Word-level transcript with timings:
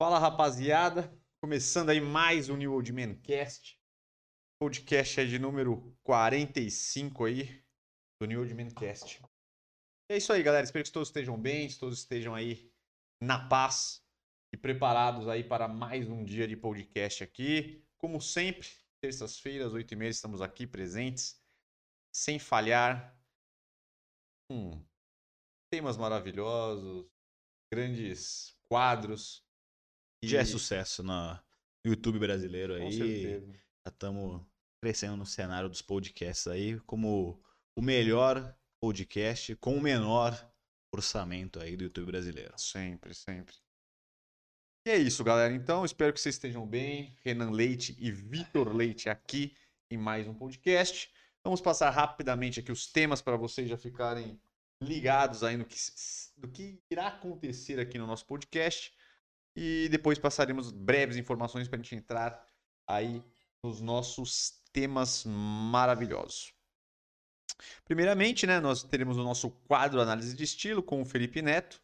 Fala 0.00 0.16
rapaziada, 0.16 1.12
começando 1.42 1.90
aí 1.90 2.00
mais 2.00 2.48
um 2.48 2.56
New 2.56 2.72
Old 2.72 2.92
Man 2.92 3.16
Cast. 3.16 3.76
Podcast 4.62 5.18
é 5.18 5.24
de 5.24 5.40
número 5.40 5.92
45 6.04 7.24
aí 7.24 7.64
do 8.22 8.28
New 8.28 8.38
Old 8.38 8.54
Man 8.54 8.70
Cast. 8.70 9.20
É 10.08 10.16
isso 10.16 10.32
aí, 10.32 10.40
galera. 10.40 10.62
Espero 10.62 10.84
que 10.84 10.92
todos 10.92 11.08
estejam 11.08 11.36
bem, 11.36 11.66
que 11.66 11.76
todos 11.80 11.98
estejam 11.98 12.32
aí 12.32 12.72
na 13.20 13.48
paz 13.48 14.00
e 14.54 14.56
preparados 14.56 15.26
aí 15.26 15.42
para 15.42 15.66
mais 15.66 16.08
um 16.08 16.24
dia 16.24 16.46
de 16.46 16.56
podcast 16.56 17.24
aqui. 17.24 17.84
Como 18.00 18.20
sempre, 18.20 18.68
terças-feiras, 19.02 19.72
8h30, 19.72 20.10
estamos 20.10 20.40
aqui 20.40 20.64
presentes, 20.64 21.42
sem 22.14 22.38
falhar, 22.38 23.20
com 24.48 24.80
temas 25.72 25.96
maravilhosos, 25.96 27.04
grandes 27.72 28.56
quadros. 28.70 29.47
Já 30.22 30.40
é 30.40 30.44
sucesso 30.44 31.02
no 31.02 31.38
YouTube 31.84 32.18
brasileiro 32.18 32.76
Com 32.76 32.86
aí. 32.86 32.92
certeza. 32.92 33.52
Já 33.52 33.92
estamos 33.92 34.42
crescendo 34.82 35.16
no 35.16 35.26
cenário 35.26 35.68
dos 35.68 35.82
podcasts 35.82 36.46
aí 36.46 36.78
como 36.80 37.42
o 37.76 37.82
melhor 37.82 38.56
podcast 38.80 39.54
com 39.56 39.76
o 39.76 39.80
menor 39.80 40.32
orçamento 40.92 41.60
aí 41.60 41.76
do 41.76 41.84
YouTube 41.84 42.06
brasileiro. 42.06 42.52
Sempre, 42.58 43.14
sempre. 43.14 43.54
E 44.86 44.90
é 44.90 44.96
isso, 44.96 45.22
galera. 45.22 45.52
Então, 45.52 45.84
espero 45.84 46.12
que 46.12 46.20
vocês 46.20 46.34
estejam 46.34 46.66
bem. 46.66 47.14
Renan 47.22 47.50
Leite 47.50 47.94
e 47.98 48.10
Vitor 48.10 48.74
Leite 48.74 49.08
aqui 49.08 49.54
em 49.90 49.98
mais 49.98 50.26
um 50.26 50.34
podcast. 50.34 51.10
Vamos 51.44 51.60
passar 51.60 51.90
rapidamente 51.90 52.60
aqui 52.60 52.72
os 52.72 52.86
temas 52.86 53.20
para 53.20 53.36
vocês 53.36 53.68
já 53.68 53.76
ficarem 53.76 54.40
ligados 54.82 55.42
aí 55.42 55.56
no 55.56 55.64
que, 55.64 55.76
do 56.36 56.48
que 56.48 56.80
irá 56.90 57.08
acontecer 57.08 57.78
aqui 57.78 57.98
no 57.98 58.06
nosso 58.06 58.26
podcast. 58.26 58.92
E 59.56 59.88
depois 59.90 60.18
passaremos 60.18 60.70
breves 60.70 61.16
informações 61.16 61.68
para 61.68 61.78
a 61.78 61.82
gente 61.82 61.94
entrar 61.94 62.46
aí 62.86 63.22
nos 63.62 63.80
nossos 63.80 64.62
temas 64.72 65.24
maravilhosos. 65.24 66.54
Primeiramente, 67.84 68.46
né, 68.46 68.60
nós 68.60 68.82
teremos 68.82 69.16
o 69.16 69.24
nosso 69.24 69.50
quadro 69.50 70.00
Análise 70.00 70.36
de 70.36 70.44
Estilo 70.44 70.82
com 70.82 71.02
o 71.02 71.04
Felipe 71.04 71.42
Neto. 71.42 71.82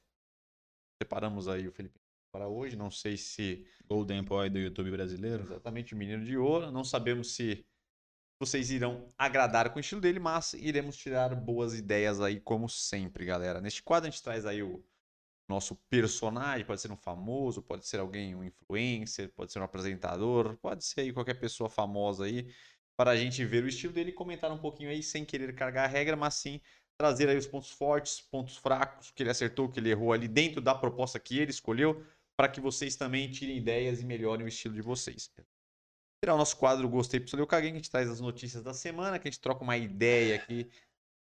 Separamos 1.02 1.48
aí 1.48 1.66
o 1.66 1.72
Felipe 1.72 1.98
Neto 1.98 2.04
para 2.32 2.48
hoje. 2.48 2.76
Não 2.76 2.90
sei 2.90 3.16
se 3.16 3.66
Golden 3.86 4.22
Boy 4.22 4.48
do 4.48 4.58
YouTube 4.58 4.90
brasileiro. 4.90 5.42
exatamente 5.42 5.94
o 5.94 5.96
Menino 5.96 6.24
de 6.24 6.36
Ouro. 6.36 6.70
Não 6.70 6.84
sabemos 6.84 7.34
se 7.34 7.66
vocês 8.40 8.70
irão 8.70 9.08
agradar 9.16 9.70
com 9.70 9.78
o 9.78 9.80
estilo 9.80 10.00
dele, 10.00 10.18
mas 10.18 10.52
iremos 10.54 10.96
tirar 10.96 11.34
boas 11.34 11.74
ideias 11.74 12.20
aí, 12.20 12.40
como 12.40 12.68
sempre, 12.68 13.24
galera. 13.24 13.60
Neste 13.60 13.82
quadro 13.82 14.08
a 14.08 14.10
gente 14.10 14.22
traz 14.22 14.44
aí 14.44 14.62
o 14.62 14.84
nosso 15.48 15.76
personagem, 15.88 16.66
pode 16.66 16.80
ser 16.80 16.90
um 16.90 16.96
famoso, 16.96 17.62
pode 17.62 17.86
ser 17.86 18.00
alguém, 18.00 18.34
um 18.34 18.42
influencer, 18.44 19.32
pode 19.34 19.52
ser 19.52 19.60
um 19.60 19.64
apresentador, 19.64 20.56
pode 20.58 20.84
ser 20.84 21.02
aí 21.02 21.12
qualquer 21.12 21.34
pessoa 21.34 21.68
famosa 21.68 22.24
aí, 22.24 22.52
para 22.96 23.10
a 23.10 23.16
gente 23.16 23.44
ver 23.44 23.64
o 23.64 23.68
estilo 23.68 23.92
dele 23.92 24.10
e 24.10 24.14
comentar 24.14 24.50
um 24.50 24.58
pouquinho 24.58 24.90
aí, 24.90 25.02
sem 25.02 25.24
querer 25.24 25.54
carregar 25.54 25.84
a 25.84 25.88
regra, 25.88 26.16
mas 26.16 26.34
sim 26.34 26.60
trazer 26.96 27.28
aí 27.28 27.36
os 27.36 27.46
pontos 27.46 27.70
fortes, 27.70 28.20
pontos 28.20 28.56
fracos, 28.56 29.10
que 29.10 29.22
ele 29.22 29.30
acertou, 29.30 29.68
que 29.68 29.80
ele 29.80 29.90
errou 29.90 30.12
ali 30.12 30.28
dentro 30.28 30.60
da 30.60 30.74
proposta 30.74 31.18
que 31.18 31.38
ele 31.38 31.50
escolheu, 31.50 32.04
para 32.36 32.48
que 32.48 32.60
vocês 32.60 32.96
também 32.96 33.30
tirem 33.30 33.56
ideias 33.56 34.00
e 34.00 34.04
melhorem 34.04 34.44
o 34.44 34.48
estilo 34.48 34.74
de 34.74 34.82
vocês. 34.82 35.30
Será 36.22 36.34
o 36.34 36.38
nosso 36.38 36.56
quadro 36.56 36.88
Gostei, 36.88 37.20
Pistolei, 37.20 37.42
eu 37.42 37.46
caguei, 37.46 37.70
que 37.70 37.76
a 37.76 37.78
gente 37.78 37.90
traz 37.90 38.08
as 38.08 38.20
notícias 38.20 38.62
da 38.62 38.72
semana, 38.72 39.18
que 39.18 39.28
a 39.28 39.30
gente 39.30 39.40
troca 39.40 39.62
uma 39.62 39.76
ideia 39.76 40.36
aqui, 40.36 40.70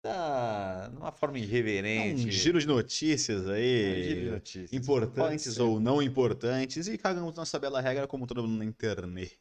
da... 0.02 0.88
de 0.88 0.96
uma 0.96 1.12
forma 1.12 1.38
irreverente. 1.38 2.26
um 2.26 2.30
giro 2.30 2.58
de 2.58 2.66
notícias 2.66 3.46
É, 3.48 3.52
aí. 3.52 4.04
giro 4.04 4.20
de 4.20 4.30
notícias. 4.30 4.72
Importantes 4.72 5.58
ou 5.58 5.78
não 5.80 6.00
importantes. 6.02 6.88
E 6.88 6.96
cagamos 6.96 7.34
nossa 7.34 7.58
bela 7.58 7.80
regra 7.80 8.06
como 8.06 8.26
todo 8.26 8.42
mundo 8.42 8.58
na 8.58 8.64
internet. 8.64 9.38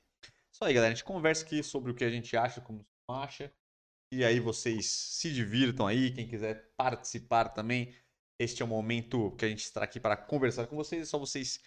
Isso 0.52 0.64
aí, 0.64 0.74
galera. 0.74 0.92
A 0.92 0.96
gente 0.96 1.06
conversa 1.06 1.46
aqui 1.46 1.64
sobre 1.64 1.92
o 1.92 1.96
que 1.96 2.04
a 2.04 2.10
gente 2.10 2.36
acha, 2.36 2.60
como 2.62 2.86
não 3.08 3.16
acha. 3.16 3.52
E 4.12 4.26
aí 4.26 4.40
vocês 4.40 4.86
se 4.88 5.32
divirtam 5.32 5.86
aí. 5.86 6.12
Quem 6.12 6.28
quiser 6.28 6.72
participar 6.76 7.50
também, 7.50 7.94
este 8.40 8.62
é 8.62 8.66
o 8.66 8.68
momento 8.68 9.32
que 9.38 9.46
a 9.46 9.48
gente 9.50 9.64
está 9.64 9.84
aqui 9.84 10.00
para 10.00 10.18
conversar 10.18 10.68
com 10.68 10.76
vocês. 10.76 11.04
É 11.04 11.06
só 11.06 11.18
vocês 11.20 11.62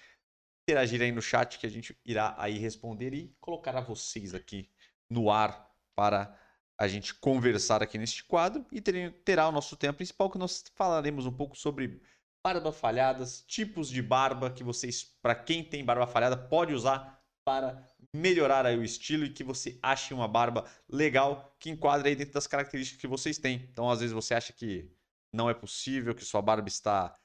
interagirem 0.69 1.06
aí 1.06 1.12
no 1.12 1.22
chat 1.22 1.59
que 1.59 1.66
a 1.66 1.71
gente 1.71 1.97
irá 2.05 2.34
aí 2.39 2.59
responder 2.59 3.15
e 3.15 3.34
colocar 3.41 3.77
a 3.77 3.81
vocês 3.81 4.34
aqui 4.34 4.69
no 5.11 5.31
ar 5.31 5.71
para 5.97 6.37
a 6.82 6.88
gente 6.88 7.15
conversar 7.15 7.81
aqui 7.81 7.97
neste 7.97 8.25
quadro. 8.25 8.66
E 8.72 8.81
ter- 8.81 9.12
terá 9.25 9.48
o 9.48 9.53
nosso 9.53 9.76
tema 9.76 9.94
principal 9.94 10.28
que 10.28 10.37
nós 10.37 10.65
falaremos 10.75 11.26
um 11.26 11.32
pouco 11.32 11.56
sobre 11.56 12.03
barba 12.44 12.72
falhadas, 12.72 13.43
tipos 13.47 13.88
de 13.88 14.03
barba 14.03 14.50
que 14.50 14.65
vocês, 14.65 15.04
para 15.22 15.34
quem 15.34 15.62
tem 15.62 15.84
barba 15.84 16.09
falhada, 16.09 16.37
pode 16.37 16.75
usar 16.75 17.22
para 17.44 17.87
melhorar 18.12 18.66
o 18.76 18.82
estilo 18.82 19.25
e 19.25 19.31
que 19.31 19.44
você 19.44 19.78
ache 19.81 20.12
uma 20.12 20.26
barba 20.26 20.65
legal 20.88 21.56
que 21.60 21.71
enquadre 21.71 22.09
aí 22.09 22.16
dentro 22.16 22.34
das 22.34 22.48
características 22.48 23.00
que 23.00 23.06
vocês 23.06 23.38
têm. 23.38 23.69
Então, 23.71 23.88
às 23.88 24.00
vezes 24.00 24.12
você 24.12 24.34
acha 24.34 24.53
que 24.53 24.91
não 25.32 25.48
é 25.48 25.54
possível, 25.54 26.15
que 26.16 26.25
sua 26.25 26.42
barba 26.42 26.66
está 26.66 27.16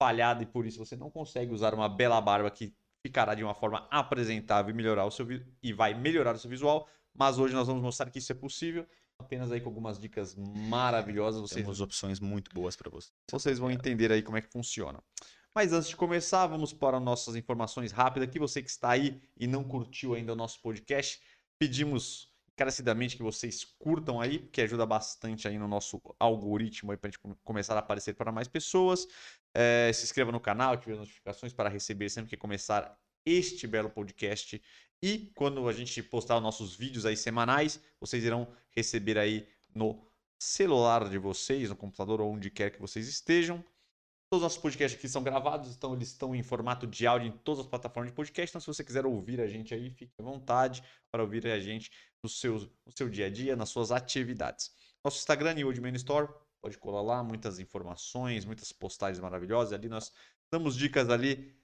falhada 0.00 0.42
e 0.42 0.46
por 0.46 0.66
isso 0.66 0.78
você 0.78 0.96
não 0.96 1.10
consegue 1.10 1.52
usar 1.52 1.74
uma 1.74 1.88
bela 1.88 2.18
barba 2.20 2.50
que 2.50 2.74
ficará 3.06 3.34
de 3.34 3.44
uma 3.44 3.54
forma 3.54 3.86
apresentável 3.90 4.72
e 4.72 4.74
melhorar 4.74 5.04
o 5.04 5.10
seu 5.10 5.26
e 5.62 5.72
vai 5.74 5.92
melhorar 5.92 6.34
o 6.34 6.38
seu 6.38 6.48
visual. 6.48 6.88
Mas 7.14 7.38
hoje 7.38 7.54
nós 7.54 7.66
vamos 7.66 7.82
mostrar 7.82 8.10
que 8.10 8.18
isso 8.18 8.32
é 8.32 8.34
possível, 8.34 8.86
apenas 9.22 9.50
aí 9.50 9.60
com 9.60 9.68
algumas 9.68 9.98
dicas 9.98 10.34
maravilhosas. 10.36 11.40
Vocês 11.40 11.62
Temos 11.62 11.80
opções 11.80 12.20
muito 12.20 12.52
boas 12.54 12.76
para 12.76 12.90
você. 12.90 13.10
vocês 13.30 13.58
vão 13.58 13.70
entender 13.70 14.12
aí 14.12 14.22
como 14.22 14.36
é 14.36 14.42
que 14.42 14.50
funciona. 14.52 15.02
Mas 15.54 15.72
antes 15.72 15.88
de 15.88 15.96
começar, 15.96 16.46
vamos 16.46 16.72
para 16.72 16.98
nossas 16.98 17.36
informações 17.36 17.92
rápidas 17.92 18.28
aqui. 18.28 18.38
Você 18.38 18.62
que 18.62 18.70
está 18.70 18.90
aí 18.90 19.20
e 19.38 19.46
não 19.46 19.62
curtiu 19.62 20.14
ainda 20.14 20.32
o 20.32 20.36
nosso 20.36 20.60
podcast, 20.62 21.20
pedimos 21.58 22.30
encarecidamente 22.54 23.16
que 23.16 23.22
vocês 23.22 23.64
curtam 23.78 24.20
aí, 24.20 24.38
porque 24.38 24.60
ajuda 24.62 24.84
bastante 24.86 25.48
aí 25.48 25.58
no 25.58 25.66
nosso 25.66 26.00
algoritmo 26.18 26.96
para 26.98 27.08
a 27.08 27.10
gente 27.10 27.18
come- 27.18 27.36
começar 27.42 27.74
a 27.74 27.78
aparecer 27.80 28.14
para 28.14 28.30
mais 28.32 28.46
pessoas. 28.48 29.06
É, 29.54 29.90
se 29.92 30.04
inscreva 30.04 30.30
no 30.32 30.40
canal, 30.40 30.74
ative 30.74 30.92
as 30.92 30.98
notificações 30.98 31.52
para 31.52 31.68
receber 31.68 32.08
sempre 32.10 32.30
que 32.30 32.36
começar 32.36 32.98
este 33.24 33.66
belo 33.66 33.90
podcast. 33.90 34.60
E 35.02 35.32
quando 35.34 35.68
a 35.68 35.72
gente 35.72 36.00
postar 36.00 36.36
os 36.36 36.42
nossos 36.42 36.76
vídeos 36.76 37.04
aí 37.04 37.16
semanais, 37.16 37.80
vocês 37.98 38.22
irão 38.22 38.46
receber 38.70 39.18
aí 39.18 39.48
no 39.74 40.00
celular 40.38 41.08
de 41.08 41.18
vocês, 41.18 41.70
no 41.70 41.76
computador 41.76 42.20
ou 42.20 42.32
onde 42.32 42.50
quer 42.50 42.70
que 42.70 42.80
vocês 42.80 43.08
estejam. 43.08 43.58
Todos 44.30 44.40
os 44.40 44.42
nossos 44.42 44.58
podcasts 44.58 44.98
aqui 44.98 45.08
são 45.08 45.22
gravados, 45.22 45.74
então 45.74 45.92
eles 45.92 46.08
estão 46.08 46.34
em 46.34 46.42
formato 46.42 46.86
de 46.86 47.06
áudio 47.06 47.28
em 47.28 47.32
todas 47.38 47.60
as 47.60 47.66
plataformas 47.66 48.10
de 48.10 48.16
podcast. 48.16 48.50
Então, 48.50 48.60
se 48.60 48.66
você 48.66 48.82
quiser 48.82 49.04
ouvir 49.04 49.40
a 49.40 49.46
gente 49.46 49.74
aí, 49.74 49.90
fique 49.90 50.12
à 50.18 50.22
vontade 50.22 50.82
para 51.10 51.22
ouvir 51.22 51.46
a 51.48 51.60
gente 51.60 51.90
no 52.22 52.28
seu, 52.30 52.60
no 52.86 52.92
seu 52.96 53.10
dia 53.10 53.26
a 53.26 53.30
dia, 53.30 53.54
nas 53.56 53.68
suas 53.68 53.90
atividades. 53.90 54.72
Nosso 55.04 55.18
Instagram, 55.18 55.54
New 55.54 55.66
Old 55.66 55.80
Man 55.80 55.92
Store, 55.96 56.28
pode 56.62 56.78
colar 56.78 57.02
lá, 57.02 57.22
muitas 57.22 57.58
informações, 57.58 58.44
muitas 58.44 58.72
postagens 58.72 59.20
maravilhosas. 59.20 59.72
Ali 59.72 59.88
nós 59.88 60.12
damos 60.50 60.76
dicas 60.76 61.10
ali 61.10 61.54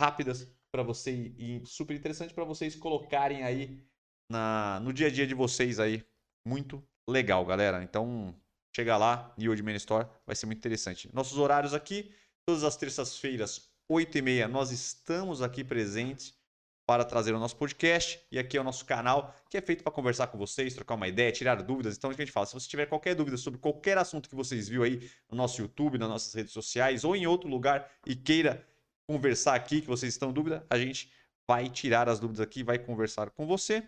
rápidas 0.00 0.48
para 0.70 0.82
você 0.82 1.32
e 1.38 1.62
super 1.64 1.96
interessante 1.96 2.34
para 2.34 2.44
vocês 2.44 2.76
colocarem 2.76 3.42
aí 3.42 3.82
na, 4.30 4.80
no 4.80 4.92
dia 4.92 5.06
a 5.06 5.10
dia 5.10 5.26
de 5.26 5.34
vocês 5.34 5.80
aí. 5.80 6.04
Muito 6.46 6.82
legal, 7.08 7.44
galera. 7.44 7.82
Então, 7.82 8.34
chega 8.74 8.96
lá, 8.96 9.34
New 9.36 9.50
Old 9.50 9.62
Man 9.62 9.74
Store, 9.76 10.06
vai 10.26 10.36
ser 10.36 10.46
muito 10.46 10.58
interessante. 10.58 11.08
Nossos 11.14 11.38
horários 11.38 11.74
aqui, 11.74 12.12
todas 12.46 12.64
as 12.64 12.76
terças-feiras, 12.76 13.70
8h30, 13.90 14.46
nós 14.46 14.70
estamos 14.70 15.42
aqui 15.42 15.64
presentes 15.64 16.38
para 16.86 17.04
trazer 17.04 17.34
o 17.34 17.38
nosso 17.38 17.54
podcast. 17.56 18.18
E 18.32 18.38
aqui 18.38 18.56
é 18.56 18.60
o 18.60 18.64
nosso 18.64 18.84
canal, 18.86 19.34
que 19.50 19.58
é 19.58 19.60
feito 19.60 19.82
para 19.82 19.92
conversar 19.92 20.28
com 20.28 20.38
vocês, 20.38 20.74
trocar 20.74 20.94
uma 20.94 21.06
ideia, 21.06 21.30
tirar 21.30 21.62
dúvidas. 21.62 21.96
Então, 21.98 22.10
o 22.10 22.14
que 22.14 22.22
a 22.22 22.24
gente 22.24 22.32
fala? 22.32 22.46
Se 22.46 22.54
você 22.54 22.66
tiver 22.66 22.86
qualquer 22.86 23.14
dúvida 23.14 23.36
sobre 23.36 23.60
qualquer 23.60 23.98
assunto 23.98 24.26
que 24.26 24.34
vocês 24.34 24.68
viram 24.68 24.84
aí 24.84 25.10
no 25.30 25.36
nosso 25.36 25.60
YouTube, 25.60 25.98
nas 25.98 26.08
nossas 26.08 26.32
redes 26.32 26.52
sociais 26.52 27.04
ou 27.04 27.14
em 27.14 27.26
outro 27.26 27.48
lugar 27.48 27.90
e 28.06 28.16
queira 28.16 28.66
conversar 29.08 29.54
aqui, 29.54 29.80
que 29.80 29.86
vocês 29.86 30.12
estão 30.12 30.28
em 30.28 30.34
dúvida, 30.34 30.66
a 30.68 30.78
gente 30.78 31.10
vai 31.48 31.70
tirar 31.70 32.10
as 32.10 32.20
dúvidas 32.20 32.42
aqui, 32.42 32.62
vai 32.62 32.78
conversar 32.78 33.30
com 33.30 33.46
você. 33.46 33.82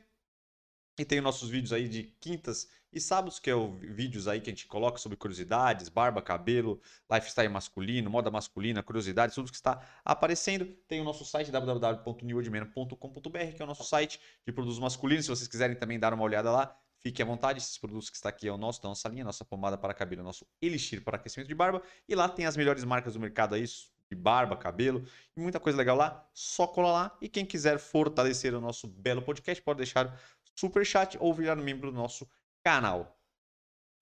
E 0.99 1.05
tem 1.05 1.19
os 1.19 1.25
nossos 1.25 1.51
vídeos 1.51 1.73
aí 1.73 1.89
de 1.89 2.05
quintas 2.21 2.69
e 2.93 3.01
sábados, 3.01 3.39
que 3.39 3.49
é 3.49 3.55
o 3.55 3.79
vídeos 3.79 4.27
aí 4.27 4.41
que 4.41 4.51
a 4.51 4.53
gente 4.53 4.67
coloca 4.67 4.99
sobre 4.99 5.17
curiosidades, 5.17 5.89
barba, 5.89 6.21
cabelo, 6.21 6.81
lifestyle 7.11 7.49
masculino, 7.49 8.11
moda 8.11 8.31
masculina, 8.31 8.83
curiosidades, 8.83 9.35
tudo 9.35 9.51
que 9.51 9.57
está 9.57 9.81
aparecendo. 10.05 10.67
Tem 10.89 11.01
o 11.01 11.05
nosso 11.05 11.25
site 11.25 11.51
www.newoldman.com.br, 11.53 13.53
que 13.55 13.63
é 13.63 13.65
o 13.65 13.69
nosso 13.69 13.85
site 13.85 14.21
de 14.45 14.53
produtos 14.53 14.79
masculinos. 14.79 15.27
Se 15.27 15.31
vocês 15.31 15.49
quiserem 15.49 15.77
também 15.77 15.99
dar 15.99 16.13
uma 16.13 16.25
olhada 16.25 16.51
lá, 16.51 16.77
fique 16.99 17.23
à 17.23 17.25
vontade. 17.25 17.59
Esses 17.59 17.79
produtos 17.79 18.11
que 18.11 18.17
está 18.17 18.29
aqui 18.31 18.49
é 18.49 18.53
o 18.53 18.59
nosso, 18.59 18.83
da 18.83 18.89
nossa 18.89 19.09
linha, 19.09 19.25
nossa 19.25 19.45
pomada 19.45 19.79
para 19.79 19.95
cabelo, 19.95 20.23
nosso 20.23 20.47
elixir 20.61 21.03
para 21.05 21.17
aquecimento 21.17 21.49
de 21.49 21.55
barba. 21.55 21.83
E 22.09 22.15
lá 22.15 22.29
tem 22.29 22.47
as 22.47 22.57
melhores 22.57 22.85
marcas 22.85 23.15
do 23.15 23.21
mercado 23.21 23.55
aí, 23.55 23.65
de 24.11 24.17
barba, 24.17 24.57
cabelo 24.57 25.05
e 25.37 25.41
muita 25.41 25.61
coisa 25.61 25.79
legal 25.79 25.97
lá. 25.97 26.29
Só 26.35 26.67
cola 26.67 26.91
lá. 26.93 27.19
E 27.21 27.29
quem 27.29 27.47
quiser 27.47 27.79
fortalecer 27.79 28.55
o 28.55 28.61
nosso 28.61 28.89
belo 28.89 29.23
podcast, 29.23 29.63
pode 29.63 29.79
deixar 29.79 30.21
super 30.59 30.85
chat 30.85 31.17
ou 31.21 31.33
virar 31.33 31.55
membro 31.57 31.91
do 31.93 31.97
nosso 31.97 32.29
canal. 32.65 33.17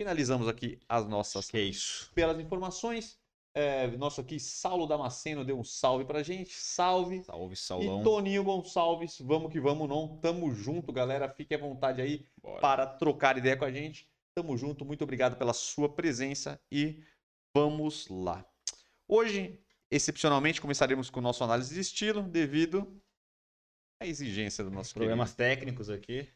Finalizamos 0.00 0.48
aqui 0.48 0.80
as 0.88 1.06
nossas 1.06 1.50
Que 1.50 1.58
é 1.58 1.62
isso. 1.62 2.10
belas 2.14 2.38
informações. 2.40 3.18
É, 3.54 3.88
nosso 3.96 4.20
aqui, 4.20 4.38
Saulo 4.38 4.86
Damasceno, 4.86 5.44
deu 5.44 5.58
um 5.58 5.64
salve 5.64 6.04
pra 6.04 6.22
gente. 6.22 6.54
Salve. 6.54 7.24
Salve, 7.24 7.54
E 7.54 7.56
Saulão. 7.56 8.02
Toninho 8.04 8.44
Gonçalves, 8.44 9.18
vamos 9.20 9.50
que 9.50 9.58
vamos, 9.60 9.88
não. 9.88 10.16
Tamo 10.18 10.52
junto, 10.54 10.92
galera. 10.92 11.28
Fique 11.28 11.54
à 11.54 11.58
vontade 11.58 12.00
aí 12.00 12.24
Bora. 12.40 12.60
para 12.60 12.86
trocar 12.86 13.36
ideia 13.36 13.56
com 13.56 13.64
a 13.64 13.72
gente. 13.72 14.08
Tamo 14.34 14.56
junto, 14.56 14.84
muito 14.84 15.02
obrigado 15.02 15.36
pela 15.36 15.52
sua 15.52 15.88
presença 15.88 16.60
e 16.70 17.02
vamos 17.52 18.06
lá. 18.08 18.46
Hoje, 19.08 19.58
excepcionalmente, 19.90 20.60
começaremos 20.60 21.10
com 21.10 21.20
o 21.20 21.22
nosso 21.22 21.42
análise 21.42 21.74
de 21.74 21.80
estilo, 21.80 22.22
devido 22.22 23.00
à 24.00 24.06
exigência 24.06 24.62
do 24.62 24.70
nosso 24.70 24.94
Problemas 24.94 25.34
querido. 25.34 25.54
técnicos 25.54 25.90
aqui. 25.90 26.30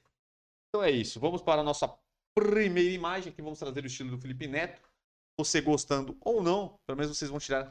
Então 0.68 0.82
é 0.82 0.90
isso, 0.90 1.20
vamos 1.20 1.42
para 1.42 1.60
a 1.60 1.64
nossa 1.64 1.88
primeira 2.34 2.94
imagem, 2.94 3.32
que 3.32 3.42
vamos 3.42 3.58
trazer 3.58 3.84
o 3.84 3.86
estilo 3.86 4.10
do 4.10 4.18
Felipe 4.18 4.46
Neto. 4.46 4.80
Você 5.38 5.60
gostando 5.60 6.16
ou 6.20 6.42
não, 6.42 6.78
pelo 6.86 6.98
menos 6.98 7.16
vocês 7.16 7.30
vão 7.30 7.38
tirar 7.38 7.66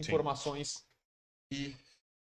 Sim. 0.00 0.08
informações 0.08 0.86
e 1.52 1.74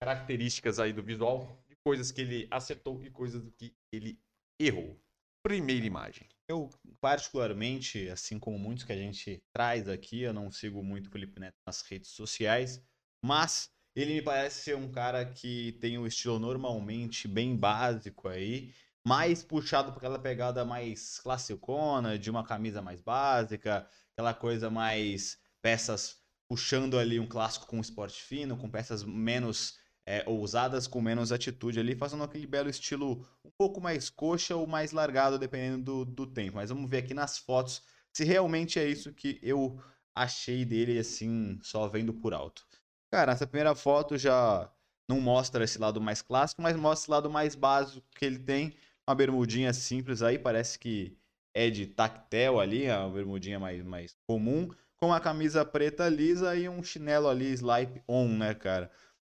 características 0.01 0.79
aí 0.79 0.93
do 0.93 1.03
visual, 1.03 1.61
de 1.67 1.75
coisas 1.77 2.11
que 2.11 2.21
ele 2.21 2.47
acertou 2.49 3.03
e 3.03 3.09
coisas 3.09 3.43
que 3.57 3.75
ele 3.91 4.19
errou. 4.59 4.97
Primeira 5.41 5.85
imagem. 5.85 6.27
Eu, 6.47 6.69
particularmente, 6.99 8.09
assim 8.09 8.37
como 8.37 8.59
muitos 8.59 8.83
que 8.83 8.91
a 8.91 8.97
gente 8.97 9.41
traz 9.53 9.87
aqui, 9.87 10.21
eu 10.21 10.33
não 10.33 10.51
sigo 10.51 10.83
muito 10.83 11.07
o 11.07 11.11
Felipe 11.11 11.39
Neto 11.39 11.55
nas 11.65 11.81
redes 11.81 12.09
sociais, 12.09 12.83
mas 13.23 13.69
ele 13.95 14.15
me 14.15 14.21
parece 14.21 14.63
ser 14.63 14.75
um 14.75 14.91
cara 14.91 15.25
que 15.25 15.77
tem 15.79 15.97
um 15.97 16.05
estilo 16.05 16.39
normalmente 16.39 17.27
bem 17.27 17.55
básico 17.55 18.27
aí, 18.27 18.73
mais 19.05 19.41
puxado 19.41 19.91
por 19.91 19.99
aquela 19.99 20.19
pegada 20.19 20.65
mais 20.65 21.19
classicona, 21.19 22.19
de 22.19 22.29
uma 22.29 22.43
camisa 22.43 22.81
mais 22.81 23.01
básica, 23.01 23.87
aquela 24.13 24.33
coisa 24.33 24.69
mais 24.69 25.37
peças 25.61 26.21
puxando 26.49 26.97
ali 26.97 27.19
um 27.19 27.27
clássico 27.27 27.67
com 27.67 27.79
esporte 27.79 28.21
fino, 28.21 28.57
com 28.57 28.69
peças 28.69 29.03
menos 29.03 29.78
é, 30.09 30.23
ousadas, 30.25 30.87
com 30.87 30.99
menos 30.99 31.31
atitude 31.31 31.79
ali, 31.79 31.95
fazendo 31.95 32.23
aquele 32.23 32.47
belo 32.47 32.67
estilo 32.67 33.23
um 33.45 33.51
pouco 33.55 33.79
mais 33.79 34.09
coxa 34.09 34.55
ou 34.55 34.65
mais 34.65 34.91
largado, 34.91 35.37
dependendo 35.37 36.03
do, 36.03 36.25
do 36.25 36.25
tempo. 36.25 36.55
Mas 36.55 36.71
vamos 36.71 36.89
ver 36.89 36.97
aqui 36.97 37.13
nas 37.13 37.37
fotos 37.37 37.83
se 38.11 38.23
realmente 38.23 38.79
é 38.79 38.89
isso 38.89 39.13
que 39.13 39.39
eu 39.43 39.79
achei 40.15 40.65
dele, 40.65 40.97
assim, 40.97 41.59
só 41.61 41.87
vendo 41.87 42.11
por 42.11 42.33
alto. 42.33 42.65
Cara, 43.11 43.33
essa 43.33 43.45
primeira 43.45 43.75
foto 43.75 44.17
já 44.17 44.67
não 45.07 45.21
mostra 45.21 45.63
esse 45.63 45.77
lado 45.77 46.01
mais 46.01 46.23
clássico, 46.23 46.59
mas 46.59 46.75
mostra 46.75 47.03
esse 47.03 47.11
lado 47.11 47.29
mais 47.29 47.53
básico 47.53 48.03
que 48.17 48.25
ele 48.25 48.39
tem. 48.39 48.75
Uma 49.07 49.13
bermudinha 49.13 49.71
simples 49.73 50.23
aí, 50.23 50.39
parece 50.39 50.79
que 50.79 51.15
é 51.53 51.69
de 51.69 51.85
tactel 51.85 52.59
ali, 52.59 52.85
é 52.85 52.97
uma 52.97 53.11
bermudinha 53.11 53.59
mais, 53.59 53.83
mais 53.83 54.17
comum, 54.25 54.71
com 54.97 55.13
a 55.13 55.19
camisa 55.19 55.63
preta 55.63 56.09
lisa 56.09 56.55
e 56.55 56.67
um 56.67 56.81
chinelo 56.81 57.27
ali, 57.27 57.53
slipe 57.53 58.01
on, 58.07 58.27
né, 58.27 58.55
cara? 58.55 58.89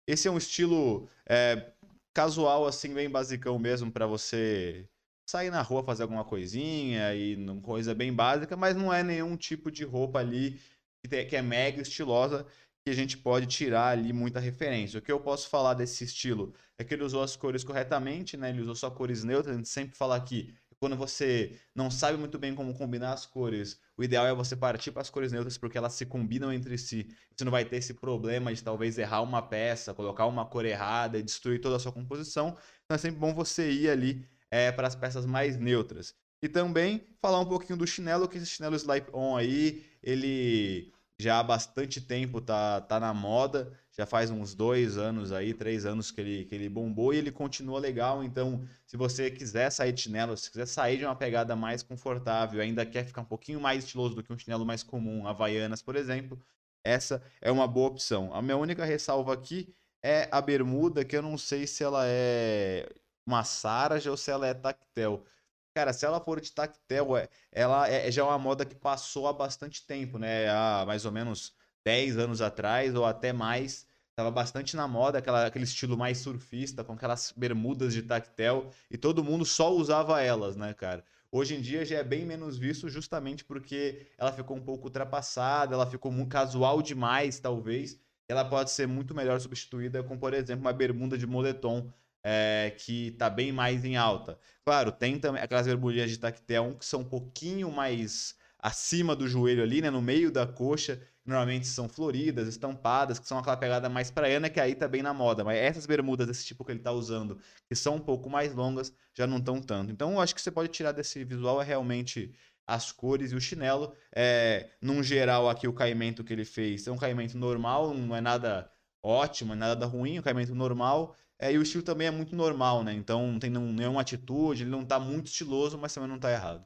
Esse 0.07 0.27
é 0.27 0.31
um 0.31 0.37
estilo 0.37 1.09
é, 1.25 1.71
casual, 2.13 2.65
assim, 2.65 2.93
bem 2.93 3.09
basicão 3.09 3.59
mesmo, 3.59 3.91
pra 3.91 4.07
você 4.07 4.87
sair 5.29 5.49
na 5.51 5.61
rua 5.61 5.83
fazer 5.83 6.03
alguma 6.03 6.23
coisinha 6.23 7.13
e 7.13 7.35
coisa 7.61 7.93
bem 7.93 8.13
básica, 8.13 8.55
mas 8.55 8.75
não 8.75 8.93
é 8.93 9.03
nenhum 9.03 9.35
tipo 9.35 9.69
de 9.69 9.83
roupa 9.83 10.19
ali 10.19 10.59
que, 11.03 11.09
te- 11.09 11.25
que 11.25 11.35
é 11.35 11.41
mega 11.41 11.81
estilosa 11.81 12.47
que 12.85 12.89
a 12.91 12.93
gente 12.93 13.17
pode 13.17 13.47
tirar 13.47 13.89
ali 13.89 14.13
muita 14.13 14.39
referência. 14.39 14.99
O 14.99 15.01
que 15.01 15.11
eu 15.11 15.19
posso 15.19 15.49
falar 15.49 15.73
desse 15.73 16.05
estilo 16.05 16.53
é 16.79 16.83
que 16.85 16.93
ele 16.93 17.03
usou 17.03 17.21
as 17.21 17.35
cores 17.35 17.63
corretamente, 17.63 18.37
né? 18.37 18.49
Ele 18.49 18.61
usou 18.61 18.75
só 18.75 18.89
cores 18.89 19.25
neutras. 19.25 19.55
A 19.55 19.57
gente 19.57 19.67
sempre 19.67 19.97
fala 19.97 20.15
aqui, 20.15 20.55
quando 20.79 20.95
você 20.95 21.59
não 21.73 21.89
sabe 21.89 22.17
muito 22.17 22.37
bem 22.37 22.53
como 22.53 22.73
combinar 22.73 23.13
as 23.13 23.25
cores, 23.25 23.79
o 23.97 24.03
ideal 24.03 24.27
é 24.27 24.33
você 24.33 24.55
partir 24.55 24.91
para 24.91 25.01
as 25.01 25.09
cores 25.09 25.31
neutras 25.31 25.57
porque 25.57 25.77
elas 25.77 25.93
se 25.93 26.05
combinam 26.05 26.53
entre 26.53 26.77
si. 26.77 27.07
Você 27.35 27.43
não 27.43 27.51
vai 27.51 27.65
ter 27.65 27.77
esse 27.77 27.95
problema 27.95 28.53
de 28.53 28.63
talvez 28.63 28.97
errar 28.97 29.21
uma 29.21 29.41
peça, 29.41 29.93
colocar 29.93 30.25
uma 30.27 30.45
cor 30.45 30.65
errada 30.65 31.17
e 31.17 31.23
destruir 31.23 31.59
toda 31.59 31.77
a 31.77 31.79
sua 31.79 31.91
composição. 31.91 32.55
Então 32.85 32.95
é 32.95 32.97
sempre 32.97 33.19
bom 33.19 33.33
você 33.33 33.71
ir 33.71 33.89
ali 33.89 34.27
é, 34.51 34.71
para 34.71 34.87
as 34.87 34.95
peças 34.95 35.25
mais 35.25 35.57
neutras. 35.57 36.13
E 36.41 36.47
também 36.47 37.03
falar 37.21 37.39
um 37.39 37.45
pouquinho 37.45 37.77
do 37.77 37.87
chinelo, 37.87 38.27
que 38.27 38.37
esse 38.37 38.45
chinelo 38.45 38.75
Slipe 38.75 39.09
On 39.13 39.35
aí, 39.35 39.83
ele 40.03 40.93
já 41.19 41.39
há 41.39 41.43
bastante 41.43 41.99
tempo 41.99 42.39
tá, 42.39 42.81
tá 42.81 42.99
na 42.99 43.13
moda, 43.13 43.73
já 43.97 44.05
faz 44.05 44.29
uns 44.29 44.53
dois 44.53 44.97
anos 44.97 45.31
aí, 45.31 45.53
três 45.53 45.85
anos 45.85 46.11
que 46.11 46.21
ele, 46.21 46.45
que 46.45 46.53
ele 46.55 46.69
bombou 46.69 47.13
e 47.13 47.17
ele 47.17 47.31
continua 47.31 47.79
legal. 47.79 48.23
Então, 48.23 48.63
se 48.85 48.95
você 48.95 49.31
quiser 49.31 49.69
sair 49.71 49.91
de 49.91 50.01
chinelo, 50.01 50.37
se 50.37 50.51
quiser 50.51 50.67
sair 50.67 50.97
de 50.97 51.05
uma 51.05 51.15
pegada 51.15 51.55
mais 51.55 51.81
confortável, 51.83 52.61
ainda 52.61 52.85
quer 52.85 53.05
ficar 53.05 53.21
um 53.21 53.25
pouquinho 53.25 53.59
mais 53.59 53.83
estiloso 53.83 54.15
do 54.15 54.23
que 54.23 54.31
um 54.31 54.37
chinelo 54.37 54.65
mais 54.65 54.83
comum, 54.83 55.27
Havaianas, 55.27 55.81
por 55.81 55.95
exemplo, 55.95 56.39
essa 56.83 57.21
é 57.41 57.51
uma 57.51 57.67
boa 57.67 57.87
opção. 57.89 58.33
A 58.33 58.41
minha 58.41 58.57
única 58.57 58.85
ressalva 58.85 59.33
aqui 59.33 59.73
é 60.03 60.27
a 60.31 60.41
bermuda, 60.41 61.03
que 61.03 61.15
eu 61.17 61.21
não 61.21 61.37
sei 61.37 61.65
se 61.67 61.83
ela 61.83 62.03
é 62.05 62.87
uma 63.25 63.43
sarja 63.43 64.09
ou 64.11 64.17
se 64.17 64.31
ela 64.31 64.47
é 64.47 64.53
tactel. 64.53 65.25
Cara, 65.73 65.93
se 65.93 66.05
ela 66.05 66.19
for 66.19 66.39
de 66.41 66.51
tactel, 66.51 67.15
é- 67.17 67.29
ela 67.51 67.87
é, 67.87 68.09
já 68.11 68.21
é 68.23 68.25
uma 68.25 68.37
moda 68.39 68.65
que 68.65 68.75
passou 68.75 69.27
há 69.27 69.33
bastante 69.33 69.85
tempo, 69.85 70.17
né? 70.17 70.49
Há 70.49 70.83
mais 70.87 71.05
ou 71.05 71.11
menos 71.11 71.55
10 71.85 72.17
anos 72.17 72.41
atrás 72.41 72.95
ou 72.95 73.05
até 73.05 73.31
mais. 73.33 73.86
Tava 74.17 74.31
bastante 74.31 74.75
na 74.75 74.87
moda, 74.87 75.19
aquela, 75.19 75.45
aquele 75.45 75.63
estilo 75.63 75.95
mais 75.95 76.17
surfista, 76.17 76.83
com 76.83 76.93
aquelas 76.93 77.31
bermudas 77.37 77.93
de 77.93 78.01
tactel, 78.01 78.71
e 78.89 78.97
todo 78.97 79.23
mundo 79.23 79.45
só 79.45 79.71
usava 79.71 80.19
elas, 80.19 80.55
né, 80.55 80.73
cara? 80.73 81.05
Hoje 81.31 81.53
em 81.53 81.61
dia 81.61 81.85
já 81.85 81.97
é 81.97 82.03
bem 82.03 82.25
menos 82.25 82.57
visto, 82.57 82.89
justamente 82.89 83.45
porque 83.45 84.07
ela 84.17 84.31
ficou 84.31 84.57
um 84.57 84.61
pouco 84.61 84.85
ultrapassada, 84.85 85.75
ela 85.75 85.85
ficou 85.85 86.11
muito 86.11 86.29
casual 86.29 86.81
demais, 86.81 87.39
talvez. 87.39 87.99
Ela 88.27 88.43
pode 88.43 88.71
ser 88.71 88.87
muito 88.87 89.13
melhor 89.13 89.39
substituída 89.39 90.01
com, 90.01 90.17
por 90.17 90.33
exemplo, 90.33 90.61
uma 90.61 90.73
bermuda 90.73 91.15
de 91.15 91.27
moletom, 91.27 91.87
é, 92.23 92.75
que 92.75 93.11
tá 93.19 93.29
bem 93.29 93.51
mais 93.51 93.85
em 93.85 93.97
alta. 93.97 94.39
Claro, 94.65 94.91
tem 94.91 95.19
também 95.19 95.43
aquelas 95.43 95.67
bermudinhas 95.67 96.09
de 96.09 96.17
tactel 96.17 96.75
que 96.79 96.85
são 96.85 97.01
um 97.01 97.05
pouquinho 97.07 97.71
mais 97.71 98.35
acima 98.57 99.15
do 99.15 99.27
joelho 99.27 99.61
ali, 99.61 99.79
né, 99.79 99.91
no 99.91 100.01
meio 100.01 100.31
da 100.31 100.47
coxa, 100.47 100.99
normalmente 101.27 101.67
são 101.67 101.87
floridas, 101.89 102.47
estampadas, 102.47 103.19
que 103.19 103.27
são 103.27 103.37
aquela 103.37 103.57
pegada 103.57 103.89
mais 103.89 104.09
praiana, 104.11 104.49
que 104.49 104.59
aí 104.59 104.73
tá 104.75 104.87
bem 104.87 105.01
na 105.01 105.13
moda. 105.13 105.43
Mas 105.43 105.57
essas 105.57 105.85
bermudas 105.85 106.25
desse 106.27 106.45
tipo 106.45 106.63
que 106.65 106.71
ele 106.71 106.79
tá 106.79 106.91
usando, 106.91 107.39
que 107.67 107.75
são 107.75 107.95
um 107.95 107.99
pouco 107.99 108.29
mais 108.29 108.53
longas, 108.55 108.93
já 109.13 109.27
não 109.27 109.37
estão 109.37 109.61
tanto. 109.61 109.91
Então, 109.91 110.13
eu 110.13 110.21
acho 110.21 110.33
que 110.33 110.41
você 110.41 110.51
pode 110.51 110.69
tirar 110.69 110.91
desse 110.91 111.23
visual 111.23 111.61
é 111.61 111.65
realmente 111.65 112.33
as 112.65 112.91
cores 112.91 113.31
e 113.31 113.35
o 113.35 113.41
chinelo. 113.41 113.93
É, 114.15 114.71
num 114.81 115.01
geral, 115.03 115.49
aqui 115.49 115.67
o 115.67 115.73
caimento 115.73 116.23
que 116.23 116.33
ele 116.33 116.45
fez 116.45 116.87
é 116.87 116.91
um 116.91 116.97
caimento 116.97 117.37
normal, 117.37 117.93
não 117.93 118.15
é 118.15 118.21
nada 118.21 118.69
ótimo, 119.01 119.53
é 119.53 119.55
nada 119.55 119.85
ruim, 119.85 120.17
é 120.17 120.19
um 120.19 120.23
caimento 120.23 120.53
normal. 120.55 121.15
É, 121.39 121.51
e 121.53 121.57
o 121.57 121.61
estilo 121.61 121.83
também 121.83 122.07
é 122.07 122.11
muito 122.11 122.35
normal, 122.35 122.83
né? 122.83 122.93
Então 122.93 123.31
não 123.31 123.39
tem 123.39 123.49
nenhum- 123.49 123.71
nenhuma 123.73 124.01
atitude, 124.01 124.63
ele 124.63 124.69
não 124.71 124.85
tá 124.85 124.99
muito 124.99 125.27
estiloso, 125.27 125.77
mas 125.77 125.93
também 125.93 126.09
não 126.09 126.19
tá 126.19 126.31
errado. 126.31 126.65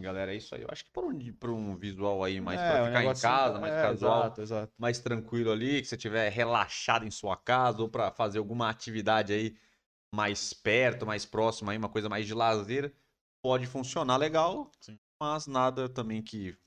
Galera, 0.00 0.32
é 0.32 0.36
isso 0.36 0.54
aí. 0.54 0.62
Eu 0.62 0.68
acho 0.70 0.84
que 0.84 0.90
por 0.92 1.04
um, 1.04 1.70
um 1.72 1.76
visual 1.76 2.22
aí 2.22 2.40
mais 2.40 2.60
É, 2.60 2.82
um 2.82 2.84
ficar 2.84 3.04
em 3.04 3.18
casa, 3.18 3.58
mais 3.58 3.74
é, 3.74 3.82
casual, 3.82 4.22
Exato, 4.24 4.40
exato. 4.42 4.72
mais 4.78 5.00
tranquilo 5.00 5.50
ali, 5.50 5.80
que 5.82 5.88
você 5.88 5.96
tiver 5.96 6.28
relaxado 6.30 7.04
em 7.04 7.10
sua 7.10 7.36
casa 7.36 7.82
ou 7.82 7.88
pra 7.90 8.12
fazer 8.12 8.38
alguma 8.38 8.70
atividade 8.70 9.32
aí 9.32 9.56
mais 10.14 10.52
perto, 10.54 11.06
mais 11.06 11.26
próximo 11.26 11.70
aí, 11.70 11.78
uma 11.78 11.88
coisa 11.88 12.08
mais 12.08 12.26
de 12.26 12.34
lazer, 12.34 12.94
pode 13.42 13.66
funcionar 13.66 14.16
legal, 14.16 14.70
Sim. 14.80 14.98
mas 15.20 15.46
nada 15.46 15.88
também 15.88 16.22
que 16.22 16.58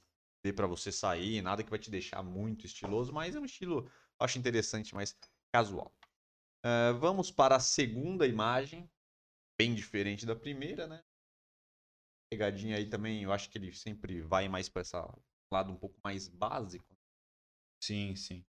dê 0.43 0.53
pra 0.53 0.67
você 0.67 0.91
sair, 0.91 1.41
nada 1.41 1.63
que 1.63 1.69
vai 1.69 1.79
te 1.79 1.91
deixar 1.91 2.23
muito 2.23 2.65
estiloso, 2.65 3.13
mas 3.13 3.35
é 3.35 3.39
um 3.39 3.45
estilo, 3.45 3.85
eu 3.87 3.91
acho 4.25 4.39
interessante, 4.39 4.95
mas 4.95 5.17
casual. 5.53 5.95
Eh, 6.65 6.93
vamos 6.93 7.31
para 7.31 7.57
a 7.57 7.59
segunda 7.59 8.27
imagem, 8.27 8.89
bem 9.59 9.75
diferente 9.75 10.25
da 10.25 10.35
primeira, 10.35 10.87
né? 10.87 11.03
Pegadinha 12.31 12.77
aí 12.77 12.89
também, 12.89 13.23
eu 13.23 13.33
acho 13.33 13.49
que 13.49 13.57
ele 13.57 13.73
sempre 13.73 14.21
vai 14.21 14.47
mais 14.47 14.69
para 14.69 14.81
esse 14.81 14.95
lado 15.51 15.69
um 15.71 15.75
pouco 15.75 15.99
mais 16.01 16.29
básico. 16.29 16.85
Sim, 17.83 18.15
sim. 18.15 18.45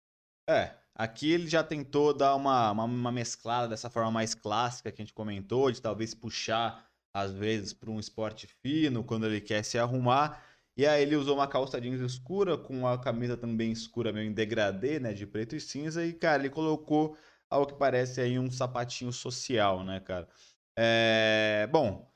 É, 0.50 0.76
aqui 0.96 1.32
ele 1.32 1.48
já 1.48 1.64
tentou 1.64 2.14
dar 2.14 2.36
uma, 2.36 2.72
uma, 2.72 2.84
uma 2.84 3.12
mesclada 3.12 3.70
dessa 3.70 3.90
forma 3.90 4.12
mais 4.12 4.36
clássica 4.36 4.92
que 4.92 5.02
a 5.02 5.06
gente 5.06 5.14
comentou, 5.14 5.72
de 5.72 5.82
talvez 5.82 6.14
puxar, 6.14 6.90
às 7.14 7.32
vezes, 7.32 7.72
para 7.72 7.90
um 7.90 8.00
esporte 8.00 8.48
fino, 8.48 9.04
quando 9.04 9.28
ele 9.28 9.40
quer 9.40 9.64
se 9.64 9.78
arrumar. 9.78 10.44
E 10.76 10.86
aí 10.86 11.04
ele 11.04 11.16
usou 11.16 11.36
uma 11.36 11.48
calça 11.48 11.80
jeans 11.80 12.02
escura, 12.02 12.58
com 12.58 12.88
a 12.88 13.00
camisa 13.00 13.38
também 13.38 13.72
escura, 13.72 14.12
meio 14.12 14.28
em 14.30 14.34
degradê, 14.34 15.00
né, 15.00 15.14
de 15.14 15.26
preto 15.28 15.56
e 15.56 15.62
cinza. 15.62 16.06
E, 16.06 16.14
cara, 16.14 16.42
ele 16.42 16.50
colocou 16.50 17.16
ao 17.50 17.66
que 17.66 17.76
parece 17.76 18.20
aí 18.20 18.40
um 18.40 18.52
sapatinho 18.52 19.14
social, 19.14 19.84
né, 19.86 20.00
cara? 20.00 20.28
É, 20.78 21.68
bom, 21.72 22.09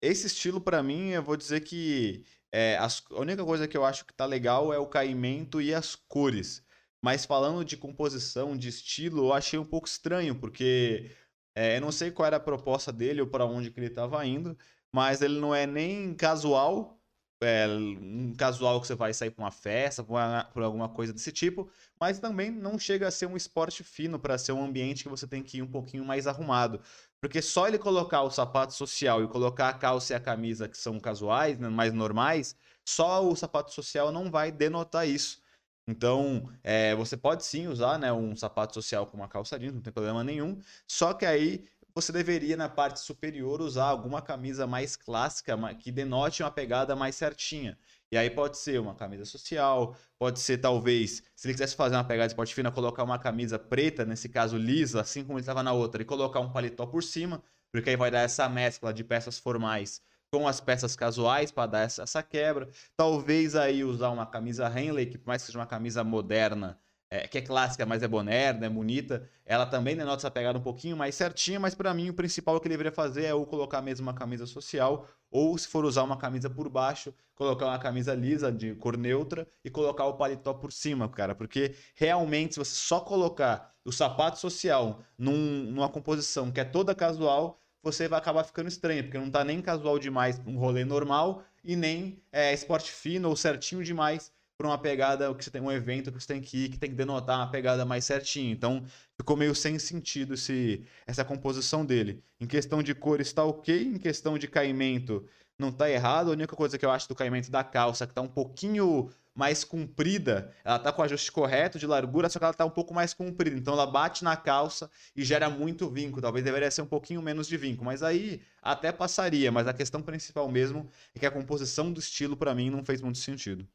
esse 0.00 0.26
estilo 0.26 0.60
pra 0.60 0.82
mim, 0.82 1.10
eu 1.10 1.22
vou 1.22 1.36
dizer 1.36 1.60
que 1.60 2.24
é, 2.52 2.76
as- 2.78 3.02
a 3.10 3.20
única 3.20 3.44
coisa 3.44 3.66
que 3.68 3.76
eu 3.76 3.84
acho 3.84 4.04
que 4.06 4.14
tá 4.14 4.26
legal 4.26 4.72
é 4.72 4.78
o 4.78 4.86
caimento 4.86 5.60
e 5.60 5.74
as 5.74 5.94
cores. 5.96 6.62
Mas 7.02 7.24
falando 7.26 7.64
de 7.64 7.76
composição, 7.76 8.56
de 8.56 8.68
estilo, 8.68 9.26
eu 9.26 9.32
achei 9.32 9.58
um 9.58 9.64
pouco 9.64 9.86
estranho, 9.88 10.38
porque 10.38 11.10
é, 11.54 11.76
eu 11.76 11.80
não 11.80 11.92
sei 11.92 12.10
qual 12.10 12.26
era 12.26 12.36
a 12.36 12.40
proposta 12.40 12.92
dele 12.92 13.20
ou 13.20 13.26
para 13.26 13.44
onde 13.44 13.70
que 13.70 13.78
ele 13.80 13.86
estava 13.88 14.24
indo, 14.26 14.56
mas 14.92 15.20
ele 15.22 15.38
não 15.38 15.54
é 15.54 15.66
nem 15.66 16.14
casual, 16.14 17.00
é, 17.42 17.66
um 17.68 18.32
casual 18.36 18.80
que 18.80 18.86
você 18.86 18.94
vai 18.94 19.12
sair 19.12 19.30
para 19.30 19.44
uma 19.44 19.50
festa, 19.50 20.02
por 20.04 20.62
alguma 20.62 20.88
coisa 20.88 21.12
desse 21.12 21.30
tipo, 21.32 21.70
mas 22.00 22.18
também 22.18 22.50
não 22.50 22.78
chega 22.78 23.08
a 23.08 23.10
ser 23.10 23.26
um 23.26 23.36
esporte 23.36 23.84
fino 23.84 24.18
para 24.18 24.38
ser 24.38 24.52
um 24.52 24.64
ambiente 24.64 25.02
que 25.02 25.08
você 25.08 25.26
tem 25.26 25.42
que 25.42 25.58
ir 25.58 25.62
um 25.62 25.70
pouquinho 25.70 26.04
mais 26.04 26.26
arrumado. 26.26 26.80
Porque 27.24 27.40
só 27.40 27.66
ele 27.66 27.78
colocar 27.78 28.20
o 28.20 28.30
sapato 28.30 28.74
social 28.74 29.24
e 29.24 29.26
colocar 29.26 29.70
a 29.70 29.72
calça 29.72 30.12
e 30.12 30.16
a 30.16 30.20
camisa 30.20 30.68
que 30.68 30.76
são 30.76 31.00
casuais, 31.00 31.58
né, 31.58 31.70
mais 31.70 31.90
normais, 31.90 32.54
só 32.86 33.26
o 33.26 33.34
sapato 33.34 33.72
social 33.72 34.12
não 34.12 34.30
vai 34.30 34.52
denotar 34.52 35.08
isso. 35.08 35.40
Então, 35.88 36.52
é, 36.62 36.94
você 36.94 37.16
pode 37.16 37.42
sim 37.42 37.66
usar 37.66 37.98
né, 37.98 38.12
um 38.12 38.36
sapato 38.36 38.74
social 38.74 39.06
com 39.06 39.16
uma 39.16 39.26
calça 39.26 39.58
jeans, 39.58 39.72
não 39.72 39.80
tem 39.80 39.90
problema 39.90 40.22
nenhum. 40.22 40.60
Só 40.86 41.14
que 41.14 41.24
aí 41.24 41.64
você 41.94 42.12
deveria, 42.12 42.58
na 42.58 42.68
parte 42.68 43.00
superior, 43.00 43.62
usar 43.62 43.86
alguma 43.86 44.20
camisa 44.20 44.66
mais 44.66 44.94
clássica, 44.94 45.56
que 45.76 45.90
denote 45.90 46.42
uma 46.42 46.50
pegada 46.50 46.94
mais 46.94 47.14
certinha. 47.16 47.78
E 48.12 48.16
aí 48.16 48.30
pode 48.30 48.58
ser 48.58 48.80
uma 48.80 48.94
camisa 48.94 49.24
social, 49.24 49.96
pode 50.18 50.38
ser 50.40 50.58
talvez, 50.58 51.22
se 51.34 51.46
ele 51.46 51.54
quisesse 51.54 51.74
fazer 51.74 51.96
uma 51.96 52.04
pegada 52.04 52.28
esporte 52.28 52.54
fina, 52.54 52.70
colocar 52.70 53.02
uma 53.02 53.18
camisa 53.18 53.58
preta, 53.58 54.04
nesse 54.04 54.28
caso 54.28 54.56
lisa, 54.56 55.00
assim 55.00 55.24
como 55.24 55.38
ele 55.38 55.42
estava 55.42 55.62
na 55.62 55.72
outra, 55.72 56.02
e 56.02 56.04
colocar 56.04 56.40
um 56.40 56.52
paletó 56.52 56.86
por 56.86 57.02
cima, 57.02 57.42
porque 57.72 57.90
aí 57.90 57.96
vai 57.96 58.10
dar 58.10 58.20
essa 58.20 58.48
mescla 58.48 58.94
de 58.94 59.02
peças 59.02 59.38
formais 59.38 60.00
com 60.30 60.48
as 60.48 60.60
peças 60.60 60.96
casuais 60.96 61.52
para 61.52 61.66
dar 61.66 61.80
essa, 61.80 62.02
essa, 62.02 62.22
quebra. 62.22 62.68
Talvez 62.96 63.54
aí 63.54 63.84
usar 63.84 64.10
uma 64.10 64.26
camisa 64.26 64.68
Henley, 64.68 65.06
que 65.06 65.18
por 65.18 65.28
mais 65.28 65.42
que 65.42 65.46
seja 65.46 65.58
uma 65.58 65.66
camisa 65.66 66.02
moderna, 66.02 66.78
é, 67.08 67.28
que 67.28 67.38
é 67.38 67.40
clássica, 67.40 67.86
mas 67.86 68.02
é 68.02 68.08
moderna, 68.08 68.66
é 68.66 68.68
bonita, 68.68 69.28
ela 69.46 69.64
também 69.64 69.96
denota 69.96 70.16
essa 70.16 70.30
pegada 70.30 70.58
um 70.58 70.62
pouquinho 70.62 70.96
mais 70.96 71.14
certinha, 71.14 71.60
mas 71.60 71.72
para 71.74 71.94
mim 71.94 72.10
o 72.10 72.14
principal 72.14 72.58
que 72.60 72.66
ele 72.66 72.74
deveria 72.74 72.90
fazer 72.90 73.26
é 73.26 73.34
ou 73.34 73.46
colocar 73.46 73.80
mesmo 73.80 74.04
uma 74.04 74.14
camisa 74.14 74.46
social, 74.46 75.06
ou 75.34 75.58
se 75.58 75.66
for 75.66 75.84
usar 75.84 76.04
uma 76.04 76.16
camisa 76.16 76.48
por 76.48 76.68
baixo, 76.68 77.12
colocar 77.34 77.66
uma 77.66 77.78
camisa 77.80 78.14
lisa 78.14 78.52
de 78.52 78.72
cor 78.76 78.96
neutra 78.96 79.48
e 79.64 79.68
colocar 79.68 80.04
o 80.04 80.14
paletó 80.14 80.54
por 80.54 80.72
cima, 80.72 81.08
cara, 81.08 81.34
porque 81.34 81.74
realmente 81.96 82.54
se 82.54 82.60
você 82.60 82.72
só 82.72 83.00
colocar 83.00 83.74
o 83.84 83.90
sapato 83.90 84.38
social 84.38 85.02
num, 85.18 85.64
numa 85.72 85.88
composição 85.88 86.52
que 86.52 86.60
é 86.60 86.64
toda 86.64 86.94
casual, 86.94 87.60
você 87.82 88.06
vai 88.06 88.20
acabar 88.20 88.44
ficando 88.44 88.68
estranho, 88.68 89.02
porque 89.02 89.18
não 89.18 89.28
tá 89.28 89.42
nem 89.42 89.60
casual 89.60 89.98
demais 89.98 90.38
para 90.38 90.52
um 90.52 90.56
rolê 90.56 90.84
normal 90.84 91.42
e 91.64 91.74
nem 91.74 92.22
é, 92.30 92.54
esporte 92.54 92.92
fino 92.92 93.28
ou 93.28 93.34
certinho 93.34 93.82
demais 93.82 94.32
para 94.56 94.68
uma 94.68 94.78
pegada 94.78 95.34
que 95.34 95.44
você 95.44 95.50
tem 95.50 95.60
um 95.60 95.70
evento 95.70 96.12
que 96.12 96.20
você 96.20 96.26
tem 96.26 96.40
que 96.40 96.64
ir, 96.64 96.68
que 96.68 96.78
tem 96.78 96.90
que 96.90 96.96
denotar 96.96 97.38
uma 97.38 97.50
pegada 97.50 97.84
mais 97.84 98.04
certinho. 98.04 98.52
Então, 98.52 98.84
ficou 99.18 99.36
meio 99.36 99.54
sem 99.54 99.78
sentido 99.78 100.34
esse, 100.34 100.84
essa 101.06 101.24
composição 101.24 101.84
dele. 101.84 102.22
Em 102.40 102.46
questão 102.46 102.82
de 102.82 102.94
cor 102.94 103.20
está 103.20 103.44
ok, 103.44 103.82
em 103.82 103.98
questão 103.98 104.38
de 104.38 104.46
caimento 104.46 105.26
não 105.58 105.70
está 105.70 105.90
errado. 105.90 106.28
A 106.28 106.32
única 106.32 106.54
coisa 106.54 106.78
que 106.78 106.86
eu 106.86 106.90
acho 106.90 107.08
do 107.08 107.14
caimento 107.14 107.50
da 107.50 107.64
calça 107.64 108.06
que 108.06 108.12
está 108.12 108.22
um 108.22 108.28
pouquinho 108.28 109.10
mais 109.34 109.64
comprida, 109.64 110.52
ela 110.64 110.78
tá 110.78 110.92
com 110.92 111.02
o 111.02 111.04
ajuste 111.04 111.32
correto 111.32 111.76
de 111.76 111.86
largura, 111.86 112.28
só 112.28 112.38
que 112.38 112.44
ela 112.44 112.54
tá 112.54 112.64
um 112.64 112.70
pouco 112.70 112.94
mais 112.94 113.12
comprida. 113.12 113.56
Então 113.56 113.74
ela 113.74 113.86
bate 113.86 114.22
na 114.22 114.36
calça 114.36 114.88
e 115.16 115.24
gera 115.24 115.50
muito 115.50 115.90
vinco. 115.90 116.20
Talvez 116.22 116.44
deveria 116.44 116.70
ser 116.70 116.82
um 116.82 116.86
pouquinho 116.86 117.20
menos 117.20 117.48
de 117.48 117.56
vinco, 117.56 117.84
mas 117.84 118.02
aí 118.04 118.40
até 118.62 118.92
passaria. 118.92 119.50
Mas 119.50 119.66
a 119.66 119.72
questão 119.72 120.00
principal 120.00 120.48
mesmo 120.48 120.88
é 121.12 121.18
que 121.18 121.26
a 121.26 121.30
composição 121.30 121.92
do 121.92 121.98
estilo 121.98 122.36
para 122.36 122.54
mim 122.54 122.70
não 122.70 122.84
fez 122.84 123.02
muito 123.02 123.18
sentido. 123.18 123.66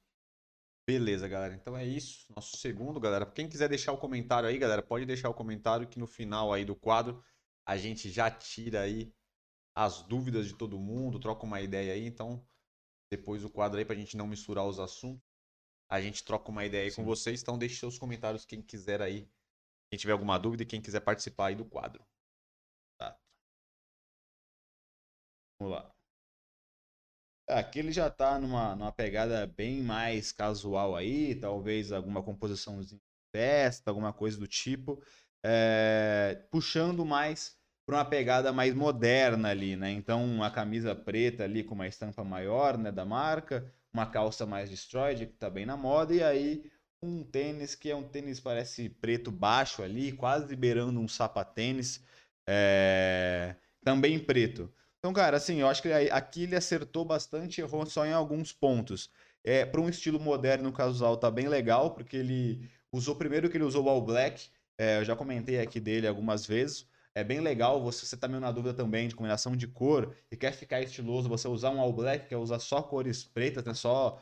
Beleza, 0.90 1.28
galera. 1.28 1.54
Então 1.54 1.78
é 1.78 1.86
isso. 1.86 2.26
Nosso 2.36 2.58
segundo, 2.58 3.00
galera. 3.00 3.24
Quem 3.24 3.48
quiser 3.48 3.70
deixar 3.70 3.92
o 3.92 3.98
comentário 4.00 4.50
aí, 4.50 4.58
galera, 4.58 4.82
pode 4.82 5.06
deixar 5.06 5.30
o 5.30 5.36
comentário 5.36 5.88
que 5.88 6.00
no 6.00 6.08
final 6.08 6.52
aí 6.52 6.66
do 6.66 6.76
quadro 6.76 7.24
a 7.64 7.78
gente 7.78 8.10
já 8.10 8.32
tira 8.32 8.82
aí 8.82 9.14
as 9.76 10.02
dúvidas 10.02 10.48
de 10.48 10.56
todo 10.56 10.80
mundo, 10.80 11.20
troca 11.20 11.46
uma 11.46 11.62
ideia 11.62 11.94
aí. 11.94 12.08
Então, 12.08 12.44
depois 13.12 13.44
do 13.44 13.52
quadro 13.52 13.78
aí 13.78 13.86
pra 13.86 13.96
gente 13.96 14.18
não 14.18 14.26
misturar 14.26 14.66
os 14.66 14.80
assuntos 14.80 15.30
a 15.88 16.02
gente 16.02 16.24
troca 16.24 16.50
uma 16.50 16.66
ideia 16.66 16.86
aí 16.86 16.92
Sim. 16.92 16.98
com 16.98 17.06
vocês. 17.06 17.40
Então 17.40 17.56
deixe 17.56 17.76
seus 17.76 18.00
comentários 18.00 18.44
quem 18.44 18.60
quiser 18.60 19.00
aí. 19.00 19.30
Quem 19.92 20.00
tiver 20.00 20.14
alguma 20.14 20.40
dúvida 20.40 20.64
e 20.64 20.66
quem 20.66 20.82
quiser 20.82 21.02
participar 21.02 21.48
aí 21.48 21.56
do 21.56 21.66
quadro. 21.66 22.04
Tá. 22.98 23.16
Vamos 25.60 25.76
lá. 25.76 25.99
Aqui 27.50 27.80
ele 27.80 27.92
já 27.92 28.10
tá 28.10 28.38
numa, 28.40 28.76
numa 28.76 28.92
pegada 28.92 29.48
bem 29.48 29.82
mais 29.82 30.32
casual 30.32 30.96
aí, 30.96 31.34
talvez 31.36 31.92
alguma 31.92 32.22
composição 32.22 32.80
de 32.82 33.00
festa, 33.32 33.90
alguma 33.90 34.14
coisa 34.14 34.38
do 34.38 34.48
tipo, 34.48 35.02
é, 35.44 36.44
puxando 36.52 37.04
mais 37.06 37.58
para 37.86 37.98
uma 37.98 38.06
pegada 38.06 38.54
mais 38.54 38.74
moderna 38.76 39.50
ali, 39.50 39.76
né? 39.76 39.90
Então, 39.92 40.24
uma 40.24 40.52
camisa 40.52 40.94
preta 40.96 41.44
ali 41.44 41.64
com 41.64 41.74
uma 41.74 41.88
estampa 41.88 42.24
maior, 42.24 42.78
né, 42.78 42.92
da 42.92 43.04
marca, 43.04 43.72
uma 43.92 44.06
calça 44.06 44.46
mais 44.46 44.70
destroyed, 44.70 45.26
que 45.26 45.34
tá 45.34 45.50
bem 45.50 45.66
na 45.66 45.76
moda, 45.76 46.14
e 46.14 46.24
aí 46.24 46.72
um 47.02 47.24
tênis 47.24 47.74
que 47.74 47.90
é 47.90 47.96
um 47.96 48.08
tênis 48.08 48.40
parece 48.40 48.90
preto 48.90 49.32
baixo 49.32 49.82
ali, 49.82 50.12
quase 50.12 50.48
liberando 50.48 51.00
um 51.00 51.08
sapatênis, 51.08 52.04
é... 52.48 53.56
também 53.84 54.20
preto. 54.20 54.72
Então, 55.00 55.14
cara, 55.14 55.38
assim, 55.38 55.62
eu 55.62 55.68
acho 55.68 55.82
que 55.82 55.92
aqui 55.92 56.44
ele 56.44 56.56
acertou 56.56 57.06
bastante, 57.06 57.62
errou 57.62 57.86
só 57.86 58.06
em 58.06 58.12
alguns 58.12 58.52
pontos. 58.52 59.10
É, 59.44 59.66
para 59.66 59.80
um 59.80 59.88
estilo 59.88 60.20
moderno 60.20 60.72
casual 60.74 61.16
tá 61.18 61.32
bem 61.32 61.48
legal, 61.48 61.94
porque 61.94 62.18
ele 62.18 62.70
usou 62.92 63.16
primeiro 63.16 63.50
que 63.50 63.56
ele 63.56 63.64
usou 63.64 63.86
o 63.86 63.90
All 63.90 64.02
Black, 64.02 64.50
é, 64.78 65.00
eu 65.00 65.06
já 65.06 65.16
comentei 65.16 65.60
aqui 65.60 65.80
dele 65.80 66.06
algumas 66.08 66.46
vezes. 66.46 66.88
É 67.16 67.24
bem 67.24 67.40
legal, 67.40 67.82
você, 67.82 68.06
você 68.06 68.18
tá 68.18 68.28
meio 68.28 68.42
na 68.42 68.52
dúvida 68.52 68.74
também 68.74 69.08
de 69.08 69.16
combinação 69.16 69.56
de 69.56 69.68
cor 69.68 70.14
e 70.30 70.36
quer 70.38 70.52
ficar 70.54 70.82
estiloso, 70.82 71.30
você 71.30 71.48
usar 71.48 71.70
um 71.72 71.80
all 71.80 71.94
black, 71.94 72.28
quer 72.28 72.38
usar 72.38 72.60
só 72.60 72.82
cores 72.82 73.24
pretas, 73.24 73.64
né? 73.64 73.74
Só 73.74 74.22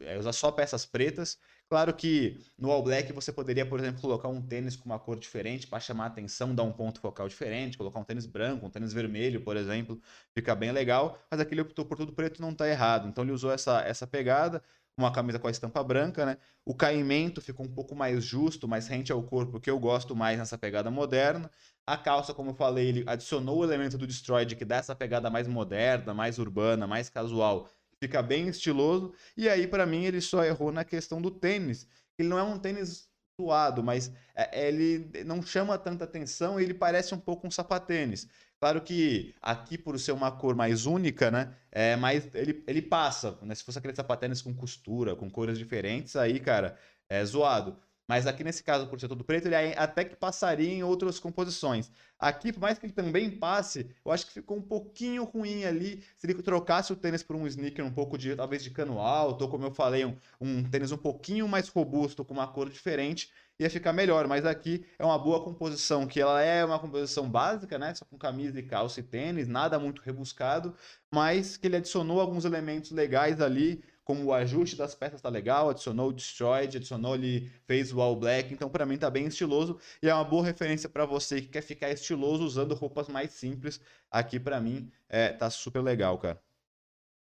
é, 0.00 0.18
usar 0.18 0.32
só 0.32 0.52
peças 0.52 0.86
pretas. 0.86 1.38
Claro 1.72 1.94
que 1.94 2.38
no 2.58 2.70
All 2.70 2.82
Black 2.82 3.10
você 3.14 3.32
poderia, 3.32 3.64
por 3.64 3.80
exemplo, 3.80 3.98
colocar 4.02 4.28
um 4.28 4.42
tênis 4.42 4.76
com 4.76 4.84
uma 4.84 4.98
cor 4.98 5.18
diferente 5.18 5.66
para 5.66 5.80
chamar 5.80 6.04
a 6.04 6.06
atenção, 6.08 6.54
dar 6.54 6.64
um 6.64 6.72
ponto 6.72 7.00
focal 7.00 7.26
diferente, 7.26 7.78
colocar 7.78 7.98
um 7.98 8.04
tênis 8.04 8.26
branco, 8.26 8.66
um 8.66 8.68
tênis 8.68 8.92
vermelho, 8.92 9.40
por 9.40 9.56
exemplo, 9.56 9.98
fica 10.34 10.54
bem 10.54 10.70
legal. 10.70 11.18
Mas 11.30 11.40
aquele 11.40 11.62
optou 11.62 11.86
por 11.86 11.96
tudo 11.96 12.12
preto 12.12 12.42
não 12.42 12.50
está 12.50 12.68
errado. 12.68 13.08
Então 13.08 13.24
ele 13.24 13.32
usou 13.32 13.50
essa, 13.50 13.80
essa 13.80 14.06
pegada, 14.06 14.62
uma 14.98 15.10
camisa 15.10 15.38
com 15.38 15.48
a 15.48 15.50
estampa 15.50 15.82
branca, 15.82 16.26
né? 16.26 16.36
O 16.62 16.74
caimento 16.74 17.40
ficou 17.40 17.64
um 17.64 17.72
pouco 17.74 17.96
mais 17.96 18.22
justo, 18.22 18.68
mais 18.68 18.86
rente 18.86 19.10
ao 19.10 19.22
corpo, 19.22 19.58
que 19.58 19.70
eu 19.70 19.78
gosto 19.78 20.14
mais 20.14 20.38
nessa 20.38 20.58
pegada 20.58 20.90
moderna. 20.90 21.50
A 21.86 21.96
calça, 21.96 22.34
como 22.34 22.50
eu 22.50 22.54
falei, 22.54 22.88
ele 22.88 23.04
adicionou 23.06 23.60
o 23.60 23.64
elemento 23.64 23.96
do 23.96 24.06
Destroyed, 24.06 24.56
que 24.56 24.64
dá 24.66 24.76
essa 24.76 24.94
pegada 24.94 25.30
mais 25.30 25.48
moderna, 25.48 26.12
mais 26.12 26.38
urbana, 26.38 26.86
mais 26.86 27.08
casual. 27.08 27.66
Fica 28.02 28.20
bem 28.20 28.48
estiloso. 28.48 29.14
E 29.36 29.48
aí, 29.48 29.64
para 29.64 29.86
mim, 29.86 30.04
ele 30.04 30.20
só 30.20 30.42
errou 30.44 30.72
na 30.72 30.82
questão 30.82 31.22
do 31.22 31.30
tênis. 31.30 31.86
Ele 32.18 32.28
não 32.28 32.36
é 32.36 32.42
um 32.42 32.58
tênis 32.58 33.08
suado, 33.40 33.80
mas 33.80 34.12
é, 34.34 34.66
ele 34.66 35.08
não 35.24 35.40
chama 35.40 35.78
tanta 35.78 36.02
atenção 36.02 36.58
ele 36.58 36.74
parece 36.74 37.14
um 37.14 37.18
pouco 37.18 37.46
um 37.46 37.50
sapatênis. 37.50 38.26
Claro 38.58 38.80
que 38.80 39.32
aqui, 39.40 39.78
por 39.78 39.96
ser 40.00 40.10
uma 40.10 40.32
cor 40.32 40.56
mais 40.56 40.84
única, 40.84 41.30
né? 41.30 41.54
É 41.70 41.94
mais, 41.94 42.28
ele, 42.34 42.64
ele 42.66 42.82
passa. 42.82 43.38
Né? 43.40 43.54
Se 43.54 43.62
fosse 43.62 43.78
aquele 43.78 43.94
sapatênis 43.94 44.42
com 44.42 44.52
costura, 44.52 45.14
com 45.14 45.30
cores 45.30 45.56
diferentes, 45.56 46.16
aí, 46.16 46.40
cara, 46.40 46.76
é 47.08 47.24
zoado. 47.24 47.78
Mas 48.08 48.26
aqui 48.26 48.42
nesse 48.42 48.62
caso, 48.62 48.88
por 48.88 48.98
ser 49.00 49.08
todo 49.08 49.24
preto, 49.24 49.46
ele 49.46 49.56
até 49.76 50.04
que 50.04 50.16
passaria 50.16 50.72
em 50.72 50.82
outras 50.82 51.18
composições. 51.18 51.90
Aqui, 52.18 52.52
por 52.52 52.60
mais 52.60 52.78
que 52.78 52.86
ele 52.86 52.92
também 52.92 53.30
passe, 53.30 53.90
eu 54.04 54.12
acho 54.12 54.26
que 54.26 54.32
ficou 54.32 54.56
um 54.56 54.62
pouquinho 54.62 55.24
ruim 55.24 55.64
ali. 55.64 56.04
Se 56.16 56.26
ele 56.26 56.42
trocasse 56.42 56.92
o 56.92 56.96
tênis 56.96 57.22
por 57.22 57.36
um 57.36 57.46
sneaker 57.46 57.84
um 57.84 57.92
pouco 57.92 58.18
de, 58.18 58.34
talvez, 58.36 58.62
de 58.62 58.70
cano 58.70 59.00
alto, 59.00 59.42
ou 59.42 59.48
como 59.48 59.64
eu 59.64 59.70
falei, 59.70 60.04
um, 60.04 60.16
um 60.40 60.62
tênis 60.62 60.92
um 60.92 60.96
pouquinho 60.96 61.48
mais 61.48 61.68
robusto, 61.68 62.24
com 62.24 62.34
uma 62.34 62.46
cor 62.46 62.68
diferente, 62.68 63.30
ia 63.58 63.70
ficar 63.70 63.92
melhor. 63.92 64.26
Mas 64.26 64.44
aqui 64.44 64.84
é 64.98 65.04
uma 65.04 65.18
boa 65.18 65.42
composição, 65.42 66.06
que 66.06 66.20
ela 66.20 66.42
é 66.42 66.64
uma 66.64 66.78
composição 66.78 67.28
básica, 67.28 67.78
né? 67.78 67.94
Só 67.94 68.04
com 68.04 68.18
camisa 68.18 68.58
e 68.58 68.62
calça 68.62 69.00
e 69.00 69.02
tênis, 69.02 69.48
nada 69.48 69.78
muito 69.78 70.02
rebuscado, 70.02 70.74
mas 71.10 71.56
que 71.56 71.66
ele 71.66 71.76
adicionou 71.76 72.20
alguns 72.20 72.44
elementos 72.44 72.90
legais 72.90 73.40
ali 73.40 73.82
como 74.04 74.24
o 74.24 74.32
ajuste 74.32 74.76
das 74.76 74.94
peças 74.94 75.20
tá 75.20 75.28
legal, 75.28 75.70
adicionou 75.70 76.08
o 76.08 76.12
Destroyed, 76.12 76.76
adicionou 76.76 77.14
ali, 77.14 77.50
fez 77.66 77.92
o 77.92 78.00
All 78.00 78.16
Black, 78.16 78.52
então 78.52 78.68
para 78.68 78.84
mim 78.84 78.98
tá 78.98 79.08
bem 79.08 79.26
estiloso 79.26 79.78
e 80.02 80.08
é 80.08 80.14
uma 80.14 80.24
boa 80.24 80.44
referência 80.44 80.88
para 80.88 81.06
você 81.06 81.40
que 81.40 81.48
quer 81.48 81.62
ficar 81.62 81.90
estiloso 81.90 82.44
usando 82.44 82.74
roupas 82.74 83.08
mais 83.08 83.32
simples. 83.32 83.80
Aqui 84.10 84.40
para 84.40 84.60
mim 84.60 84.90
é, 85.08 85.32
tá 85.32 85.48
super 85.50 85.80
legal, 85.80 86.18
cara. 86.18 86.42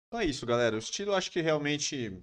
Então 0.08 0.20
é 0.20 0.26
isso, 0.26 0.46
galera. 0.46 0.76
O 0.76 0.78
estilo 0.78 1.12
eu 1.12 1.14
acho 1.14 1.30
que 1.30 1.40
realmente 1.40 2.22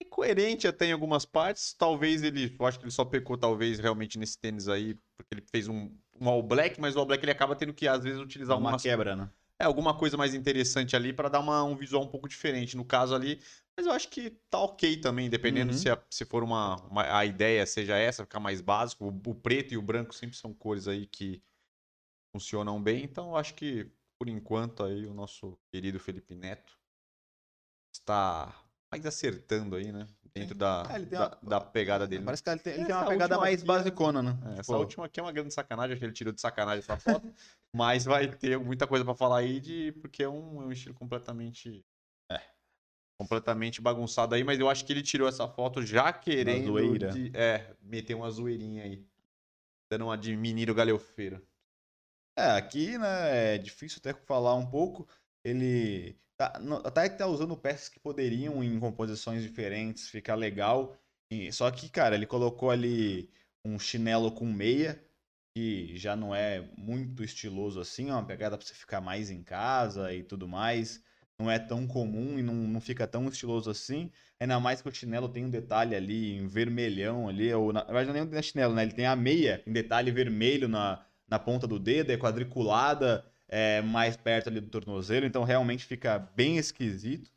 é 0.00 0.04
coerente 0.04 0.66
até 0.66 0.86
em 0.86 0.92
algumas 0.92 1.24
partes. 1.24 1.72
Talvez 1.74 2.22
ele, 2.22 2.56
eu 2.58 2.66
acho 2.66 2.78
que 2.78 2.84
ele 2.84 2.92
só 2.92 3.04
pecou 3.04 3.36
talvez 3.36 3.78
realmente 3.78 4.18
nesse 4.18 4.38
tênis 4.38 4.68
aí, 4.68 4.94
porque 5.16 5.34
ele 5.34 5.44
fez 5.50 5.68
um, 5.68 5.94
um 6.20 6.28
All 6.28 6.42
Black, 6.42 6.80
mas 6.80 6.96
o 6.96 6.98
All 6.98 7.06
Black 7.06 7.22
ele 7.22 7.32
acaba 7.32 7.54
tendo 7.54 7.74
que 7.74 7.86
às 7.86 8.02
vezes 8.02 8.20
utilizar 8.20 8.58
uma 8.58 8.78
quebra, 8.78 9.14
né? 9.14 9.30
É, 9.58 9.64
alguma 9.64 9.96
coisa 9.96 10.16
mais 10.16 10.34
interessante 10.34 10.94
ali 10.94 11.12
para 11.12 11.30
dar 11.30 11.40
uma, 11.40 11.64
um 11.64 11.74
visual 11.74 12.02
um 12.02 12.08
pouco 12.08 12.28
diferente 12.28 12.76
no 12.76 12.84
caso 12.84 13.14
ali. 13.14 13.40
Mas 13.76 13.86
eu 13.86 13.92
acho 13.92 14.08
que 14.08 14.30
tá 14.50 14.58
ok 14.60 14.98
também, 14.98 15.30
dependendo 15.30 15.72
uhum. 15.72 15.78
se, 15.78 15.90
a, 15.90 16.02
se 16.10 16.24
for 16.24 16.42
uma, 16.42 16.76
uma, 16.86 17.18
a 17.18 17.24
ideia 17.24 17.66
seja 17.66 17.96
essa, 17.96 18.24
ficar 18.24 18.40
mais 18.40 18.60
básico. 18.60 19.04
O, 19.04 19.30
o, 19.30 19.34
preto 19.34 19.72
e 19.72 19.76
o 19.76 19.82
branco 19.82 20.14
sempre 20.14 20.36
são 20.36 20.52
cores 20.52 20.88
aí 20.88 21.06
que 21.06 21.42
funcionam 22.34 22.82
bem. 22.82 23.04
Então 23.04 23.30
eu 23.30 23.36
acho 23.36 23.54
que, 23.54 23.90
por 24.18 24.28
enquanto, 24.28 24.82
aí 24.82 25.06
o 25.06 25.14
nosso 25.14 25.58
querido 25.70 25.98
Felipe 25.98 26.34
Neto 26.34 26.78
está 27.94 28.54
mais 28.90 29.04
acertando 29.06 29.76
aí, 29.76 29.90
né? 29.90 30.06
Dentro 30.40 30.54
da, 30.54 30.86
É, 30.90 30.96
ele 30.96 31.06
tem 31.06 31.18
da, 31.18 31.28
uma- 31.28 31.50
da 31.50 31.60
pegada 31.60 32.06
dele. 32.06 32.20
né? 32.20 32.24
Parece 32.26 32.42
que 32.42 32.50
ele 32.50 32.60
tem, 32.60 32.72
ele 32.74 32.84
tem 32.84 32.94
Essa 32.94 33.02
uma 33.02 33.08
pegada 33.10 33.38
mais 33.38 33.54
aqui 33.54 33.62
é- 33.62 33.66
basicona, 33.66 34.22
né? 34.22 34.30
É, 34.30 34.48
Tipo, 34.48 34.60
essa 34.60 34.76
última 34.76 35.06
aqui 35.06 35.20
é 35.20 35.22
uma 35.22 35.32
grande 35.32 35.52
sacanagem, 35.54 35.92
acho 35.92 36.00
que 36.00 36.04
ele 36.06 36.12
tirou 36.12 36.32
de 36.32 36.40
sacanagem 36.40 36.78
essa 36.80 36.96
foto. 36.96 37.26
mas 37.74 38.04
vai 38.04 38.28
ter 38.28 38.58
muita 38.58 38.86
coisa 38.86 39.04
pra 39.04 39.14
falar 39.14 39.38
aí, 39.38 39.60
de, 39.60 39.92
porque 40.00 40.22
é 40.22 40.28
um, 40.28 40.62
é 40.62 40.66
um 40.66 40.72
estilo 40.72 40.94
completamente. 40.94 41.84
É. 42.30 42.40
Completamente 43.18 43.80
bagunçado 43.80 44.34
aí, 44.34 44.44
mas 44.44 44.60
eu 44.60 44.68
acho 44.68 44.84
que 44.84 44.92
ele 44.92 45.02
tirou 45.02 45.26
essa 45.28 45.48
foto 45.48 45.82
já 45.84 46.12
querendo. 46.12 46.66
zoeira. 46.66 47.10
de- 47.10 47.30
é, 47.34 47.74
meter 47.80 48.14
uma 48.14 48.30
zoeirinha 48.30 48.82
aí. 48.84 49.04
Dando 49.90 50.04
uma 50.06 50.18
de 50.18 50.36
menino 50.36 50.74
galhofeiro. 50.74 51.46
É, 52.38 52.50
aqui, 52.50 52.98
né, 52.98 53.54
é 53.54 53.58
difícil 53.58 53.98
até 54.00 54.12
falar 54.12 54.54
um 54.54 54.66
pouco. 54.68 55.08
Ele 55.44 56.18
tá, 56.36 56.58
no- 56.60 56.76
até 56.86 57.08
que 57.08 57.18
tá 57.18 57.26
usando 57.26 57.56
peças 57.56 57.88
que 57.88 58.00
poderiam 58.00 58.62
em 58.62 58.78
composições 58.78 59.42
diferentes 59.42 60.08
ficar 60.08 60.34
legal. 60.34 60.96
E- 61.30 61.52
só 61.52 61.70
que, 61.70 61.88
cara, 61.88 62.14
ele 62.14 62.26
colocou 62.26 62.70
ali 62.70 63.30
um 63.64 63.78
chinelo 63.78 64.30
com 64.32 64.46
meia, 64.46 65.02
que 65.54 65.96
já 65.96 66.14
não 66.14 66.34
é 66.34 66.60
muito 66.76 67.24
estiloso 67.24 67.80
assim, 67.80 68.10
é 68.10 68.12
uma 68.12 68.26
pegada 68.26 68.56
pra 68.58 68.66
você 68.66 68.74
ficar 68.74 69.00
mais 69.00 69.30
em 69.30 69.42
casa 69.42 70.12
e 70.12 70.22
tudo 70.22 70.46
mais. 70.46 71.02
Não 71.38 71.50
é 71.50 71.58
tão 71.58 71.86
comum 71.86 72.38
e 72.38 72.42
não, 72.42 72.54
não 72.54 72.80
fica 72.80 73.06
tão 73.06 73.26
estiloso 73.28 73.70
assim. 73.70 74.10
Ainda 74.40 74.58
mais 74.60 74.80
que 74.82 74.88
o 74.88 74.94
chinelo 74.94 75.28
tem 75.28 75.44
um 75.44 75.50
detalhe 75.50 75.94
ali 75.94 76.34
em 76.36 76.46
vermelhão 76.46 77.28
ali, 77.28 77.52
ou 77.52 77.72
na, 77.72 77.80
na 77.84 77.92
verdade 77.92 78.08
não 78.08 78.16
é 78.16 78.24
nem 78.24 78.40
o 78.40 78.42
chinelo, 78.42 78.74
né? 78.74 78.82
Ele 78.82 78.92
tem 78.92 79.06
a 79.06 79.16
meia 79.16 79.62
em 79.66 79.72
detalhe 79.72 80.10
vermelho 80.10 80.68
na, 80.68 81.04
na 81.28 81.38
ponta 81.38 81.66
do 81.66 81.78
dedo, 81.78 82.10
é 82.12 82.16
quadriculada 82.16 83.24
é, 83.48 83.80
mais 83.82 84.16
perto 84.16 84.48
ali 84.48 84.60
do 84.60 84.68
tornozelo, 84.68 85.26
então 85.26 85.44
realmente 85.44 85.84
fica 85.84 86.18
bem 86.18 86.58
esquisito. 86.58 87.30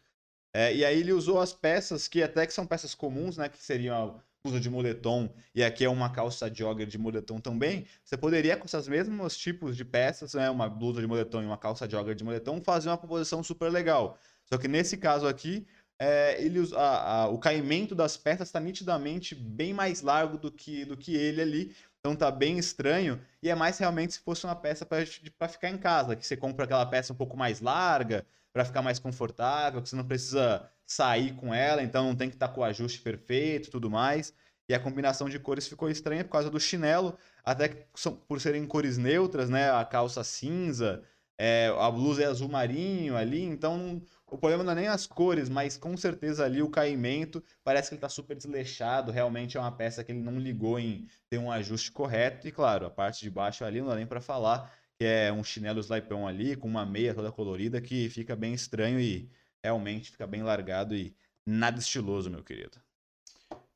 É, 0.54 0.74
e 0.76 0.84
aí 0.86 1.00
ele 1.00 1.14
usou 1.14 1.40
as 1.40 1.54
peças 1.54 2.08
que 2.08 2.24
até 2.24 2.46
que 2.48 2.54
são 2.54 2.66
peças 2.66 2.96
comuns, 2.96 3.38
né? 3.38 3.50
Que 3.50 3.62
seriam 3.64 3.96
a 4.18 4.24
blusa 4.44 4.60
de 4.60 4.70
moletom 4.70 5.30
e 5.54 5.64
aqui 5.64 5.84
é 5.86 5.90
uma 5.90 6.10
calça 6.12 6.52
jogger 6.54 6.88
de 6.88 6.98
moletom 6.98 7.40
também. 7.40 7.86
Você 8.04 8.18
poderia 8.18 8.58
com 8.58 8.66
esses 8.66 8.88
mesmos 8.88 9.38
tipos 9.38 9.76
de 9.78 9.86
peças, 9.86 10.34
né? 10.34 10.50
Uma 10.50 10.70
blusa 10.70 11.02
de 11.02 11.08
moletom 11.08 11.44
e 11.44 11.46
uma 11.46 11.58
calça 11.58 11.90
jogger 11.90 12.16
de 12.16 12.24
moletom, 12.24 12.62
fazer 12.62 12.90
uma 12.90 12.98
composição 12.98 13.44
super 13.44 13.72
legal. 13.72 14.18
Só 14.46 14.58
que 14.58 14.68
nesse 14.68 14.98
caso 14.98 15.28
aqui, 15.28 15.68
é, 16.00 16.42
ele, 16.42 16.60
a- 16.76 17.24
a- 17.24 17.28
o 17.30 17.38
caimento 17.38 17.94
das 17.94 18.16
peças 18.18 18.48
está 18.48 18.60
nitidamente 18.60 19.36
bem 19.36 19.74
mais 19.74 20.02
largo 20.02 20.38
do 20.38 20.52
que, 20.52 20.86
do 20.86 20.96
que 20.98 21.14
ele 21.16 21.42
ali. 21.42 21.76
Então 22.00 22.16
tá 22.16 22.32
bem 22.32 22.58
estranho. 22.58 23.22
E 23.42 23.50
é 23.50 23.56
mais 23.56 23.78
realmente 23.78 24.14
se 24.14 24.20
fosse 24.20 24.46
uma 24.46 24.56
peça 24.56 24.86
para 24.86 25.48
ficar 25.48 25.70
em 25.70 25.78
casa, 25.78 26.16
que 26.16 26.26
você 26.26 26.38
compra 26.38 26.66
aquela 26.66 26.86
peça 26.86 27.14
um 27.14 27.16
pouco 27.16 27.36
mais 27.38 27.62
larga, 27.62 28.26
para 28.54 28.66
ficar 28.66 28.82
mais 28.82 29.00
confortável, 29.00 29.82
que 29.82 29.90
você 29.90 29.96
não 29.96 30.06
precisa 30.06 30.70
sair 30.86 31.36
com 31.36 31.54
ela, 31.54 31.84
então 31.84 32.06
não 32.08 32.16
tem 32.16 32.30
que 32.30 32.36
estar 32.36 32.48
com 32.50 32.62
o 32.62 32.64
ajuste 32.64 33.00
perfeito 33.00 33.68
e 33.68 33.72
tudo 33.72 33.90
mais. 33.90 34.34
E 34.68 34.74
a 34.74 34.80
combinação 34.80 35.30
de 35.30 35.40
cores 35.40 35.68
ficou 35.68 35.90
estranha 35.90 36.24
por 36.24 36.32
causa 36.32 36.50
do 36.50 36.60
chinelo, 36.60 37.18
até 37.44 37.70
que 37.70 37.86
são, 37.96 38.16
por 38.16 38.40
serem 38.40 38.66
cores 38.66 38.98
neutras, 38.98 39.50
né? 39.50 39.72
A 39.72 39.84
calça 39.84 40.24
cinza, 40.24 41.04
é, 41.38 41.74
a 41.80 41.90
blusa 41.92 42.24
é 42.24 42.26
azul 42.26 42.50
marinho 42.50 43.16
ali, 43.18 43.44
então 43.44 44.02
o 44.32 44.38
problema 44.38 44.64
não 44.64 44.72
é 44.72 44.76
nem 44.76 44.88
as 44.88 45.08
cores, 45.08 45.50
mas 45.50 45.78
com 45.78 45.96
certeza 45.98 46.46
ali 46.46 46.62
o 46.62 46.70
caimento 46.70 47.44
parece 47.64 47.90
que 47.90 47.96
ele 47.96 48.02
tá 48.02 48.10
super 48.10 48.36
desleixado, 48.36 49.12
realmente 49.12 49.58
é 49.58 49.60
uma 49.60 49.72
peça 49.72 50.04
que 50.04 50.12
ele 50.12 50.22
não 50.22 50.40
ligou 50.40 50.80
em 50.80 51.08
ter 51.30 51.38
um 51.38 51.52
ajuste 51.52 51.92
correto. 51.92 52.48
E 52.48 52.52
claro, 52.52 52.86
a 52.86 52.90
parte 52.90 53.22
de 53.22 53.30
baixo 53.30 53.64
ali 53.66 53.82
não 53.82 53.88
dá 53.88 53.96
nem 53.96 54.08
para 54.08 54.22
falar, 54.22 54.72
que 54.98 55.06
é 55.06 55.32
um 55.32 55.44
chinelo 55.44 55.80
slaipão 55.80 56.28
ali, 56.28 56.56
com 56.56 56.68
uma 56.68 56.86
meia 56.86 57.14
toda 57.14 57.32
colorida, 57.32 57.82
que 57.82 58.10
fica 58.10 58.36
bem 58.36 58.54
estranho 58.54 59.00
e 59.00 59.30
realmente 59.64 60.12
fica 60.12 60.28
bem 60.28 60.44
largado 60.44 60.96
e 60.96 61.16
nada 61.46 61.80
estiloso, 61.80 62.30
meu 62.30 62.44
querido. 62.44 62.78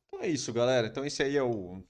Então 0.07 0.21
é 0.21 0.27
isso, 0.27 0.53
galera. 0.53 0.87
Então 0.87 1.05
esse 1.05 1.23
aí 1.23 1.35
é 1.35 1.43
o 1.43 1.83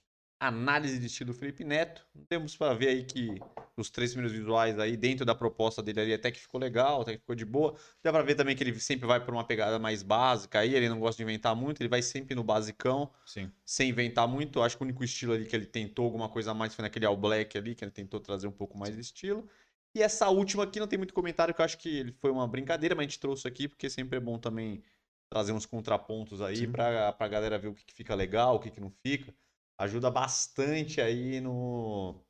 análise 0.46 0.98
de 0.98 1.06
estilo 1.06 1.32
Felipe 1.32 1.64
Neto. 1.64 2.06
Temos 2.28 2.56
para 2.56 2.74
ver 2.74 2.88
aí 2.88 3.04
que 3.04 3.38
os 3.76 3.90
três 3.90 4.12
primeiros 4.12 4.36
visuais 4.36 4.78
aí 4.78 4.96
dentro 4.96 5.24
da 5.24 5.34
proposta 5.34 5.82
dele 5.82 6.00
ali 6.00 6.14
até 6.14 6.30
que 6.30 6.40
ficou 6.40 6.60
legal, 6.60 7.02
até 7.02 7.12
que 7.12 7.18
ficou 7.18 7.34
de 7.34 7.44
boa. 7.44 7.74
Dá 8.02 8.12
para 8.12 8.22
ver 8.22 8.34
também 8.34 8.54
que 8.54 8.62
ele 8.62 8.78
sempre 8.78 9.06
vai 9.06 9.24
por 9.24 9.34
uma 9.34 9.44
pegada 9.44 9.78
mais 9.78 10.02
básica 10.02 10.60
aí, 10.60 10.74
ele 10.74 10.88
não 10.88 11.00
gosta 11.00 11.16
de 11.16 11.22
inventar 11.22 11.54
muito, 11.54 11.80
ele 11.82 11.88
vai 11.88 12.02
sempre 12.02 12.34
no 12.34 12.44
basicão, 12.44 13.10
Sim. 13.26 13.50
sem 13.64 13.90
inventar 13.90 14.28
muito. 14.28 14.62
Acho 14.62 14.76
que 14.76 14.82
o 14.82 14.86
único 14.86 15.02
estilo 15.02 15.32
ali 15.32 15.46
que 15.46 15.54
ele 15.54 15.66
tentou 15.66 16.04
alguma 16.04 16.28
coisa 16.28 16.52
a 16.52 16.54
mais 16.54 16.74
foi 16.74 16.82
naquele 16.82 17.06
All 17.06 17.16
Black 17.16 17.56
ali, 17.58 17.74
que 17.74 17.84
ele 17.84 17.90
tentou 17.92 18.20
trazer 18.20 18.46
um 18.46 18.52
pouco 18.52 18.78
mais 18.78 18.94
de 18.94 19.00
estilo. 19.00 19.48
E 19.94 20.02
essa 20.02 20.28
última 20.28 20.64
aqui 20.64 20.80
não 20.80 20.88
tem 20.88 20.98
muito 20.98 21.14
comentário, 21.14 21.54
que 21.54 21.60
eu 21.60 21.64
acho 21.64 21.78
que 21.78 21.88
ele 21.88 22.12
foi 22.12 22.30
uma 22.30 22.48
brincadeira, 22.48 22.94
mas 22.94 23.04
a 23.04 23.08
gente 23.08 23.20
trouxe 23.20 23.46
aqui 23.46 23.68
porque 23.68 23.88
sempre 23.88 24.16
é 24.16 24.20
bom 24.20 24.38
também 24.38 24.82
trazer 25.30 25.52
uns 25.52 25.66
contrapontos 25.66 26.40
aí 26.40 26.66
pra, 26.66 27.12
pra 27.12 27.28
galera 27.28 27.58
ver 27.58 27.68
o 27.68 27.74
que, 27.74 27.84
que 27.84 27.94
fica 27.94 28.14
legal, 28.14 28.56
o 28.56 28.60
que, 28.60 28.70
que 28.70 28.80
não 28.80 28.90
fica. 28.90 29.34
Ajuda 29.78 30.10
bastante 30.10 31.00
aí 31.00 31.40
no. 31.40 32.20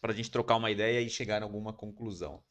pra 0.00 0.12
gente 0.12 0.30
trocar 0.30 0.56
uma 0.56 0.70
ideia 0.70 1.00
e 1.00 1.10
chegar 1.10 1.40
em 1.40 1.44
alguma 1.44 1.72
conclusão. 1.72 2.42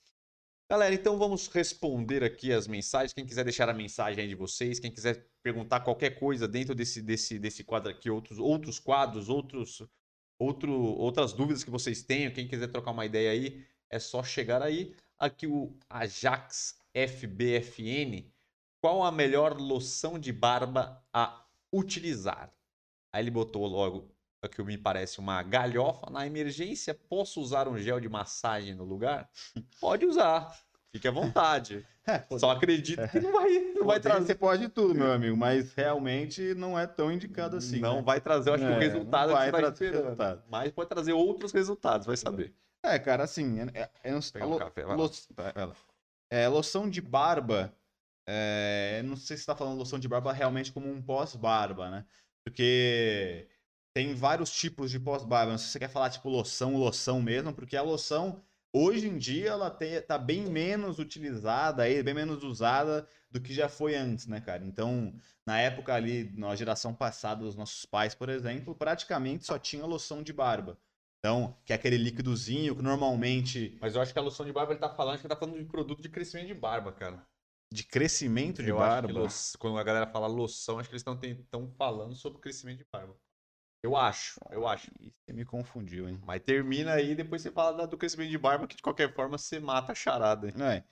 Galera, 0.71 0.93
então 0.93 1.17
vamos 1.17 1.47
responder 1.47 2.23
aqui 2.23 2.51
as 2.51 2.67
mensagens. 2.67 3.11
Quem 3.11 3.25
quiser 3.25 3.43
deixar 3.43 3.67
a 3.69 3.73
mensagem 3.73 4.21
aí 4.21 4.29
de 4.29 4.35
vocês, 4.35 4.79
quem 4.79 4.91
quiser 4.91 5.27
perguntar 5.41 5.79
qualquer 5.79 6.19
coisa 6.19 6.47
dentro 6.47 6.75
desse, 6.75 7.01
desse, 7.01 7.39
desse 7.39 7.63
quadro 7.63 7.89
aqui, 7.89 8.09
outros, 8.09 8.37
outros 8.37 8.77
quadros, 8.77 9.29
outros, 9.29 9.81
outro, 10.37 10.71
outras 10.71 11.33
dúvidas 11.33 11.63
que 11.63 11.71
vocês 11.71 12.03
tenham, 12.03 12.31
quem 12.31 12.47
quiser 12.47 12.67
trocar 12.67 12.91
uma 12.91 13.05
ideia 13.05 13.31
aí, 13.31 13.65
é 13.89 13.97
só 13.97 14.21
chegar 14.21 14.61
aí. 14.61 14.95
Aqui 15.17 15.47
o 15.47 15.75
Ajax 15.89 16.79
FBFN. 16.93 18.29
Qual 18.79 19.03
a 19.03 19.11
melhor 19.11 19.59
loção 19.59 20.19
de 20.19 20.31
barba 20.31 21.03
a 21.11 21.45
utilizar? 21.73 22.53
Aí 23.13 23.23
ele 23.23 23.31
botou 23.31 23.65
logo 23.65 24.11
o 24.43 24.47
que 24.49 24.63
me 24.63 24.77
parece 24.77 25.19
uma 25.19 25.41
galhofa. 25.43 26.09
Na 26.09 26.25
emergência, 26.25 26.93
posso 26.93 27.41
usar 27.41 27.67
um 27.67 27.77
gel 27.77 27.99
de 27.99 28.07
massagem 28.09 28.73
no 28.75 28.83
lugar? 28.85 29.29
Pode 29.79 30.05
usar. 30.05 30.57
Fique 30.91 31.07
à 31.07 31.11
vontade. 31.11 31.85
É, 32.09 32.25
Só 32.39 32.49
acredito 32.49 33.07
que 33.07 33.19
não 33.19 33.31
vai, 33.31 33.59
não 33.75 33.85
vai 33.85 33.99
trazer. 33.99 34.25
Você 34.25 34.33
pode 34.33 34.67
tudo, 34.69 34.95
meu 34.95 35.11
amigo, 35.11 35.37
mas 35.37 35.75
realmente 35.75 36.55
não 36.55 36.79
é 36.79 36.87
tão 36.87 37.11
indicado 37.11 37.57
assim. 37.57 37.79
não 37.79 37.97
né? 37.97 38.01
vai 38.01 38.19
trazer, 38.19 38.49
eu 38.49 38.55
acho 38.55 38.65
que 38.65 38.71
o 38.71 38.73
É, 38.73 38.79
resultado 38.79 39.29
não 39.29 39.37
que 39.37 39.43
você 39.43 39.51
vai 39.51 39.61
tá 39.61 39.69
esperando. 39.69 40.03
resultado. 40.03 40.43
Mas 40.49 40.71
pode 40.71 40.89
trazer 40.89 41.13
outros 41.13 41.51
resultados, 41.51 42.07
vai 42.07 42.17
saber. 42.17 42.55
É, 42.83 42.97
cara, 42.97 43.25
assim, 43.25 43.59
é, 43.59 43.65
é, 43.81 43.89
é, 44.05 44.15
um 44.43 44.49
lo- 44.49 44.57
café, 44.57 44.85
vai 44.85 44.97
lo- 44.97 45.11
vai, 45.35 45.53
vai. 45.53 45.75
É, 46.31 46.47
loção 46.47 46.89
de 46.89 46.99
barba, 46.99 47.71
é, 48.27 49.03
não 49.03 49.15
sei 49.15 49.37
se 49.37 49.43
você 49.43 49.47
tá 49.51 49.55
falando 49.55 49.77
loção 49.77 49.99
de 49.99 50.07
barba 50.07 50.33
realmente 50.33 50.71
como 50.71 50.89
um 50.91 50.99
pós-barba, 50.99 51.91
né? 51.91 52.05
Porque 52.43 53.47
tem 53.93 54.13
vários 54.13 54.51
tipos 54.51 54.91
de 54.91 54.99
pós-barba. 54.99 55.51
Não 55.51 55.57
sei 55.57 55.67
se 55.67 55.71
você 55.73 55.79
quer 55.79 55.89
falar 55.89 56.09
tipo 56.09 56.29
loção, 56.29 56.77
loção 56.77 57.21
mesmo, 57.21 57.53
porque 57.53 57.75
a 57.75 57.81
loção, 57.81 58.41
hoje 58.73 59.07
em 59.07 59.17
dia, 59.17 59.49
ela 59.49 59.69
tem, 59.69 60.01
tá 60.01 60.17
bem 60.17 60.45
menos 60.45 60.99
utilizada, 60.99 61.83
aí, 61.83 62.01
bem 62.03 62.13
menos 62.13 62.43
usada 62.43 63.07
do 63.29 63.39
que 63.41 63.53
já 63.53 63.69
foi 63.69 63.95
antes, 63.95 64.25
né, 64.27 64.41
cara? 64.41 64.63
Então, 64.65 65.13
na 65.45 65.59
época 65.59 65.93
ali, 65.93 66.31
na 66.35 66.55
geração 66.55 66.93
passada 66.93 67.41
dos 67.43 67.55
nossos 67.55 67.85
pais, 67.85 68.15
por 68.15 68.29
exemplo, 68.29 68.75
praticamente 68.75 69.45
só 69.45 69.59
tinha 69.59 69.85
loção 69.85 70.23
de 70.23 70.33
barba. 70.33 70.77
Então, 71.19 71.57
que 71.65 71.73
é 71.73 71.75
aquele 71.75 71.97
líquidozinho 71.97 72.75
que 72.75 72.81
normalmente 72.81 73.77
Mas 73.81 73.93
eu 73.93 74.01
acho 74.01 74.13
que 74.13 74.19
a 74.19 74.21
loção 74.21 74.45
de 74.45 74.53
barba 74.53 74.71
ele 74.71 74.79
tá 74.79 74.89
falando, 74.89 75.15
acho 75.15 75.21
que 75.21 75.27
ele 75.27 75.33
tá 75.33 75.39
falando 75.39 75.57
de 75.57 75.65
produto 75.65 76.01
de 76.01 76.07
crescimento 76.09 76.47
de 76.47 76.53
barba, 76.53 76.93
cara. 76.93 77.27
De 77.71 77.83
crescimento 77.83 78.63
de 78.63 78.69
eu 78.69 78.77
barba. 78.77 79.07
que 79.07 79.13
lo- 79.13 79.27
quando 79.59 79.77
a 79.77 79.83
galera 79.83 80.07
fala 80.07 80.27
loção, 80.27 80.79
acho 80.79 80.89
que 80.89 80.95
eles 80.95 81.03
estão 81.05 81.71
falando 81.77 82.15
sobre 82.15 82.39
crescimento 82.39 82.79
de 82.79 82.85
barba. 82.91 83.15
Eu 83.81 83.95
acho, 83.95 84.39
eu 84.51 84.67
acho. 84.67 84.91
Você 85.25 85.31
me 85.33 85.45
confundiu, 85.45 86.09
hein? 86.09 86.19
Mas 86.25 86.41
termina 86.41 86.93
aí, 86.93 87.15
depois 87.15 87.41
você 87.41 87.51
fala 87.51 87.87
do 87.87 87.97
crescimento 87.97 88.29
de 88.29 88.37
barba, 88.37 88.67
que 88.67 88.75
de 88.75 88.81
qualquer 88.81 89.13
forma 89.13 89.37
você 89.37 89.59
mata 89.59 89.93
a 89.93 89.95
charada. 89.95 90.47
hein? 90.47 90.53
É. 90.61 90.83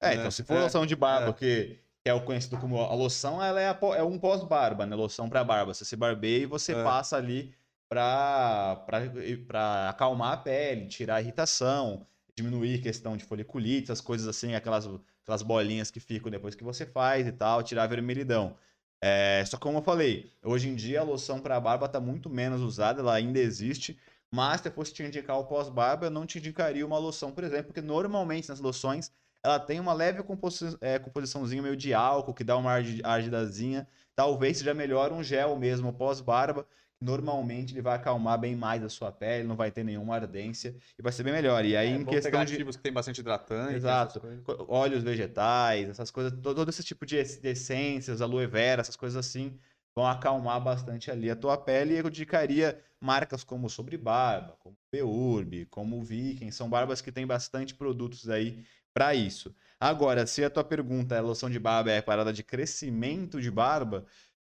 É, 0.00 0.14
então, 0.14 0.26
É, 0.26 0.30
se 0.30 0.44
for 0.44 0.56
é, 0.56 0.60
loção 0.62 0.86
de 0.86 0.94
barba, 0.94 1.30
é. 1.30 1.32
que, 1.32 1.80
é 2.04 2.14
o 2.14 2.24
conhecido 2.24 2.56
como 2.58 2.80
a 2.80 2.94
loção, 2.94 3.42
ela 3.42 3.60
é, 3.60 3.68
a 3.68 3.78
é 3.96 4.02
um 4.04 4.18
pós-barba, 4.18 4.86
né? 4.86 4.94
Loção 4.94 5.28
pra 5.28 5.42
barba. 5.42 5.74
Você 5.74 5.84
se 5.84 5.96
barbeia 5.96 6.42
e 6.44 6.46
você 6.46 6.72
É. 6.72 6.84
passa 6.84 7.16
ali 7.16 7.52
pra, 7.88 8.76
pra, 8.86 9.00
pra 9.46 9.88
acalmar 9.90 10.34
a 10.34 10.36
pele, 10.36 10.86
tirar 10.86 11.16
a 11.16 11.20
irritação, 11.20 12.06
diminuir 12.36 12.80
questão 12.80 13.16
de 13.16 13.24
foliculite, 13.24 13.90
as 13.90 14.00
coisas 14.00 14.28
assim, 14.28 14.54
aquelas, 14.54 14.86
aquelas 15.28 15.42
bolinhas 15.42 15.90
que 15.90 16.00
ficam 16.00 16.30
depois 16.30 16.54
que 16.54 16.64
você 16.64 16.86
faz 16.86 17.26
e 17.26 17.32
tal, 17.32 17.62
tirar 17.62 17.82
a 17.84 17.86
vermelhidão. 17.86 18.56
É, 19.00 19.44
só 19.46 19.58
como 19.58 19.78
eu 19.78 19.82
falei, 19.82 20.32
hoje 20.42 20.68
em 20.68 20.74
dia 20.74 21.00
a 21.00 21.04
loção 21.04 21.38
para 21.38 21.60
barba 21.60 21.84
está 21.84 22.00
muito 22.00 22.30
menos 22.30 22.62
usada, 22.62 23.00
ela 23.00 23.14
ainda 23.14 23.38
existe, 23.38 23.98
mas 24.32 24.62
se 24.62 24.68
eu 24.68 24.72
fosse 24.72 24.92
te 24.92 25.02
indicar 25.02 25.38
o 25.38 25.44
pós-barba, 25.44 26.06
eu 26.06 26.10
não 26.10 26.24
te 26.26 26.38
indicaria 26.38 26.84
uma 26.84 26.98
loção, 26.98 27.30
por 27.30 27.44
exemplo, 27.44 27.66
porque 27.66 27.82
normalmente 27.82 28.48
nas 28.48 28.58
loções 28.58 29.12
ela 29.44 29.60
tem 29.60 29.78
uma 29.78 29.92
leve 29.92 30.22
composi 30.22 30.76
é, 30.80 30.98
composiçãozinha 30.98 31.62
meio 31.62 31.76
de 31.76 31.92
álcool, 31.92 32.34
que 32.34 32.42
dá 32.42 32.56
uma 32.56 32.72
ardi- 32.72 33.02
argidazinha, 33.04 33.86
talvez 34.16 34.58
seja 34.58 34.74
melhor 34.74 35.12
um 35.12 35.22
gel 35.22 35.56
mesmo 35.56 35.92
pós-barba, 35.92 36.66
normalmente 37.00 37.74
ele 37.74 37.82
vai 37.82 37.96
acalmar 37.96 38.38
bem 38.38 38.56
mais 38.56 38.82
a 38.82 38.88
sua 38.88 39.12
pele, 39.12 39.46
não 39.46 39.56
vai 39.56 39.70
ter 39.70 39.84
nenhuma 39.84 40.14
ardência 40.16 40.74
e 40.98 41.02
vai 41.02 41.12
ser 41.12 41.22
bem 41.22 41.32
melhor. 41.32 41.64
E 41.64 41.76
aí, 41.76 41.88
É, 41.92 41.96
em 41.96 42.04
questão 42.04 42.44
de 42.44 42.54
ativos 42.54 42.76
que 42.76 42.82
tem 42.82 42.92
bastante 42.92 43.20
hidratante. 43.20 43.76
Exato. 43.76 44.20
óleos 44.68 45.02
vegetais, 45.02 45.88
essas 45.88 46.10
coisas, 46.10 46.32
to- 46.32 46.54
todo 46.54 46.68
esse 46.68 46.82
tipo 46.82 47.06
de 47.06 47.16
essências, 47.16 48.20
aloe 48.20 48.46
vera, 48.46 48.80
essas 48.80 48.96
coisas 48.96 49.16
assim, 49.16 49.58
vão 49.94 50.06
acalmar 50.06 50.60
bastante 50.62 51.10
ali 51.10 51.30
a 51.30 51.36
tua 51.36 51.56
pele. 51.56 51.94
E 51.94 51.98
eu 51.98 52.08
indicaria 52.08 52.80
marcas 53.00 53.44
como 53.44 53.68
Sobre 53.70 53.96
Barba, 53.96 54.56
como 54.58 54.76
Beurb, 54.92 55.66
como 55.66 56.02
Viking, 56.02 56.50
são 56.50 56.68
barbas 56.68 57.00
que 57.00 57.12
têm 57.12 57.26
bastante 57.26 57.74
produtos 57.74 58.28
aí 58.28 58.64
para 58.92 59.14
isso. 59.14 59.54
Agora, 59.78 60.26
se 60.26 60.42
a 60.42 60.50
tua 60.50 60.64
pergunta 60.64 61.14
é 61.14 61.20
loção 61.20 61.48
de 61.48 61.58
barba 61.60 61.90
é 61.92 62.02
parada 62.02 62.32
de 62.32 62.42
crescimento 62.42 63.40
de 63.40 63.50
barba, 63.50 64.04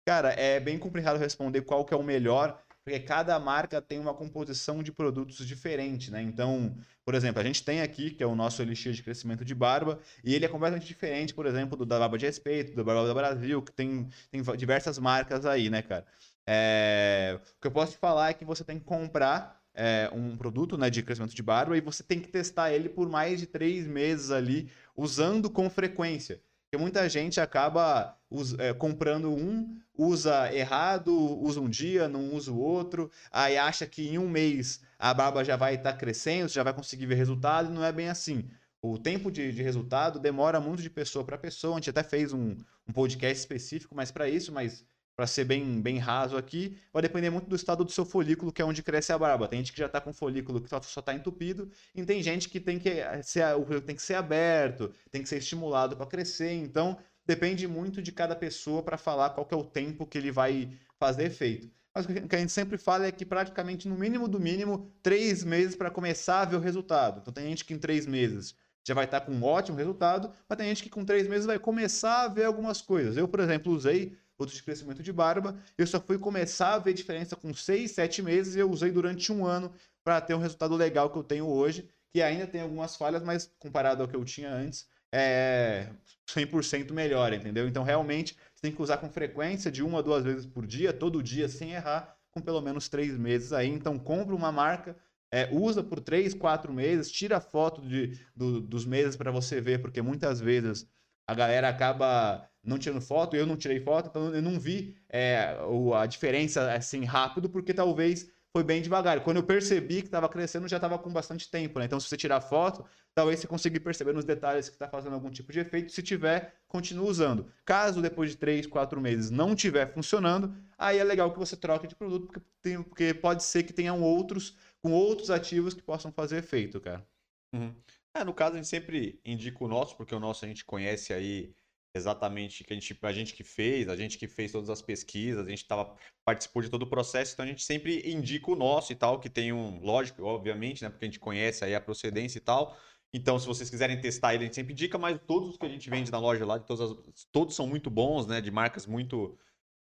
cara, 0.08 0.30
é 0.30 0.58
bem 0.58 0.78
complicado 0.78 1.18
responder 1.18 1.60
qual 1.60 1.84
que 1.84 1.92
é 1.92 1.96
o 1.96 2.02
melhor, 2.02 2.58
porque 2.82 2.98
cada 2.98 3.38
marca 3.38 3.78
tem 3.82 3.98
uma 3.98 4.14
composição 4.14 4.82
de 4.82 4.90
produtos 4.90 5.46
diferente, 5.46 6.10
né? 6.10 6.22
Então, 6.22 6.74
por 7.04 7.14
exemplo, 7.14 7.42
a 7.42 7.44
gente 7.44 7.62
tem 7.62 7.82
aqui, 7.82 8.12
que 8.12 8.22
é 8.22 8.26
o 8.26 8.34
nosso 8.34 8.62
elixir 8.62 8.94
de 8.94 9.02
crescimento 9.02 9.44
de 9.44 9.54
barba, 9.54 9.98
e 10.24 10.34
ele 10.34 10.46
é 10.46 10.48
completamente 10.48 10.86
diferente, 10.86 11.34
por 11.34 11.44
exemplo, 11.44 11.76
do 11.76 11.84
da 11.84 11.98
Barba 11.98 12.16
de 12.16 12.24
Respeito, 12.24 12.74
do 12.74 12.82
Barba 12.82 13.06
do 13.06 13.12
Brasil, 13.12 13.60
que 13.60 13.70
tem, 13.70 14.08
tem 14.30 14.42
diversas 14.56 14.98
marcas 14.98 15.44
aí, 15.44 15.68
né, 15.68 15.82
cara? 15.82 16.06
É, 16.46 17.38
O 17.58 17.60
que 17.60 17.66
eu 17.66 17.70
posso 17.70 17.92
te 17.92 17.98
falar 17.98 18.30
é 18.30 18.32
que 18.32 18.46
você 18.46 18.64
tem 18.64 18.78
que 18.78 18.86
comprar 18.86 19.60
é, 19.74 20.08
um 20.14 20.38
produto 20.38 20.78
né, 20.78 20.88
de 20.88 21.02
crescimento 21.02 21.34
de 21.34 21.42
barba 21.42 21.76
e 21.76 21.82
você 21.82 22.02
tem 22.02 22.18
que 22.18 22.28
testar 22.28 22.72
ele 22.72 22.88
por 22.88 23.10
mais 23.10 23.40
de 23.40 23.46
três 23.46 23.86
meses 23.86 24.30
ali, 24.30 24.70
usando 24.96 25.50
com 25.50 25.68
frequência. 25.68 26.40
Porque 26.70 26.82
muita 26.82 27.08
gente 27.08 27.40
acaba 27.40 28.14
é, 28.58 28.74
comprando 28.74 29.32
um, 29.32 29.80
usa 29.96 30.54
errado, 30.54 31.14
usa 31.42 31.60
um 31.60 31.68
dia, 31.68 32.06
não 32.06 32.34
usa 32.34 32.52
o 32.52 32.58
outro, 32.58 33.10
aí 33.32 33.56
acha 33.56 33.86
que 33.86 34.06
em 34.06 34.18
um 34.18 34.28
mês 34.28 34.82
a 34.98 35.14
barba 35.14 35.42
já 35.42 35.56
vai 35.56 35.76
estar 35.76 35.94
crescendo, 35.94 36.50
já 36.50 36.62
vai 36.62 36.74
conseguir 36.74 37.06
ver 37.06 37.14
resultado, 37.14 37.70
e 37.70 37.74
não 37.74 37.82
é 37.82 37.90
bem 37.90 38.10
assim. 38.10 38.50
O 38.82 38.98
tempo 38.98 39.30
de, 39.30 39.50
de 39.50 39.62
resultado 39.62 40.20
demora 40.20 40.60
muito 40.60 40.82
de 40.82 40.90
pessoa 40.90 41.24
para 41.24 41.38
pessoa. 41.38 41.74
A 41.74 41.76
gente 41.78 41.90
até 41.90 42.02
fez 42.02 42.34
um, 42.34 42.54
um 42.86 42.92
podcast 42.92 43.38
específico 43.40 43.94
mais 43.94 44.10
para 44.10 44.28
isso, 44.28 44.52
mas 44.52 44.84
para 45.18 45.26
ser 45.26 45.42
bem, 45.42 45.82
bem 45.82 45.98
raso 45.98 46.36
aqui, 46.36 46.78
vai 46.92 47.02
depender 47.02 47.28
muito 47.28 47.48
do 47.48 47.56
estado 47.56 47.82
do 47.82 47.90
seu 47.90 48.04
folículo, 48.04 48.52
que 48.52 48.62
é 48.62 48.64
onde 48.64 48.84
cresce 48.84 49.12
a 49.12 49.18
barba. 49.18 49.48
Tem 49.48 49.58
gente 49.58 49.72
que 49.72 49.78
já 49.80 49.86
está 49.86 50.00
com 50.00 50.12
folículo 50.12 50.60
que 50.60 50.70
só, 50.70 50.80
só 50.80 51.02
tá 51.02 51.12
entupido, 51.12 51.68
e 51.92 52.04
tem 52.04 52.22
gente 52.22 52.48
que 52.48 52.60
tem 52.60 52.78
que 52.78 52.88
ser, 53.24 53.44
o 53.56 53.80
tem 53.80 53.96
que 53.96 54.02
ser 54.02 54.14
aberto, 54.14 54.92
tem 55.10 55.20
que 55.20 55.28
ser 55.28 55.38
estimulado 55.38 55.96
para 55.96 56.06
crescer. 56.06 56.52
Então, 56.52 56.96
depende 57.26 57.66
muito 57.66 58.00
de 58.00 58.12
cada 58.12 58.36
pessoa 58.36 58.80
para 58.80 58.96
falar 58.96 59.30
qual 59.30 59.48
é 59.50 59.56
o 59.56 59.64
tempo 59.64 60.06
que 60.06 60.16
ele 60.16 60.30
vai 60.30 60.70
fazer 61.00 61.24
efeito. 61.24 61.68
Mas 61.92 62.04
o 62.04 62.28
que 62.28 62.36
a 62.36 62.38
gente 62.38 62.52
sempre 62.52 62.78
fala 62.78 63.06
é 63.06 63.10
que 63.10 63.26
praticamente, 63.26 63.88
no 63.88 63.98
mínimo 63.98 64.28
do 64.28 64.38
mínimo, 64.38 64.88
três 65.02 65.42
meses 65.42 65.74
para 65.74 65.90
começar 65.90 66.42
a 66.42 66.44
ver 66.44 66.56
o 66.58 66.60
resultado. 66.60 67.18
Então 67.22 67.34
tem 67.34 67.44
gente 67.44 67.64
que 67.64 67.74
em 67.74 67.78
três 67.78 68.06
meses 68.06 68.54
já 68.86 68.94
vai 68.94 69.04
estar 69.04 69.22
com 69.22 69.32
um 69.32 69.42
ótimo 69.42 69.76
resultado, 69.76 70.30
mas 70.48 70.56
tem 70.56 70.68
gente 70.68 70.84
que 70.84 70.88
com 70.88 71.04
três 71.04 71.26
meses 71.26 71.44
vai 71.44 71.58
começar 71.58 72.22
a 72.22 72.28
ver 72.28 72.44
algumas 72.44 72.80
coisas. 72.80 73.16
Eu, 73.16 73.26
por 73.26 73.40
exemplo, 73.40 73.72
usei 73.72 74.16
outro 74.38 74.54
de 74.54 74.62
crescimento 74.62 75.02
de 75.02 75.12
barba, 75.12 75.58
eu 75.76 75.86
só 75.86 76.00
fui 76.00 76.18
começar 76.18 76.74
a 76.74 76.78
ver 76.78 76.92
diferença 76.94 77.36
com 77.36 77.52
seis, 77.52 77.92
sete 77.92 78.22
meses 78.22 78.54
e 78.54 78.60
eu 78.60 78.70
usei 78.70 78.90
durante 78.90 79.32
um 79.32 79.44
ano 79.44 79.72
para 80.04 80.20
ter 80.20 80.34
um 80.34 80.38
resultado 80.38 80.74
legal 80.76 81.10
que 81.10 81.18
eu 81.18 81.24
tenho 81.24 81.46
hoje, 81.46 81.88
que 82.10 82.22
ainda 82.22 82.46
tem 82.46 82.60
algumas 82.60 82.96
falhas, 82.96 83.22
mas 83.22 83.52
comparado 83.58 84.02
ao 84.02 84.08
que 84.08 84.16
eu 84.16 84.24
tinha 84.24 84.50
antes, 84.50 84.88
é 85.12 85.90
100% 86.26 86.92
melhor, 86.94 87.32
entendeu? 87.32 87.66
Então, 87.66 87.82
realmente, 87.82 88.34
você 88.54 88.62
tem 88.62 88.72
que 88.72 88.82
usar 88.82 88.98
com 88.98 89.10
frequência, 89.10 89.70
de 89.70 89.82
uma 89.82 89.98
a 89.98 90.02
duas 90.02 90.24
vezes 90.24 90.46
por 90.46 90.66
dia, 90.66 90.92
todo 90.92 91.22
dia, 91.22 91.48
sem 91.48 91.72
errar, 91.72 92.16
com 92.30 92.40
pelo 92.40 92.60
menos 92.60 92.88
três 92.88 93.16
meses 93.16 93.52
aí. 93.52 93.68
Então, 93.68 93.98
compra 93.98 94.34
uma 94.34 94.52
marca, 94.52 94.96
é, 95.32 95.48
usa 95.52 95.82
por 95.82 96.00
três, 96.00 96.34
quatro 96.34 96.72
meses, 96.72 97.10
tira 97.10 97.40
foto 97.40 97.82
de, 97.82 98.18
do- 98.34 98.60
dos 98.60 98.84
meses 98.84 99.16
para 99.16 99.30
você 99.30 99.60
ver, 99.60 99.80
porque 99.80 100.00
muitas 100.02 100.40
vezes 100.40 100.86
a 101.26 101.34
galera 101.34 101.68
acaba 101.68 102.48
não 102.68 102.78
tirando 102.78 103.00
foto, 103.00 103.34
eu 103.36 103.46
não 103.46 103.56
tirei 103.56 103.80
foto, 103.80 104.08
então 104.08 104.34
eu 104.34 104.42
não 104.42 104.58
vi 104.60 104.96
é, 105.08 105.56
a 105.96 106.06
diferença 106.06 106.72
assim 106.72 107.04
rápido, 107.04 107.48
porque 107.48 107.74
talvez 107.74 108.30
foi 108.52 108.64
bem 108.64 108.80
devagar. 108.80 109.22
Quando 109.22 109.36
eu 109.38 109.42
percebi 109.42 110.00
que 110.00 110.08
estava 110.08 110.28
crescendo, 110.28 110.68
já 110.68 110.76
estava 110.76 110.98
com 110.98 111.12
bastante 111.12 111.50
tempo, 111.50 111.78
né? 111.78 111.84
Então, 111.84 112.00
se 112.00 112.08
você 112.08 112.16
tirar 112.16 112.40
foto, 112.40 112.84
talvez 113.14 113.40
você 113.40 113.46
consiga 113.46 113.78
perceber 113.78 114.12
nos 114.12 114.24
detalhes 114.24 114.68
que 114.68 114.74
está 114.74 114.88
fazendo 114.88 115.14
algum 115.14 115.30
tipo 115.30 115.52
de 115.52 115.60
efeito. 115.60 115.92
Se 115.92 116.02
tiver, 116.02 116.54
continue 116.66 117.08
usando. 117.08 117.50
Caso 117.64 118.00
depois 118.00 118.30
de 118.30 118.36
3, 118.36 118.66
4 118.66 119.00
meses 119.00 119.30
não 119.30 119.52
estiver 119.52 119.86
funcionando, 119.92 120.54
aí 120.76 120.98
é 120.98 121.04
legal 121.04 121.32
que 121.32 121.38
você 121.38 121.56
troque 121.56 121.86
de 121.86 121.94
produto, 121.94 122.26
porque, 122.26 122.40
tem- 122.62 122.82
porque 122.82 123.12
pode 123.14 123.42
ser 123.44 123.62
que 123.64 123.72
tenham 123.72 124.02
outros 124.02 124.56
com 124.80 124.92
outros 124.92 125.30
ativos 125.30 125.74
que 125.74 125.82
possam 125.82 126.10
fazer 126.12 126.38
efeito, 126.38 126.80
cara. 126.80 127.06
Uhum. 127.52 127.74
É, 128.14 128.24
no 128.24 128.32
caso, 128.34 128.54
a 128.54 128.56
gente 128.56 128.68
sempre 128.68 129.20
indica 129.24 129.62
o 129.62 129.68
nosso, 129.68 129.96
porque 129.96 130.14
o 130.14 130.20
nosso 130.20 130.44
a 130.44 130.48
gente 130.48 130.64
conhece 130.64 131.12
aí 131.12 131.52
exatamente 131.94 132.64
que 132.64 132.72
a 132.72 132.76
gente, 132.76 132.98
a 133.02 133.12
gente 133.12 133.34
que 133.34 133.42
fez, 133.44 133.88
a 133.88 133.96
gente 133.96 134.18
que 134.18 134.28
fez 134.28 134.52
todas 134.52 134.70
as 134.70 134.82
pesquisas, 134.82 135.46
a 135.46 135.50
gente 135.50 135.66
tava, 135.66 135.96
participou 136.24 136.62
de 136.62 136.68
todo 136.70 136.82
o 136.82 136.86
processo, 136.90 137.32
então 137.34 137.44
a 137.44 137.48
gente 137.48 137.62
sempre 137.62 138.10
indica 138.10 138.50
o 138.50 138.56
nosso 138.56 138.92
e 138.92 138.96
tal, 138.96 139.18
que 139.20 139.28
tem 139.30 139.52
um, 139.52 139.80
lógico, 139.80 140.22
obviamente, 140.22 140.82
né, 140.82 140.90
porque 140.90 141.04
a 141.04 141.08
gente 141.08 141.20
conhece 141.20 141.64
aí 141.64 141.74
a 141.74 141.80
procedência 141.80 142.38
e 142.38 142.42
tal. 142.42 142.76
Então, 143.12 143.38
se 143.38 143.46
vocês 143.46 143.70
quiserem 143.70 144.00
testar 144.00 144.34
ele, 144.34 144.44
a 144.44 144.46
gente 144.46 144.54
sempre 144.56 144.72
indica, 144.74 144.98
mas 144.98 145.18
todos 145.26 145.50
os 145.50 145.56
que 145.56 145.64
a 145.66 145.68
gente 145.68 145.88
vende 145.88 146.10
na 146.10 146.18
loja 146.18 146.44
lá, 146.44 146.58
todas 146.58 146.90
as- 146.90 147.24
todos 147.32 147.54
são 147.56 147.66
muito 147.66 147.88
bons, 147.90 148.26
né, 148.26 148.40
de 148.40 148.50
marcas 148.50 148.86
muito 148.86 149.38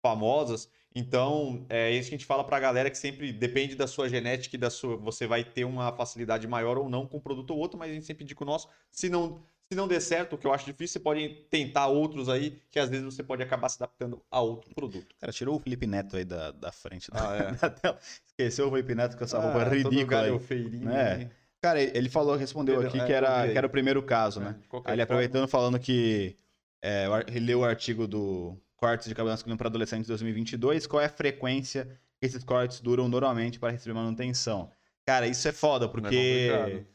famosas. 0.03 0.71
Então, 0.95 1.67
é 1.69 1.91
isso 1.93 2.09
que 2.09 2.15
a 2.15 2.19
gente 2.19 2.27
fala 2.27 2.45
pra 2.45 2.59
galera 2.59 2.91
que 2.91 2.99
sempre 2.99 3.33
depende 3.33 3.77
da 3.77 3.87
sua 3.87 4.09
genética 4.09 4.57
e 4.57 4.59
da 4.59 4.71
sua. 4.71 4.97
Você 4.97 5.27
vai 5.27 5.45
ter 5.45 5.65
uma 5.65 5.95
facilidade 5.97 6.47
maior 6.49 6.79
ou 6.79 6.89
não 6.89 7.07
com 7.07 7.19
um 7.19 7.21
produto 7.21 7.51
ou 7.53 7.59
outro, 7.59 7.79
mas 7.79 7.91
a 7.91 7.95
gente 7.95 8.07
sempre 8.07 8.25
indica 8.25 8.43
o 8.43 8.47
nosso. 8.47 8.69
Se 8.91 9.09
não, 9.09 9.45
se 9.71 9.77
não 9.77 9.87
der 9.87 10.01
certo, 10.01 10.33
o 10.35 10.39
que 10.39 10.47
eu 10.47 10.53
acho 10.53 10.65
difícil, 10.67 10.95
você 10.95 10.99
pode 11.01 11.29
tentar 11.49 11.87
outros 11.87 12.29
aí, 12.29 12.61
que 12.73 12.79
às 12.81 12.91
vezes 12.91 13.05
você 13.05 13.23
pode 13.23 13.41
acabar 13.41 13.69
se 13.69 13.77
adaptando 13.81 14.21
a 14.29 14.41
outro 14.41 14.75
produto. 14.75 15.15
Cara, 15.21 15.33
tirou 15.33 15.55
o 15.57 15.61
Felipe 15.61 15.87
Neto 15.87 16.17
aí 16.17 16.25
da, 16.25 16.51
da 16.51 16.73
frente 16.73 17.09
da, 17.11 17.31
Ah, 17.31 17.37
é. 17.37 17.53
da 17.55 17.71
tela. 17.71 17.99
Esqueceu 18.27 18.67
o 18.67 18.71
Felipe 18.71 18.97
Neto 18.97 19.17
com 19.17 19.23
essa 19.23 19.39
roupa 19.39 19.61
Ah, 19.63 19.65
todo 19.67 19.75
ridícula 19.75 20.01
aí. 20.01 20.27
galhofeirinho, 20.27 20.91
É. 20.91 21.19
né? 21.19 21.31
Cara, 21.63 21.81
ele 21.81 22.09
falou, 22.09 22.35
respondeu 22.37 22.81
aqui 22.81 22.99
é, 22.99 23.07
que 23.07 23.13
era, 23.13 23.43
aí. 23.43 23.53
que 23.53 23.59
era 23.59 23.67
o 23.67 23.71
primeiro 23.71 24.03
caso, 24.03 24.41
né? 24.41 24.57
É, 24.61 24.67
qualquer 24.67 24.91
Aí 24.91 24.95
ele 24.97 25.03
aproveitando 25.03 25.47
falando 25.47 25.79
que 25.79 26.35
é, 26.83 27.07
ele 27.29 27.47
leu 27.47 27.61
o 27.61 27.65
artigo 27.65 28.09
do 28.09 28.57
cortes 28.77 29.07
de 29.07 29.15
cabelo 29.15 29.31
masculino 29.33 29.59
para 29.59 29.69
adolescentes 29.69 30.07
de 30.07 30.09
2022, 30.09 30.87
qual 30.87 31.01
é 31.01 31.05
a 31.05 31.09
frequência 31.11 31.85
que 32.19 32.27
esses 32.27 32.43
cortes 32.43 32.81
duram 32.81 33.09
normalmente 33.09 33.59
para 33.61 33.71
receber 33.71 33.93
manutenção? 33.95 34.71
Cara, 35.07 35.27
isso 35.29 35.47
é 35.47 35.53
foda, 35.53 35.89
porque 35.89 36.49
complicado. 36.51 36.87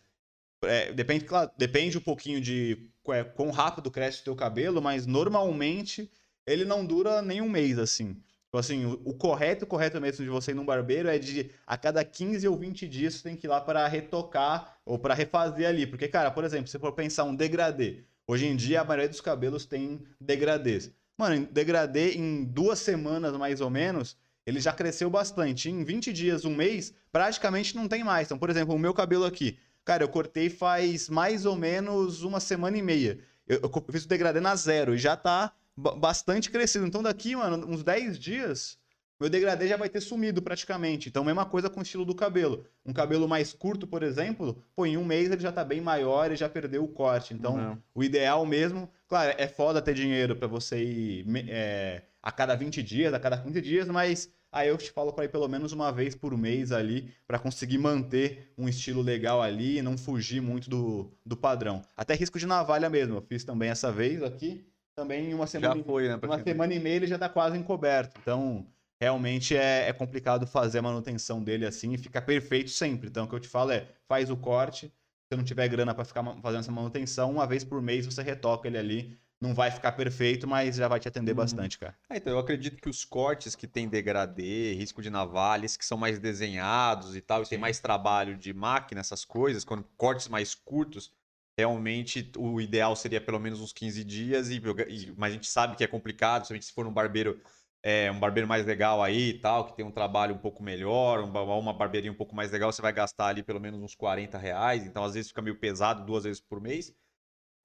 É, 0.67 0.91
depende, 0.93 1.25
claro, 1.25 1.49
depende 1.57 1.97
um 1.97 2.01
pouquinho 2.01 2.41
de 2.41 2.89
é, 3.09 3.23
quão 3.23 3.51
rápido 3.51 3.91
cresce 3.91 4.21
o 4.21 4.23
teu 4.23 4.35
cabelo, 4.35 4.81
mas 4.81 5.05
normalmente 5.05 6.09
ele 6.45 6.65
não 6.65 6.85
dura 6.85 7.21
nem 7.21 7.41
um 7.41 7.49
mês, 7.49 7.77
assim. 7.79 8.15
Tipo 8.45 8.57
assim, 8.57 8.85
o, 8.85 9.01
o 9.03 9.13
correto, 9.13 9.65
o 9.65 9.67
correto 9.67 9.99
mesmo 9.99 10.23
de 10.23 10.29
você 10.29 10.51
ir 10.51 10.53
num 10.53 10.65
barbeiro 10.65 11.09
é 11.09 11.19
de 11.19 11.51
a 11.67 11.77
cada 11.77 12.03
15 12.05 12.47
ou 12.47 12.57
20 12.57 12.87
dias 12.87 13.15
você 13.15 13.23
tem 13.23 13.35
que 13.35 13.47
ir 13.47 13.49
lá 13.49 13.59
para 13.59 13.85
retocar 13.87 14.77
ou 14.85 14.97
para 14.97 15.13
refazer 15.13 15.67
ali. 15.67 15.85
Porque, 15.85 16.07
cara, 16.07 16.31
por 16.31 16.43
exemplo, 16.43 16.67
se 16.67 16.79
for 16.79 16.93
pensar 16.93 17.25
um 17.25 17.35
degradê, 17.35 18.03
hoje 18.25 18.45
em 18.45 18.55
dia 18.55 18.81
a 18.81 18.85
maioria 18.85 19.09
dos 19.09 19.19
cabelos 19.19 19.65
tem 19.65 20.01
degradês. 20.21 20.91
Mano, 21.17 21.47
degradê 21.51 22.13
em 22.13 22.43
duas 22.45 22.79
semanas 22.79 23.35
mais 23.37 23.59
ou 23.59 23.69
menos, 23.69 24.15
ele 24.45 24.59
já 24.59 24.71
cresceu 24.71 25.09
bastante. 25.09 25.69
Em 25.69 25.83
20 25.83 26.13
dias, 26.13 26.45
um 26.45 26.55
mês, 26.55 26.93
praticamente 27.11 27.75
não 27.75 27.87
tem 27.87 28.03
mais. 28.03 28.27
Então, 28.27 28.37
por 28.37 28.49
exemplo, 28.49 28.75
o 28.75 28.79
meu 28.79 28.93
cabelo 28.93 29.25
aqui, 29.25 29.57
cara, 29.85 30.03
eu 30.03 30.09
cortei 30.09 30.49
faz 30.49 31.07
mais 31.07 31.45
ou 31.45 31.55
menos 31.55 32.23
uma 32.23 32.39
semana 32.39 32.77
e 32.77 32.81
meia. 32.81 33.19
Eu, 33.47 33.59
eu 33.61 33.85
fiz 33.91 34.03
o 34.03 34.07
degradê 34.07 34.39
na 34.39 34.55
zero 34.55 34.95
e 34.95 34.97
já 34.97 35.15
tá 35.15 35.53
ba- 35.77 35.95
bastante 35.95 36.49
crescido. 36.49 36.85
Então, 36.85 37.03
daqui, 37.03 37.35
mano, 37.35 37.65
uns 37.69 37.83
10 37.83 38.17
dias, 38.17 38.77
meu 39.19 39.29
degradê 39.29 39.67
já 39.67 39.77
vai 39.77 39.87
ter 39.87 40.01
sumido 40.01 40.41
praticamente. 40.41 41.07
Então, 41.09 41.23
mesma 41.23 41.45
coisa 41.45 41.69
com 41.69 41.79
o 41.79 41.83
estilo 41.83 42.03
do 42.03 42.15
cabelo. 42.15 42.65
Um 42.85 42.91
cabelo 42.91 43.27
mais 43.27 43.53
curto, 43.53 43.85
por 43.85 44.01
exemplo, 44.01 44.61
pô, 44.75 44.85
em 44.85 44.97
um 44.97 45.05
mês 45.05 45.29
ele 45.31 45.41
já 45.41 45.51
tá 45.51 45.63
bem 45.63 45.79
maior 45.79 46.31
e 46.31 46.35
já 46.35 46.49
perdeu 46.49 46.83
o 46.83 46.87
corte. 46.87 47.33
Então, 47.33 47.55
Não. 47.55 47.83
o 47.93 48.03
ideal 48.03 48.45
mesmo, 48.45 48.89
claro, 49.07 49.35
é 49.37 49.47
foda 49.47 49.81
ter 49.81 49.93
dinheiro 49.93 50.35
pra 50.35 50.47
você 50.47 50.83
ir 50.83 51.25
é, 51.47 52.01
a 52.21 52.31
cada 52.31 52.55
20 52.55 52.81
dias, 52.81 53.13
a 53.13 53.19
cada 53.19 53.37
15 53.37 53.61
dias, 53.61 53.87
mas 53.87 54.29
aí 54.55 54.69
eu 54.69 54.77
te 54.77 54.89
falo 54.89 55.11
pra 55.11 55.25
ir 55.25 55.27
pelo 55.27 55.49
menos 55.49 55.73
uma 55.73 55.91
vez 55.91 56.15
por 56.15 56.35
mês 56.37 56.71
ali, 56.71 57.13
pra 57.27 57.37
conseguir 57.37 57.77
manter 57.77 58.53
um 58.57 58.69
estilo 58.69 59.01
legal 59.01 59.41
ali 59.41 59.77
e 59.77 59.81
não 59.81 59.97
fugir 59.97 60.41
muito 60.41 60.69
do, 60.69 61.11
do 61.25 61.35
padrão. 61.35 61.81
Até 61.95 62.15
risco 62.15 62.39
de 62.39 62.47
navalha 62.47 62.89
mesmo, 62.89 63.15
eu 63.15 63.21
fiz 63.21 63.43
também 63.43 63.69
essa 63.69 63.91
vez 63.91 64.23
aqui, 64.23 64.65
também 64.95 65.33
uma 65.33 65.45
semana, 65.45 65.75
Já 65.75 65.83
foi, 65.83 66.07
né? 66.07 66.17
uma 66.23 66.41
semana 66.41 66.73
e 66.73 66.79
meia 66.79 66.95
ele 66.95 67.07
já 67.07 67.19
tá 67.19 67.27
quase 67.27 67.57
encoberto. 67.57 68.17
Então, 68.21 68.65
realmente 68.99 69.57
é, 69.57 69.89
é 69.89 69.93
complicado 69.93 70.47
fazer 70.47 70.79
a 70.79 70.81
manutenção 70.81 71.43
dele 71.43 71.65
assim 71.65 71.93
e 71.93 71.97
ficar 71.97 72.21
perfeito 72.21 72.69
sempre. 72.69 73.09
Então, 73.09 73.25
o 73.25 73.27
que 73.27 73.35
eu 73.35 73.39
te 73.41 73.49
falo 73.49 73.71
é, 73.71 73.85
faz 74.07 74.29
o 74.29 74.37
corte, 74.37 74.87
se 75.27 75.35
não 75.35 75.43
tiver 75.43 75.67
grana 75.67 75.93
para 75.93 76.05
ficar 76.05 76.23
fazendo 76.41 76.61
essa 76.61 76.71
manutenção, 76.71 77.29
uma 77.29 77.45
vez 77.45 77.65
por 77.65 77.81
mês 77.81 78.05
você 78.05 78.21
retoca 78.21 78.69
ele 78.69 78.77
ali 78.77 79.19
não 79.41 79.53
vai 79.53 79.71
ficar 79.71 79.91
perfeito, 79.93 80.47
mas 80.47 80.75
já 80.75 80.87
vai 80.87 80.99
te 80.99 81.07
atender 81.07 81.33
Uhum. 81.33 81.35
bastante, 81.35 81.77
cara. 81.79 81.97
Ah, 82.07 82.17
então 82.17 82.31
eu 82.33 82.39
acredito 82.39 82.79
que 82.81 82.89
os 82.89 83.03
cortes 83.03 83.55
que 83.55 83.67
tem 83.67 83.87
degradê, 83.89 84.73
risco 84.73 85.01
de 85.01 85.09
navalha, 85.09 85.65
esses 85.65 85.77
que 85.77 85.85
são 85.85 85.97
mais 85.97 86.19
desenhados 86.19 87.15
e 87.15 87.21
tal, 87.21 87.41
e 87.41 87.47
tem 87.47 87.57
mais 87.57 87.79
trabalho 87.79 88.37
de 88.37 88.53
máquina, 88.53 89.01
essas 89.01 89.25
coisas, 89.25 89.63
quando 89.65 89.83
cortes 89.97 90.27
mais 90.27 90.53
curtos, 90.53 91.11
realmente 91.57 92.31
o 92.37 92.61
ideal 92.61 92.95
seria 92.95 93.19
pelo 93.19 93.39
menos 93.39 93.59
uns 93.59 93.73
15 93.73 94.03
dias, 94.03 94.49
e, 94.49 94.57
e- 94.87 95.13
mas 95.17 95.31
a 95.31 95.35
gente 95.35 95.47
sabe 95.49 95.75
que 95.75 95.83
é 95.83 95.87
complicado, 95.87 96.41
principalmente 96.41 96.65
se 96.65 96.73
for 96.73 96.85
um 96.85 96.93
barbeiro, 96.93 97.41
é, 97.81 98.11
um 98.11 98.19
barbeiro 98.19 98.47
mais 98.47 98.65
legal 98.67 99.01
aí 99.01 99.29
e 99.29 99.39
tal, 99.39 99.65
que 99.65 99.75
tem 99.75 99.83
um 99.85 99.91
trabalho 99.91 100.35
um 100.35 100.37
pouco 100.37 100.61
melhor, 100.61 101.23
um 101.23 101.31
ba- 101.31 101.41
uma 101.43 101.73
barbearia 101.73 102.11
um 102.11 102.15
pouco 102.15 102.35
mais 102.35 102.51
legal, 102.51 102.71
você 102.71 102.81
vai 102.83 102.93
gastar 102.93 103.27
ali 103.29 103.41
pelo 103.41 103.59
menos 103.59 103.81
uns 103.81 103.95
40 103.95 104.37
reais, 104.37 104.85
então 104.85 105.03
às 105.03 105.13
vezes 105.15 105.29
fica 105.29 105.41
meio 105.41 105.59
pesado 105.59 106.05
duas 106.05 106.23
vezes 106.23 106.39
por 106.41 106.61
mês. 106.61 106.93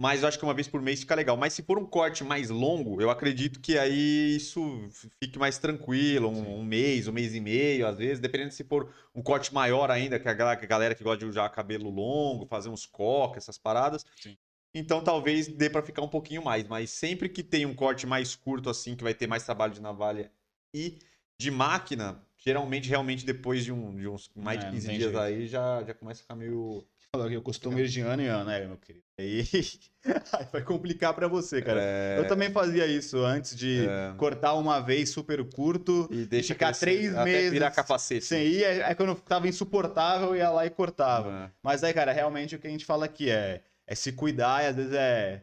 Mas 0.00 0.22
eu 0.22 0.28
acho 0.28 0.38
que 0.38 0.44
uma 0.44 0.54
vez 0.54 0.66
por 0.66 0.80
mês 0.80 1.00
fica 1.00 1.14
legal. 1.14 1.36
Mas 1.36 1.52
se 1.52 1.62
for 1.62 1.78
um 1.78 1.84
corte 1.84 2.24
mais 2.24 2.48
longo, 2.48 3.02
eu 3.02 3.10
acredito 3.10 3.60
que 3.60 3.76
aí 3.78 4.34
isso 4.36 4.88
fique 5.22 5.38
mais 5.38 5.58
tranquilo. 5.58 6.28
Um, 6.28 6.60
um 6.60 6.64
mês, 6.64 7.06
um 7.06 7.12
mês 7.12 7.34
e 7.34 7.40
meio, 7.40 7.86
às 7.86 7.98
vezes, 7.98 8.18
dependendo 8.18 8.50
se 8.52 8.64
for 8.64 8.94
um 9.14 9.22
corte 9.22 9.52
maior 9.52 9.90
ainda, 9.90 10.18
que 10.18 10.26
a 10.28 10.32
galera, 10.32 10.94
que 10.94 11.04
gosta 11.04 11.18
de 11.18 11.26
usar 11.26 11.48
cabelo 11.50 11.90
longo, 11.90 12.46
fazer 12.46 12.70
uns 12.70 12.86
coques, 12.86 13.44
essas 13.44 13.58
paradas. 13.58 14.06
Sim. 14.16 14.36
Então 14.74 15.02
talvez 15.04 15.48
dê 15.48 15.68
pra 15.68 15.82
ficar 15.82 16.02
um 16.02 16.08
pouquinho 16.08 16.42
mais. 16.42 16.66
Mas 16.66 16.90
sempre 16.90 17.28
que 17.28 17.42
tem 17.42 17.66
um 17.66 17.74
corte 17.74 18.06
mais 18.06 18.34
curto, 18.34 18.70
assim, 18.70 18.96
que 18.96 19.04
vai 19.04 19.14
ter 19.14 19.26
mais 19.26 19.44
trabalho 19.44 19.74
de 19.74 19.82
navalha 19.82 20.32
e 20.74 20.98
de 21.38 21.50
máquina, 21.50 22.22
geralmente, 22.38 22.88
realmente, 22.88 23.24
depois 23.26 23.64
de, 23.64 23.72
um- 23.72 23.96
de 23.96 24.08
uns 24.08 24.30
mais 24.34 24.58
É, 24.58 24.64
de 24.64 24.66
não 24.66 24.72
15 24.72 24.86
tem 24.86 24.96
dias 24.96 25.12
jeito. 25.12 25.18
aí, 25.18 25.46
já, 25.46 25.82
já 25.84 25.94
começa 25.94 26.20
a 26.20 26.22
ficar 26.22 26.36
meio. 26.36 26.86
Eu 27.12 27.42
costumo 27.42 27.76
ir 27.80 27.88
de 27.88 28.00
ano 28.02 28.22
em 28.22 28.26
ano, 28.28 28.44
né, 28.44 28.64
meu 28.64 28.76
querido? 28.76 29.04
Aí, 29.18 29.44
aí 30.32 30.46
vai 30.52 30.62
complicar 30.62 31.12
pra 31.12 31.26
você, 31.26 31.60
cara. 31.60 31.80
É, 31.82 32.16
Eu 32.20 32.28
também 32.28 32.52
fazia 32.52 32.86
isso 32.86 33.18
antes 33.18 33.56
de 33.56 33.84
É. 33.84 34.14
cortar 34.16 34.54
uma 34.54 34.78
vez 34.78 35.10
super 35.10 35.42
curto. 35.44 36.08
E 36.08 36.24
deixa 36.24 36.54
ficar 36.54 36.66
crescer, 36.66 36.86
três 36.86 37.12
até 37.12 37.24
meses 37.24 37.50
virar 37.50 37.72
capacete. 37.72 38.24
Sem 38.24 38.46
ir, 38.46 38.62
é 38.62 38.78
é 38.90 38.94
quando 38.94 39.16
tava 39.16 39.48
insuportável, 39.48 40.28
eu 40.28 40.36
ia 40.36 40.50
lá 40.50 40.64
e 40.64 40.70
cortava. 40.70 41.46
É. 41.46 41.50
Mas 41.60 41.82
aí, 41.82 41.92
cara, 41.92 42.12
realmente 42.12 42.54
o 42.54 42.60
que 42.60 42.68
a 42.68 42.70
gente 42.70 42.84
fala 42.84 43.06
aqui 43.06 43.28
é, 43.28 43.60
é 43.88 43.94
se 43.96 44.12
cuidar 44.12 44.62
e 44.62 44.66
às 44.68 44.76
vezes 44.76 44.92
é, 44.92 45.42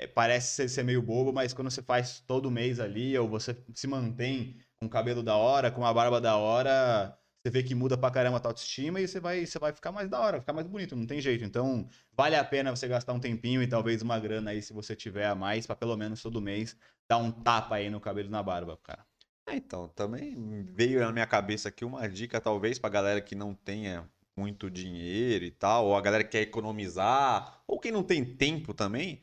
é- 0.00 0.06
parece 0.08 0.56
ser, 0.56 0.68
ser 0.68 0.82
meio 0.82 1.00
bobo, 1.00 1.32
mas 1.32 1.54
quando 1.54 1.70
você 1.70 1.80
faz 1.82 2.24
todo 2.26 2.50
mês 2.50 2.80
ali, 2.80 3.16
ou 3.16 3.28
você 3.28 3.56
se 3.72 3.86
mantém 3.86 4.56
com 4.76 4.86
o 4.86 4.90
cabelo 4.90 5.22
da 5.22 5.36
hora, 5.36 5.70
com 5.70 5.86
a 5.86 5.94
barba 5.94 6.20
da 6.20 6.36
hora, 6.36 7.16
você 7.44 7.50
vê 7.50 7.62
que 7.62 7.74
muda 7.74 7.98
pra 7.98 8.10
caramba 8.10 8.38
a 8.38 8.40
tua 8.40 8.50
autoestima 8.52 9.00
e 9.00 9.06
você 9.06 9.20
vai, 9.20 9.44
você 9.44 9.58
vai 9.58 9.70
ficar 9.70 9.92
mais 9.92 10.08
da 10.08 10.18
hora, 10.18 10.40
ficar 10.40 10.54
mais 10.54 10.66
bonito, 10.66 10.96
não 10.96 11.06
tem 11.06 11.20
jeito. 11.20 11.44
Então, 11.44 11.86
vale 12.10 12.36
a 12.36 12.42
pena 12.42 12.74
você 12.74 12.88
gastar 12.88 13.12
um 13.12 13.20
tempinho 13.20 13.62
e 13.62 13.66
talvez 13.66 14.00
uma 14.00 14.18
grana 14.18 14.50
aí, 14.52 14.62
se 14.62 14.72
você 14.72 14.96
tiver 14.96 15.26
a 15.26 15.34
mais, 15.34 15.66
pra 15.66 15.76
pelo 15.76 15.94
menos 15.94 16.22
todo 16.22 16.40
mês 16.40 16.74
dar 17.06 17.18
um 17.18 17.30
tapa 17.30 17.74
aí 17.74 17.90
no 17.90 18.00
cabelo 18.00 18.28
e 18.28 18.30
na 18.30 18.42
barba, 18.42 18.78
cara. 18.82 19.04
É, 19.46 19.56
então, 19.56 19.88
também 19.88 20.64
veio 20.64 21.00
na 21.00 21.12
minha 21.12 21.26
cabeça 21.26 21.68
aqui 21.68 21.84
uma 21.84 22.08
dica, 22.08 22.40
talvez, 22.40 22.78
pra 22.78 22.88
galera 22.88 23.20
que 23.20 23.34
não 23.34 23.54
tenha 23.54 24.08
muito 24.34 24.70
dinheiro 24.70 25.44
e 25.44 25.50
tal, 25.50 25.84
ou 25.86 25.96
a 25.96 26.00
galera 26.00 26.24
que 26.24 26.30
quer 26.30 26.40
economizar, 26.40 27.62
ou 27.66 27.78
quem 27.78 27.92
não 27.92 28.02
tem 28.02 28.24
tempo 28.24 28.72
também. 28.72 29.22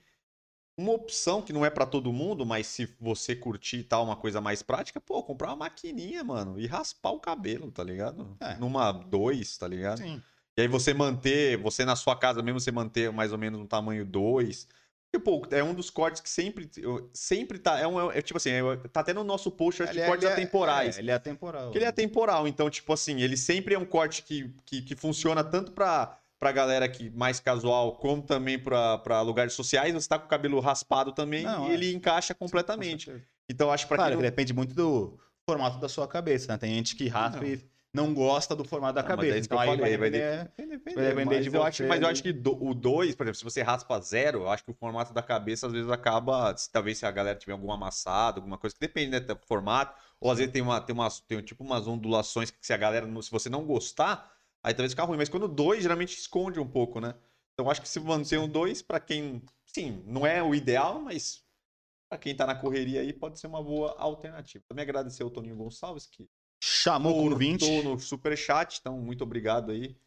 Uma 0.82 0.94
opção 0.94 1.42
que 1.44 1.54
não 1.54 1.64
é 1.64 1.70
pra 1.70 1.86
todo 1.86 2.12
mundo, 2.12 2.44
mas 2.46 2.66
se 2.66 2.90
você 3.00 3.36
curtir 3.36 3.78
e 3.78 3.84
tal, 3.84 4.04
uma 4.04 4.16
coisa 4.16 4.42
mais 4.42 4.64
prática, 4.64 5.00
pô, 5.00 5.22
comprar 5.22 5.50
uma 5.50 5.58
maquininha, 5.58 6.24
mano, 6.24 6.60
e 6.60 6.66
raspar 6.66 7.12
o 7.12 7.20
cabelo, 7.20 7.72
tá 7.72 7.84
ligado? 7.84 8.36
É. 8.40 8.56
Numa 8.56 8.92
dois, 8.92 9.56
tá 9.58 9.68
ligado? 9.68 10.00
Sim. 10.00 10.22
E 10.58 10.62
aí 10.62 10.68
você 10.68 10.94
manter, 10.94 11.58
você 11.58 11.86
na 11.86 11.96
sua 11.96 12.16
casa 12.16 12.42
mesmo, 12.42 12.60
você 12.60 12.72
manter 12.72 13.12
mais 13.12 13.32
ou 13.32 13.38
menos 13.38 13.60
um 13.60 13.66
tamanho 13.68 14.04
2. 14.04 14.68
Porque, 15.12 15.24
pô, 15.24 15.46
é 15.52 15.64
um 15.64 15.74
dos 15.74 15.90
cortes 15.90 16.22
que 16.22 16.30
sempre, 16.30 16.70
sempre 17.14 17.60
tá, 17.60 17.78
é, 17.78 17.86
um, 17.86 18.12
é 18.12 18.22
tipo 18.22 18.38
assim, 18.38 18.50
é- 18.50 18.78
tá 18.92 19.02
até 19.02 19.14
no 19.14 19.24
nosso 19.24 19.52
post 19.52 19.84
acho, 19.84 19.94
de 19.94 20.06
cortes 20.06 20.26
atemporais. 20.28 20.98
É, 20.98 21.00
ele 21.02 21.12
é 21.12 21.14
atemporal. 21.14 21.64
Porque 21.66 21.78
ele 21.78 21.86
é 21.86 21.90
atemporal, 21.90 22.48
então, 22.48 22.70
tipo 22.70 22.92
assim, 22.94 23.22
ele 23.22 23.36
sempre 23.36 23.76
é 23.76 23.80
um 23.80 23.86
corte 23.86 24.24
que, 24.24 24.54
que, 24.66 24.82
que 24.82 24.96
funciona 24.96 25.44
tanto 25.44 25.74
pra, 25.74 26.18
pra 26.42 26.52
galera 26.52 26.90
que 26.90 27.08
mais 27.12 27.40
casual, 27.40 27.94
como 27.98 28.24
também 28.24 28.58
pra, 28.58 28.98
pra 28.98 29.22
lugares 29.22 29.54
sociais. 29.54 29.94
Você 29.94 30.10
tá 30.10 30.18
com 30.18 30.26
o 30.26 30.28
cabelo 30.28 30.60
raspado 30.60 31.12
também 31.14 31.44
Não, 31.44 31.68
e 31.68 31.70
é. 31.70 31.74
ele 31.76 31.94
encaixa 31.94 32.34
Com 32.34 32.46
completamente. 32.48 33.06
certeza. 33.06 33.26
Então, 33.48 33.72
acho 33.72 33.86
que 33.86 33.90
pra 33.90 33.98
Claro, 33.98 34.16
que 34.18 34.24
depende 34.24 34.52
muito 34.52 34.74
do 34.74 35.20
formato 35.48 35.80
da 35.80 35.88
sua 35.88 36.08
cabeça, 36.08 36.52
né? 36.52 36.58
Tem 36.58 36.74
gente 36.74 36.96
que 36.96 37.08
raspa 37.08 37.42
Não. 37.42 37.48
e 37.48 37.64
não 37.94 38.12
gosta 38.14 38.56
do 38.56 38.64
formato 38.66 38.96
da 38.96 39.04
Não, 39.04 39.10
mas 39.10 39.18
cabeça. 39.18 39.36
é 39.36 39.40
isso 39.40 39.50
que 39.50 39.54
então 39.54 39.60
aí 39.72 39.78
falei, 39.78 39.98
vai 39.98 40.10
depender... 40.10 40.52
Vai 40.58 40.66
depender, 40.68 40.96
Vai 40.96 41.06
depender 41.10 41.36
mas 41.36 41.46
de 41.46 41.56
eu 41.56 41.64
acho, 41.64 41.78
você 41.78 41.88
mas 41.88 42.02
eu 42.02 42.08
acho 42.08 42.24
que 42.24 42.34
do- 42.34 42.66
o 42.66 42.74
2, 42.74 43.14
por 43.14 43.24
exemplo, 43.26 43.38
se 43.38 43.44
você 43.44 43.62
raspa 43.62 44.00
zero, 44.02 44.40
eu 44.40 44.50
acho 44.50 44.64
que 44.64 44.72
o 44.72 44.74
formato 44.74 45.14
da 45.14 45.22
cabeça 45.22 45.68
às 45.68 45.74
vezes 45.74 45.92
acaba. 45.92 46.58
se- 46.58 46.72
Talvez 46.72 46.98
se 46.98 47.06
a 47.06 47.12
galera 47.12 47.38
tiver 47.38 47.52
algum 47.54 47.72
amassado, 47.72 48.40
alguma 48.40 48.58
coisa, 48.58 48.74
que 48.76 48.80
depende 48.80 49.12
né, 49.12 49.20
do 49.20 49.38
formato. 49.46 49.94
Ou 50.20 50.32
às 50.32 50.40
vezes 50.40 50.52
tem, 50.52 50.62
uma, 50.64 50.82
tem, 50.82 50.96
umas, 50.96 51.20
tem 51.20 51.40
tipo 51.44 51.64
umas 51.64 51.86
ondulações 51.88 52.50
que 52.50 52.58
se 52.66 52.74
a 52.74 52.78
galera. 52.78 53.06
Se 53.22 53.30
você 53.30 53.48
não 53.50 53.64
gostar, 53.64 54.32
aí 54.64 54.74
talvez 54.74 54.92
fica 54.92 55.04
ruim. 55.04 55.18
Mas 55.18 55.30
quando 55.30 55.44
o 55.44 55.48
2 55.48 55.84
geralmente 55.84 56.18
esconde 56.18 56.60
um 56.60 56.68
pouco, 56.68 57.00
né? 57.00 57.16
Então 57.54 57.70
acho 57.70 57.82
que 57.82 57.90
se 57.90 58.00
manter 58.00 58.40
um 58.40 58.48
2, 58.48 58.82
pra 58.82 59.00
quem. 59.00 59.42
Sim, 59.66 60.04
não 60.06 60.26
é 60.26 60.42
o 60.42 60.56
ideal, 60.56 61.00
mas. 61.00 61.44
Pra 62.10 62.18
quem 62.18 62.36
tá 62.36 62.46
na 62.46 62.56
correria 62.56 63.00
aí, 63.00 63.14
pode 63.14 63.40
ser 63.40 63.48
uma 63.48 63.64
boa 63.64 63.96
alternativa. 63.98 64.64
Também 64.68 64.84
agradecer 64.84 65.24
ao 65.24 65.30
Toninho 65.30 65.56
Gonçalves, 65.56 66.06
que 66.06 66.30
Chamou 66.64 67.36
20. 67.36 67.60
Tô 67.60 67.82
no 67.82 68.00
superchat, 68.00 68.78
então 68.80 69.00
muito 69.00 69.24
obrigado 69.24 69.72
aí. 69.72 69.98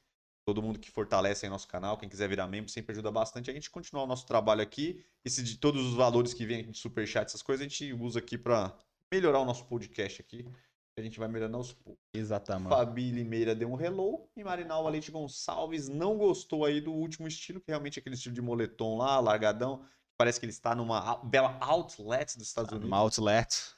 Todo 0.46 0.62
mundo 0.62 0.78
que 0.78 0.90
fortalece 0.90 1.44
aí 1.44 1.50
nosso 1.50 1.66
canal, 1.66 1.96
quem 1.98 2.08
quiser 2.08 2.28
virar 2.28 2.46
membro, 2.46 2.70
sempre 2.70 2.92
ajuda 2.92 3.10
bastante 3.10 3.50
a 3.50 3.54
gente 3.54 3.70
continuar 3.70 4.04
o 4.04 4.06
nosso 4.06 4.24
trabalho 4.24 4.62
aqui. 4.62 5.04
Esse 5.24 5.42
de 5.42 5.58
todos 5.58 5.84
os 5.84 5.94
valores 5.94 6.32
que 6.32 6.46
vem 6.46 6.60
aqui 6.60 6.70
de 6.70 6.78
superchat, 6.78 7.26
essas 7.26 7.42
coisas, 7.42 7.66
a 7.66 7.68
gente 7.68 7.92
usa 7.94 8.20
aqui 8.20 8.38
pra 8.38 8.76
melhorar 9.10 9.40
o 9.40 9.44
nosso 9.44 9.64
podcast 9.64 10.20
aqui. 10.20 10.46
A 10.96 11.02
gente 11.02 11.18
vai 11.18 11.26
melhorando 11.26 11.56
aos 11.56 11.72
poucos. 11.72 12.00
Exatamente. 12.14 12.68
Fabi 12.68 13.10
Limeira 13.10 13.54
deu 13.54 13.68
um 13.68 13.80
hello 13.80 14.28
e 14.36 14.44
Marinalva 14.44 14.88
Leite 14.88 15.10
Gonçalves 15.10 15.88
não 15.88 16.16
gostou 16.16 16.64
aí 16.64 16.80
do 16.80 16.92
último 16.92 17.26
estilo, 17.26 17.60
que 17.60 17.66
realmente 17.68 17.98
é 17.98 18.00
aquele 18.00 18.14
estilo 18.14 18.34
de 18.34 18.40
moletom 18.40 18.96
lá, 18.96 19.18
largadão. 19.18 19.84
Parece 20.16 20.38
que 20.38 20.46
ele 20.46 20.52
está 20.52 20.74
numa 20.74 21.16
bela 21.16 21.58
outlet 21.60 22.38
dos 22.38 22.46
Estados 22.46 22.70
Unidos. 22.70 22.86
Uma 22.86 22.98
outlet. 22.98 23.74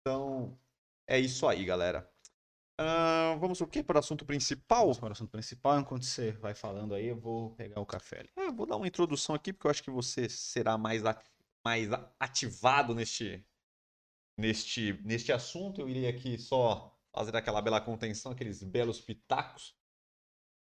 Então, 0.00 0.56
é 1.08 1.18
isso 1.18 1.48
aí, 1.48 1.64
galera. 1.64 2.08
Ah, 2.78 3.36
vamos 3.40 3.60
o 3.60 3.66
quê? 3.66 3.82
Para 3.82 3.96
o 3.96 3.98
assunto 3.98 4.24
principal? 4.24 4.82
Vamos 4.82 4.98
para 4.98 5.08
o 5.08 5.12
assunto 5.12 5.30
principal. 5.30 5.80
Enquanto 5.80 6.04
você 6.04 6.32
vai 6.32 6.54
falando 6.54 6.94
aí, 6.94 7.08
eu 7.08 7.16
vou 7.16 7.50
pegar 7.50 7.80
o 7.80 7.86
café 7.86 8.20
ali. 8.20 8.30
É, 8.36 8.52
vou 8.52 8.66
dar 8.66 8.76
uma 8.76 8.86
introdução 8.86 9.34
aqui, 9.34 9.52
porque 9.52 9.66
eu 9.66 9.70
acho 9.70 9.82
que 9.82 9.90
você 9.90 10.28
será 10.28 10.78
mais, 10.78 11.02
mais 11.64 11.88
ativado 12.20 12.94
neste, 12.94 13.44
neste, 14.36 14.98
neste 15.04 15.32
assunto. 15.32 15.80
Eu 15.80 15.88
iria 15.88 16.10
aqui 16.10 16.38
só 16.38 16.96
fazer 17.14 17.36
aquela 17.36 17.60
bela 17.60 17.80
contenção, 17.80 18.32
aqueles 18.32 18.62
belos 18.62 19.00
pitacos. 19.00 19.74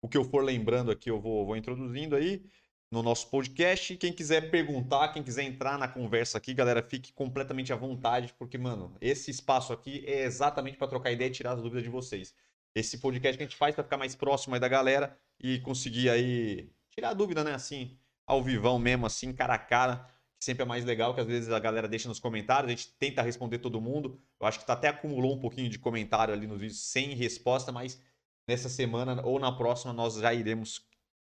O 0.02 0.10
que 0.10 0.18
eu 0.18 0.24
for 0.24 0.44
lembrando 0.44 0.92
aqui, 0.92 1.10
eu 1.10 1.20
vou, 1.20 1.46
vou 1.46 1.56
introduzindo 1.56 2.16
aí 2.16 2.44
no 2.92 3.02
nosso 3.02 3.30
podcast. 3.30 3.96
Quem 3.96 4.12
quiser 4.12 4.52
perguntar, 4.52 5.10
quem 5.10 5.24
quiser 5.24 5.44
entrar 5.44 5.78
na 5.78 5.88
conversa 5.88 6.38
aqui, 6.38 6.54
galera, 6.54 6.84
fique 6.84 7.14
completamente 7.14 7.72
à 7.72 7.76
vontade, 7.76 8.34
porque, 8.38 8.58
mano, 8.58 8.96
esse 9.00 9.32
espaço 9.32 9.72
aqui 9.72 10.04
é 10.06 10.24
exatamente 10.24 10.78
para 10.78 10.88
trocar 10.88 11.12
ideia 11.12 11.30
e 11.30 11.32
tirar 11.32 11.54
as 11.54 11.62
dúvidas 11.62 11.84
de 11.84 11.90
vocês. 11.90 12.36
Esse 12.76 12.98
podcast 12.98 13.38
que 13.38 13.44
a 13.44 13.48
gente 13.48 13.58
faz 13.58 13.74
para 13.76 13.84
ficar 13.84 13.98
mais 13.98 14.16
próximo 14.16 14.56
aí 14.56 14.60
da 14.60 14.68
galera 14.68 15.18
e 15.40 15.60
conseguir 15.60 16.10
aí 16.10 16.70
tirar 16.90 17.10
a 17.10 17.14
dúvida, 17.14 17.44
né? 17.44 17.54
Assim, 17.54 17.98
ao 18.26 18.44
vivão 18.44 18.78
mesmo, 18.80 19.06
assim, 19.06 19.34
cara 19.34 19.56
a 19.56 19.60
cara, 19.60 20.08
que 20.42 20.46
sempre 20.46 20.64
é 20.64 20.66
mais 20.66 20.84
legal, 20.84 21.14
que 21.14 21.22
às 21.22 21.28
vezes 21.28 21.52
a 21.52 21.60
galera 21.60 21.88
deixa 21.88 22.10
nos 22.10 22.20
comentários, 22.20 22.66
a 22.66 22.76
gente 22.76 22.92
tenta 22.94 23.22
responder 23.22 23.60
todo 23.60 23.80
mundo. 23.80 24.20
Eu 24.40 24.48
acho 24.48 24.60
que 24.60 24.66
tá 24.66 24.74
até 24.74 24.88
acumulou 24.88 25.36
um 25.36 25.40
pouquinho 25.40 25.70
de 25.70 25.78
comentário 25.78 26.34
ali 26.34 26.48
nos 26.48 26.60
vídeos 26.60 26.80
sem 26.80 27.14
resposta, 27.14 27.72
mas 27.72 28.02
nessa 28.48 28.68
semana 28.68 29.24
ou 29.24 29.40
na 29.40 29.52
próxima 29.56 29.94
nós 29.94 30.16
já 30.16 30.34
iremos 30.34 30.84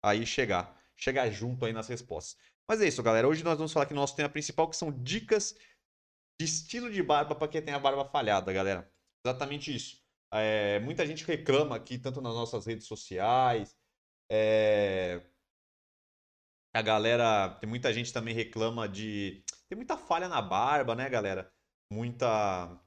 aí 0.03 0.27
chegar, 0.27 0.77
chegar 0.97 1.31
junto 1.31 1.65
aí 1.65 1.73
nas 1.73 1.87
respostas. 1.87 2.37
Mas 2.69 2.81
é 2.81 2.89
isso, 2.89 3.01
galera. 3.01 3.29
Hoje 3.29 3.45
nós 3.45 3.57
vamos 3.57 3.73
falar 3.73 3.89
no 3.91 3.95
nosso 3.95 4.17
tema 4.17 4.29
principal, 4.29 4.69
que 4.69 4.77
são 4.77 4.91
dicas 4.91 5.57
de 6.41 6.45
estilo 6.45 6.91
de 6.91 7.01
barba 7.01 7.37
para 7.37 7.47
quem 7.47 7.63
tem 7.63 7.75
a 7.75 7.79
barba 7.79 8.05
falhada, 8.07 8.53
galera. 8.53 8.93
Exatamente 9.25 9.73
isso. 9.73 10.03
É, 10.33 10.81
muita 10.81 11.07
gente 11.07 11.25
reclama 11.25 11.77
aqui, 11.77 11.97
tanto 11.97 12.21
nas 12.21 12.35
nossas 12.35 12.67
redes 12.67 12.89
sociais, 12.89 13.77
é, 14.29 15.23
a 16.77 16.83
galera, 16.83 17.51
tem 17.61 17.69
muita 17.69 17.93
gente 17.93 18.13
também 18.13 18.35
reclama 18.35 18.89
de. 18.89 19.43
Tem 19.69 19.77
muita 19.77 19.97
falha 19.97 20.29
na 20.29 20.41
barba, 20.43 20.95
né, 20.95 21.09
galera? 21.09 21.51
Muita. 21.93 22.79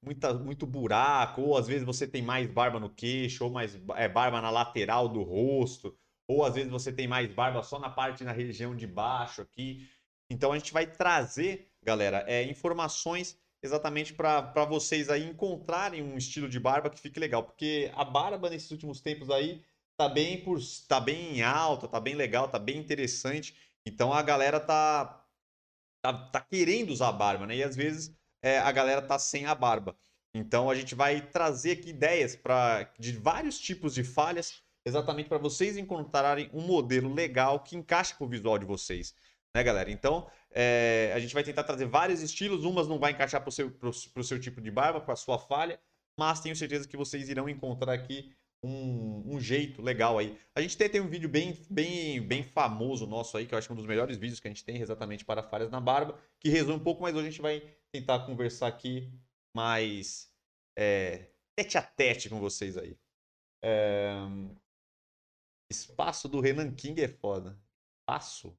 Muita, 0.00 0.32
muito 0.32 0.64
buraco, 0.64 1.42
ou 1.42 1.58
às 1.58 1.66
vezes 1.66 1.84
você 1.84 2.06
tem 2.06 2.22
mais 2.22 2.48
barba 2.48 2.78
no 2.78 2.88
queixo, 2.88 3.44
ou 3.44 3.50
mais 3.50 3.76
é, 3.96 4.08
barba 4.08 4.40
na 4.40 4.48
lateral 4.48 5.08
do 5.08 5.24
rosto, 5.24 5.92
ou 6.28 6.44
às 6.44 6.54
vezes 6.54 6.70
você 6.70 6.92
tem 6.92 7.08
mais 7.08 7.32
barba 7.34 7.64
só 7.64 7.80
na 7.80 7.90
parte, 7.90 8.22
na 8.22 8.30
região 8.30 8.76
de 8.76 8.86
baixo 8.86 9.42
aqui. 9.42 9.88
Então 10.30 10.52
a 10.52 10.58
gente 10.58 10.72
vai 10.72 10.86
trazer, 10.86 11.72
galera, 11.82 12.24
é, 12.28 12.44
informações 12.44 13.36
exatamente 13.62 14.14
para 14.14 14.64
vocês 14.66 15.10
aí 15.10 15.28
encontrarem 15.28 16.02
um 16.02 16.16
estilo 16.16 16.48
de 16.48 16.60
barba 16.60 16.90
que 16.90 17.00
fique 17.00 17.18
legal, 17.18 17.42
porque 17.42 17.90
a 17.94 18.04
barba 18.04 18.48
nesses 18.48 18.70
últimos 18.70 19.00
tempos 19.00 19.30
aí 19.30 19.64
tá 19.98 20.08
bem 20.08 20.40
por 20.42 20.60
tá 20.86 21.00
bem 21.00 21.42
alta, 21.42 21.88
tá 21.88 21.98
bem 21.98 22.14
legal, 22.14 22.48
tá 22.48 22.58
bem 22.58 22.78
interessante. 22.78 23.56
Então 23.84 24.12
a 24.12 24.22
galera 24.22 24.60
tá 24.60 25.24
tá, 26.00 26.12
tá 26.12 26.40
querendo 26.40 26.90
usar 26.90 27.10
barba, 27.12 27.46
né? 27.46 27.56
E 27.56 27.62
às 27.64 27.74
vezes 27.74 28.14
é, 28.40 28.58
a 28.60 28.70
galera 28.70 29.02
tá 29.02 29.18
sem 29.18 29.46
a 29.46 29.54
barba. 29.54 29.96
Então 30.32 30.70
a 30.70 30.74
gente 30.74 30.94
vai 30.94 31.20
trazer 31.20 31.72
aqui 31.72 31.90
ideias 31.90 32.36
para 32.36 32.92
de 32.98 33.12
vários 33.12 33.58
tipos 33.58 33.92
de 33.92 34.04
falhas, 34.04 34.62
exatamente 34.86 35.28
para 35.28 35.38
vocês 35.38 35.76
encontrarem 35.76 36.48
um 36.52 36.60
modelo 36.60 37.12
legal 37.12 37.60
que 37.60 37.76
encaixe 37.76 38.14
com 38.14 38.24
o 38.24 38.28
visual 38.28 38.56
de 38.56 38.66
vocês, 38.66 39.14
né, 39.52 39.64
galera? 39.64 39.90
Então 39.90 40.30
é, 40.52 41.10
a 41.12 41.18
gente 41.18 41.34
vai 41.34 41.42
tentar 41.42 41.64
trazer 41.64 41.86
vários 41.86 42.22
estilos, 42.22 42.64
umas 42.64 42.86
não 42.86 43.00
vai 43.00 43.10
encaixar 43.12 43.40
para 43.40 43.48
o 43.48 43.52
seu, 43.52 43.70
pro 43.72 44.22
seu 44.22 44.38
tipo 44.38 44.60
de 44.60 44.70
barba, 44.70 45.00
para 45.00 45.14
a 45.14 45.16
sua 45.16 45.40
falha, 45.40 45.80
mas 46.16 46.40
tenho 46.40 46.54
certeza 46.54 46.86
que 46.86 46.96
vocês 46.96 47.28
irão 47.28 47.48
encontrar 47.48 47.92
aqui 47.92 48.32
um, 48.62 49.34
um, 49.34 49.40
jeito 49.40 49.80
legal 49.80 50.18
aí. 50.18 50.38
A 50.54 50.60
gente 50.60 50.76
tem, 50.76 50.88
tem 50.88 51.00
um 51.00 51.08
vídeo 51.08 51.28
bem, 51.28 51.56
bem, 51.70 52.20
bem 52.20 52.42
famoso 52.42 53.06
nosso 53.06 53.36
aí, 53.36 53.46
que 53.46 53.54
eu 53.54 53.58
acho 53.58 53.68
que 53.68 53.72
é 53.72 53.74
um 53.74 53.78
dos 53.78 53.86
melhores 53.86 54.16
vídeos 54.16 54.40
que 54.40 54.48
a 54.48 54.50
gente 54.50 54.64
tem 54.64 54.80
exatamente 54.80 55.24
para 55.24 55.42
falhas 55.42 55.70
na 55.70 55.80
barba, 55.80 56.18
que 56.40 56.48
resume 56.48 56.74
um 56.74 56.82
pouco, 56.82 57.02
mas 57.02 57.14
hoje 57.14 57.28
a 57.28 57.30
gente 57.30 57.42
vai 57.42 57.60
tentar 57.92 58.26
conversar 58.26 58.66
aqui 58.66 59.12
mais 59.54 60.30
é, 60.76 61.30
tete 61.56 61.76
a 61.76 61.82
tete 61.82 62.28
com 62.28 62.38
vocês 62.38 62.76
aí. 62.76 62.96
É... 63.62 64.14
Espaço 65.70 66.28
do 66.28 66.40
Renan 66.40 66.72
King 66.74 67.02
é 67.02 67.08
foda. 67.08 67.58
Espaço? 68.00 68.56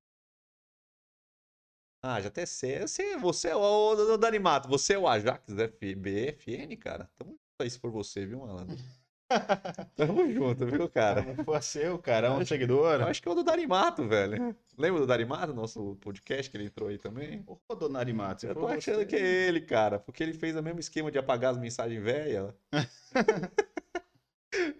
Ah, 2.04 2.22
já 2.22 2.28
até 2.28 2.46
sei. 2.46 2.80
Você, 2.80 3.18
você 3.18 3.50
é 3.50 3.56
o, 3.56 4.18
Danimato, 4.18 4.70
você 4.70 4.94
é 4.94 5.00
o 5.00 5.08
Ajax 5.08 5.54
BFN, 5.54 6.78
cara. 6.78 7.10
Tamo 7.18 7.38
aí 7.60 7.70
se 7.70 7.80
for 7.80 7.92
você, 7.92 8.26
viu, 8.26 8.40
malandro? 8.40 8.78
Tamo 9.96 10.32
junto, 10.32 10.66
viu, 10.66 10.90
cara? 10.90 11.22
Não 11.22 11.44
foi 11.44 11.62
seu, 11.62 11.98
cara, 12.00 12.28
é 12.28 12.30
um 12.32 12.38
acho, 12.38 12.48
seguidor. 12.48 13.02
Acho 13.02 13.22
que 13.22 13.28
é 13.28 13.32
o 13.32 13.36
do 13.36 13.44
Darimato, 13.44 14.08
velho. 14.08 14.56
Lembra 14.78 15.02
do 15.02 15.08
Darimato, 15.08 15.54
nosso 15.54 15.98
podcast 16.02 16.50
que 16.50 16.58
ele 16.58 16.66
entrou 16.66 16.90
aí 16.90 16.98
também? 16.98 17.44
Ô, 17.46 17.76
do 17.76 17.90
Darimato, 17.90 18.46
Eu 18.46 18.56
tô 18.56 18.68
achando 18.68 19.00
você... 19.00 19.06
que 19.06 19.16
é 19.16 19.48
ele, 19.48 19.62
cara, 19.62 20.00
porque 20.00 20.24
ele 20.24 20.34
fez 20.34 20.56
o 20.56 20.64
mesmo 20.64 20.80
esquema 20.80 21.12
de 21.12 21.18
apagar 21.18 21.52
as 21.52 21.58
mensagens 21.58 22.02
velhas. 22.02 22.54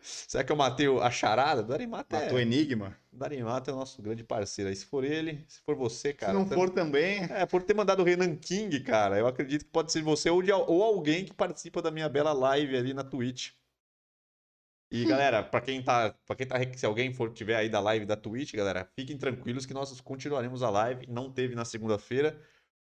Será 0.02 0.44
que 0.44 0.52
eu 0.52 0.56
matei 0.56 0.88
a 1.00 1.12
charada? 1.12 1.62
Darimato 1.62 2.16
é. 2.16 2.22
Matou 2.22 2.40
Enigma? 2.40 2.96
Darimato 3.12 3.70
é 3.70 3.74
o 3.74 3.76
nosso 3.76 4.02
grande 4.02 4.24
parceiro. 4.24 4.70
Aí 4.70 4.76
se 4.76 4.86
for 4.86 5.04
ele, 5.04 5.44
se 5.48 5.60
for 5.62 5.76
você, 5.76 6.14
cara. 6.14 6.34
Se 6.34 6.40
não 6.40 6.48
for 6.48 6.70
também. 6.70 7.24
É, 7.30 7.46
por 7.46 7.62
ter 7.62 7.74
mandado 7.74 8.02
o 8.02 8.06
Renan 8.06 8.36
King, 8.36 8.80
cara. 8.80 9.18
Eu 9.20 9.28
acredito 9.28 9.66
que 9.66 9.72
pode 9.72 9.92
ser 9.92 10.02
você 10.02 10.30
ou, 10.30 10.42
de... 10.42 10.52
ou 10.52 10.84
alguém 10.84 11.26
que 11.26 11.34
participa 11.34 11.82
da 11.82 11.92
minha 11.92 12.10
bela 12.10 12.34
live 12.34 12.76
ali 12.76 12.94
na 12.94 13.04
Twitch. 13.04 13.52
E 14.92 15.06
galera, 15.06 15.44
para 15.44 15.62
quem 15.62 15.84
tá, 15.84 16.16
para 16.26 16.36
quem 16.36 16.48
tá, 16.48 16.56
se 16.76 16.86
alguém 16.86 17.14
for 17.14 17.32
tiver 17.32 17.56
aí 17.56 17.70
da 17.70 17.80
live 17.80 18.08
da 18.08 18.18
Twitch, 18.18 18.54
galera, 18.54 18.90
fiquem 18.96 19.18
tranquilos 19.18 19.66
que 19.66 19.74
nós 19.74 20.02
continuaremos 20.02 20.64
a 20.64 20.70
live. 20.70 21.06
Não 21.08 21.32
teve 21.32 21.54
na 21.54 21.64
segunda-feira, 21.64 22.42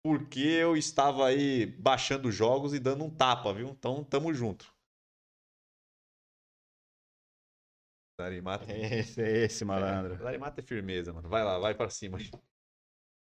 porque 0.03 0.41
eu 0.41 0.75
estava 0.75 1.27
aí 1.27 1.67
baixando 1.67 2.33
jogos 2.33 2.73
e 2.73 2.81
dando 2.81 3.05
um 3.05 3.11
tapa, 3.11 3.53
viu? 3.53 3.69
Então 3.69 4.03
tamo 4.03 4.33
junto. 4.33 4.73
Darimata. 8.19 8.73
Esse 8.73 9.21
é 9.21 9.45
esse, 9.45 9.65
malandro. 9.65 10.15
É, 10.15 10.17
Darimata 10.17 10.61
é 10.61 10.65
firmeza, 10.65 11.13
mano. 11.13 11.29
Vai 11.29 11.45
lá, 11.45 11.59
vai 11.59 11.75
para 11.75 11.91
cima. 11.91 12.19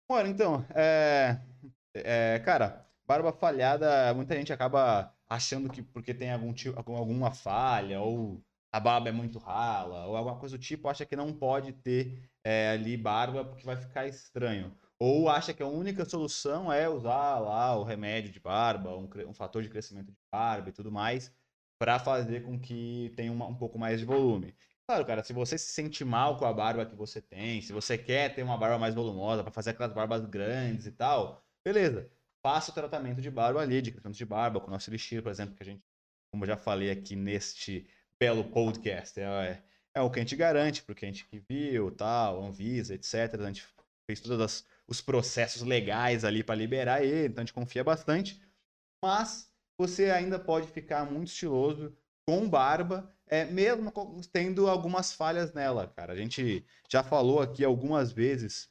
Bora, 0.08 0.28
então, 0.28 0.64
é, 0.74 1.38
é, 1.94 2.38
cara, 2.40 2.86
barba 3.06 3.32
falhada, 3.32 4.12
muita 4.14 4.34
gente 4.36 4.52
acaba 4.52 5.14
achando 5.28 5.70
que 5.70 5.82
porque 5.82 6.14
tem 6.14 6.30
algum 6.30 6.52
tipo, 6.52 6.78
alguma 6.78 7.30
falha 7.30 8.00
ou 8.00 8.42
a 8.74 8.80
barba 8.80 9.08
é 9.08 9.12
muito 9.12 9.38
rala 9.38 10.04
ou 10.06 10.16
alguma 10.16 10.36
coisa 10.36 10.58
do 10.58 10.60
tipo, 10.60 10.88
acha 10.88 11.06
que 11.06 11.14
não 11.14 11.32
pode 11.32 11.72
ter 11.74 12.28
é, 12.42 12.70
ali 12.70 12.96
barba 12.96 13.44
porque 13.44 13.64
vai 13.64 13.76
ficar 13.76 14.08
estranho. 14.08 14.76
Ou 14.98 15.28
acha 15.28 15.54
que 15.54 15.62
a 15.62 15.66
única 15.66 16.04
solução 16.04 16.72
é 16.72 16.88
usar 16.88 17.38
lá 17.38 17.76
o 17.78 17.84
remédio 17.84 18.32
de 18.32 18.40
barba, 18.40 18.96
um, 18.96 19.08
um 19.28 19.32
fator 19.32 19.62
de 19.62 19.68
crescimento 19.68 20.10
de 20.10 20.18
barba 20.28 20.70
e 20.70 20.72
tudo 20.72 20.90
mais, 20.90 21.32
para 21.78 22.00
fazer 22.00 22.42
com 22.42 22.58
que 22.58 23.12
tenha 23.16 23.30
uma, 23.30 23.46
um 23.46 23.54
pouco 23.54 23.78
mais 23.78 24.00
de 24.00 24.06
volume. 24.06 24.56
Claro, 24.88 25.06
cara, 25.06 25.22
se 25.22 25.32
você 25.32 25.56
se 25.56 25.72
sente 25.72 26.04
mal 26.04 26.36
com 26.36 26.44
a 26.44 26.52
barba 26.52 26.84
que 26.84 26.96
você 26.96 27.22
tem, 27.22 27.62
se 27.62 27.72
você 27.72 27.96
quer 27.96 28.34
ter 28.34 28.42
uma 28.42 28.58
barba 28.58 28.76
mais 28.76 28.92
volumosa 28.92 29.44
para 29.44 29.52
fazer 29.52 29.70
aquelas 29.70 29.92
barbas 29.92 30.26
grandes 30.26 30.86
e 30.86 30.90
tal, 30.90 31.46
beleza. 31.64 32.10
Faça 32.42 32.72
o 32.72 32.74
tratamento 32.74 33.20
de 33.20 33.30
barba 33.30 33.60
ali, 33.60 33.80
de 33.80 33.92
crescimento 33.92 34.16
de 34.16 34.26
barba, 34.26 34.60
com 34.60 34.66
o 34.66 34.70
nosso 34.70 34.90
elixir, 34.90 35.22
por 35.22 35.30
exemplo, 35.30 35.54
que 35.54 35.62
a 35.62 35.66
gente, 35.66 35.84
como 36.32 36.42
eu 36.42 36.48
já 36.48 36.56
falei 36.56 36.90
aqui 36.90 37.14
neste 37.14 37.86
belo 38.24 38.42
podcast. 38.42 39.20
É, 39.20 39.62
é 39.94 40.00
o 40.00 40.10
que 40.10 40.18
a 40.18 40.22
gente 40.22 40.34
garante 40.34 40.82
porque 40.82 41.04
a 41.04 41.08
gente 41.08 41.26
que 41.26 41.38
viu, 41.46 41.90
tal, 41.90 42.42
Anvisa, 42.42 42.94
etc. 42.94 43.38
A 43.38 43.46
gente 43.48 43.66
fez 44.06 44.18
todos 44.20 44.64
os 44.88 45.02
processos 45.02 45.60
legais 45.60 46.24
ali 46.24 46.42
para 46.42 46.54
liberar 46.54 47.04
ele, 47.04 47.28
então 47.28 47.42
a 47.42 47.44
gente 47.44 47.52
confia 47.52 47.84
bastante. 47.84 48.40
Mas 49.04 49.52
você 49.78 50.10
ainda 50.10 50.38
pode 50.38 50.68
ficar 50.68 51.04
muito 51.04 51.28
estiloso 51.28 51.94
com 52.26 52.48
barba, 52.48 53.14
é, 53.26 53.44
mesmo 53.44 53.92
tendo 54.32 54.70
algumas 54.70 55.12
falhas 55.12 55.52
nela, 55.52 55.86
cara. 55.88 56.14
A 56.14 56.16
gente 56.16 56.64
já 56.90 57.02
falou 57.02 57.42
aqui 57.42 57.62
algumas 57.62 58.10
vezes 58.10 58.70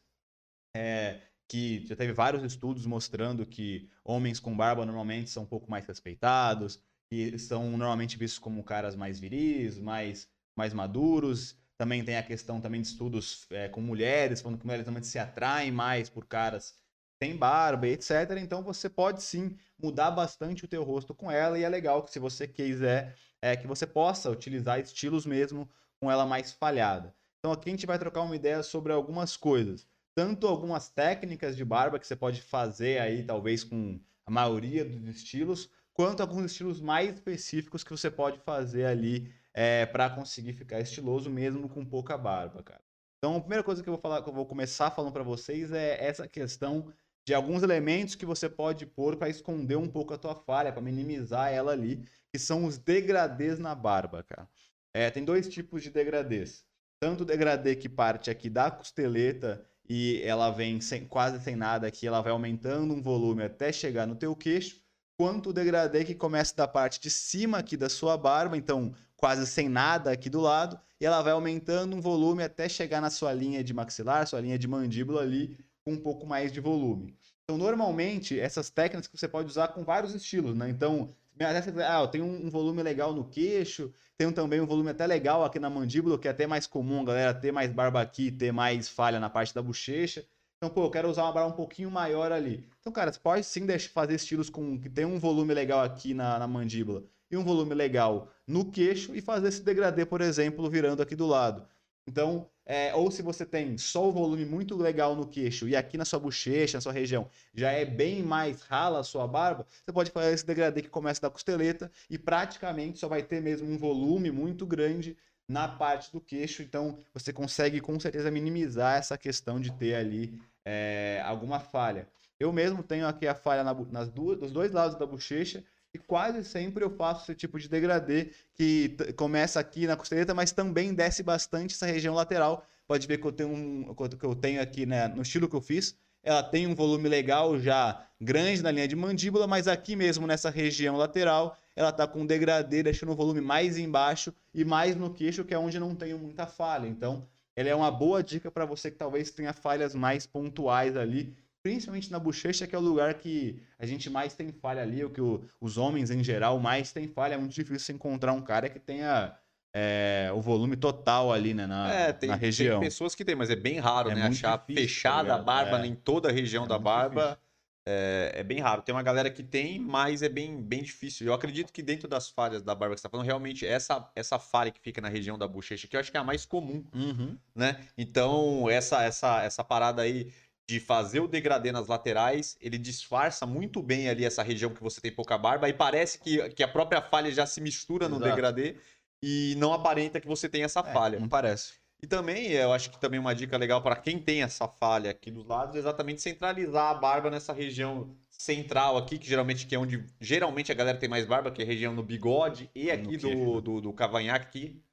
é, 0.75 1.21
que 1.47 1.85
já 1.85 1.95
teve 1.95 2.11
vários 2.11 2.43
estudos 2.43 2.87
mostrando 2.87 3.45
que 3.45 3.87
homens 4.03 4.39
com 4.39 4.57
barba 4.57 4.83
normalmente 4.83 5.29
são 5.29 5.43
um 5.43 5.47
pouco 5.47 5.69
mais 5.69 5.85
respeitados, 5.85 6.81
que 7.13 7.37
são 7.37 7.69
normalmente 7.69 8.17
vistos 8.17 8.39
como 8.39 8.63
caras 8.63 8.95
mais 8.95 9.19
viris, 9.19 9.77
mais, 9.77 10.27
mais 10.55 10.73
maduros. 10.73 11.55
Também 11.77 12.03
tem 12.03 12.17
a 12.17 12.23
questão 12.23 12.59
também 12.59 12.81
de 12.81 12.87
estudos 12.87 13.45
é, 13.51 13.69
com 13.69 13.81
mulheres, 13.81 14.41
falando 14.41 14.57
que 14.57 14.65
mulheres 14.65 14.85
normalmente 14.85 15.07
se 15.07 15.19
atraem 15.19 15.71
mais 15.71 16.09
por 16.09 16.25
caras 16.25 16.75
sem 17.21 17.37
barba, 17.37 17.87
etc. 17.87 18.31
Então 18.39 18.63
você 18.63 18.89
pode 18.89 19.21
sim 19.21 19.55
mudar 19.77 20.09
bastante 20.09 20.65
o 20.65 20.67
teu 20.67 20.83
rosto 20.83 21.13
com 21.13 21.29
ela 21.29 21.59
e 21.59 21.63
é 21.63 21.69
legal 21.69 22.01
que 22.01 22.11
se 22.11 22.17
você 22.17 22.47
quiser 22.47 23.15
é 23.41 23.55
que 23.55 23.67
você 23.67 23.85
possa 23.85 24.31
utilizar 24.31 24.79
estilos 24.79 25.25
mesmo 25.25 25.69
com 25.99 26.09
ela 26.09 26.25
mais 26.25 26.51
falhada. 26.51 27.13
Então 27.39 27.51
aqui 27.51 27.69
a 27.69 27.73
gente 27.73 27.85
vai 27.85 27.99
trocar 27.99 28.21
uma 28.21 28.35
ideia 28.35 28.63
sobre 28.63 28.91
algumas 28.91 29.37
coisas, 29.37 29.85
tanto 30.15 30.47
algumas 30.47 30.89
técnicas 30.89 31.55
de 31.55 31.63
barba 31.63 31.99
que 31.99 32.07
você 32.07 32.15
pode 32.15 32.41
fazer 32.41 32.99
aí 32.99 33.23
talvez 33.23 33.63
com 33.63 33.99
a 34.25 34.31
maioria 34.31 34.83
dos 34.83 35.07
estilos, 35.15 35.69
quanto 35.93 36.21
alguns 36.21 36.45
estilos 36.45 36.81
mais 36.81 37.13
específicos 37.15 37.83
que 37.83 37.91
você 37.91 38.09
pode 38.09 38.39
fazer 38.39 38.85
ali 38.85 39.31
é, 39.53 39.85
para 39.85 40.09
conseguir 40.09 40.53
ficar 40.53 40.79
estiloso 40.79 41.29
mesmo 41.29 41.69
com 41.69 41.85
pouca 41.85 42.17
barba, 42.17 42.63
cara. 42.63 42.81
Então, 43.19 43.37
a 43.37 43.39
primeira 43.39 43.63
coisa 43.63 43.81
que 43.81 43.87
eu 43.87 43.93
vou 43.93 44.01
falar, 44.01 44.21
que 44.21 44.29
eu 44.29 44.33
vou 44.33 44.45
começar 44.45 44.91
falando 44.91 45.13
para 45.13 45.23
vocês 45.23 45.71
é 45.71 46.03
essa 46.03 46.27
questão 46.27 46.91
de 47.25 47.33
alguns 47.33 47.63
elementos 47.63 48.15
que 48.15 48.25
você 48.25 48.49
pode 48.49 48.85
pôr 48.85 49.15
para 49.15 49.29
esconder 49.29 49.77
um 49.77 49.87
pouco 49.87 50.13
a 50.13 50.17
tua 50.17 50.35
falha, 50.35 50.73
para 50.73 50.81
minimizar 50.81 51.51
ela 51.51 51.71
ali, 51.71 52.03
que 52.29 52.37
são 52.37 52.65
os 52.65 52.77
degradês 52.77 53.59
na 53.59 53.73
barba, 53.73 54.23
cara. 54.23 54.49
É, 54.93 55.09
tem 55.09 55.23
dois 55.23 55.47
tipos 55.47 55.81
de 55.81 55.89
degradês. 55.89 56.65
Tanto 56.99 57.21
o 57.21 57.25
degradê 57.25 57.75
que 57.75 57.87
parte 57.87 58.29
aqui 58.29 58.49
da 58.49 58.69
costeleta 58.69 59.65
e 59.87 60.21
ela 60.23 60.49
vem 60.49 60.81
sem, 60.81 61.05
quase 61.05 61.41
sem 61.41 61.55
nada 61.55 61.87
aqui, 61.87 62.05
ela 62.05 62.21
vai 62.21 62.31
aumentando 62.31 62.93
um 62.93 63.01
volume 63.01 63.43
até 63.43 63.71
chegar 63.71 64.05
no 64.05 64.15
teu 64.15 64.35
queixo, 64.35 64.82
quanto 65.23 65.51
o 65.51 65.53
degradê 65.53 66.03
que 66.03 66.13
começa 66.13 66.53
da 66.53 66.67
parte 66.67 66.99
de 66.99 67.09
cima 67.09 67.59
aqui 67.59 67.77
da 67.77 67.87
sua 67.87 68.17
barba, 68.17 68.57
então 68.57 68.93
quase 69.15 69.47
sem 69.47 69.69
nada 69.69 70.11
aqui 70.11 70.29
do 70.29 70.41
lado, 70.41 70.77
e 70.99 71.05
ela 71.05 71.21
vai 71.21 71.31
aumentando 71.31 71.95
um 71.95 72.01
volume 72.01 72.43
até 72.43 72.67
chegar 72.67 72.99
na 72.99 73.09
sua 73.09 73.31
linha 73.31 73.63
de 73.63 73.73
maxilar, 73.73 74.27
sua 74.27 74.41
linha 74.41 74.59
de 74.59 74.67
mandíbula 74.67 75.21
ali, 75.21 75.57
com 75.85 75.93
um 75.93 75.97
pouco 75.97 76.27
mais 76.27 76.51
de 76.51 76.59
volume. 76.59 77.15
Então, 77.45 77.57
normalmente, 77.57 78.37
essas 78.37 78.69
técnicas 78.69 79.07
que 79.07 79.17
você 79.17 79.25
pode 79.25 79.47
usar 79.47 79.69
com 79.69 79.85
vários 79.85 80.13
estilos, 80.13 80.57
né? 80.57 80.69
Então, 80.69 81.15
ah, 81.39 82.01
eu 82.01 82.07
tenho 82.09 82.25
um 82.25 82.49
volume 82.49 82.83
legal 82.83 83.13
no 83.13 83.23
queixo, 83.23 83.93
tenho 84.17 84.33
também 84.33 84.59
um 84.59 84.65
volume 84.65 84.89
até 84.89 85.07
legal 85.07 85.45
aqui 85.45 85.57
na 85.57 85.69
mandíbula, 85.69 86.19
que 86.19 86.27
é 86.27 86.31
até 86.31 86.45
mais 86.45 86.67
comum, 86.67 87.05
galera, 87.05 87.33
ter 87.33 87.53
mais 87.53 87.71
barba 87.71 88.01
aqui, 88.01 88.29
ter 88.29 88.51
mais 88.51 88.89
falha 88.89 89.21
na 89.21 89.29
parte 89.29 89.55
da 89.55 89.61
bochecha. 89.61 90.25
Então, 90.63 90.73
pô, 90.73 90.85
eu 90.85 90.89
quero 90.89 91.09
usar 91.09 91.23
uma 91.23 91.33
barba 91.33 91.49
um 91.49 91.57
pouquinho 91.57 91.91
maior 91.91 92.31
ali. 92.31 92.65
Então, 92.79 92.93
cara, 92.93 93.11
você 93.11 93.19
pode 93.19 93.43
sim 93.43 93.67
fazer 93.93 94.15
estilos 94.15 94.49
com 94.49 94.79
que 94.79 94.89
tem 94.89 95.03
um 95.03 95.19
volume 95.19 95.53
legal 95.53 95.81
aqui 95.81 96.13
na, 96.13 96.39
na 96.39 96.47
mandíbula 96.47 97.03
e 97.29 97.35
um 97.35 97.43
volume 97.43 97.75
legal 97.75 98.29
no 98.47 98.71
queixo 98.71 99.13
e 99.13 99.19
fazer 99.19 99.49
esse 99.49 99.61
degradê, 99.61 100.05
por 100.05 100.21
exemplo, 100.21 100.69
virando 100.69 101.03
aqui 101.03 101.17
do 101.17 101.27
lado. 101.27 101.67
Então, 102.07 102.47
é, 102.65 102.95
ou 102.95 103.11
se 103.11 103.21
você 103.21 103.45
tem 103.45 103.77
só 103.77 104.07
o 104.07 104.13
volume 104.13 104.45
muito 104.45 104.77
legal 104.77 105.17
no 105.17 105.27
queixo 105.27 105.67
e 105.67 105.75
aqui 105.75 105.97
na 105.97 106.05
sua 106.05 106.17
bochecha, 106.17 106.77
na 106.77 106.81
sua 106.81 106.93
região, 106.93 107.29
já 107.53 107.69
é 107.69 107.83
bem 107.83 108.23
mais 108.23 108.61
rala 108.61 108.99
a 109.01 109.03
sua 109.03 109.27
barba, 109.27 109.67
você 109.83 109.91
pode 109.91 110.11
fazer 110.11 110.33
esse 110.33 110.45
degradê 110.45 110.81
que 110.81 110.89
começa 110.89 111.19
da 111.19 111.29
costeleta 111.29 111.91
e 112.09 112.17
praticamente 112.17 112.99
só 112.99 113.09
vai 113.09 113.21
ter 113.21 113.41
mesmo 113.41 113.69
um 113.69 113.77
volume 113.77 114.31
muito 114.31 114.65
grande 114.65 115.17
na 115.45 115.67
parte 115.67 116.09
do 116.09 116.21
queixo. 116.21 116.63
Então, 116.63 116.97
você 117.13 117.33
consegue 117.33 117.81
com 117.81 117.99
certeza 117.99 118.31
minimizar 118.31 118.97
essa 118.97 119.17
questão 119.17 119.59
de 119.59 119.73
ter 119.73 119.95
ali 119.95 120.39
é, 120.65 121.21
alguma 121.25 121.59
falha. 121.59 122.07
Eu 122.39 122.51
mesmo 122.51 122.83
tenho 122.83 123.07
aqui 123.07 123.27
a 123.27 123.35
falha 123.35 123.63
na, 123.63 123.73
nas 123.91 124.09
duas, 124.09 124.37
dos 124.37 124.51
dois 124.51 124.71
lados 124.71 124.97
da 124.97 125.05
bochecha 125.05 125.63
e 125.93 125.99
quase 125.99 126.43
sempre 126.43 126.83
eu 126.83 126.89
faço 126.89 127.23
esse 127.23 127.35
tipo 127.35 127.59
de 127.59 127.69
degradê 127.69 128.31
que 128.55 128.97
começa 129.15 129.59
aqui 129.59 129.85
na 129.85 129.95
costeleta, 129.95 130.33
mas 130.33 130.51
também 130.51 130.93
desce 130.93 131.21
bastante 131.21 131.75
essa 131.75 131.85
região 131.85 132.15
lateral. 132.15 132.65
Pode 132.87 133.07
ver 133.07 133.19
que 133.19 133.27
eu 133.27 133.31
tenho, 133.31 133.49
um, 133.49 133.95
que 133.95 134.25
eu 134.25 134.35
tenho 134.35 134.61
aqui 134.61 134.85
né, 134.85 135.07
no 135.07 135.21
estilo 135.21 135.47
que 135.47 135.55
eu 135.55 135.61
fiz. 135.61 135.95
ela 136.23 136.41
tem 136.41 136.65
um 136.65 136.73
volume 136.73 137.07
legal 137.07 137.59
já 137.59 138.05
grande 138.19 138.63
na 138.63 138.71
linha 138.71 138.87
de 138.87 138.95
mandíbula, 138.95 139.45
mas 139.45 139.67
aqui 139.67 139.95
mesmo 139.95 140.25
nessa 140.25 140.49
região 140.49 140.97
lateral, 140.97 141.55
ela 141.75 141.91
tá 141.91 142.07
com 142.07 142.25
degradê, 142.25 142.81
deixando 142.81 143.11
o 143.11 143.15
volume 143.15 143.41
mais 143.41 143.77
embaixo 143.77 144.33
e 144.53 144.65
mais 144.65 144.95
no 144.95 145.13
queixo, 145.13 145.43
que 145.43 145.53
é 145.53 145.59
onde 145.59 145.79
não 145.79 145.95
tem 145.95 146.13
muita 146.15 146.47
falha. 146.47 146.87
Então, 146.87 147.27
ela 147.55 147.69
é 147.69 147.75
uma 147.75 147.91
boa 147.91 148.23
dica 148.23 148.49
para 148.51 148.65
você 148.65 148.89
que 148.91 148.97
talvez 148.97 149.31
tenha 149.31 149.53
falhas 149.53 149.93
mais 149.95 150.25
pontuais 150.25 150.95
ali, 150.97 151.35
principalmente 151.61 152.11
na 152.11 152.19
bochecha, 152.19 152.67
que 152.67 152.75
é 152.75 152.77
o 152.77 152.81
lugar 152.81 153.13
que 153.15 153.61
a 153.79 153.85
gente 153.85 154.09
mais 154.09 154.33
tem 154.33 154.51
falha 154.51 154.81
ali, 154.81 155.03
o 155.03 155.09
que 155.09 155.21
o, 155.21 155.43
os 155.61 155.77
homens 155.77 156.11
em 156.11 156.23
geral 156.23 156.59
mais 156.59 156.91
têm 156.91 157.07
falha. 157.07 157.35
É 157.35 157.37
muito 157.37 157.53
difícil 157.53 157.95
encontrar 157.95 158.33
um 158.33 158.41
cara 158.41 158.69
que 158.69 158.79
tenha 158.79 159.37
é, 159.75 160.29
o 160.35 160.41
volume 160.41 160.75
total 160.75 161.31
ali, 161.31 161.53
né, 161.53 161.65
na, 161.65 161.91
é, 161.93 162.13
tem, 162.13 162.29
na 162.29 162.35
região. 162.35 162.79
Tem 162.79 162.89
pessoas 162.89 163.15
que 163.15 163.23
tem, 163.25 163.35
mas 163.35 163.49
é 163.49 163.55
bem 163.55 163.79
raro, 163.79 164.11
É 164.11 164.15
né? 164.15 164.23
Achar 164.23 164.57
difícil, 164.57 164.81
fechada 164.83 165.19
a 165.19 165.37
ligado? 165.37 165.45
barba 165.45 165.79
É. 165.79 165.85
em 165.87 165.95
toda 165.95 166.29
a 166.29 166.31
região 166.31 166.65
É 166.65 166.67
da 166.67 166.77
barba. 166.77 167.39
É, 167.85 168.31
é 168.35 168.43
bem 168.43 168.59
raro. 168.59 168.81
Tem 168.81 168.95
uma 168.95 169.03
galera 169.03 169.29
que 169.29 169.43
tem, 169.43 169.77
mas 169.79 170.21
é 170.21 170.29
bem, 170.29 170.61
bem 170.61 170.81
difícil. 170.81 171.27
Eu 171.27 171.33
acredito 171.33 171.71
que 171.73 171.81
dentro 171.83 172.07
das 172.07 172.29
falhas 172.29 172.61
da 172.63 172.73
barba 172.73 172.95
que 172.95 173.01
você 173.01 173.03
tá 173.03 173.09
falando, 173.09 173.25
realmente 173.25 173.65
essa, 173.65 174.09
essa 174.15 174.39
falha 174.39 174.71
que 174.71 174.79
fica 174.79 175.01
na 175.01 175.09
região 175.09 175.37
da 175.37 175.47
bochecha, 175.47 175.87
que 175.87 175.95
eu 175.95 175.99
acho 175.99 176.09
que 176.11 176.17
é 176.17 176.19
a 176.19 176.23
mais 176.23 176.45
comum, 176.45 176.85
Uhum. 176.93 177.37
né? 177.53 177.85
Então, 177.97 178.69
essa, 178.69 179.03
essa, 179.03 179.43
essa 179.43 179.63
parada 179.63 180.01
aí 180.01 180.31
de 180.65 180.79
fazer 180.79 181.19
o 181.19 181.27
degradê 181.27 181.73
nas 181.73 181.87
laterais, 181.87 182.57
ele 182.61 182.77
disfarça 182.77 183.45
muito 183.45 183.83
bem 183.83 184.07
ali 184.07 184.23
essa 184.23 184.41
região 184.41 184.73
que 184.73 184.81
você 184.81 185.01
tem 185.01 185.11
pouca 185.11 185.37
barba 185.37 185.67
e 185.67 185.73
parece 185.73 186.17
que, 186.19 186.49
que 186.51 186.63
a 186.63 186.67
própria 186.69 187.01
falha 187.01 187.29
já 187.31 187.45
se 187.45 187.59
mistura 187.59 188.07
no 188.07 188.15
Exato. 188.15 188.29
degradê 188.29 188.77
e 189.21 189.55
não 189.57 189.73
aparenta 189.73 190.21
que 190.21 190.27
você 190.27 190.47
tem 190.47 190.63
essa 190.63 190.79
É, 190.79 190.93
falha. 190.93 191.19
Não 191.19 191.27
parece. 191.27 191.73
E 192.03 192.05
também, 192.05 192.51
eu 192.51 192.73
acho 192.73 192.91
que 192.91 192.99
também 192.99 193.17
uma 193.17 193.33
dica 193.33 193.55
legal 193.55 193.81
para 193.81 193.95
quem 193.95 194.19
tem 194.19 194.43
essa 194.43 194.67
falha 194.67 195.09
aqui 195.09 195.31
dos 195.31 195.47
lados, 195.47 195.73
é 195.73 195.79
exatamente 195.79 196.21
centralizar 196.21 196.91
a 196.91 196.93
barba 196.93 197.29
nessa 197.29 197.53
região 197.53 198.13
central 198.29 198.97
aqui, 198.97 199.17
que 199.17 199.25
geralmente 199.25 199.65
que 199.65 199.73
é 199.73 199.79
onde 199.79 200.05
geralmente 200.19 200.69
a 200.69 200.75
galera 200.75 200.97
tem 200.97 201.07
mais 201.07 201.25
barba, 201.25 201.49
que 201.49 201.61
é 201.61 201.63
a 201.63 201.67
região 201.67 201.93
no 201.93 202.03
bigode 202.03 202.69
e 202.75 202.91
aqui 202.91 203.15
do, 203.15 203.29
né? 203.29 203.61
do, 203.61 203.79
do 203.79 203.93
cavanhaque 203.93 204.45
aqui. 204.45 204.83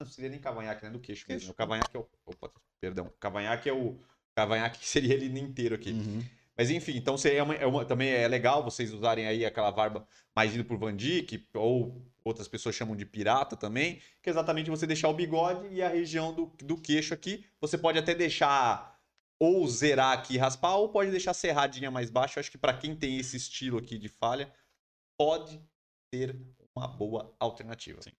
Não 0.00 0.08
seria 0.08 0.28
nem 0.28 0.40
cavanhaque, 0.40 0.84
né? 0.84 0.90
Do 0.90 0.98
queixo 0.98 1.24
mesmo. 1.28 1.52
O 1.52 1.54
cavanhaque 1.54 1.96
é 1.96 2.00
o. 2.00 2.08
Opa, 2.26 2.50
perdão. 2.80 3.06
O 3.06 3.10
cavanhaque 3.10 3.68
é 3.68 3.72
o. 3.72 4.00
Cavanhaque 4.34 4.78
seria 4.84 5.14
ele 5.14 5.38
inteiro 5.38 5.76
aqui. 5.76 5.92
Uhum. 5.92 6.24
Mas 6.56 6.70
enfim, 6.70 6.96
então 6.96 7.18
seria 7.18 7.44
uma- 7.44 7.54
é 7.54 7.66
uma- 7.66 7.84
também 7.84 8.08
é 8.10 8.26
legal 8.26 8.64
vocês 8.64 8.92
usarem 8.92 9.26
aí 9.26 9.44
aquela 9.44 9.70
barba 9.70 10.06
mais 10.34 10.54
indo 10.54 10.64
por 10.64 10.78
Van 10.78 10.96
Dyck, 10.96 11.46
ou 11.54 12.02
outras 12.24 12.48
pessoas 12.48 12.74
chamam 12.74 12.96
de 12.96 13.04
pirata 13.04 13.56
também, 13.56 14.00
que 14.22 14.28
é 14.28 14.30
exatamente 14.30 14.70
você 14.70 14.86
deixar 14.86 15.08
o 15.08 15.14
bigode 15.14 15.68
e 15.72 15.82
a 15.82 15.88
região 15.88 16.32
do, 16.32 16.46
do 16.62 16.76
queixo 16.80 17.12
aqui. 17.14 17.44
Você 17.60 17.76
pode 17.76 17.98
até 17.98 18.14
deixar 18.14 18.96
ou 19.38 19.66
zerar 19.68 20.12
aqui 20.12 20.34
e 20.34 20.38
raspar, 20.38 20.76
ou 20.76 20.88
pode 20.88 21.10
deixar 21.10 21.34
serradinha 21.34 21.90
mais 21.90 22.08
baixo. 22.08 22.38
Eu 22.38 22.40
acho 22.40 22.50
que 22.50 22.58
para 22.58 22.76
quem 22.76 22.96
tem 22.96 23.18
esse 23.18 23.36
estilo 23.36 23.78
aqui 23.78 23.98
de 23.98 24.08
falha, 24.08 24.50
pode 25.18 25.60
ser 26.12 26.40
uma 26.74 26.88
boa 26.88 27.34
alternativa. 27.38 28.00
Sim. 28.00 28.12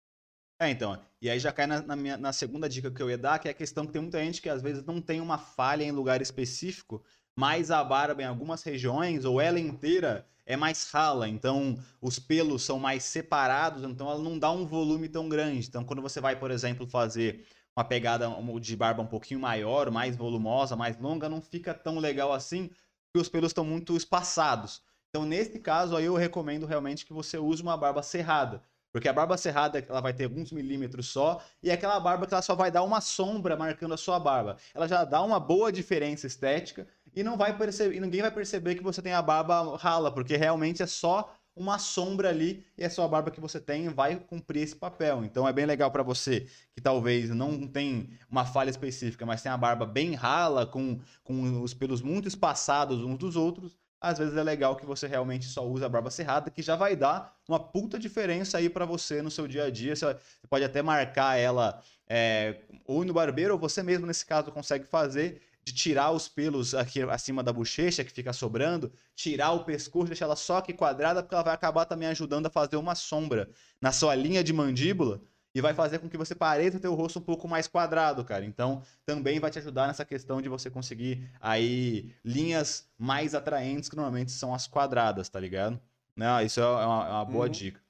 É, 0.60 0.70
então. 0.70 1.02
E 1.20 1.28
aí 1.28 1.38
já 1.38 1.52
cai 1.52 1.66
na, 1.66 1.82
na 1.82 1.96
minha, 1.96 2.16
na 2.16 2.32
segunda 2.32 2.68
dica 2.68 2.90
que 2.90 3.02
eu 3.02 3.10
ia 3.10 3.18
dar, 3.18 3.38
que 3.38 3.48
é 3.48 3.50
a 3.50 3.54
questão 3.54 3.86
que 3.86 3.92
tem 3.92 4.00
muita 4.00 4.22
gente 4.24 4.40
que 4.40 4.48
às 4.48 4.62
vezes 4.62 4.84
não 4.84 5.00
tem 5.00 5.20
uma 5.20 5.38
falha 5.38 5.84
em 5.84 5.90
lugar 5.90 6.22
específico, 6.22 7.04
mas 7.36 7.70
a 7.70 7.84
barba 7.84 8.22
em 8.22 8.26
algumas 8.26 8.62
regiões, 8.62 9.24
ou 9.24 9.40
ela 9.40 9.60
inteira, 9.60 10.26
é 10.46 10.56
mais 10.56 10.90
rala. 10.90 11.28
Então, 11.28 11.78
os 12.00 12.18
pelos 12.18 12.62
são 12.62 12.78
mais 12.78 13.04
separados, 13.04 13.82
então 13.82 14.08
ela 14.10 14.22
não 14.22 14.38
dá 14.38 14.50
um 14.50 14.64
volume 14.64 15.08
tão 15.08 15.28
grande. 15.28 15.68
Então, 15.68 15.84
quando 15.84 16.00
você 16.00 16.20
vai, 16.20 16.36
por 16.36 16.50
exemplo, 16.50 16.86
fazer 16.86 17.44
uma 17.76 17.84
pegada 17.84 18.28
de 18.60 18.76
barba 18.76 19.02
um 19.02 19.06
pouquinho 19.06 19.38
maior, 19.38 19.90
mais 19.90 20.16
volumosa, 20.16 20.74
mais 20.74 20.98
longa, 20.98 21.28
não 21.28 21.42
fica 21.42 21.74
tão 21.74 21.98
legal 21.98 22.32
assim, 22.32 22.70
porque 23.12 23.20
os 23.20 23.28
pelos 23.28 23.50
estão 23.50 23.64
muito 23.64 23.96
espaçados. 23.96 24.82
Então, 25.10 25.26
nesse 25.26 25.58
caso 25.58 25.94
aí, 25.96 26.04
eu 26.06 26.14
recomendo 26.14 26.64
realmente 26.64 27.04
que 27.04 27.12
você 27.12 27.36
use 27.38 27.62
uma 27.62 27.76
barba 27.76 28.02
cerrada. 28.02 28.62
Porque 28.96 29.10
a 29.10 29.12
barba 29.12 29.36
cerrada, 29.36 29.84
ela 29.86 30.00
vai 30.00 30.14
ter 30.14 30.24
alguns 30.24 30.50
milímetros 30.50 31.08
só, 31.08 31.42
e 31.62 31.70
aquela 31.70 32.00
barba 32.00 32.26
que 32.26 32.32
ela 32.32 32.40
só 32.40 32.54
vai 32.54 32.70
dar 32.70 32.82
uma 32.82 33.02
sombra 33.02 33.54
marcando 33.54 33.92
a 33.92 33.96
sua 33.98 34.18
barba. 34.18 34.56
Ela 34.74 34.88
já 34.88 35.04
dá 35.04 35.20
uma 35.20 35.38
boa 35.38 35.70
diferença 35.70 36.26
estética 36.26 36.88
e 37.14 37.22
não 37.22 37.36
vai 37.36 37.54
perceber, 37.58 37.94
e 37.94 38.00
ninguém 38.00 38.22
vai 38.22 38.30
perceber 38.30 38.74
que 38.74 38.82
você 38.82 39.02
tem 39.02 39.12
a 39.12 39.20
barba 39.20 39.76
rala, 39.76 40.10
porque 40.10 40.34
realmente 40.34 40.82
é 40.82 40.86
só 40.86 41.30
uma 41.54 41.78
sombra 41.78 42.30
ali 42.30 42.64
e 42.78 42.86
a 42.86 42.88
sua 42.88 43.06
barba 43.06 43.30
que 43.30 43.38
você 43.38 43.60
tem 43.60 43.90
vai 43.90 44.16
cumprir 44.16 44.62
esse 44.62 44.74
papel. 44.74 45.22
Então 45.26 45.46
é 45.46 45.52
bem 45.52 45.66
legal 45.66 45.90
para 45.90 46.02
você 46.02 46.46
que 46.72 46.80
talvez 46.80 47.28
não 47.28 47.68
tem 47.68 48.08
uma 48.30 48.46
falha 48.46 48.70
específica, 48.70 49.26
mas 49.26 49.42
tem 49.42 49.52
a 49.52 49.58
barba 49.58 49.84
bem 49.84 50.14
rala, 50.14 50.64
com, 50.64 50.98
com 51.22 51.60
os 51.60 51.74
pelos 51.74 52.00
muito 52.00 52.28
espaçados 52.28 53.04
uns 53.04 53.18
dos 53.18 53.36
outros. 53.36 53.76
Às 54.06 54.18
vezes 54.18 54.36
é 54.36 54.42
legal 54.42 54.76
que 54.76 54.86
você 54.86 55.08
realmente 55.08 55.46
só 55.46 55.66
use 55.66 55.84
a 55.84 55.88
barba 55.88 56.10
cerrada, 56.10 56.48
que 56.48 56.62
já 56.62 56.76
vai 56.76 56.94
dar 56.94 57.36
uma 57.48 57.58
puta 57.58 57.98
diferença 57.98 58.58
aí 58.58 58.68
para 58.68 58.84
você 58.84 59.20
no 59.20 59.30
seu 59.30 59.48
dia 59.48 59.64
a 59.64 59.70
dia. 59.70 59.96
Você 59.96 60.16
pode 60.48 60.64
até 60.64 60.80
marcar 60.80 61.36
ela 61.36 61.82
é, 62.08 62.60
ou 62.84 63.04
no 63.04 63.12
barbeiro, 63.12 63.54
ou 63.54 63.58
você 63.58 63.82
mesmo, 63.82 64.06
nesse 64.06 64.24
caso, 64.24 64.52
consegue 64.52 64.86
fazer 64.86 65.42
de 65.64 65.74
tirar 65.74 66.12
os 66.12 66.28
pelos 66.28 66.72
aqui 66.72 67.02
acima 67.02 67.42
da 67.42 67.52
bochecha 67.52 68.04
que 68.04 68.12
fica 68.12 68.32
sobrando, 68.32 68.92
tirar 69.16 69.50
o 69.50 69.64
pescoço, 69.64 70.06
deixar 70.06 70.26
ela 70.26 70.36
só 70.36 70.58
aqui 70.58 70.72
quadrada, 70.72 71.20
porque 71.20 71.34
ela 71.34 71.42
vai 71.42 71.54
acabar 71.54 71.84
também 71.84 72.06
ajudando 72.06 72.46
a 72.46 72.50
fazer 72.50 72.76
uma 72.76 72.94
sombra 72.94 73.50
na 73.80 73.90
sua 73.90 74.14
linha 74.14 74.44
de 74.44 74.52
mandíbula 74.52 75.20
e 75.56 75.60
vai 75.62 75.72
fazer 75.72 76.00
com 76.00 76.06
que 76.06 76.18
você 76.18 76.34
pareça 76.34 76.78
ter 76.78 76.86
o 76.86 76.94
rosto 76.94 77.18
um 77.18 77.22
pouco 77.22 77.48
mais 77.48 77.66
quadrado, 77.66 78.22
cara. 78.22 78.44
Então, 78.44 78.82
também 79.06 79.40
vai 79.40 79.50
te 79.50 79.58
ajudar 79.58 79.86
nessa 79.86 80.04
questão 80.04 80.42
de 80.42 80.50
você 80.50 80.68
conseguir 80.68 81.30
aí 81.40 82.14
linhas 82.22 82.86
mais 82.98 83.34
atraentes, 83.34 83.88
que 83.88 83.96
normalmente 83.96 84.32
são 84.32 84.52
as 84.52 84.66
quadradas, 84.66 85.30
tá 85.30 85.40
ligado? 85.40 85.80
Não, 86.14 86.42
isso 86.42 86.60
é 86.60 86.66
uma, 86.66 87.06
é 87.06 87.10
uma 87.10 87.24
boa 87.24 87.46
Uhum. 87.46 87.52
dica. 87.52 87.80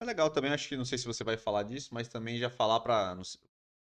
É 0.00 0.04
legal 0.04 0.30
também, 0.30 0.52
acho 0.52 0.68
que 0.68 0.76
não 0.76 0.84
sei 0.84 0.96
se 0.96 1.06
você 1.06 1.24
vai 1.24 1.36
falar 1.36 1.64
disso, 1.64 1.88
mas 1.92 2.06
também 2.06 2.38
já 2.38 2.48
falar 2.48 2.78
para 2.78 3.16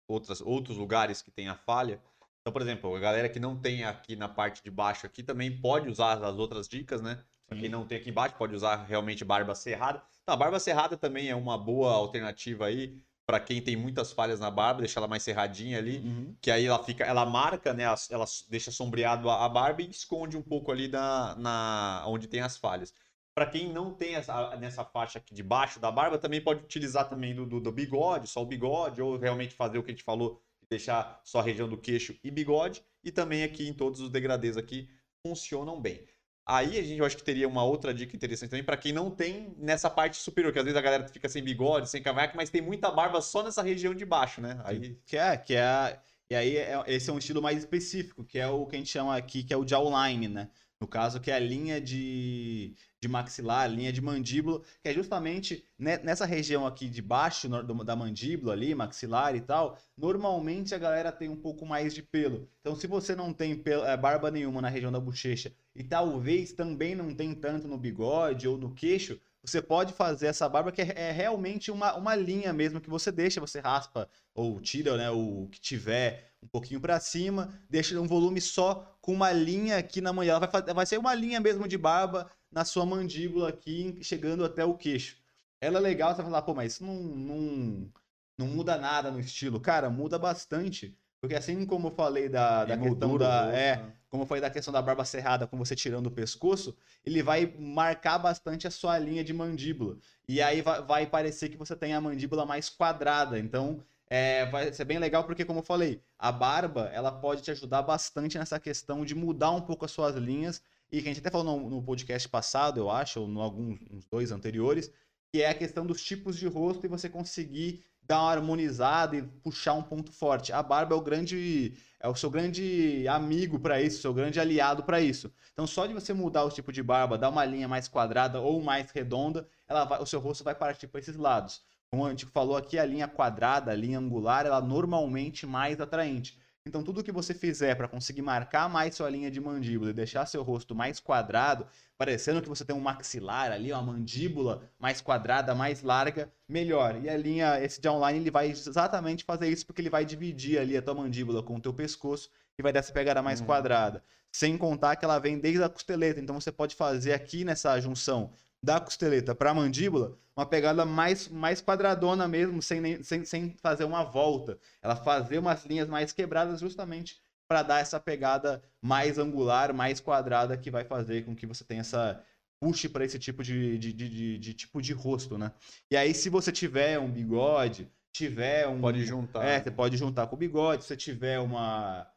outras 0.09 0.41
outros 0.41 0.75
lugares 0.75 1.21
que 1.21 1.32
tem 1.32 1.47
a 1.47 1.55
falha. 1.55 2.01
Então, 2.41 2.51
por 2.51 2.61
exemplo, 2.61 2.93
a 2.93 2.99
galera 2.99 3.29
que 3.29 3.39
não 3.39 3.55
tem 3.55 3.86
aqui 3.86 4.17
na 4.17 4.27
parte 4.27 4.61
de 4.61 4.69
baixo 4.69 5.05
aqui 5.05 5.23
também 5.23 5.61
pode 5.61 5.88
usar 5.88 6.21
as 6.21 6.36
outras 6.38 6.67
dicas, 6.67 7.01
né? 7.01 7.23
Pra 7.47 7.57
quem 7.57 7.69
não 7.69 7.86
tem 7.86 7.97
aqui 7.97 8.09
embaixo, 8.09 8.36
pode 8.36 8.53
usar 8.53 8.84
realmente 8.84 9.23
barba 9.23 9.55
cerrada. 9.55 10.03
Então, 10.21 10.34
a 10.34 10.38
barba 10.38 10.59
cerrada 10.59 10.97
também 10.97 11.29
é 11.29 11.36
uma 11.36 11.57
boa 11.57 11.93
alternativa 11.93 12.65
aí 12.65 13.01
para 13.26 13.39
quem 13.39 13.61
tem 13.61 13.76
muitas 13.76 14.11
falhas 14.11 14.39
na 14.39 14.51
barba, 14.51 14.82
deixar 14.82 14.99
ela 14.99 15.07
mais 15.07 15.24
serradinha 15.24 15.78
ali, 15.78 15.99
Uhum. 15.99 16.36
que 16.41 16.51
aí 16.51 16.65
ela 16.65 16.84
fica, 16.84 17.03
ela 17.05 17.26
marca, 17.26 17.74
né? 17.74 17.84
Ela 17.84 18.26
deixa 18.49 18.72
sombreado 18.72 19.30
a 19.30 19.45
a 19.45 19.49
barba 19.49 19.82
e 19.82 19.89
esconde 19.89 20.38
um 20.38 20.41
pouco 20.41 20.72
ali 20.72 20.88
na, 20.88 21.36
na 21.36 22.03
onde 22.07 22.28
tem 22.28 22.41
as 22.41 22.57
falhas. 22.57 22.93
Para 23.34 23.45
quem 23.49 23.72
não 23.72 23.93
tem 23.93 24.15
essa, 24.15 24.55
nessa 24.57 24.84
faixa 24.84 25.17
aqui 25.19 25.34
de 25.34 25.41
baixo 25.43 25.80
da 25.80 25.89
barba, 25.91 26.17
também 26.17 26.41
pode 26.41 26.63
utilizar 26.63 27.09
também 27.09 27.34
do, 27.34 27.45
do, 27.45 27.59
do 27.61 27.72
bigode, 27.72 28.28
só 28.28 28.41
o 28.41 28.45
bigode, 28.45 29.01
ou 29.01 29.17
realmente 29.17 29.55
fazer 29.55 29.78
o 29.78 29.84
que 29.84 29.91
a 29.91 29.93
gente 29.93 30.03
falou, 30.03 30.41
deixar 30.69 31.22
só 31.24 31.39
a 31.39 31.43
região 31.43 31.67
do 31.69 31.78
queixo 31.78 32.15
e 32.24 32.30
bigode, 32.32 32.84
e 33.03 33.11
também 33.11 33.43
aqui 33.43 33.67
em 33.67 33.74
todos 33.74 34.01
os 34.01 34.09
degradês 34.09 34.57
aqui 34.57 34.89
funcionam 35.26 35.80
bem. 35.80 36.05
Aí 36.45 36.77
a 36.79 36.81
gente 36.83 36.97
eu 36.99 37.05
acho 37.05 37.15
que 37.17 37.23
teria 37.23 37.47
uma 37.47 37.63
outra 37.63 37.93
dica 37.93 38.15
interessante 38.15 38.49
também 38.49 38.63
para 38.65 38.75
quem 38.77 38.91
não 38.91 39.11
tem 39.11 39.53
nessa 39.57 39.89
parte 39.89 40.17
superior, 40.17 40.51
que 40.51 40.59
às 40.59 40.65
vezes 40.65 40.77
a 40.77 40.81
galera 40.81 41.07
fica 41.07 41.29
sem 41.29 41.43
bigode, 41.43 41.89
sem 41.89 42.01
cavanhaque, 42.01 42.35
mas 42.35 42.49
tem 42.49 42.61
muita 42.61 42.91
barba 42.91 43.21
só 43.21 43.43
nessa 43.43 43.61
região 43.61 43.93
de 43.93 44.05
baixo, 44.05 44.41
né? 44.41 44.59
Aí 44.63 44.95
Que 45.05 45.17
é, 45.17 45.37
que 45.37 45.55
é. 45.55 45.99
E 46.29 46.35
aí, 46.35 46.57
é- 46.57 46.83
esse 46.87 47.09
é 47.09 47.13
um 47.13 47.17
estilo 47.17 47.41
mais 47.41 47.57
específico, 47.59 48.23
que 48.23 48.39
é 48.39 48.47
o 48.47 48.65
que 48.65 48.75
a 48.75 48.79
gente 48.79 48.89
chama 48.89 49.15
aqui, 49.17 49.43
que 49.43 49.53
é 49.53 49.57
o 49.57 49.67
jawline, 49.67 50.27
né? 50.29 50.49
No 50.82 50.88
caso, 50.88 51.21
que 51.21 51.29
é 51.29 51.36
a 51.36 51.39
linha 51.39 51.79
de, 51.79 52.73
de 52.99 53.07
maxilar, 53.07 53.65
a 53.65 53.67
linha 53.67 53.93
de 53.93 54.01
mandíbula, 54.01 54.61
que 54.82 54.89
é 54.89 54.93
justamente 54.93 55.63
ne- 55.77 55.99
nessa 55.99 56.25
região 56.25 56.65
aqui 56.65 56.89
de 56.89 57.03
baixo 57.03 57.47
da 57.47 57.95
mandíbula 57.95 58.53
ali, 58.53 58.73
maxilar 58.73 59.36
e 59.36 59.41
tal, 59.41 59.77
normalmente 59.95 60.73
a 60.73 60.79
galera 60.79 61.11
tem 61.11 61.29
um 61.29 61.36
pouco 61.36 61.67
mais 61.67 61.93
de 61.93 62.01
pelo. 62.01 62.49
Então, 62.61 62.75
se 62.75 62.88
você 62.88 63.15
não 63.15 63.32
tem 63.32 63.55
pelo- 63.55 63.86
eh, 63.86 63.95
barba 63.95 64.32
nenhuma 64.32 64.59
na 64.59 64.69
região 64.69 64.91
da 64.91 64.99
bochecha 64.99 65.53
e 65.75 65.84
talvez 65.84 66.51
também 66.51 66.95
não 66.95 67.13
tem 67.13 67.36
tanto 67.36 67.67
no 67.67 67.77
bigode 67.77 68.47
ou 68.47 68.57
no 68.57 68.73
queixo, 68.73 69.19
você 69.43 69.61
pode 69.61 69.93
fazer 69.93 70.27
essa 70.27 70.49
barba 70.49 70.71
que 70.71 70.82
é, 70.82 70.93
é 71.09 71.11
realmente 71.11 71.69
uma, 71.71 71.95
uma 71.95 72.15
linha 72.15 72.51
mesmo 72.53 72.82
que 72.82 72.89
você 72.89 73.11
deixa, 73.11 73.39
você 73.39 73.59
raspa 73.59 74.09
ou 74.34 74.59
tira 74.59 74.97
né, 74.97 75.09
o 75.11 75.47
que 75.51 75.59
tiver 75.59 76.30
um 76.43 76.47
pouquinho 76.47 76.81
para 76.81 76.99
cima, 76.99 77.59
deixa 77.69 77.99
um 77.99 78.07
volume 78.07 78.41
só 78.41 78.97
com 79.01 79.13
uma 79.13 79.31
linha 79.31 79.77
aqui 79.77 80.01
na 80.01 80.11
mandíbula. 80.11 80.47
Vai, 80.47 80.73
vai 80.73 80.85
ser 80.85 80.97
uma 80.97 81.13
linha 81.13 81.39
mesmo 81.39 81.67
de 81.67 81.77
barba 81.77 82.29
na 82.51 82.65
sua 82.65 82.85
mandíbula 82.85 83.49
aqui, 83.49 83.99
chegando 84.01 84.43
até 84.43 84.65
o 84.65 84.73
queixo. 84.73 85.17
Ela 85.59 85.77
é 85.77 85.81
legal, 85.81 86.09
você 86.11 86.21
vai 86.21 86.25
falar, 86.25 86.41
pô, 86.41 86.55
mas 86.55 86.73
isso 86.73 86.83
não, 86.83 86.95
não, 86.95 87.91
não 88.37 88.47
muda 88.47 88.77
nada 88.77 89.11
no 89.11 89.19
estilo. 89.19 89.59
Cara, 89.59 89.89
muda 89.89 90.17
bastante. 90.17 90.97
Porque 91.21 91.35
assim 91.35 91.65
como 91.67 91.89
eu 91.89 91.91
falei 91.91 92.27
da, 92.27 92.65
da 92.65 92.77
questão 92.77 93.17
da. 93.17 93.53
É, 93.53 93.77
né? 93.77 93.93
Como 94.12 94.26
falei 94.26 94.41
da 94.41 94.49
questão 94.49 94.74
da 94.74 94.82
barba 94.82 95.05
cerrada 95.05 95.47
com 95.47 95.57
você 95.57 95.74
tirando 95.74 96.07
o 96.07 96.12
pescoço, 96.12 96.76
ele 97.05 97.24
vai 97.24 97.55
marcar 97.57 98.20
bastante 98.20 98.68
a 98.68 98.72
sua 98.72 98.99
linha 98.99 99.24
de 99.24 99.32
mandíbula. 99.32 99.97
E 100.28 100.41
aí 100.41 100.62
vai, 100.62 100.82
vai 100.82 101.07
parecer 101.07 101.47
que 101.47 101.55
você 101.55 101.78
tem 101.78 101.93
a 101.93 102.01
mandíbula 102.01 102.45
mais 102.45 102.70
quadrada. 102.70 103.39
Então, 103.39 103.82
é, 104.09 104.45
vai 104.47 104.74
ser 104.74 104.84
bem 104.84 104.99
legal 104.99 105.24
porque, 105.24 105.45
como 105.45 105.59
eu 105.59 105.64
falei, 105.64 106.01
a 106.20 106.30
barba 106.30 106.91
ela 106.93 107.09
pode 107.09 107.41
te 107.41 107.51
ajudar 107.51 107.84
bastante 107.84 108.38
nessa 108.38 108.59
questão 108.59 109.05
de 109.05 109.16
mudar 109.16 109.51
um 109.51 109.62
pouco 109.62 109.86
as 109.86 109.91
suas 109.91 110.14
linhas. 110.16 110.62
E 110.91 111.01
que 111.01 111.07
a 111.07 111.14
gente 111.14 111.22
até 111.22 111.32
falou 111.32 111.57
no, 111.57 111.70
no 111.70 111.82
podcast 111.82 112.28
passado, 112.28 112.82
eu 112.82 112.89
acho, 112.89 113.22
ou 113.22 113.30
em 113.30 113.39
alguns 113.39 113.80
uns 113.89 114.05
dois 114.05 114.30
anteriores, 114.30 114.91
que 115.32 115.41
é 115.41 115.49
a 115.49 115.53
questão 115.53 115.86
dos 115.86 116.03
tipos 116.03 116.38
de 116.38 116.47
rosto 116.47 116.86
e 116.86 116.89
você 116.89 117.07
conseguir 117.07 117.82
dar 118.04 118.22
uma 118.22 118.32
harmonizada 118.32 119.16
e 119.16 119.22
puxar 119.22 119.74
um 119.74 119.84
ponto 119.84 120.12
forte. 120.12 120.52
A 120.52 120.62
barba 120.62 120.95
é 120.95 120.97
o 120.97 121.02
grande 121.02 121.74
é 121.99 122.08
o 122.08 122.16
seu 122.16 122.30
grande 122.30 123.08
amigo 123.08 123.60
para 123.60 123.82
isso, 123.82 124.02
seu 124.02 124.14
grande 124.14 124.39
aliado 124.39 124.84
para 124.84 124.99
isso. 124.99 125.32
Então 125.54 125.68
só 125.68 125.86
de 125.86 125.93
você 125.93 126.14
mudar 126.14 126.43
o 126.43 126.49
tipo 126.49 126.72
de 126.72 126.82
barba, 126.82 127.18
dar 127.18 127.30
uma 127.30 127.45
linha 127.45 127.68
mais 127.68 127.88
quadrada 127.88 128.39
ou 128.39 128.62
mais 128.62 128.89
redonda, 128.91 129.47
ela 129.68 129.86
vai, 129.86 130.02
o 130.02 130.06
seu 130.06 130.20
rosto 130.20 130.43
vai 130.43 130.56
partir 130.56 130.88
para 130.88 130.99
esses 130.99 131.16
lados. 131.16 131.62
Como 131.91 132.06
a 132.06 132.10
gente 132.10 132.26
falou 132.26 132.56
aqui, 132.56 132.80
a 132.80 132.86
linha 132.86 133.08
quadrada, 133.08 133.72
a 133.72 133.76
linha 133.76 133.99
angular, 133.99 134.45
ela 134.45 134.58
é 134.58 134.62
normalmente 134.62 135.45
mais 135.45 135.80
atraente. 135.80 136.39
Então, 136.64 136.84
tudo 136.84 137.03
que 137.03 137.12
você 137.12 137.34
fizer 137.34 137.74
para 137.76 137.88
conseguir 137.88 138.22
marcar 138.22 138.70
mais 138.70 138.93
sua 138.93 139.09
linha 139.09 139.32
de 139.32 139.41
mandíbula 139.41 139.89
e 139.89 139.93
deixar 139.93 140.28
seu 140.28 140.43
rosto 140.43 140.76
mais 140.76 140.99
quadrado, 140.99 141.66
parecendo 141.97 142.39
que 142.39 142.47
você 142.47 142.64
tem 142.64 142.76
um 142.76 142.80
maxilar 142.80 143.51
ali, 143.51 143.72
uma 143.72 143.82
mandíbula 143.82 144.70
mais 144.78 145.01
quadrada, 145.01 145.55
mais 145.55 145.82
larga, 145.82 146.32
melhor. 146.47 147.01
E 147.03 147.09
a 147.09 147.18
linha, 147.18 147.59
esse 147.64 147.82
de 147.82 147.89
online, 147.89 148.20
ele 148.20 148.30
vai 148.30 148.51
exatamente 148.51 149.24
fazer 149.24 149.49
isso 149.49 149.66
porque 149.66 149.82
ele 149.82 149.89
vai 149.89 150.05
dividir 150.05 150.59
ali 150.59 150.78
a 150.78 150.82
tua 150.84 150.93
mandíbula 150.93 151.41
com 151.41 151.55
o 151.55 151.59
teu 151.59 151.74
pescoço 151.74 152.30
e 152.59 152.62
vai 152.62 152.72
dar 152.72 152.80
essa 152.80 152.93
pegada 152.93 153.24
mais 153.24 153.39
uhum. 153.39 153.47
quadrada. 153.47 154.03
Sem 154.32 154.55
contar 154.55 154.95
que 154.97 155.03
ela 155.03 155.18
vem 155.18 155.39
desde 155.39 155.64
a 155.64 155.70
costeleta, 155.70 156.20
então 156.20 156.39
você 156.39 156.51
pode 156.51 156.76
fazer 156.76 157.14
aqui 157.14 157.43
nessa 157.43 157.80
junção 157.80 158.32
da 158.64 158.80
costeleta 158.80 159.34
para 159.34 159.51
a 159.51 159.53
mandíbula, 159.53 160.18
uma 160.36 160.45
pegada 160.45 160.86
mais, 160.86 161.28
mais 161.28 161.62
quadradona 161.62 162.28
mesmo, 162.28 162.62
sem, 162.62 163.03
sem, 163.03 163.26
sem 163.26 163.55
fazer 163.62 163.84
uma 163.84 164.03
volta. 164.03 164.57
Ela 164.82 164.95
fazer 164.95 165.39
umas 165.39 165.66
linhas 165.66 165.88
mais 165.88 166.12
quebradas 166.12 166.59
justamente 166.59 167.20
para 167.47 167.64
dar 167.64 167.80
essa 167.80 167.99
pegada 167.99 168.64
mais 168.82 169.18
angular, 169.18 169.74
mais 169.74 169.99
quadrada, 169.99 170.57
que 170.57 170.72
vai 170.72 170.86
fazer 170.86 171.26
com 171.26 171.36
que 171.36 171.45
você 171.45 171.64
tenha 171.64 171.82
essa 171.82 172.24
puxe 172.62 172.88
para 172.88 173.03
esse 173.03 173.18
tipo 173.18 173.43
de, 173.43 173.78
de, 173.78 173.91
de, 173.91 174.09
de, 174.09 174.38
de 174.38 174.53
tipo 174.53 174.82
de 174.82 174.93
rosto, 174.93 175.38
né? 175.38 175.51
E 175.89 175.97
aí, 175.97 176.14
se 176.14 176.30
você 176.30 176.51
tiver 176.51 176.99
um 176.99 177.12
bigode, 177.12 177.89
tiver 178.14 178.68
um. 178.68 178.80
Pode 178.80 179.03
juntar. 179.03 179.43
É, 179.43 179.59
você 179.59 179.72
pode 179.72 179.97
juntar 179.97 180.28
com 180.28 180.36
o 180.36 180.39
bigode. 180.39 180.84
Se 180.84 180.89
você 180.89 180.95
tiver 180.95 181.39
uma, 181.39 182.07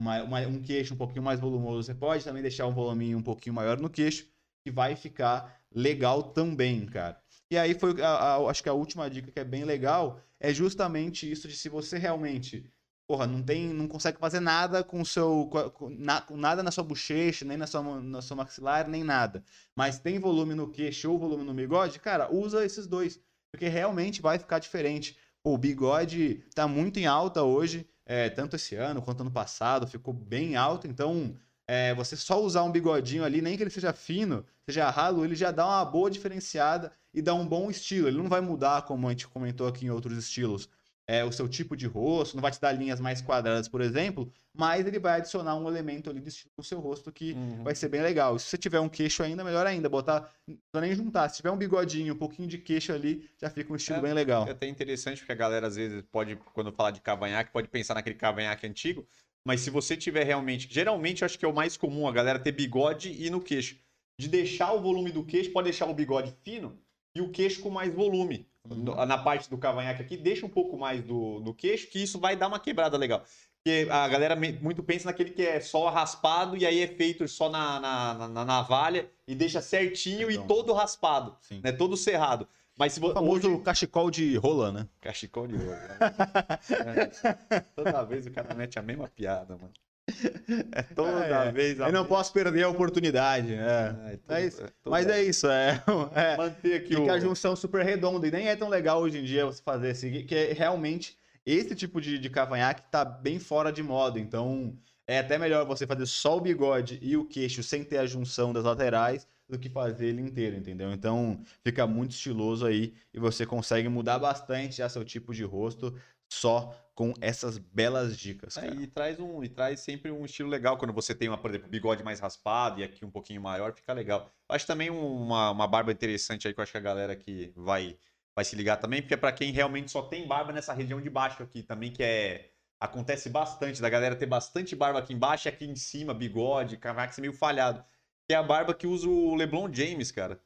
uma, 0.00 0.22
uma, 0.22 0.40
um 0.40 0.62
queixo 0.62 0.94
um 0.94 0.96
pouquinho 0.96 1.22
mais 1.22 1.38
volumoso, 1.38 1.82
você 1.82 1.94
pode 1.94 2.24
também 2.24 2.42
deixar 2.42 2.66
um 2.66 2.72
voluminho 2.72 3.18
um 3.18 3.22
pouquinho 3.22 3.54
maior 3.54 3.78
no 3.78 3.90
queixo, 3.90 4.26
que 4.64 4.70
vai 4.70 4.96
ficar 4.96 5.60
legal 5.74 6.22
também, 6.22 6.86
cara. 6.86 7.20
E 7.50 7.58
aí 7.58 7.74
foi, 7.74 8.00
a, 8.00 8.08
a, 8.08 8.50
acho 8.50 8.62
que 8.62 8.68
a 8.68 8.72
última 8.72 9.10
dica 9.10 9.30
que 9.30 9.38
é 9.38 9.44
bem 9.44 9.64
legal 9.64 10.20
é 10.40 10.52
justamente 10.52 11.30
isso 11.30 11.46
de 11.46 11.56
se 11.56 11.68
você 11.68 11.98
realmente, 11.98 12.70
porra, 13.06 13.26
não 13.26 13.42
tem, 13.42 13.68
não 13.68 13.86
consegue 13.86 14.18
fazer 14.18 14.40
nada 14.40 14.82
com 14.82 15.00
o 15.00 15.06
seu, 15.06 15.50
com, 15.74 15.90
na, 15.90 16.24
nada 16.30 16.62
na 16.62 16.70
sua 16.70 16.84
bochecha, 16.84 17.44
nem 17.44 17.56
na 17.56 17.66
sua, 17.66 18.00
na 18.00 18.22
sua 18.22 18.36
maxilar, 18.36 18.88
nem 18.88 19.04
nada. 19.04 19.44
Mas 19.76 19.98
tem 19.98 20.18
volume 20.18 20.54
no 20.54 20.70
queixo 20.70 21.10
ou 21.10 21.18
volume 21.18 21.44
no 21.44 21.54
bigode, 21.54 21.98
cara, 21.98 22.32
usa 22.32 22.64
esses 22.64 22.86
dois, 22.86 23.20
porque 23.50 23.68
realmente 23.68 24.22
vai 24.22 24.38
ficar 24.38 24.58
diferente. 24.58 25.16
Pô, 25.42 25.54
o 25.54 25.58
bigode 25.58 26.44
tá 26.54 26.66
muito 26.66 26.98
em 26.98 27.06
alta 27.06 27.42
hoje, 27.42 27.86
é, 28.06 28.30
tanto 28.30 28.56
esse 28.56 28.76
ano 28.76 29.02
quanto 29.02 29.20
ano 29.20 29.30
passado, 29.30 29.86
ficou 29.86 30.14
bem 30.14 30.56
alto, 30.56 30.86
então 30.86 31.36
é, 31.72 31.94
você 31.94 32.14
só 32.16 32.38
usar 32.38 32.64
um 32.64 32.70
bigodinho 32.70 33.24
ali, 33.24 33.40
nem 33.40 33.56
que 33.56 33.62
ele 33.62 33.70
seja 33.70 33.94
fino, 33.94 34.44
seja 34.66 34.90
ralo, 34.90 35.24
ele 35.24 35.34
já 35.34 35.50
dá 35.50 35.66
uma 35.66 35.82
boa 35.86 36.10
diferenciada 36.10 36.92
e 37.14 37.22
dá 37.22 37.32
um 37.32 37.48
bom 37.48 37.70
estilo. 37.70 38.08
Ele 38.08 38.18
não 38.18 38.28
vai 38.28 38.42
mudar, 38.42 38.82
como 38.82 39.08
a 39.08 39.10
gente 39.10 39.26
comentou 39.26 39.66
aqui 39.66 39.86
em 39.86 39.90
outros 39.90 40.18
estilos, 40.18 40.68
é, 41.06 41.24
o 41.24 41.32
seu 41.32 41.48
tipo 41.48 41.74
de 41.74 41.86
rosto, 41.86 42.34
não 42.36 42.42
vai 42.42 42.50
te 42.50 42.60
dar 42.60 42.72
linhas 42.72 43.00
mais 43.00 43.22
quadradas, 43.22 43.68
por 43.68 43.80
exemplo, 43.80 44.30
mas 44.52 44.86
ele 44.86 44.98
vai 44.98 45.16
adicionar 45.16 45.56
um 45.56 45.66
elemento 45.66 46.10
ali 46.10 46.20
de 46.20 46.28
estilo 46.28 46.52
no 46.58 46.62
seu 46.62 46.78
rosto 46.78 47.10
que 47.10 47.32
uhum. 47.32 47.64
vai 47.64 47.74
ser 47.74 47.88
bem 47.88 48.02
legal. 48.02 48.38
Se 48.38 48.48
você 48.48 48.58
tiver 48.58 48.78
um 48.78 48.88
queixo 48.88 49.22
ainda, 49.22 49.42
melhor 49.42 49.66
ainda, 49.66 49.88
botar, 49.88 50.30
não 50.74 50.80
nem 50.82 50.94
juntar. 50.94 51.30
Se 51.30 51.38
tiver 51.38 51.50
um 51.50 51.56
bigodinho, 51.56 52.12
um 52.12 52.18
pouquinho 52.18 52.46
de 52.48 52.58
queixo 52.58 52.92
ali, 52.92 53.30
já 53.40 53.48
fica 53.48 53.72
um 53.72 53.76
estilo 53.76 53.96
é, 53.96 54.02
bem 54.02 54.12
legal. 54.12 54.46
É 54.46 54.50
até 54.50 54.66
interessante, 54.66 55.20
porque 55.20 55.32
a 55.32 55.36
galera 55.36 55.68
às 55.68 55.76
vezes 55.76 56.04
pode, 56.12 56.36
quando 56.52 56.70
fala 56.70 56.92
de 56.92 57.00
cavanhaque, 57.00 57.50
pode 57.50 57.68
pensar 57.68 57.94
naquele 57.94 58.16
cavanhaque 58.16 58.66
antigo, 58.66 59.06
mas 59.44 59.60
se 59.60 59.70
você 59.70 59.96
tiver 59.96 60.24
realmente. 60.24 60.68
Geralmente, 60.70 61.22
eu 61.22 61.26
acho 61.26 61.38
que 61.38 61.44
é 61.44 61.48
o 61.48 61.54
mais 61.54 61.76
comum 61.76 62.06
a 62.06 62.12
galera 62.12 62.38
ter 62.38 62.52
bigode 62.52 63.12
e 63.12 63.28
no 63.30 63.40
queixo. 63.40 63.76
De 64.18 64.28
deixar 64.28 64.72
o 64.72 64.80
volume 64.80 65.10
do 65.10 65.24
queixo, 65.24 65.52
pode 65.52 65.64
deixar 65.64 65.86
o 65.86 65.94
bigode 65.94 66.34
fino 66.42 66.78
e 67.14 67.20
o 67.20 67.30
queixo 67.30 67.60
com 67.60 67.70
mais 67.70 67.92
volume. 67.92 68.46
Uhum. 68.68 68.84
Na 69.06 69.18
parte 69.18 69.50
do 69.50 69.58
cavanhaque 69.58 70.02
aqui, 70.02 70.16
deixa 70.16 70.46
um 70.46 70.48
pouco 70.48 70.76
mais 70.78 71.02
do, 71.02 71.40
do 71.40 71.52
queixo, 71.52 71.88
que 71.88 72.02
isso 72.02 72.20
vai 72.20 72.36
dar 72.36 72.46
uma 72.46 72.60
quebrada 72.60 72.96
legal. 72.96 73.24
Porque 73.56 73.88
a 73.90 74.08
galera 74.08 74.36
muito 74.36 74.82
pensa 74.82 75.06
naquele 75.06 75.30
que 75.30 75.42
é 75.42 75.60
só 75.60 75.88
raspado 75.88 76.56
e 76.56 76.66
aí 76.66 76.80
é 76.80 76.88
feito 76.88 77.26
só 77.28 77.48
na, 77.48 77.78
na, 77.78 78.14
na, 78.14 78.28
na 78.28 78.44
navalha 78.44 79.08
e 79.26 79.36
deixa 79.36 79.60
certinho 79.60 80.30
então, 80.30 80.44
e 80.44 80.48
todo 80.48 80.72
raspado, 80.72 81.36
né? 81.62 81.70
Todo 81.70 81.96
cerrado. 81.96 82.48
Mas 82.78 82.94
se 82.94 83.00
você. 83.00 83.12
O 83.12 83.14
famoso 83.14 83.48
hoje... 83.48 83.62
cachecol 83.62 84.10
de 84.10 84.36
rola, 84.36 84.72
né? 84.72 84.88
Cachecol 85.00 85.46
de 85.46 85.56
rola. 85.56 85.78
é. 87.50 87.60
Toda 87.76 88.02
vez 88.04 88.26
o 88.26 88.30
cara 88.30 88.54
mete 88.54 88.78
a 88.78 88.82
mesma 88.82 89.08
piada, 89.08 89.56
mano. 89.56 89.72
É 90.72 90.82
toda 90.82 91.24
é, 91.24 91.52
vez. 91.52 91.78
Eu 91.78 91.92
não 91.92 92.04
posso 92.04 92.32
perder 92.32 92.64
a 92.64 92.68
oportunidade. 92.68 93.54
É. 93.54 93.94
É, 94.06 94.16
tudo, 94.16 94.34
é 94.34 94.46
isso. 94.46 94.62
Mas 94.84 95.06
é 95.06 95.22
isso. 95.22 95.46
É, 95.48 95.82
é 96.14 96.36
Manter 96.36 96.76
aqui 96.76 96.88
Fica 96.88 97.02
o... 97.02 97.12
a 97.12 97.20
junção 97.20 97.54
super 97.54 97.84
redonda. 97.84 98.26
E 98.26 98.30
nem 98.30 98.48
é 98.48 98.56
tão 98.56 98.68
legal 98.68 99.00
hoje 99.00 99.18
em 99.18 99.24
dia 99.24 99.46
você 99.46 99.62
fazer 99.62 99.90
assim, 99.90 100.24
que 100.24 100.34
é 100.34 100.52
realmente 100.52 101.16
esse 101.46 101.74
tipo 101.74 102.00
de, 102.00 102.18
de 102.18 102.30
cavanhaque 102.30 102.82
tá 102.90 103.04
bem 103.04 103.38
fora 103.38 103.72
de 103.72 103.82
moda. 103.82 104.18
Então 104.18 104.76
é 105.06 105.18
até 105.18 105.38
melhor 105.38 105.64
você 105.66 105.86
fazer 105.86 106.06
só 106.06 106.36
o 106.36 106.40
bigode 106.40 106.98
e 107.02 107.16
o 107.16 107.24
queixo 107.24 107.62
sem 107.62 107.84
ter 107.84 107.98
a 107.98 108.06
junção 108.06 108.52
das 108.52 108.64
laterais 108.64 109.26
do 109.52 109.58
que 109.58 109.68
fazer 109.68 110.06
ele 110.06 110.22
inteiro, 110.22 110.56
entendeu? 110.56 110.90
Então 110.92 111.42
fica 111.62 111.86
muito 111.86 112.12
estiloso 112.12 112.64
aí 112.64 112.94
e 113.12 113.20
você 113.20 113.44
consegue 113.44 113.86
mudar 113.86 114.18
bastante 114.18 114.76
já 114.76 114.88
seu 114.88 115.04
tipo 115.04 115.34
de 115.34 115.44
rosto 115.44 115.94
só 116.32 116.74
com 116.94 117.12
essas 117.20 117.58
belas 117.58 118.16
dicas. 118.16 118.56
É, 118.56 118.66
e 118.68 118.86
traz 118.86 119.20
um 119.20 119.44
e 119.44 119.48
traz 119.50 119.80
sempre 119.80 120.10
um 120.10 120.24
estilo 120.24 120.48
legal 120.48 120.78
quando 120.78 120.94
você 120.94 121.14
tem 121.14 121.28
uma, 121.28 121.36
por 121.36 121.50
exemplo, 121.50 121.68
bigode 121.68 122.02
mais 122.02 122.18
raspado 122.18 122.80
e 122.80 122.84
aqui 122.84 123.04
um 123.04 123.10
pouquinho 123.10 123.42
maior, 123.42 123.74
fica 123.74 123.92
legal. 123.92 124.32
Acho 124.48 124.66
também 124.66 124.88
uma, 124.88 125.50
uma 125.50 125.68
barba 125.68 125.92
interessante 125.92 126.48
aí 126.48 126.54
que 126.54 126.60
eu 126.60 126.62
acho 126.62 126.72
que 126.72 126.78
a 126.78 126.82
galera 126.82 127.14
que 127.14 127.52
vai 127.54 127.98
vai 128.34 128.46
se 128.46 128.56
ligar 128.56 128.78
também, 128.78 129.02
porque 129.02 129.12
é 129.12 129.16
para 129.18 129.30
quem 129.30 129.52
realmente 129.52 129.90
só 129.90 130.00
tem 130.00 130.26
barba 130.26 130.54
nessa 130.54 130.72
região 130.72 130.98
de 130.98 131.10
baixo 131.10 131.42
aqui 131.42 131.62
também, 131.62 131.92
que 131.92 132.02
é 132.02 132.48
acontece 132.80 133.28
bastante 133.28 133.82
da 133.82 133.90
galera 133.90 134.16
ter 134.16 134.24
bastante 134.24 134.74
barba 134.74 135.00
aqui 135.00 135.12
embaixo 135.12 135.46
e 135.46 135.50
aqui 135.50 135.66
em 135.66 135.76
cima, 135.76 136.14
bigode, 136.14 136.78
cavaco 136.78 137.20
meio 137.20 137.34
falhado 137.34 137.84
que 138.32 138.34
é 138.34 138.38
a 138.38 138.42
barba 138.42 138.72
que 138.72 138.86
usa 138.86 139.06
o 139.06 139.34
LeBron 139.34 139.70
James, 139.70 140.10
cara. 140.10 140.40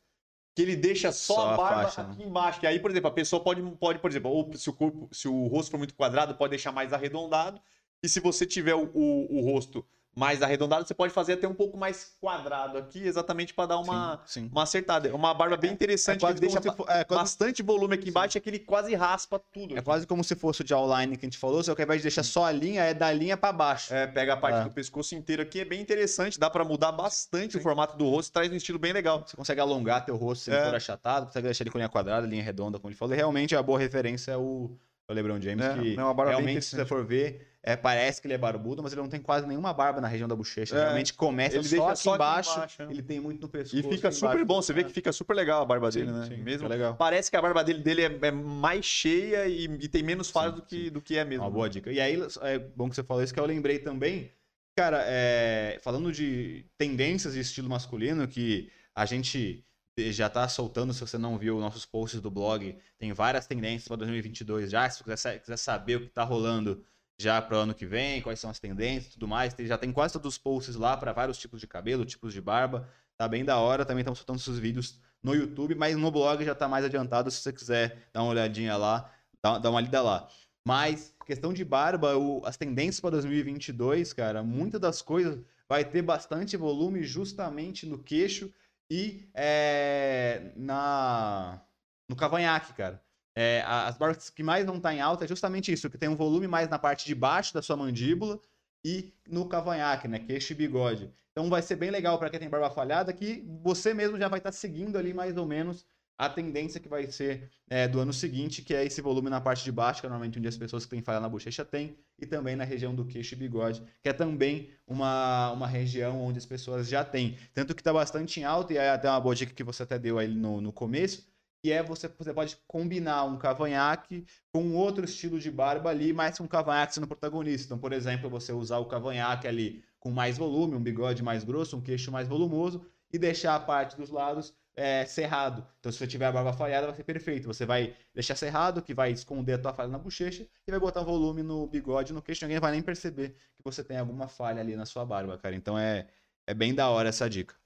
Que 0.57 0.63
ele 0.63 0.75
deixa 0.75 1.13
só, 1.13 1.35
só 1.35 1.51
a 1.51 1.57
barba 1.57 1.83
faixa, 1.85 2.03
aqui 2.03 2.19
né? 2.19 2.25
embaixo. 2.25 2.59
Que 2.59 2.67
aí, 2.67 2.81
por 2.81 2.91
exemplo, 2.91 3.09
a 3.09 3.13
pessoa 3.13 3.41
pode, 3.41 3.63
pode, 3.77 4.01
por 4.01 4.11
exemplo, 4.11 4.29
ou 4.29 4.53
se 4.55 4.69
o 4.69 4.73
corpo, 4.73 5.09
se 5.13 5.29
o 5.29 5.47
rosto 5.47 5.71
for 5.71 5.79
muito 5.79 5.95
quadrado, 5.95 6.35
pode 6.35 6.51
deixar 6.51 6.73
mais 6.73 6.93
arredondado. 6.93 7.61
E 8.03 8.09
se 8.09 8.19
você 8.19 8.45
tiver 8.45 8.75
o, 8.75 8.91
o, 8.93 9.39
o 9.39 9.41
rosto 9.53 9.87
mais 10.17 10.41
arredondado, 10.41 10.87
você 10.87 10.95
pode 10.95 11.13
fazer 11.13 11.35
até 11.35 11.47
um 11.47 11.53
pouco 11.53 11.77
mais 11.77 12.17
quadrado 12.19 12.79
aqui, 12.79 13.07
exatamente 13.07 13.53
para 13.53 13.67
dar 13.67 13.79
uma, 13.79 14.23
sim, 14.25 14.45
sim. 14.45 14.51
uma 14.51 14.63
acertada. 14.63 15.09
É 15.09 15.13
uma 15.13 15.35
barba 15.35 15.59
bem 15.59 15.71
interessante, 15.71 16.25
é, 16.25 16.29
é 16.31 16.33
que 16.33 16.41
deixa 16.41 16.59
é, 16.59 17.05
quase... 17.05 17.07
bastante 17.07 17.63
volume 17.63 17.97
aqui 17.97 18.09
embaixo, 18.09 18.33
sim. 18.33 18.39
é 18.39 18.41
que 18.41 18.49
ele 18.49 18.59
quase 18.59 18.95
raspa 18.95 19.39
tudo. 19.39 19.75
É 19.75 19.79
aqui. 19.79 19.85
Quase 19.85 20.07
como 20.07 20.25
se 20.25 20.35
fosse 20.35 20.63
o 20.63 20.65
de 20.65 20.73
outline 20.73 21.19
que 21.19 21.27
a 21.27 21.29
gente 21.29 21.37
falou, 21.37 21.63
só 21.63 21.75
que 21.75 21.83
ao 21.83 21.85
invés 21.85 22.01
de 22.01 22.05
deixar 22.05 22.23
só 22.23 22.47
a 22.47 22.53
linha, 22.53 22.83
é 22.83 22.95
da 22.95 23.13
linha 23.13 23.37
para 23.37 23.53
baixo. 23.53 23.93
É, 23.93 24.07
pega 24.07 24.33
a 24.33 24.37
parte 24.39 24.61
é. 24.61 24.65
do 24.65 24.71
pescoço 24.71 25.15
inteiro 25.15 25.43
aqui, 25.43 25.61
é 25.61 25.65
bem 25.67 25.83
interessante, 25.83 26.41
dá 26.41 26.49
para 26.49 26.65
mudar 26.65 26.93
bastante 26.93 27.59
o 27.59 27.61
formato 27.61 27.99
do 27.99 28.09
rosto, 28.09 28.33
traz 28.33 28.51
um 28.51 28.57
estilo 28.57 28.79
bem 28.79 28.95
legal. 28.95 29.23
Você 29.27 29.37
consegue 29.37 29.61
alongar 29.61 30.07
teu 30.07 30.17
rosto 30.17 30.45
se 30.45 30.51
ele 30.51 30.65
for 30.65 30.75
achatado, 30.75 31.27
consegue 31.27 31.45
deixar 31.45 31.63
ele 31.63 31.71
com 31.71 31.77
linha 31.77 31.91
quadrada, 31.91 32.27
linha 32.27 32.43
redonda, 32.43 32.79
como 32.79 32.89
ele 32.89 32.97
falou, 32.97 33.15
e 33.15 33.17
realmente 33.17 33.55
a 33.55 33.63
boa 33.63 33.79
referência 33.79 34.33
é 34.33 34.37
o, 34.39 34.79
o 35.09 35.13
LeBron 35.13 35.41
James, 35.41 35.65
é, 35.65 35.75
que 35.75 35.95
realmente, 35.95 36.65
se 36.65 36.77
você 36.77 36.85
for 36.85 37.05
ver 37.05 37.57
é, 37.67 37.75
parece 37.75 38.21
que 38.21 38.29
ele 38.29 38.35
é 38.35 38.39
barbudo, 38.39 38.81
mas 38.81 38.93
ele 38.93 39.03
não 39.03 39.09
tem 39.09 39.21
quase 39.21 39.45
nenhuma 39.45 39.75
barba 39.75 40.01
na 40.01 40.07
região 40.07 40.29
da 40.29 40.37
bochecha. 40.37 40.77
É, 40.77 40.83
Realmente 40.85 41.13
começa 41.13 41.57
ele 41.57 41.67
só, 41.67 41.89
aqui, 41.89 41.99
só 41.99 42.15
embaixo, 42.15 42.51
aqui 42.51 42.59
embaixo. 42.59 42.83
Ele 42.93 43.03
tem 43.03 43.19
muito 43.19 43.43
no 43.43 43.49
pescoço. 43.49 43.77
E 43.77 43.83
fica 43.83 44.13
super 44.13 44.27
embaixo, 44.29 44.45
bom. 44.45 44.63
Você 44.63 44.73
vê 44.73 44.85
que 44.85 44.93
fica 44.93 45.11
super 45.11 45.35
legal 45.35 45.63
a 45.63 45.65
barba 45.65 45.91
sim, 45.91 45.99
dele, 45.99 46.13
né? 46.13 46.27
Sim, 46.29 46.37
mesmo. 46.37 46.69
Legal. 46.69 46.95
Parece 46.95 47.29
que 47.29 47.37
a 47.37 47.43
barba 47.43 47.65
dele, 47.65 47.81
dele 47.81 48.03
é, 48.03 48.19
é 48.29 48.31
mais 48.31 48.85
cheia 48.85 49.49
e, 49.49 49.65
e, 49.65 49.89
tem 49.89 50.01
menos 50.01 50.31
falhas 50.31 50.55
do, 50.55 50.63
que, 50.63 50.91
do 50.91 51.03
que 51.03 51.19
é 51.19 51.25
mesmo. 51.25 51.43
Uma 51.45 51.51
boa 51.51 51.69
dica. 51.69 51.91
E 51.91 52.01
aí, 52.01 52.17
é 52.43 52.57
bom 52.61 52.89
que 52.89 52.95
você 52.95 53.03
falou 53.03 53.21
isso, 53.21 53.35
que 53.35 53.41
eu 53.41 53.45
lembrei 53.45 53.81
também. 53.81 54.31
Cara, 54.77 55.03
é, 55.05 55.81
falando 55.83 56.13
de 56.13 56.65
tendências 56.79 57.35
de 57.35 57.41
estilo 57.41 57.69
masculino, 57.69 58.29
que 58.29 58.71
a 58.95 59.05
gente 59.05 59.66
já 59.99 60.29
tá 60.29 60.47
soltando, 60.49 60.93
se 60.93 61.01
você 61.01 61.17
não 61.17 61.39
viu 61.39 61.59
nossos 61.59 61.87
posts 61.87 62.21
do 62.21 62.31
blog, 62.31 62.77
tem 62.99 63.13
várias 63.13 63.47
tendências 63.47 63.89
para 63.89 63.97
2022 63.97 64.71
já. 64.71 64.89
Se 64.91 65.03
você 65.03 65.39
quiser 65.39 65.57
saber 65.57 65.97
o 65.97 66.01
que 66.03 66.09
tá 66.09 66.23
rolando 66.23 66.85
já 67.19 67.41
para 67.41 67.57
o 67.57 67.61
ano 67.61 67.75
que 67.75 67.87
vem, 67.87 68.21
quais 68.21 68.39
são 68.39 68.51
as 68.51 68.59
tendências 68.59 69.07
e 69.07 69.13
tudo 69.13 69.27
mais. 69.27 69.55
Já 69.59 69.79
tem 69.79 69.91
quase 69.91 70.13
todos 70.13 70.35
os 70.35 70.39
posts 70.39 70.77
lá 70.77 70.97
para 70.97 71.13
vários 71.13 71.39
tipos 71.39 71.61
de 71.61 71.67
cabelo, 71.67 72.05
tipos 72.05 72.35
de 72.35 72.41
barba. 72.43 72.89
Tá 73.17 73.27
bem 73.27 73.43
da 73.45 73.57
hora. 73.59 73.87
Também 73.87 74.03
estamos 74.03 74.19
soltando 74.19 74.39
esses 74.39 74.59
vídeos 74.59 75.01
no 75.23 75.35
YouTube, 75.35 75.75
mas 75.75 75.97
no 75.97 76.11
blog 76.11 76.45
já 76.45 76.53
está 76.53 76.69
mais 76.69 76.85
adiantado. 76.85 77.31
Se 77.31 77.41
você 77.41 77.53
quiser 77.53 78.09
dar 78.13 78.23
uma 78.23 78.33
olhadinha 78.33 78.77
lá, 78.77 79.11
dá, 79.43 79.59
dá 79.59 79.71
uma 79.71 79.81
lida 79.81 80.03
lá. 80.03 80.29
Mas, 80.67 81.15
questão 81.25 81.55
de 81.55 81.65
barba, 81.65 82.17
o- 82.19 82.45
as 82.45 82.57
tendências 82.59 83.01
para 83.01 83.11
2022, 83.11 84.13
cara, 84.13 84.43
muitas 84.43 84.81
das 84.81 85.01
coisas 85.01 85.39
vai 85.67 85.85
ter 85.85 86.03
bastante 86.03 86.55
volume 86.57 87.03
justamente 87.03 87.87
no 87.87 87.99
queixo 87.99 88.53
e 88.91 89.29
é, 89.35 90.53
na 90.57 91.63
no 92.09 92.17
cavanhaque, 92.17 92.73
cara. 92.75 93.03
É, 93.37 93.63
as 93.67 93.99
barbas 93.99 94.31
que 94.31 94.43
mais 94.43 94.65
não 94.65 94.81
tá 94.81 94.95
em 94.95 95.01
alta 95.01 95.25
é 95.25 95.29
justamente 95.29 95.71
isso, 95.71 95.91
que 95.91 95.99
tem 95.99 96.09
um 96.09 96.17
volume 96.17 96.49
mais 96.49 96.71
na 96.71 96.79
parte 96.79 97.05
de 97.05 97.15
baixo 97.15 97.53
da 97.53 97.61
sua 97.61 97.77
mandíbula 97.77 98.41
e 98.85 99.13
no 99.29 99.47
cavanhaque, 99.49 100.09
né, 100.09 100.19
queixo 100.19 100.53
e 100.53 100.57
bigode. 100.57 101.13
Então 101.33 101.51
vai 101.51 101.61
ser 101.61 101.77
bem 101.77 101.91
legal 101.91 102.19
para 102.19 102.31
quem 102.31 102.41
tem 102.41 102.49
barba 102.49 102.71
falhada 102.71 103.13
que 103.13 103.45
você 103.63 103.93
mesmo 103.93 104.17
já 104.17 104.29
vai 104.29 104.39
estar 104.39 104.53
seguindo 104.53 104.97
ali 104.97 105.13
mais 105.13 105.37
ou 105.37 105.45
menos 105.45 105.85
a 106.19 106.29
tendência 106.29 106.81
que 106.81 106.89
vai 106.89 107.07
ser 107.11 107.51
é, 107.69 107.87
do 107.87 108.01
ano 108.01 108.13
seguinte, 108.13 108.63
que 108.63 108.75
é 108.75 108.85
esse 108.85 109.01
volume 109.03 109.29
na 109.29 109.41
parte 109.41 109.65
de 109.65 109.73
baixo, 109.73 110.01
que 110.01 110.07
é 110.07 110.09
normalmente 110.09 110.39
onde 110.39 110.49
as 110.49 110.57
pessoas 110.57 110.85
que 110.85 110.91
têm 110.91 111.03
falha 111.03 111.21
na 111.21 111.29
bochecha 111.29 111.65
têm, 111.65 111.97
e 112.19 112.27
também 112.27 112.57
na 112.57 112.65
região 112.65 112.95
do 112.95 113.05
queixo 113.05 113.35
e 113.35 113.39
bigode, 113.39 113.83
que 114.03 114.09
é 114.09 114.13
também 114.13 114.71
uma, 114.87 115.53
uma 115.53 115.67
região 115.67 116.23
onde 116.23 116.39
as 116.39 116.47
pessoas 116.47 116.89
já 116.89 117.05
têm. 117.05 117.37
Tanto 117.53 117.75
que 117.75 117.81
está 117.81 117.93
bastante 117.93 118.41
em 118.41 118.45
alta, 118.45 118.73
e 118.73 118.79
até 118.79 119.09
uma 119.09 119.21
boa 119.21 119.35
dica 119.35 119.53
que 119.53 119.65
você 119.65 119.83
até 119.83 119.99
deu 119.99 120.19
aí 120.19 120.29
no, 120.29 120.61
no 120.61 120.73
começo, 120.73 121.27
que 121.63 121.73
é 121.73 121.83
você, 121.83 122.09
você 122.09 122.33
pode 122.33 122.57
combinar 122.67 123.25
um 123.25 123.37
cavanhaque 123.37 124.25
com 124.53 124.75
outro 124.75 125.05
estilo 125.05 125.39
de 125.39 125.51
barba 125.51 125.91
ali, 125.91 126.13
mas 126.13 126.39
com 126.39 126.45
um 126.45 126.49
cavanhaque 126.49 126.95
sendo 126.95 127.07
protagonista. 127.07 127.67
Então, 127.67 127.79
por 127.79 127.93
exemplo, 127.93 128.31
você 128.31 128.53
usar 128.53 128.79
o 128.79 128.87
cavanhaque 128.87 129.49
ali 129.49 129.83
com 129.99 130.11
mais 130.11 130.39
volume, 130.39 130.77
um 130.77 130.83
bigode 130.83 131.23
mais 131.23 131.45
grosso, 131.45 131.77
um 131.77 131.81
queixo 131.81 132.13
mais 132.13 132.29
volumoso, 132.29 132.87
e 133.13 133.19
deixar 133.19 133.55
a 133.55 133.61
parte 133.61 133.97
dos 133.97 134.11
lados 134.11 134.55
é, 134.77 135.07
cerrado. 135.07 135.67
Então, 135.81 135.91
se 135.91 135.99
você 135.99 136.07
tiver 136.07 136.27
a 136.27 136.33
barba 136.33 136.53
falhada, 136.53 136.87
vai 136.87 136.97
ser 136.97 137.05
perfeito. 137.05 137.47
Você 137.47 137.65
vai 137.65 137.97
deixar 138.15 138.37
cerrado, 138.37 138.83
que 138.83 138.95
vai 138.95 139.11
esconder 139.11 139.55
a 139.55 139.59
tua 139.59 139.73
falha 139.73 139.89
na 139.89 139.99
bochecha, 139.99 140.47
e 140.67 140.71
vai 140.71 140.79
botar 140.79 141.01
um 141.01 141.05
volume 141.05 141.43
no 141.43 141.67
bigode, 141.67 142.13
no 142.13 142.23
queixo, 142.23 142.45
ninguém 142.45 142.61
vai 142.61 142.73
nem 142.73 142.83
perceber 142.83 143.31
que 143.31 143.65
você 143.65 143.83
tem 143.83 143.99
alguma 143.99 144.29
falha 144.29 144.61
ali 144.61 144.77
na 144.77 144.85
sua 144.85 145.05
barba, 145.05 145.39
cara. 145.39 145.57
Então, 145.57 145.79
é, 145.79 146.07
é 146.47 146.55
bem 146.55 146.75
da 146.75 146.89
hora 146.91 147.09
essa 147.09 147.29
dica. 147.29 147.57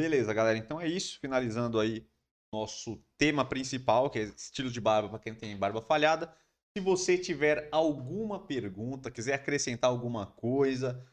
Beleza, 0.00 0.32
galera. 0.32 0.56
Então 0.56 0.80
é 0.80 0.88
isso. 0.88 1.20
Finalizando 1.20 1.78
aí 1.78 2.06
nosso 2.52 3.04
tema 3.18 3.44
principal, 3.44 4.08
que 4.08 4.18
é 4.18 4.22
estilo 4.22 4.70
de 4.70 4.80
barba 4.80 5.10
para 5.10 5.18
quem 5.18 5.34
tem 5.34 5.56
barba 5.56 5.82
falhada. 5.82 6.34
Se 6.74 6.82
você 6.82 7.18
tiver 7.18 7.68
alguma 7.70 8.46
pergunta, 8.46 9.10
quiser 9.10 9.34
acrescentar 9.34 9.90
alguma 9.90 10.26
coisa, 10.26 11.04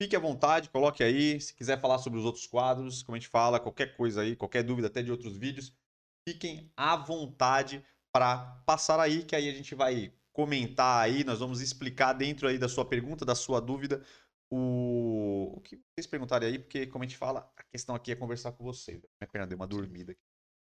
fique 0.00 0.16
à 0.16 0.18
vontade, 0.18 0.70
coloque 0.70 1.02
aí. 1.02 1.40
Se 1.40 1.54
quiser 1.54 1.80
falar 1.80 1.98
sobre 1.98 2.18
os 2.18 2.24
outros 2.24 2.46
quadros, 2.46 3.02
como 3.02 3.16
a 3.16 3.18
gente 3.18 3.28
fala, 3.28 3.60
qualquer 3.60 3.96
coisa 3.96 4.22
aí, 4.22 4.36
qualquer 4.36 4.62
dúvida 4.62 4.88
até 4.88 5.02
de 5.02 5.10
outros 5.10 5.36
vídeos, 5.36 5.74
fiquem 6.28 6.70
à 6.76 6.96
vontade 6.96 7.84
para 8.12 8.62
passar 8.66 9.00
aí, 9.00 9.24
que 9.24 9.34
aí 9.34 9.48
a 9.48 9.52
gente 9.52 9.74
vai 9.74 10.12
comentar 10.32 11.02
aí, 11.02 11.24
nós 11.24 11.40
vamos 11.40 11.60
explicar 11.60 12.12
dentro 12.12 12.48
aí 12.48 12.58
da 12.58 12.68
sua 12.68 12.84
pergunta, 12.84 13.24
da 13.24 13.34
sua 13.34 13.60
dúvida, 13.60 14.02
o, 14.50 15.54
o 15.56 15.60
que 15.62 15.76
vocês 15.76 16.06
perguntarem 16.06 16.48
aí, 16.48 16.58
porque 16.58 16.86
como 16.86 17.02
a 17.02 17.06
gente 17.06 17.16
fala, 17.16 17.50
a 17.56 17.62
questão 17.64 17.94
aqui 17.94 18.12
é 18.12 18.16
conversar 18.16 18.52
com 18.52 18.62
vocês. 18.62 19.00
Minha 19.20 19.30
perna 19.30 19.46
deu 19.46 19.56
uma 19.56 19.66
dormida 19.66 20.12
aqui. 20.12 20.20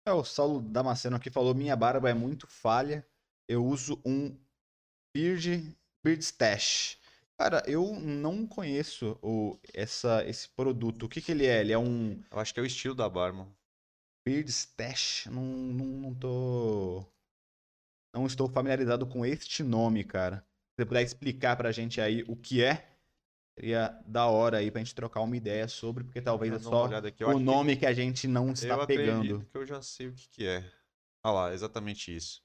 É, 0.05 0.11
o 0.11 0.23
Saulo 0.23 0.61
Damasceno 0.61 1.15
aqui 1.15 1.29
falou: 1.29 1.53
minha 1.53 1.75
barba 1.75 2.09
é 2.09 2.13
muito 2.13 2.47
falha. 2.47 3.05
Eu 3.47 3.65
uso 3.65 4.01
um 4.05 4.37
Beard, 5.15 5.75
Beard 6.03 6.21
Stash. 6.21 7.00
Cara, 7.41 7.63
eu 7.65 7.99
não 7.99 8.45
conheço 8.45 9.17
o, 9.19 9.57
essa, 9.73 10.23
esse 10.27 10.47
produto. 10.49 11.07
O 11.07 11.09
que, 11.09 11.19
que 11.19 11.31
ele 11.31 11.47
é? 11.47 11.59
Ele 11.61 11.71
é 11.73 11.77
um 11.77 12.21
Eu 12.29 12.37
acho 12.37 12.53
que 12.53 12.59
é 12.59 12.63
o 12.63 12.65
estilo 12.67 12.93
da 12.93 13.09
barba. 13.09 13.47
Beard 14.23 14.47
Stash? 14.47 15.25
Não, 15.25 15.43
não, 15.43 15.85
não 15.85 16.13
tô. 16.13 17.03
Não 18.13 18.27
estou 18.27 18.47
familiarizado 18.47 19.07
com 19.07 19.25
este 19.25 19.63
nome, 19.63 20.03
cara. 20.03 20.37
Se 20.37 20.75
você 20.83 20.85
puder 20.85 21.01
explicar 21.01 21.57
pra 21.57 21.71
gente 21.71 21.99
aí 21.99 22.23
o 22.27 22.35
que 22.35 22.63
é, 22.63 22.95
seria 23.57 23.89
da 24.05 24.27
hora 24.27 24.57
aí 24.57 24.69
pra 24.69 24.77
gente 24.79 24.93
trocar 24.93 25.21
uma 25.21 25.35
ideia 25.35 25.67
sobre, 25.67 26.03
porque 26.03 26.21
talvez 26.21 26.53
é 26.53 26.59
dar 26.59 26.69
uma 26.69 26.69
só 26.69 26.83
o 26.91 26.95
acho 26.95 27.11
que- 27.15 27.43
nome 27.43 27.75
que 27.75 27.87
a 27.87 27.93
gente 27.93 28.27
não 28.27 28.51
está 28.51 28.75
eu 28.77 28.85
pegando. 28.85 29.43
que 29.51 29.57
eu 29.57 29.65
já 29.65 29.81
sei 29.81 30.09
o 30.09 30.13
que, 30.13 30.29
que 30.29 30.45
é. 30.45 30.63
Olha 31.25 31.33
lá, 31.33 31.53
exatamente 31.55 32.15
isso. 32.15 32.43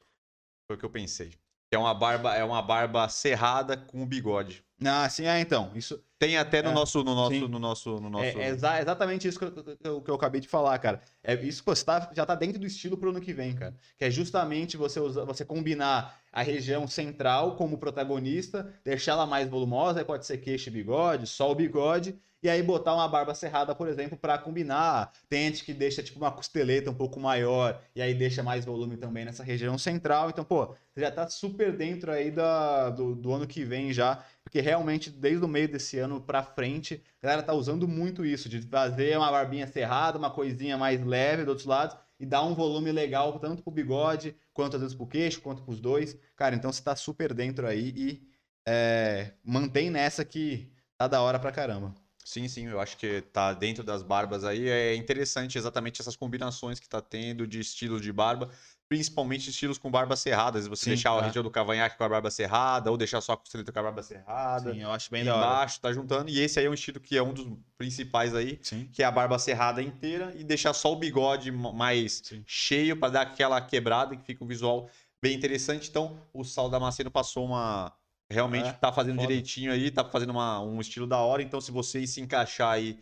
Foi 0.67 0.77
o 0.77 0.79
que 0.79 0.87
eu 0.87 0.91
pensei. 0.91 1.33
Que 1.69 1.75
é 1.75 1.79
uma 1.79 1.93
barba, 1.93 2.35
é 2.35 2.43
uma 2.43 2.63
barba 2.63 3.07
cerrada 3.11 3.77
com 3.77 4.07
bigode. 4.07 4.65
Ah, 4.85 5.09
sim, 5.09 5.25
é 5.27 5.41
então. 5.41 5.71
Isso, 5.75 6.03
Tem 6.19 6.37
até 6.39 6.63
no 6.63 6.71
É, 6.71 6.75
nosso, 6.75 7.03
no 7.05 7.15
nosso, 7.15 7.31
sim. 7.35 7.49
no 7.49 7.59
nosso, 7.59 8.01
no 8.01 8.09
nosso. 8.11 8.39
É, 8.39 8.45
é 8.45 8.49
exa- 8.49 8.81
exatamente 8.81 9.29
isso 9.29 9.39
que 9.39 9.45
eu, 9.45 9.53
que 9.53 9.89
eu- 9.89 10.01
que 10.03 10.11
eu 10.11 10.15
acabei 10.15 10.41
de 10.41 10.49
falar, 10.49 10.79
cara. 10.79 11.01
É 11.23 11.35
isso 11.35 11.63
que 11.63 11.67
você 11.69 11.85
tá, 11.85 12.11
já 12.15 12.25
tá 12.25 12.35
dentro 12.35 12.59
do 12.59 12.67
estilo 12.67 12.97
pro 12.97 13.11
ano 13.11 13.21
que 13.21 13.33
vem, 13.35 13.55
cara. 13.55 13.75
Que 13.99 14.05
é 14.07 14.11
justamente 14.11 14.77
você 14.77 14.99
usar, 15.01 15.25
você 15.25 15.45
combinar 15.45 16.19
a 16.33 16.43
região 16.43 16.87
central 16.89 17.57
como 17.57 17.79
protagonista, 17.79 18.73
deixar 18.85 19.13
ela 19.13 19.27
mais 19.27 19.49
volumosa, 19.49 19.99
aí 20.01 20.05
pode 20.05 20.25
ser 20.27 20.39
queixo 20.39 20.69
e 20.69 20.73
bigode, 20.73 21.27
só 21.27 21.51
o 21.51 21.55
bigode, 21.55 22.19
e 22.43 22.49
aí 22.49 22.63
botar 22.63 22.95
uma 22.95 23.09
barba 23.09 23.35
cerrada, 23.35 23.75
por 23.75 23.89
exemplo, 23.89 24.17
pra 24.17 24.39
combinar. 24.39 25.13
Tem 25.29 25.47
gente 25.49 25.65
que 25.65 25.75
deixa 25.75 26.03
tipo 26.03 26.19
uma 26.19 26.31
costeleta 26.31 26.91
um 26.91 26.95
pouco 26.95 27.19
maior, 27.19 27.81
e 27.95 28.01
aí 28.01 28.15
deixa 28.15 28.43
mais 28.43 28.65
volume 28.65 28.97
também 28.97 29.25
nessa 29.25 29.43
região 29.43 29.77
central. 29.79 30.31
Então, 30.31 30.45
pô, 30.45 30.67
você 30.95 31.01
já 31.01 31.11
tá 31.11 31.29
super 31.29 31.77
dentro 31.77 32.13
aí 32.13 32.31
da, 32.31 32.91
do, 32.91 33.15
do 33.15 33.33
ano 33.33 33.47
que 33.47 33.65
vem 33.65 33.93
já, 33.93 34.23
porque 34.57 34.61
realmente 34.63 35.11
desde 35.11 35.45
o 35.45 35.49
meio 35.49 35.69
desse 35.69 35.99
ano 35.99 36.19
pra 36.19 36.43
frente, 36.43 37.03
a 37.23 37.27
galera 37.27 37.43
tá 37.43 37.53
usando 37.53 37.87
muito 37.87 38.25
isso, 38.25 38.49
de 38.49 38.63
fazer 38.63 39.19
uma 39.19 39.31
barbinha 39.31 39.67
cerrada, 39.67 40.17
uma 40.17 40.31
coisinha 40.31 40.79
mais 40.79 41.05
leve 41.05 41.45
do 41.45 41.51
outro 41.51 41.69
lado 41.69 41.99
e 42.19 42.25
dar 42.25 42.43
um 42.43 42.55
volume 42.55 42.91
legal 42.91 43.39
tanto 43.39 43.63
pro 43.63 43.71
bigode, 43.71 44.35
quanto 44.55 44.77
às 44.77 44.81
vezes 44.81 44.97
pro 44.97 45.07
queixo, 45.07 45.43
quanto 45.43 45.63
pros 45.63 45.79
dois. 45.79 46.17
Cara, 46.35 46.55
então 46.55 46.73
você 46.73 46.83
tá 46.83 46.97
super 46.97 47.35
dentro 47.35 47.67
aí 47.67 47.93
e 47.95 48.29
é, 48.67 49.33
mantém 49.45 49.91
nessa 49.91 50.25
que 50.25 50.73
tá 50.97 51.07
da 51.07 51.21
hora 51.21 51.39
pra 51.39 51.53
caramba. 51.53 51.95
Sim, 52.25 52.49
sim, 52.49 52.67
eu 52.67 52.81
acho 52.81 52.97
que 52.97 53.21
tá 53.21 53.53
dentro 53.53 53.85
das 53.85 54.03
barbas 54.03 54.43
aí. 54.43 54.69
É 54.71 54.97
interessante 54.97 55.59
exatamente 55.59 56.01
essas 56.01 56.17
combinações 56.17 56.81
que 56.81 56.89
tá 56.89 57.01
tendo 57.03 57.47
de 57.47 57.61
estilos 57.61 58.01
de 58.01 58.13
barba, 58.13 58.51
principalmente 58.89 59.51
estilos 59.51 59.79
com 59.79 59.91
barba 59.91 60.17
cerrada. 60.17 60.61
Se 60.61 60.69
você 60.69 60.85
Sim, 60.85 60.91
deixar 60.91 61.13
a 61.13 61.19
tá. 61.21 61.27
região 61.27 61.43
do 61.43 61.51
cavanhaque 61.51 61.97
com 61.97 62.05
a 62.05 62.09
barba 62.09 62.31
cerrada, 62.31 62.91
ou 62.91 62.97
deixar 62.97 63.21
só 63.21 63.33
a 63.33 63.37
costeleta 63.37 63.73
com 63.73 63.79
a 63.79 63.83
barba 63.83 64.03
cerrada. 64.03 64.73
Sim, 64.73 64.83
eu 64.83 64.91
acho 64.93 65.11
bem 65.11 65.25
da 65.25 65.35
hora. 65.35 65.45
embaixo 65.47 65.81
tá 65.81 65.93
juntando. 65.93 66.31
E 66.31 66.39
esse 66.41 66.59
aí 66.59 66.67
é 66.67 66.71
um 66.71 66.75
estilo 66.75 67.01
que 67.01 67.17
é 67.17 67.23
um 67.23 67.33
dos 67.33 67.47
principais 67.77 68.35
aí, 68.35 68.59
Sim. 68.63 68.89
que 68.93 69.03
é 69.03 69.07
a 69.07 69.11
barba 69.11 69.39
cerrada 69.39 69.83
inteira 69.83 70.33
e 70.37 70.45
deixar 70.45 70.73
só 70.73 70.93
o 70.93 70.97
bigode 70.97 71.51
ma- 71.51 71.73
mais 71.73 72.23
Sim. 72.25 72.43
cheio 72.47 72.97
para 72.97 73.13
dar 73.13 73.23
aquela 73.23 73.61
quebrada 73.61 74.17
que 74.17 74.25
fica 74.25 74.45
um 74.45 74.47
visual 74.47 74.89
bem 75.21 75.35
interessante. 75.37 75.89
Então, 75.91 76.21
o 76.33 76.45
Sal 76.45 76.69
Damasceno 76.71 77.11
passou 77.11 77.47
uma. 77.47 77.93
Realmente 78.29 78.69
É, 78.69 78.73
tá 78.73 78.93
fazendo 78.93 79.17
foda. 79.17 79.29
direitinho 79.29 79.73
aí, 79.73 79.89
tá 79.91 80.05
fazendo 80.05 80.31
uma- 80.31 80.61
um 80.61 80.81
estilo 80.81 81.07
da 81.07 81.19
hora. 81.19 81.43
Então, 81.43 81.61
se 81.61 81.71
você 81.71 82.05
se 82.09 82.21
encaixar 82.21 82.73
aí, 82.73 82.99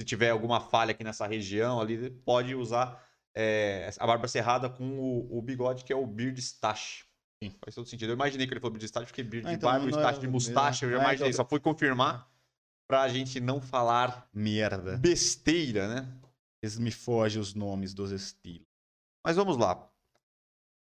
se 0.00 0.06
tiver 0.06 0.30
alguma 0.30 0.60
falha 0.60 0.92
aqui 0.92 1.04
nessa 1.04 1.26
região 1.26 1.78
ali, 1.78 2.08
pode 2.10 2.54
usar 2.54 3.02
é, 3.34 3.90
a 3.98 4.06
barba 4.06 4.28
cerrada 4.28 4.68
com 4.68 4.84
o, 4.98 5.38
o 5.38 5.42
bigode, 5.42 5.84
que 5.84 5.92
é 5.92 5.96
o 5.96 6.06
Beard 6.06 6.38
Stash. 6.38 7.04
Sim. 7.42 7.50
Faz 7.64 7.74
todo 7.74 7.86
sentido. 7.88 8.10
Eu 8.10 8.14
imaginei 8.14 8.46
que 8.46 8.52
ele 8.52 8.60
falou 8.60 8.72
Beard 8.72 8.84
Stash, 8.84 9.06
porque 9.06 9.22
Beard 9.22 9.46
Ah, 9.46 9.50
de 9.50 9.54
então 9.56 9.70
barba, 9.70 10.10
é- 10.10 10.18
de 10.18 10.28
mustache, 10.28 10.84
eu 10.84 10.90
já 10.90 10.96
é, 10.96 11.00
imaginei. 11.00 11.30
então- 11.30 11.36
Só 11.44 11.48
fui 11.48 11.58
confirmar 11.60 12.30
pra 12.88 13.08
gente 13.08 13.40
não 13.40 13.60
falar 13.60 14.28
Merda. 14.32 14.96
besteira, 14.98 15.88
né? 15.88 16.08
Eles 16.62 16.78
me 16.78 16.90
fogem 16.92 17.40
os 17.40 17.54
nomes 17.54 17.92
dos 17.94 18.10
estilos. 18.12 18.66
Mas 19.24 19.36
vamos 19.36 19.56
lá. 19.56 19.88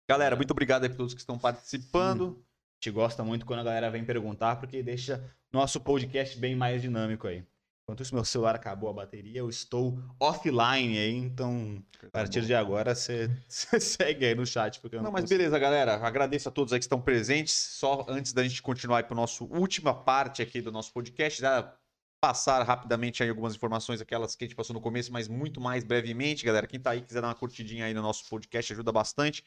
Galera, 0.09 0.35
muito 0.35 0.51
obrigado 0.51 0.83
aí 0.83 0.89
por 0.89 0.95
todos 0.97 1.13
que 1.13 1.19
estão 1.19 1.37
participando. 1.37 2.41
A 2.41 2.85
gente 2.85 2.93
gosta 2.93 3.23
muito 3.23 3.45
quando 3.45 3.59
a 3.59 3.63
galera 3.63 3.91
vem 3.91 4.05
perguntar, 4.05 4.55
porque 4.55 4.81
deixa 4.81 5.23
nosso 5.51 5.79
podcast 5.81 6.37
bem 6.39 6.55
mais 6.55 6.81
dinâmico 6.81 7.27
aí. 7.27 7.43
Enquanto 7.89 8.03
isso, 8.03 8.13
meu 8.13 8.25
celular 8.25 8.53
acabou 8.53 8.89
a 8.89 8.93
bateria, 8.93 9.39
eu 9.39 9.47
estou 9.47 9.97
offline 10.19 10.97
aí, 10.97 11.15
então 11.15 11.81
a 12.03 12.09
partir 12.09 12.41
de 12.41 12.53
agora 12.53 12.91
você 12.93 13.29
segue 13.47 14.25
aí 14.25 14.35
no 14.35 14.45
chat. 14.45 14.81
Porque 14.81 14.97
eu 14.97 15.01
Não, 15.01 15.09
mas 15.09 15.21
consigo. 15.21 15.37
beleza, 15.37 15.57
galera. 15.57 15.95
Agradeço 15.95 16.49
a 16.49 16.51
todos 16.51 16.73
aí 16.73 16.79
que 16.79 16.83
estão 16.83 16.99
presentes. 16.99 17.53
Só 17.53 18.05
antes 18.09 18.33
da 18.33 18.43
gente 18.43 18.61
continuar 18.61 19.03
para 19.03 19.15
nossa 19.15 19.41
última 19.41 19.93
parte 19.93 20.41
aqui 20.41 20.59
do 20.59 20.69
nosso 20.69 20.91
podcast, 20.91 21.39
já 21.39 21.73
passar 22.19 22.61
rapidamente 22.63 23.23
aí 23.23 23.29
algumas 23.29 23.55
informações, 23.55 24.01
aquelas 24.01 24.35
que 24.35 24.43
a 24.43 24.47
gente 24.47 24.55
passou 24.57 24.73
no 24.73 24.81
começo, 24.81 25.13
mas 25.13 25.29
muito 25.29 25.61
mais 25.61 25.85
brevemente, 25.85 26.43
galera. 26.43 26.67
Quem 26.67 26.81
tá 26.81 26.89
aí 26.91 27.01
quiser 27.01 27.21
dar 27.21 27.29
uma 27.29 27.35
curtidinha 27.35 27.85
aí 27.85 27.93
no 27.93 28.01
nosso 28.01 28.27
podcast, 28.27 28.73
ajuda 28.73 28.91
bastante. 28.91 29.45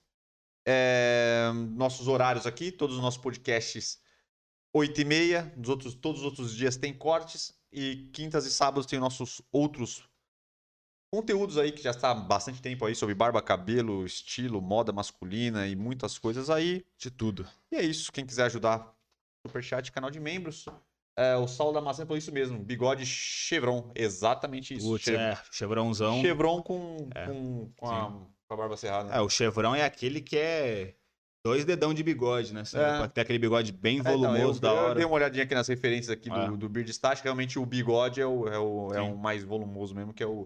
É, 0.66 1.50
nossos 1.74 2.06
horários 2.06 2.46
aqui, 2.46 2.70
todos 2.70 2.94
os 2.94 3.02
nossos 3.02 3.20
podcasts 3.20 4.00
8 4.72 5.00
e 5.00 5.04
meia, 5.04 5.52
nos 5.56 5.68
outros, 5.68 5.94
todos 5.94 6.20
os 6.20 6.26
outros 6.26 6.54
dias 6.54 6.76
tem 6.76 6.94
cortes 6.94 7.58
e 7.72 8.08
quintas 8.12 8.46
e 8.46 8.52
sábados 8.52 8.86
tem 8.86 9.00
nossos 9.00 9.42
outros 9.50 10.08
Conteúdos 11.12 11.58
aí 11.58 11.72
que 11.72 11.82
já 11.82 11.90
está 11.90 12.12
há 12.12 12.14
bastante 12.14 12.62
tempo 12.62 12.84
aí 12.86 12.94
sobre 12.94 13.14
barba, 13.16 13.42
cabelo, 13.42 14.06
estilo, 14.06 14.60
moda 14.62 14.92
masculina 14.92 15.66
e 15.66 15.74
muitas 15.74 16.16
coisas 16.18 16.48
aí. 16.48 16.84
De 16.96 17.10
tudo. 17.10 17.46
E 17.72 17.76
é 17.76 17.82
isso. 17.82 18.12
Quem 18.12 18.24
quiser 18.24 18.44
ajudar, 18.44 18.94
superchat, 19.44 19.90
canal 19.90 20.10
de 20.10 20.20
membros. 20.20 20.66
É, 21.18 21.34
o 21.36 21.48
Saulo 21.48 21.72
da 21.72 21.80
Maçã 21.80 22.04
falou 22.06 22.16
isso 22.16 22.30
mesmo. 22.32 22.58
Bigode 22.60 23.04
Chevron. 23.04 23.90
Exatamente 23.94 24.74
isso. 24.76 24.86
Putz, 24.86 25.04
Chev- 25.04 25.18
é, 25.20 25.36
chevrãozão. 25.50 26.20
Chevron 26.20 26.62
com, 26.62 27.08
É, 27.12 27.26
com, 27.26 27.72
com, 27.76 27.86
a, 27.90 28.10
com 28.10 28.54
a 28.54 28.56
barba 28.56 28.76
cerrada. 28.76 29.12
É, 29.12 29.20
o 29.20 29.28
chevrão 29.28 29.74
é 29.74 29.84
aquele 29.84 30.20
que 30.20 30.38
é 30.38 30.94
dois 31.44 31.64
dedão 31.64 31.92
de 31.92 32.04
bigode, 32.04 32.54
né? 32.54 32.62
É. 32.72 33.08
ter 33.08 33.22
aquele 33.22 33.38
bigode 33.40 33.72
bem 33.72 33.96
É, 33.96 34.00
então, 34.00 34.12
volumoso 34.12 34.58
eu, 34.58 34.60
da 34.62 34.68
eu 34.68 34.74
hora. 34.76 34.94
dei 34.94 35.04
uma 35.04 35.14
olhadinha 35.16 35.42
aqui 35.42 35.54
nas 35.56 35.66
referências 35.66 36.10
aqui 36.10 36.30
É. 36.30 36.46
do, 36.46 36.56
do 36.56 36.68
Beard 36.68 36.88
Static. 36.88 37.24
Realmente 37.24 37.58
o 37.58 37.66
bigode 37.66 38.20
é 38.20 38.26
o, 38.26 38.46
é 38.46 38.58
o, 38.58 38.94
é 38.94 39.00
o 39.00 39.16
mais 39.18 39.42
volumoso 39.42 39.92
mesmo, 39.94 40.14
que 40.14 40.22
é 40.22 40.26
o, 40.26 40.44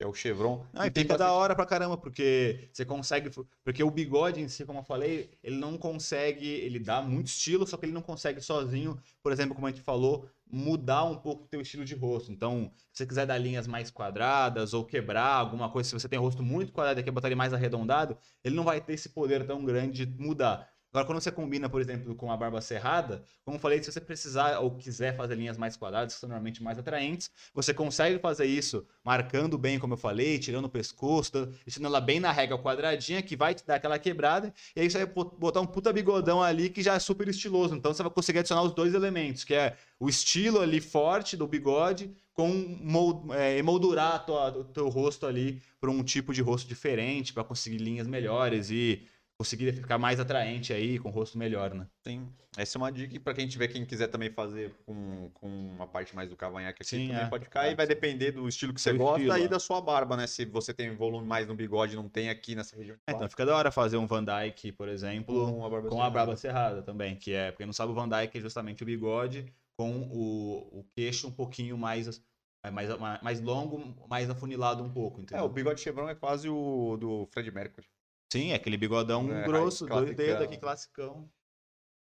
é 0.00 0.06
o 0.06 0.14
Chevron. 0.14 0.64
Ah, 0.72 0.86
e 0.86 0.90
tem 0.90 1.04
fica 1.04 1.18
da 1.18 1.30
hora 1.30 1.54
pra 1.54 1.66
caramba, 1.66 1.96
porque 1.96 2.70
você 2.72 2.86
consegue. 2.86 3.30
Porque 3.62 3.84
o 3.84 3.90
bigode 3.90 4.40
em 4.40 4.48
si, 4.48 4.64
como 4.64 4.78
eu 4.78 4.82
falei, 4.82 5.30
ele 5.44 5.56
não 5.56 5.76
consegue. 5.76 6.46
Ele 6.46 6.78
dá 6.78 7.02
muito 7.02 7.26
estilo, 7.26 7.66
só 7.66 7.76
que 7.76 7.84
ele 7.84 7.92
não 7.92 8.00
consegue 8.00 8.40
sozinho, 8.40 8.98
por 9.22 9.30
exemplo, 9.30 9.54
como 9.54 9.66
a 9.66 9.70
gente 9.70 9.82
falou, 9.82 10.26
mudar 10.50 11.04
um 11.04 11.16
pouco 11.16 11.44
o 11.44 11.48
teu 11.48 11.60
estilo 11.60 11.84
de 11.84 11.94
rosto. 11.94 12.32
Então, 12.32 12.72
se 12.90 12.98
você 12.98 13.06
quiser 13.06 13.26
dar 13.26 13.36
linhas 13.36 13.66
mais 13.66 13.90
quadradas 13.90 14.72
ou 14.72 14.86
quebrar 14.86 15.34
alguma 15.34 15.68
coisa, 15.68 15.90
se 15.90 15.94
você 15.94 16.08
tem 16.08 16.18
o 16.18 16.22
rosto 16.22 16.42
muito 16.42 16.72
quadrado 16.72 16.98
e 16.98 17.02
quer 17.02 17.10
botar 17.10 17.28
ele 17.28 17.34
mais 17.34 17.52
arredondado, 17.52 18.16
ele 18.42 18.56
não 18.56 18.64
vai 18.64 18.80
ter 18.80 18.94
esse 18.94 19.10
poder 19.10 19.46
tão 19.46 19.64
grande 19.64 20.06
de 20.06 20.22
mudar. 20.22 20.66
Agora, 20.92 21.06
quando 21.06 21.20
você 21.20 21.30
combina, 21.30 21.68
por 21.68 21.80
exemplo, 21.80 22.16
com 22.16 22.32
a 22.32 22.36
barba 22.36 22.60
cerrada, 22.60 23.22
como 23.44 23.56
eu 23.56 23.60
falei, 23.60 23.80
se 23.80 23.92
você 23.92 24.00
precisar 24.00 24.58
ou 24.58 24.72
quiser 24.76 25.16
fazer 25.16 25.36
linhas 25.36 25.56
mais 25.56 25.76
quadradas, 25.76 26.14
que 26.14 26.20
são 26.20 26.28
normalmente 26.28 26.60
mais 26.64 26.78
atraentes, 26.80 27.30
você 27.54 27.72
consegue 27.72 28.18
fazer 28.18 28.44
isso 28.46 28.84
marcando 29.04 29.56
bem, 29.56 29.78
como 29.78 29.94
eu 29.94 29.98
falei, 29.98 30.36
tirando 30.38 30.64
o 30.64 30.68
pescoço, 30.68 31.46
deixando 31.64 31.86
ela 31.86 32.00
bem 32.00 32.18
na 32.18 32.32
régua 32.32 32.58
quadradinha, 32.58 33.22
que 33.22 33.36
vai 33.36 33.54
te 33.54 33.64
dar 33.64 33.76
aquela 33.76 34.00
quebrada, 34.00 34.52
e 34.74 34.80
aí 34.80 34.90
você 34.90 34.98
vai 35.04 35.06
bot- 35.06 35.36
botar 35.38 35.60
um 35.60 35.66
puta 35.66 35.92
bigodão 35.92 36.42
ali 36.42 36.68
que 36.68 36.82
já 36.82 36.94
é 36.94 36.98
super 36.98 37.28
estiloso. 37.28 37.74
Então 37.76 37.94
você 37.94 38.02
vai 38.02 38.10
conseguir 38.10 38.40
adicionar 38.40 38.62
os 38.64 38.74
dois 38.74 38.92
elementos, 38.92 39.44
que 39.44 39.54
é 39.54 39.76
o 39.98 40.08
estilo 40.08 40.60
ali 40.60 40.80
forte 40.80 41.36
do 41.36 41.46
bigode, 41.46 42.10
com 42.34 43.28
é, 43.32 43.58
emoldurar 43.58 44.24
tua- 44.24 44.56
o 44.58 44.64
teu 44.64 44.88
rosto 44.88 45.26
ali 45.26 45.62
para 45.80 45.90
um 45.90 46.02
tipo 46.02 46.32
de 46.32 46.40
rosto 46.42 46.66
diferente, 46.68 47.32
para 47.32 47.44
conseguir 47.44 47.78
linhas 47.78 48.06
melhores 48.06 48.70
e 48.70 49.06
conseguir 49.40 49.72
ficar 49.72 49.96
mais 49.96 50.20
atraente 50.20 50.70
aí, 50.70 50.98
com 50.98 51.08
o 51.08 51.12
rosto 51.12 51.38
melhor, 51.38 51.72
né? 51.74 51.86
Tem. 52.02 52.28
Essa 52.58 52.76
é 52.76 52.78
uma 52.78 52.92
dica 52.92 53.18
para 53.20 53.32
quem 53.32 53.48
tiver, 53.48 53.68
quem 53.68 53.86
quiser 53.86 54.08
também 54.08 54.28
fazer 54.30 54.74
com, 54.84 55.30
com 55.32 55.48
uma 55.48 55.86
parte 55.86 56.14
mais 56.14 56.28
do 56.28 56.36
cavanhaque 56.36 56.82
aqui, 56.82 56.84
Sim, 56.84 57.08
também 57.08 57.22
é. 57.22 57.26
pode 57.26 57.44
ficar. 57.44 57.66
E 57.66 57.72
É, 57.72 57.74
vai 57.74 57.86
sim. 57.86 57.94
depender 57.94 58.32
do 58.32 58.46
estilo 58.46 58.74
que 58.74 58.80
você 58.80 58.92
gosta 58.92 59.20
estilo, 59.20 59.38
e 59.38 59.44
é. 59.44 59.48
da 59.48 59.58
sua 59.58 59.80
barba, 59.80 60.14
né? 60.14 60.26
Se 60.26 60.44
você 60.44 60.74
tem 60.74 60.94
volume 60.94 61.26
mais 61.26 61.46
no 61.46 61.54
bigode, 61.54 61.96
não 61.96 62.06
tem 62.06 62.28
aqui 62.28 62.54
nessa 62.54 62.76
região. 62.76 62.98
É, 63.06 63.12
então 63.12 63.28
fica 63.30 63.46
da 63.46 63.56
hora 63.56 63.70
fazer 63.70 63.96
um 63.96 64.06
Van 64.06 64.22
Dyke, 64.22 64.72
por 64.72 64.88
exemplo, 64.88 65.34
com 65.54 65.64
a 65.64 65.70
barba 65.70 65.88
com 65.88 66.02
a 66.02 66.36
cerrada. 66.36 66.68
barba 66.74 66.82
também, 66.82 67.16
que 67.16 67.32
é, 67.32 67.50
porque 67.50 67.64
não 67.64 67.72
sabe 67.72 67.92
o 67.92 67.94
Van 67.94 68.08
Dyke 68.08 68.36
é 68.36 68.40
justamente 68.42 68.82
o 68.82 68.86
bigode 68.86 69.46
com 69.78 70.02
o, 70.10 70.80
o 70.80 70.84
queixo 70.94 71.28
um 71.28 71.32
pouquinho 71.32 71.78
mais 71.78 72.22
é, 72.62 72.70
mais, 72.70 72.90
mais 73.22 73.40
longo, 73.40 74.06
mais 74.06 74.28
afunilado 74.28 74.82
um 74.84 74.92
pouco, 74.92 75.20
É, 75.20 75.22
entendeu? 75.22 75.44
o 75.44 75.48
bigode 75.48 75.80
chevron 75.80 76.08
é 76.10 76.14
quase 76.14 76.46
o 76.48 76.96
do 76.98 77.26
Fred 77.32 77.50
Mercury. 77.50 77.86
Sim, 78.32 78.52
é 78.52 78.54
aquele 78.54 78.76
bigodão 78.76 79.30
É, 79.32 79.44
grosso, 79.44 79.86
dois 79.86 80.14
dedos 80.14 80.42
aqui, 80.42 80.56
classicão. 80.56 81.28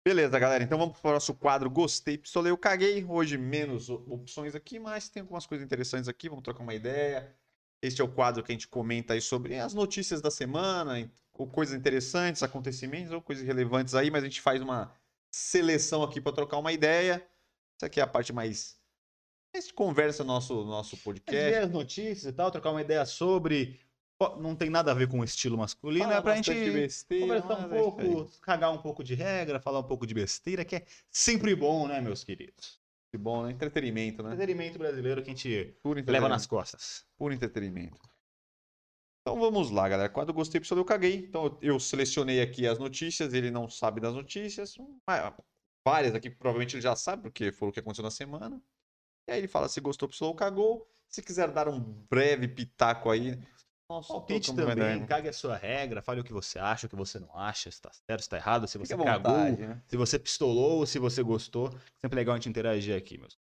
Beleza, 0.07 0.39
galera. 0.39 0.63
Então 0.63 0.79
vamos 0.79 0.99
pro 0.99 1.11
nosso 1.11 1.35
quadro 1.35 1.69
Gostei, 1.69 2.17
Pistolei, 2.17 2.53
eu 2.53 2.57
caguei. 2.57 3.05
Hoje 3.05 3.37
menos 3.37 3.89
o- 3.89 4.05
opções 4.09 4.55
aqui, 4.55 4.79
mas 4.79 5.09
tem 5.09 5.21
algumas 5.21 5.47
coisas 5.47 5.65
interessantes 5.65 6.09
aqui. 6.09 6.29
Vamos 6.29 6.45
trocar 6.45 6.63
uma 6.63 6.75
ideia. 6.75 7.35
Este 7.83 8.01
é 8.01 8.05
o 8.05 8.09
quadro 8.09 8.43
que 8.43 8.53
a 8.53 8.55
gente 8.55 8.69
comenta 8.69 9.15
aí 9.15 9.21
sobre 9.21 9.57
as 9.59 9.75
notícias 9.75 10.21
da 10.23 10.31
semana, 10.31 11.11
ou 11.35 11.47
coisas 11.47 11.75
interessantes, 11.77 12.43
acontecimentos 12.43 13.13
ou 13.13 13.21
coisas 13.21 13.45
relevantes 13.45 13.95
aí, 13.95 14.11
mas 14.11 14.23
a 14.23 14.27
gente 14.27 14.41
faz 14.41 14.63
uma 14.63 14.95
seleção 15.31 16.03
aqui 16.03 16.21
para 16.21 16.33
trocar 16.33 16.57
uma 16.59 16.73
ideia. 16.73 17.27
Essa 17.77 17.87
aqui 17.87 18.01
é 18.01 18.03
a 18.03 18.07
parte 18.07 18.33
mais. 18.33 18.81
A 19.55 19.61
gente 19.61 19.75
conversa 19.75 20.23
no 20.25 20.29
nosso, 20.33 20.65
nosso 20.65 20.97
Quer 20.97 21.03
podcast. 21.03 21.51
ver 21.51 21.59
as 21.59 21.71
notícias 21.71 22.25
e 22.25 22.33
tal, 22.33 22.51
trocar 22.51 22.71
uma 22.71 22.81
ideia 22.81 23.05
sobre. 23.05 23.81
Não 24.39 24.57
tem 24.57 24.71
nada 24.71 24.93
a 24.93 24.95
ver 24.95 25.09
com 25.09 25.21
o 25.21 25.25
estilo 25.25 25.59
masculino, 25.59 26.11
é 26.11 26.23
pra 26.23 26.37
gente 26.37 26.51
besteira, 26.51 27.43
conversar 27.43 27.59
um 27.59 27.65
é 27.75 27.83
pouco, 27.83 28.41
cagar 28.41 28.73
um 28.73 28.79
pouco 28.79 29.05
de 29.05 29.15
regra, 29.15 29.61
falar 29.61 29.81
um 29.81 29.85
pouco 29.87 30.07
de 30.07 30.15
besteira, 30.15 30.65
que 30.65 30.77
é 30.77 30.87
sempre 31.11 31.55
bom, 31.55 31.87
né, 31.87 32.01
meus 32.01 32.25
queridos? 32.25 32.81
Que 33.13 33.19
bom, 33.19 33.45
né? 33.45 33.53
Entretenimento, 33.53 34.23
né? 34.23 34.31
Entretenimento 34.31 34.79
brasileiro 34.79 35.23
que 35.23 35.31
a 35.31 35.35
gente 35.35 35.77
Puro 35.83 36.03
leva 36.07 36.29
nas 36.29 36.47
costas. 36.47 37.07
Por 37.17 37.31
entretenimento. 37.31 38.01
Então 39.21 39.39
vamos 39.39 39.71
lá, 39.71 39.89
galera. 39.89 40.09
Quando 40.09 40.29
eu 40.29 40.35
gostei, 40.35 40.61
pessoal, 40.61 40.79
eu 40.79 40.85
caguei. 40.85 41.17
Então 41.17 41.59
eu- 41.61 41.81
selecionei 41.81 42.41
aqui 42.41 42.67
as 42.67 42.79
notícias, 42.79 43.35
ele 43.35 43.51
não 43.51 43.69
sabe 43.69 44.01
das 44.01 44.15
notícias. 44.15 44.77
mas 45.07 45.35
Várias 45.85 46.15
aqui, 46.15 46.31
provavelmente 46.31 46.75
ele 46.75 46.83
já 46.83 46.97
sabe, 46.97 47.23
porque 47.23 47.53
foi 47.53 47.69
o 47.69 47.73
que 47.73 47.81
aconteceu 47.81 48.03
na 48.03 48.11
semana. 48.11 48.61
E 49.29 49.33
aí 49.33 49.39
ele 49.39 49.49
fala 49.49 49.69
se 49.69 49.81
gostou, 49.81 50.09
pessoal, 50.09 50.35
cagou. 50.35 50.89
Se 51.09 51.23
quiser 51.23 51.51
dar 51.51 51.69
um 51.69 51.81
breve 51.81 52.49
pitaco 52.49 53.11
aí. 53.11 53.39
Nossa, 53.89 54.09
Palpite 54.09 54.55
também, 54.55 54.73
ideia. 54.73 55.07
cague 55.07 55.29
a 55.29 55.33
sua 55.33 55.57
regra, 55.57 56.03
fale 56.03 56.21
o 56.21 56.25
que 56.25 56.33
você 56.33 56.59
acha, 56.59 56.87
o 56.87 56.91
que 56.91 56.97
você 56.97 57.21
não 57.21 57.37
acha, 57.39 57.71
se 57.71 57.81
tá 57.81 57.91
certo, 57.93 58.23
se 58.23 58.29
tá 58.29 58.37
errado, 58.37 58.67
se 58.67 58.77
você 58.79 58.95
à 58.95 58.97
cagou, 58.99 59.33
vontade, 59.33 59.61
né? 59.65 59.81
se 59.87 59.97
você 59.97 60.19
pistolou, 60.19 60.85
se 60.85 60.99
você 60.99 61.23
gostou. 61.23 61.71
Sempre 62.01 62.17
legal 62.17 62.35
a 62.35 62.37
gente 62.39 62.49
interagir 62.49 62.97
aqui, 62.97 63.17
meus. 63.17 63.39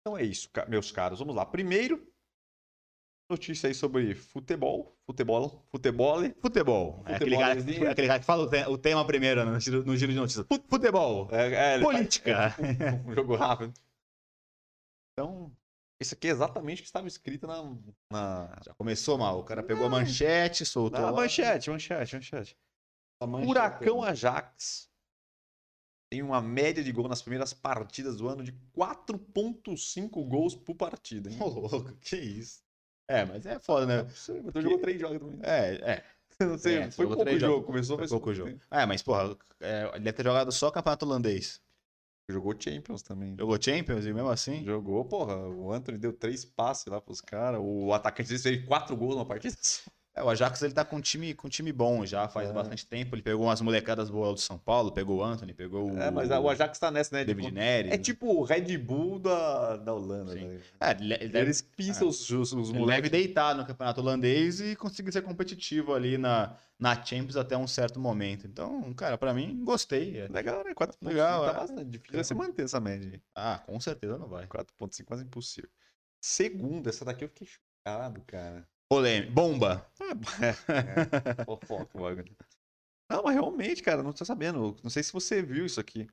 Então 0.00 0.18
é 0.18 0.22
isso, 0.22 0.50
meus 0.68 0.92
caros. 0.92 1.20
Vamos 1.20 1.34
lá. 1.34 1.46
Primeiro, 1.46 2.06
notícia 3.30 3.66
aí 3.68 3.74
sobre 3.74 4.14
futebol. 4.14 4.94
Futebol. 5.06 5.66
Futebol. 5.70 6.20
Futebol. 6.42 7.02
É 7.06 7.14
aquele, 7.14 7.38
cara, 7.38 7.54
é 7.58 7.88
aquele 7.90 8.06
cara 8.08 8.20
que 8.20 8.26
fala 8.26 8.42
o 8.44 8.50
te- 8.50 8.66
o 8.68 8.76
tema 8.76 9.06
primeiro 9.06 9.42
né, 9.42 9.50
no 9.52 9.58
giro, 9.58 9.82
no 9.86 9.96
giro 9.96 10.12
de 10.12 10.18
notícias. 10.18 10.46
Fut- 10.46 10.66
Futebol. 10.68 11.28
É, 11.32 11.46
é, 11.76 11.80
faz- 11.80 11.82
Política. 11.82 12.54
um 13.08 13.14
jogo 13.14 13.34
rápido. 13.36 13.72
Então, 15.12 15.50
isso 16.04 16.14
aqui 16.14 16.28
é 16.28 16.30
exatamente 16.30 16.80
o 16.80 16.82
que 16.82 16.88
estava 16.88 17.08
escrito 17.08 17.46
na, 17.46 17.62
na, 18.10 18.60
Já 18.64 18.74
começou 18.74 19.18
mal. 19.18 19.40
O 19.40 19.44
cara 19.44 19.62
pegou 19.62 19.86
a 19.86 19.90
manchete, 19.90 20.64
soltou. 20.64 21.00
na 21.00 21.10
lá. 21.10 21.16
manchete, 21.16 21.70
manchete, 21.70 22.14
manchete. 22.14 22.56
A 23.20 23.26
manchete. 23.26 23.48
Furacão 23.48 24.02
Ajax 24.02 24.90
tem 26.10 26.22
uma 26.22 26.40
média 26.40 26.84
de 26.84 26.92
gol 26.92 27.08
nas 27.08 27.22
primeiras 27.22 27.52
partidas 27.52 28.16
do 28.16 28.28
ano 28.28 28.44
de 28.44 28.52
4.5 28.76 30.28
gols 30.28 30.54
por 30.54 30.74
partida. 30.74 31.30
Ô, 31.42 31.48
louco, 31.48 31.92
que 32.00 32.16
isso. 32.16 32.62
É, 33.08 33.24
mas 33.24 33.44
é 33.44 33.58
foda, 33.58 33.86
né? 33.86 34.10
Então 34.46 34.62
jogou 34.62 34.78
três 34.78 35.00
jogos 35.00 35.18
também. 35.18 35.40
É, 35.42 35.74
é. 35.92 36.04
Não 36.40 36.58
sei, 36.58 36.78
É, 36.78 36.90
foi 36.90 37.06
pouco 37.06 37.24
jogo. 37.24 37.38
jogos. 37.38 37.66
Começou 37.66 37.98
Foi 37.98 38.08
pouco 38.08 38.34
jogo. 38.34 38.60
É, 38.70 38.86
mas, 38.86 39.02
porra, 39.02 39.36
é, 39.60 39.90
ele 39.94 40.04
deve 40.04 40.12
ter 40.12 40.24
jogado 40.24 40.52
só 40.52 40.70
campeonato 40.70 41.04
holandês. 41.04 41.60
Jogou 42.28 42.54
Champions 42.58 43.02
também. 43.02 43.36
Jogou 43.38 43.60
Champions 43.60 44.06
e 44.06 44.12
mesmo 44.12 44.30
assim. 44.30 44.64
Jogou, 44.64 45.04
porra. 45.04 45.36
O 45.36 45.72
Anthony 45.72 45.98
deu 45.98 46.12
três 46.12 46.44
passes 46.44 46.86
lá 46.86 47.00
pros 47.00 47.20
caras. 47.20 47.60
O 47.62 47.92
atacante 47.92 48.38
fez 48.38 48.64
quatro 48.66 48.96
gols 48.96 49.14
numa 49.14 49.26
partida 49.26 49.54
só. 49.60 49.90
É, 50.16 50.22
o 50.22 50.28
Ajax 50.30 50.62
ele 50.62 50.72
tá 50.72 50.84
com 50.84 50.96
um 50.96 51.00
time, 51.00 51.34
com 51.34 51.48
um 51.48 51.50
time 51.50 51.72
bom 51.72 52.06
já 52.06 52.28
faz 52.28 52.48
É. 52.48 52.52
bastante 52.52 52.86
tempo. 52.86 53.16
Ele 53.16 53.22
pegou 53.22 53.46
umas 53.46 53.60
molecadas 53.60 54.08
boas 54.08 54.34
do 54.34 54.40
São 54.40 54.56
Paulo, 54.56 54.92
pegou 54.92 55.18
o 55.18 55.24
Anthony, 55.24 55.52
pegou 55.52 55.90
o. 55.90 55.98
É, 55.98 56.08
mas 56.08 56.30
o 56.30 56.48
Ajax 56.48 56.78
tá 56.78 56.88
nessa, 56.88 57.16
né? 57.16 57.24
David 57.24 57.50
Neres. 57.50 57.92
É 57.92 57.98
tipo 57.98 58.26
o 58.28 58.44
Red 58.44 58.78
Bull 58.78 59.18
da, 59.18 59.76
da 59.76 59.92
Holanda. 59.92 60.34
Né? 60.36 60.60
É, 60.78 60.90
ele, 60.92 61.36
Eles 61.36 61.60
pisam 61.62 62.06
os, 62.06 62.30
os, 62.30 62.52
os 62.52 62.68
ele 62.70 62.78
moleques. 62.78 63.10
deve 63.10 63.24
deitar 63.24 63.56
no 63.56 63.66
campeonato 63.66 64.00
holandês 64.00 64.60
e 64.60 64.76
conseguir 64.76 65.10
ser 65.10 65.22
competitivo 65.22 65.92
ali 65.92 66.16
na, 66.16 66.56
na 66.78 66.94
Champions 67.04 67.36
até 67.36 67.56
um 67.56 67.66
certo 67.66 67.98
momento. 67.98 68.46
Então, 68.46 68.94
cara, 68.94 69.18
pra 69.18 69.34
mim, 69.34 69.64
gostei. 69.64 70.16
É. 70.20 70.28
Legal, 70.28 70.62
né? 70.62 70.72
4.5 70.74 70.94
Legal, 71.08 71.44
tá 71.44 71.50
é. 71.50 71.54
bastante 71.54 71.84
difícil 71.90 72.22
você 72.22 72.34
manter 72.34 72.62
essa 72.62 72.78
média 72.78 73.10
aí. 73.12 73.20
Ah, 73.34 73.58
com 73.66 73.80
certeza 73.80 74.16
não 74.16 74.28
vai. 74.28 74.46
4.5 74.46 75.04
quase 75.04 75.24
impossível. 75.24 75.68
Segundo, 76.20 76.88
essa 76.88 77.04
daqui 77.04 77.24
eu 77.24 77.28
fiquei 77.28 77.48
chocado, 77.48 78.22
cara. 78.26 78.64
Polêmica. 78.88 79.32
Bomba. 79.32 79.90
É, 80.40 81.44
fofoca 81.44 81.98
bagulho. 81.98 82.36
Não, 83.10 83.22
mas 83.22 83.34
realmente, 83.34 83.82
cara, 83.82 84.02
não 84.02 84.12
tô 84.12 84.24
sabendo. 84.24 84.76
Não 84.82 84.90
sei 84.90 85.02
se 85.02 85.12
você 85.12 85.42
viu 85.42 85.66
isso 85.66 85.80
aqui. 85.80 86.06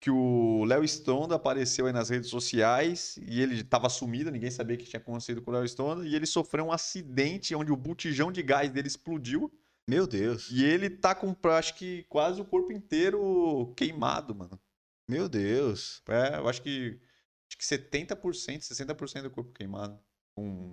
Que 0.00 0.10
o 0.10 0.64
Léo 0.64 0.84
Stronda 0.84 1.34
apareceu 1.34 1.86
aí 1.86 1.92
nas 1.92 2.10
redes 2.10 2.28
sociais 2.28 3.18
e 3.22 3.40
ele 3.40 3.64
tava 3.64 3.88
sumido, 3.88 4.30
ninguém 4.30 4.50
sabia 4.50 4.76
o 4.76 4.78
que 4.78 4.84
tinha 4.84 5.00
acontecido 5.00 5.40
com 5.40 5.50
o 5.50 5.54
Léo 5.54 5.64
Stronda. 5.64 6.06
E 6.06 6.14
ele 6.14 6.26
sofreu 6.26 6.66
um 6.66 6.72
acidente 6.72 7.54
onde 7.54 7.72
o 7.72 7.76
botijão 7.76 8.30
de 8.30 8.42
gás 8.42 8.70
dele 8.70 8.88
explodiu. 8.88 9.50
Meu 9.88 10.06
Deus. 10.06 10.50
E 10.50 10.64
ele 10.64 10.90
tá 10.90 11.14
com, 11.14 11.34
acho 11.50 11.74
que, 11.76 12.04
quase 12.04 12.40
o 12.40 12.44
corpo 12.44 12.72
inteiro 12.72 13.72
queimado, 13.76 14.34
mano. 14.34 14.60
Meu 15.08 15.28
Deus. 15.28 16.02
É, 16.08 16.38
eu 16.38 16.48
acho 16.48 16.60
que, 16.60 17.00
acho 17.48 17.56
que 17.56 17.64
70%, 17.64 18.60
60% 18.60 19.22
do 19.22 19.30
corpo 19.30 19.52
queimado. 19.52 19.98
Com, 20.34 20.70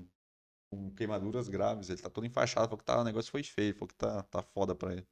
com 0.76 0.92
queimaduras 0.92 1.48
graves. 1.50 1.90
Ele 1.90 2.02
tá 2.02 2.10
todo 2.10 2.26
enfaixado. 2.26 2.66
Falou 2.68 2.78
que 2.78 2.84
tá, 2.86 3.00
o 3.00 3.04
negócio 3.04 3.32
foi 3.32 3.44
feio. 3.44 3.74
Falou 3.74 3.88
que 3.88 3.96
tá, 3.96 4.24
tá 4.24 4.42
foda 4.42 4.74
pra 4.76 4.92
ele. 4.94 5.06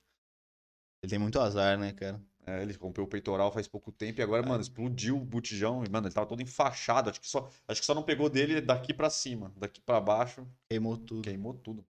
Ele 1.04 1.10
tem 1.10 1.20
muito 1.20 1.40
azar, 1.40 1.78
né, 1.78 1.94
cara? 1.94 2.22
É, 2.46 2.62
ele 2.62 2.74
rompeu 2.74 3.04
o 3.04 3.08
peitoral 3.08 3.52
faz 3.52 3.68
pouco 3.68 3.92
tempo 3.92 4.20
e 4.20 4.24
agora, 4.24 4.46
mano, 4.46 4.62
explodiu 4.62 5.18
o 5.18 5.24
botijão. 5.26 5.84
E, 5.84 5.90
mano, 5.90 6.08
ele 6.08 6.14
tava 6.14 6.28
todo 6.28 6.42
enfaixado. 6.42 7.10
Acho 7.10 7.22
que 7.22 7.28
só, 7.28 7.50
acho 7.68 7.80
que 7.82 7.86
só 7.86 7.94
não 7.94 8.04
pegou 8.04 8.30
dele 8.30 8.60
daqui 8.62 8.94
pra 8.94 9.10
cima. 9.10 9.54
Daqui 9.58 9.80
pra 9.82 10.00
baixo, 10.02 10.46
Queimou 10.70 10.98
tudo. 10.98 11.22
queimou 11.22 11.54
tudo. 11.54 11.86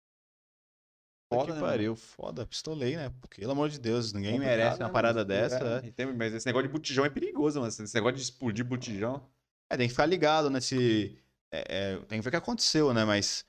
Foda, 1.30 1.44
que 1.52 1.52
né, 1.52 1.60
pariu, 1.60 1.94
foda, 1.94 2.46
pistolei, 2.46 2.96
né? 2.96 3.10
Porque, 3.20 3.42
pelo 3.42 3.52
amor 3.52 3.68
de 3.68 3.78
Deus, 3.78 4.14
ninguém 4.14 4.32
Complicado, 4.32 4.56
merece 4.56 4.78
né, 4.78 4.86
uma 4.86 4.92
parada 4.92 5.18
mano? 5.18 5.28
dessa. 5.28 5.80
É, 5.84 5.88
É. 5.88 5.90
tem- 5.90 6.14
mas 6.14 6.32
esse 6.32 6.46
negócio 6.46 6.66
de 6.68 6.72
botijão 6.72 7.04
é 7.04 7.10
perigoso, 7.10 7.60
mano. 7.60 7.68
Esse 7.68 7.94
negócio 7.94 8.16
de 8.16 8.22
explodir 8.22 8.64
botijão. 8.64 9.28
É, 9.70 9.76
tem 9.76 9.86
que 9.86 9.92
ficar 9.92 10.06
ligado 10.06 10.48
nesse. 10.48 11.18
é, 11.52 11.92
é, 11.92 11.96
tem 12.06 12.18
que 12.18 12.22
ver 12.22 12.28
o 12.28 12.30
que 12.30 12.36
aconteceu, 12.36 12.94
né? 12.94 13.04
Mas 13.04 13.44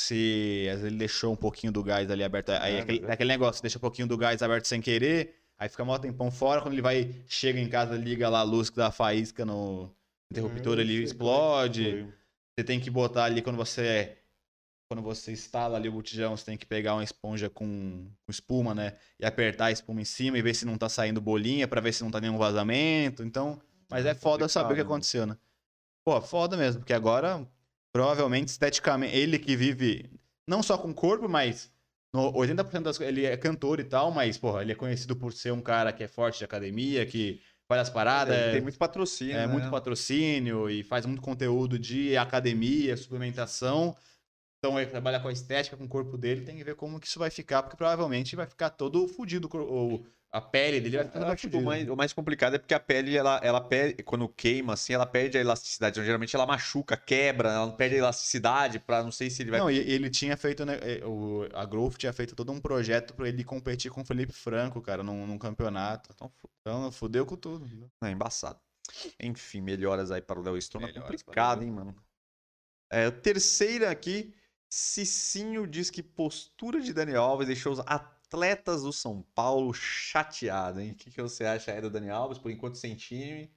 se 0.00 0.66
às 0.68 0.76
vezes 0.76 0.86
ele 0.86 0.96
deixou 0.96 1.32
um 1.32 1.36
pouquinho 1.36 1.72
do 1.72 1.82
gás 1.82 2.10
ali 2.10 2.24
aberto. 2.24 2.50
Aí 2.50 2.76
É, 2.76 2.80
aquele, 2.80 3.04
é. 3.06 3.12
aquele 3.12 3.28
negócio, 3.28 3.62
deixa 3.62 3.78
um 3.78 3.80
pouquinho 3.80 4.08
do 4.08 4.16
gás 4.16 4.42
aberto 4.42 4.66
sem 4.66 4.80
querer, 4.80 5.36
aí 5.58 5.68
fica 5.68 5.84
mó 5.84 5.98
tempão 5.98 6.30
fora. 6.30 6.60
Quando 6.60 6.74
ele 6.74 6.82
vai, 6.82 7.14
chega 7.28 7.60
em 7.60 7.68
casa, 7.68 7.96
liga 7.96 8.28
lá 8.28 8.40
a 8.40 8.42
luz 8.42 8.70
que 8.70 8.76
dá 8.76 8.90
faísca 8.90 9.44
no 9.44 9.90
interruptor, 10.30 10.76
Eu 10.78 10.80
ele 10.80 11.02
explode. 11.02 11.88
é 11.88 11.92
foi. 12.02 12.14
Você 12.58 12.64
tem 12.64 12.80
que 12.80 12.90
botar 12.90 13.24
ali 13.24 13.42
quando 13.42 13.56
você. 13.56 14.16
Quando 14.88 15.02
você 15.02 15.30
instala 15.30 15.76
ali 15.78 15.88
o 15.88 15.92
botijão, 15.92 16.36
você 16.36 16.44
tem 16.44 16.58
que 16.58 16.66
pegar 16.66 16.94
uma 16.94 17.04
esponja 17.04 17.48
com, 17.48 18.10
com 18.26 18.30
espuma, 18.30 18.74
né? 18.74 18.94
E 19.20 19.24
apertar 19.24 19.66
a 19.66 19.70
espuma 19.70 20.00
em 20.00 20.04
cima 20.04 20.36
e 20.36 20.42
ver 20.42 20.52
se 20.52 20.66
não 20.66 20.76
tá 20.76 20.88
saindo 20.88 21.20
bolinha, 21.20 21.68
pra 21.68 21.80
ver 21.80 21.92
se 21.92 22.02
não 22.02 22.10
tá 22.10 22.20
nenhum 22.20 22.36
vazamento. 22.36 23.22
Então. 23.22 23.60
Mas 23.88 24.04
é 24.04 24.14
foda 24.14 24.48
saber 24.48 24.72
o 24.72 24.76
que 24.76 24.82
né? 24.82 24.86
aconteceu, 24.86 25.26
né? 25.26 25.36
Pô, 26.04 26.20
foda 26.20 26.56
mesmo, 26.56 26.80
porque 26.80 26.92
agora, 26.92 27.46
provavelmente, 27.92 28.48
esteticamente, 28.48 29.16
ele 29.16 29.38
que 29.38 29.56
vive 29.56 30.10
não 30.48 30.62
só 30.62 30.76
com 30.78 30.90
o 30.90 30.94
corpo, 30.94 31.28
mas 31.28 31.72
no 32.14 32.32
80% 32.32 32.82
das. 32.82 33.00
Ele 33.00 33.24
é 33.24 33.36
cantor 33.36 33.80
e 33.80 33.84
tal, 33.84 34.10
mas, 34.10 34.36
porra, 34.36 34.62
ele 34.62 34.72
é 34.72 34.74
conhecido 34.74 35.14
por 35.16 35.32
ser 35.32 35.52
um 35.52 35.60
cara 35.60 35.92
que 35.92 36.02
é 36.02 36.08
forte 36.08 36.38
de 36.38 36.44
academia, 36.44 37.06
que 37.06 37.40
faz 37.68 37.82
as 37.82 37.90
paradas. 37.90 38.34
Ele 38.34 38.48
é- 38.48 38.52
Tem 38.52 38.60
muito 38.60 38.78
patrocínio. 38.78 39.36
é 39.36 39.46
né? 39.46 39.52
muito 39.52 39.70
patrocínio 39.70 40.68
e 40.68 40.82
faz 40.82 41.06
muito 41.06 41.22
conteúdo 41.22 41.78
de 41.78 42.16
academia, 42.16 42.96
suplementação. 42.96 43.96
Então 44.58 44.78
ele 44.78 44.90
trabalha 44.90 45.20
com 45.20 45.28
a 45.28 45.32
estética, 45.32 45.76
com 45.76 45.84
o 45.84 45.88
corpo 45.88 46.18
dele, 46.18 46.44
tem 46.44 46.56
que 46.56 46.64
ver 46.64 46.74
como 46.74 47.00
que 47.00 47.06
isso 47.06 47.18
vai 47.18 47.30
ficar, 47.30 47.62
porque 47.62 47.76
provavelmente 47.76 48.36
vai 48.36 48.46
ficar 48.46 48.70
todo 48.70 49.06
fudido, 49.08 49.48
o 49.52 50.04
a 50.32 50.40
pele 50.40 50.80
dele 50.80 50.96
vai 50.96 51.06
ficar 51.06 51.18
Eu 51.18 51.22
toda 51.22 51.32
acho 51.34 51.48
que 51.48 51.56
o 51.56 51.62
mais, 51.62 51.88
o 51.88 51.96
mais 51.96 52.12
complicado 52.12 52.54
é 52.54 52.58
porque 52.58 52.74
a 52.74 52.78
pele, 52.78 53.16
ela, 53.16 53.40
ela 53.42 53.60
perde, 53.60 54.02
quando 54.04 54.28
queima, 54.28 54.74
assim, 54.74 54.92
ela 54.92 55.04
perde 55.04 55.36
a 55.36 55.40
elasticidade. 55.40 55.94
Então, 55.94 56.04
geralmente 56.04 56.36
ela 56.36 56.46
machuca, 56.46 56.96
quebra, 56.96 57.50
ela 57.50 57.72
perde 57.72 57.96
a 57.96 57.98
elasticidade 57.98 58.78
pra 58.78 59.02
não 59.02 59.10
sei 59.10 59.28
se 59.28 59.42
ele 59.42 59.50
vai. 59.50 59.58
Não, 59.58 59.70
e 59.70 59.78
ele 59.78 60.08
tinha 60.08 60.36
feito, 60.36 60.64
né, 60.64 60.78
eh, 60.82 61.04
o, 61.04 61.48
a 61.52 61.64
Growth 61.64 61.96
tinha 61.96 62.12
feito 62.12 62.36
todo 62.36 62.52
um 62.52 62.60
projeto 62.60 63.12
pra 63.14 63.28
ele 63.28 63.42
competir 63.42 63.90
com 63.90 64.02
o 64.02 64.04
Felipe 64.04 64.32
Franco, 64.32 64.80
cara, 64.80 65.02
num, 65.02 65.26
num 65.26 65.38
campeonato. 65.38 66.10
Então, 66.14 66.30
Então 66.60 66.92
fudeu 66.92 67.26
com 67.26 67.36
tudo. 67.36 67.68
é 68.04 68.10
embaçado. 68.10 68.60
Enfim, 69.20 69.60
melhoras 69.60 70.12
aí 70.12 70.22
para 70.22 70.38
o 70.38 70.42
Léo 70.42 70.56
Stronda. 70.58 70.86
Melhoras 70.86 71.22
Complicado, 71.22 71.58
para 71.58 71.66
hein, 71.66 71.72
mano? 71.72 71.96
É, 72.92 73.10
terceira 73.10 73.90
aqui, 73.90 74.32
Cicinho 74.68 75.66
diz 75.66 75.90
que 75.90 76.02
postura 76.02 76.80
de 76.80 76.92
Daniel 76.92 77.22
Alves 77.22 77.46
deixou 77.48 77.72
os 77.72 77.80
atletas 77.80 78.19
do 78.30 78.92
São 78.92 79.22
Paulo 79.34 79.72
chateados, 79.74 80.80
hein? 80.80 80.92
O 80.92 80.94
que, 80.94 81.10
que 81.10 81.20
você 81.22 81.44
acha 81.44 81.72
aí 81.72 81.80
do 81.80 81.90
Daniel 81.90 82.16
Alves? 82.16 82.38
Por 82.38 82.50
enquanto 82.50 82.76
sem 82.76 82.94
time. 82.94 83.50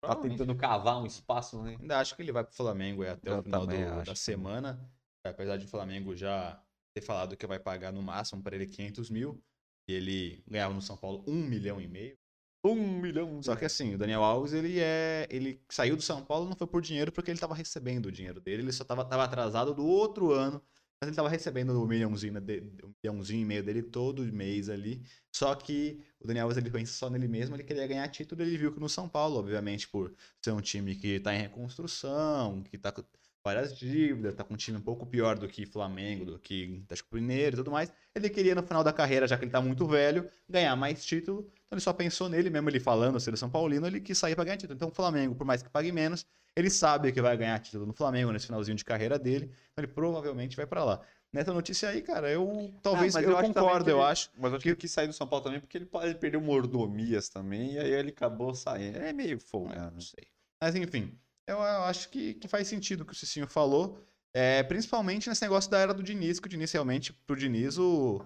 Tá 0.00 0.14
tentando 0.14 0.54
cavar 0.54 1.02
um 1.02 1.06
espaço, 1.06 1.60
né? 1.62 1.76
Ainda 1.80 1.98
acho 1.98 2.14
que 2.14 2.22
ele 2.22 2.32
vai 2.32 2.44
pro 2.44 2.54
Flamengo 2.54 3.02
é, 3.02 3.10
até 3.10 3.30
Eu 3.30 3.40
o 3.40 3.42
final 3.42 3.66
do- 3.66 4.04
da 4.04 4.14
semana. 4.14 4.80
Apesar 5.24 5.56
de 5.56 5.64
o 5.64 5.68
Flamengo 5.68 6.14
já 6.14 6.60
ter 6.94 7.02
falado 7.02 7.36
que 7.36 7.46
vai 7.46 7.58
pagar 7.58 7.92
no 7.92 8.02
máximo 8.02 8.42
para 8.42 8.54
ele 8.54 8.66
500 8.66 9.10
mil. 9.10 9.42
E 9.88 9.92
ele 9.92 10.42
ganhava 10.46 10.72
no 10.74 10.80
São 10.82 10.96
Paulo 10.96 11.24
um 11.26 11.34
milhão 11.34 11.80
e 11.80 11.88
meio. 11.88 12.16
Um 12.64 12.74
milhão 13.00 13.42
Só 13.42 13.56
que 13.56 13.64
assim, 13.64 13.94
o 13.94 13.98
Daniel 13.98 14.22
Alves, 14.22 14.52
ele 14.52 14.78
é. 14.78 15.26
Ele 15.30 15.60
saiu 15.70 15.96
do 15.96 16.02
São 16.02 16.24
Paulo 16.24 16.48
não 16.48 16.56
foi 16.56 16.66
por 16.66 16.82
dinheiro, 16.82 17.10
porque 17.10 17.30
ele 17.30 17.38
tava 17.40 17.54
recebendo 17.54 18.06
o 18.06 18.12
dinheiro 18.12 18.40
dele. 18.40 18.62
Ele 18.62 18.72
só 18.72 18.84
tava, 18.84 19.04
tava 19.04 19.24
atrasado 19.24 19.74
do 19.74 19.84
outro 19.86 20.32
ano. 20.32 20.62
Mas 21.00 21.08
ele 21.08 21.16
tava 21.16 21.28
recebendo 21.28 21.80
o 21.80 21.86
milhãozinho, 21.86 22.40
de, 22.40 22.62
um 22.84 22.92
milhãozinho 23.02 23.42
e 23.42 23.44
meio 23.44 23.62
dele 23.62 23.82
todo 23.82 24.22
mês 24.32 24.68
ali. 24.68 25.02
Só 25.32 25.54
que 25.54 26.00
o 26.20 26.26
Daniel 26.26 26.46
Alves 26.46 26.58
ele 26.58 26.70
pensa 26.70 26.92
só 26.92 27.08
nele 27.08 27.28
mesmo, 27.28 27.54
ele 27.54 27.62
queria 27.62 27.86
ganhar 27.86 28.08
título, 28.08 28.42
ele 28.42 28.58
viu 28.58 28.72
que 28.72 28.80
no 28.80 28.88
São 28.88 29.08
Paulo, 29.08 29.38
obviamente, 29.38 29.88
por 29.88 30.12
ser 30.42 30.50
um 30.50 30.60
time 30.60 30.96
que 30.96 31.20
tá 31.20 31.32
em 31.34 31.40
reconstrução, 31.42 32.62
que 32.64 32.76
tá 32.76 32.90
com 32.90 33.04
várias 33.44 33.78
dívidas, 33.78 34.34
tá 34.34 34.44
com 34.44 34.54
um 34.54 34.56
time 34.56 34.76
um 34.76 34.82
pouco 34.82 35.06
pior 35.06 35.38
do 35.38 35.48
que 35.48 35.64
Flamengo, 35.64 36.24
do 36.24 36.38
que 36.38 36.82
Atlético 36.84 37.14
Mineiro 37.14 37.54
e 37.54 37.58
tudo 37.58 37.70
mais. 37.70 37.92
Ele 38.14 38.28
queria, 38.28 38.54
no 38.54 38.62
final 38.62 38.82
da 38.82 38.92
carreira, 38.92 39.26
já 39.26 39.38
que 39.38 39.44
ele 39.44 39.52
tá 39.52 39.60
muito 39.60 39.86
velho, 39.86 40.28
ganhar 40.48 40.74
mais 40.76 41.04
título. 41.04 41.40
Então 41.64 41.76
ele 41.76 41.80
só 41.80 41.92
pensou 41.92 42.28
nele, 42.28 42.50
mesmo 42.50 42.68
ele 42.68 42.80
falando 42.80 43.20
ser 43.20 43.36
São 43.38 43.48
Paulino, 43.48 43.86
ele 43.86 44.00
quis 44.00 44.18
sair 44.18 44.34
pra 44.34 44.44
ganhar 44.44 44.56
título. 44.56 44.74
Então 44.74 44.88
o 44.88 44.94
Flamengo, 44.94 45.34
por 45.34 45.46
mais 45.46 45.62
que 45.62 45.70
pague 45.70 45.92
menos, 45.92 46.26
ele 46.58 46.70
sabe 46.70 47.12
que 47.12 47.22
vai 47.22 47.36
ganhar 47.36 47.58
título 47.60 47.86
no 47.86 47.92
Flamengo 47.92 48.32
nesse 48.32 48.46
finalzinho 48.46 48.76
de 48.76 48.84
carreira 48.84 49.18
dele. 49.18 49.46
Então 49.72 49.84
ele 49.84 49.92
provavelmente 49.92 50.56
vai 50.56 50.66
pra 50.66 50.84
lá. 50.84 51.00
Nessa 51.32 51.52
notícia 51.52 51.88
aí, 51.90 52.00
cara, 52.02 52.30
eu 52.30 52.72
talvez 52.82 53.14
Ah, 53.14 53.22
eu, 53.22 53.36
acho 53.36 53.52
também 53.52 53.52
concordo, 53.52 53.84
que 53.84 53.90
eu 53.90 53.98
ele- 53.98 54.04
acho. 54.06 54.30
Mas 54.36 54.50
eu 54.50 54.56
acho 54.56 54.62
que 54.62 54.68
ele 54.70 54.76
quis 54.76 54.90
sair 54.90 55.06
do 55.06 55.12
São 55.12 55.26
Paulo 55.26 55.44
também 55.44 55.60
porque 55.60 55.76
ele, 55.78 55.88
ele 56.02 56.14
perdeu 56.14 56.40
mordomias 56.40 57.28
também 57.28 57.74
e 57.74 57.78
aí 57.78 57.90
ele 57.92 58.10
acabou 58.10 58.54
saindo. 58.54 58.98
É 58.98 59.12
meio 59.12 59.34
Não 59.36 59.40
folgado. 59.40 60.00
sei. 60.02 60.26
Mas 60.60 60.74
enfim, 60.74 61.12
eu, 61.46 61.56
eu 61.58 61.82
acho 61.84 62.08
que, 62.08 62.34
que 62.34 62.48
faz 62.48 62.66
sentido 62.66 63.02
o 63.02 63.04
que 63.04 63.12
o 63.12 63.16
Cicinho 63.16 63.46
falou. 63.46 63.98
É, 64.34 64.62
principalmente 64.62 65.28
nesse 65.28 65.42
negócio 65.42 65.70
da 65.70 65.78
era 65.78 65.94
do 65.94 66.02
Diniz, 66.02 66.40
que 66.40 66.46
o 66.46 66.50
Diniz 66.50 66.72
realmente, 66.72 67.12
pro 67.12 67.36
Diniz, 67.36 67.78
o, 67.78 68.20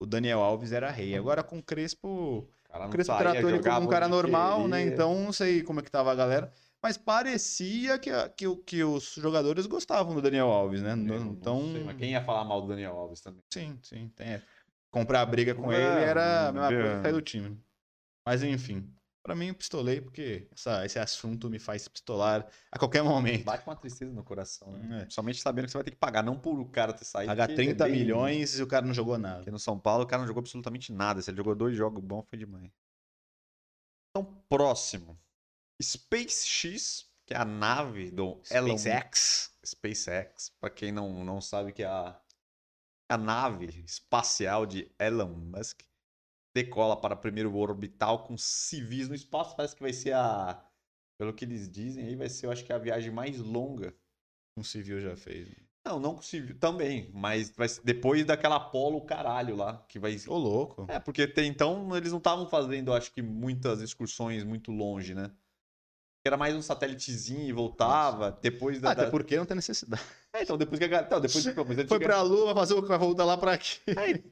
o 0.00 0.04
Daniel 0.06 0.40
Alves 0.40 0.72
era 0.72 0.90
rei. 0.90 1.16
Agora 1.16 1.42
com 1.42 1.58
o 1.58 1.62
Crespo, 1.62 2.48
O 2.72 2.78
não 2.78 2.90
Crespo 2.90 3.16
tratou 3.16 3.50
ele 3.50 3.60
como 3.62 3.80
um 3.82 3.88
cara 3.88 4.08
normal, 4.08 4.66
né? 4.68 4.82
Então 4.82 5.14
não 5.22 5.32
sei 5.32 5.62
como 5.62 5.80
é 5.80 5.82
que 5.82 5.90
tava 5.90 6.10
a 6.12 6.14
galera. 6.14 6.52
Mas 6.82 6.96
parecia 6.96 7.98
que, 7.98 8.08
a- 8.10 8.28
que, 8.28 8.44
que 8.64 8.84
os 8.84 9.14
jogadores 9.14 9.66
gostavam 9.66 10.14
do 10.14 10.22
Daniel 10.22 10.46
Alves, 10.48 10.82
né? 10.82 10.94
Não 10.94 11.32
Então, 11.32 11.60
sei, 11.72 11.84
mas 11.84 11.96
quem 11.96 12.10
ia 12.12 12.24
falar 12.24 12.44
mal 12.44 12.62
do 12.62 12.68
Daniel 12.68 12.96
Alves 12.96 13.20
também? 13.20 13.42
sim, 13.52 13.78
sim. 13.82 14.08
Tem. 14.14 14.40
Comprar 14.90 15.26
briga 15.26 15.54
com 15.54 15.70
É, 15.72 15.76
ele 15.76 16.04
era 16.04 16.48
a 16.48 16.52
mesma 16.52 16.68
coisa 16.68 16.96
que 16.96 17.02
sair 17.02 17.12
do 17.12 17.20
time. 17.22 17.60
Mas 18.24 18.42
enfim, 18.42 18.90
pra 19.22 19.34
mim 19.34 19.48
eu 19.48 19.54
pistolei 19.54 20.00
porque 20.00 20.48
essa- 20.52 20.84
esse 20.86 20.98
assunto 20.98 21.50
me 21.50 21.58
faz 21.58 21.88
pistolar 21.88 22.46
a 22.70 22.78
qualquer 22.78 23.02
momento. 23.02 23.44
Bate 23.44 23.66
uma 23.66 23.76
tristeza 23.76 24.12
no 24.12 24.22
coração, 24.22 24.72
né? 24.72 25.02
É. 25.06 25.10
Somente 25.10 25.40
sabendo 25.40 25.64
que 25.66 25.72
você 25.72 25.78
vai 25.78 25.84
ter 25.84 25.90
que 25.90 25.96
pagar, 25.96 26.22
não 26.22 26.38
por 26.38 26.58
o 26.60 26.66
cara 26.66 26.92
ter 26.92 27.04
saído. 27.04 27.28
Pagar 27.30 27.48
porque 27.48 27.60
ele 27.60 27.70
é 27.70 27.74
30 27.74 27.84
bem- 27.84 28.00
milhões 28.00 28.58
e 28.58 28.62
o 28.62 28.66
cara 28.66 28.86
não 28.86 28.94
jogou 28.94 29.18
nada. 29.18 29.38
Porque 29.38 29.50
no 29.50 29.58
São 29.58 29.78
Paulo 29.78 30.04
o 30.04 30.06
cara 30.06 30.20
não 30.20 30.26
jogou 30.28 30.40
absolutamente 30.40 30.92
nada. 30.92 31.20
Se 31.20 31.30
ele 31.30 31.36
jogou 31.36 31.54
dois 31.54 31.76
jogos 31.76 32.02
bons, 32.02 32.24
foi 32.28 32.38
demais. 32.38 32.70
Então, 34.10 34.42
próximo. 34.48 35.18
SpaceX, 35.82 37.10
que 37.26 37.34
é 37.34 37.36
a 37.36 37.44
nave 37.44 38.10
do 38.10 38.40
Elon 38.50 38.76
SpaceX. 38.78 39.52
SpaceX, 39.64 40.50
para 40.60 40.70
quem 40.70 40.90
não, 40.92 41.24
não 41.24 41.40
sabe 41.40 41.72
que 41.72 41.82
é 41.82 41.86
a, 41.86 42.20
a 43.08 43.18
nave 43.18 43.66
espacial 43.84 44.66
de 44.66 44.90
Elon 44.98 45.34
Musk 45.34 45.82
decola 46.54 47.00
para 47.00 47.14
primeiro 47.14 47.54
orbital 47.56 48.24
com 48.24 48.36
civis 48.36 49.08
no 49.08 49.14
espaço. 49.14 49.56
Parece 49.56 49.76
que 49.76 49.82
vai 49.82 49.92
ser 49.92 50.14
a, 50.14 50.64
pelo 51.18 51.32
que 51.32 51.44
eles 51.44 51.68
dizem 51.68 52.06
aí, 52.06 52.16
vai 52.16 52.28
ser, 52.28 52.46
eu 52.46 52.50
acho 52.50 52.64
que 52.64 52.72
a 52.72 52.78
viagem 52.78 53.10
mais 53.10 53.38
longa. 53.38 53.94
Um 54.56 54.62
civil 54.62 55.00
já 55.00 55.14
fez. 55.14 55.48
Não, 55.86 55.98
não 55.98 56.14
com 56.16 56.22
civil 56.22 56.58
também, 56.58 57.10
mas 57.14 57.50
vai 57.50 57.68
ser 57.68 57.80
depois 57.82 58.24
daquela 58.26 58.56
Apollo 58.56 59.00
caralho 59.02 59.56
lá, 59.56 59.84
que 59.88 59.98
vai 59.98 60.16
Ô, 60.26 60.36
louco. 60.36 60.86
É, 60.88 60.98
porque 60.98 61.22
até 61.22 61.44
então 61.44 61.96
eles 61.96 62.10
não 62.10 62.18
estavam 62.18 62.48
fazendo, 62.48 62.92
acho 62.92 63.12
que 63.12 63.22
muitas 63.22 63.80
excursões 63.80 64.44
muito 64.44 64.70
longe, 64.70 65.14
né? 65.14 65.30
Era 66.28 66.36
mais 66.36 66.54
um 66.54 66.60
satélitezinho 66.62 67.48
e 67.48 67.52
voltava, 67.52 68.38
depois 68.42 68.80
da... 68.80 68.90
Ah, 68.90 68.92
até 68.92 69.04
da- 69.06 69.10
porque 69.10 69.36
não 69.36 69.44
tem 69.46 69.56
necessidade. 69.56 70.02
É, 70.30 70.42
então 70.42 70.58
depois 70.58 70.78
que 70.78 70.84
a 70.84 70.88
galera... 70.88 71.06
Então, 71.06 71.20
depois 71.22 71.42
que... 71.42 71.54
Mas 71.64 71.88
Foi 71.88 71.98
pra 71.98 72.20
Lua, 72.20 72.54
fazer 72.54 72.74
o 72.74 72.82
que 72.82 72.88
vai 72.88 72.98
voltar 72.98 73.24
lá 73.24 73.38
pra 73.38 73.54
aqui. 73.54 73.78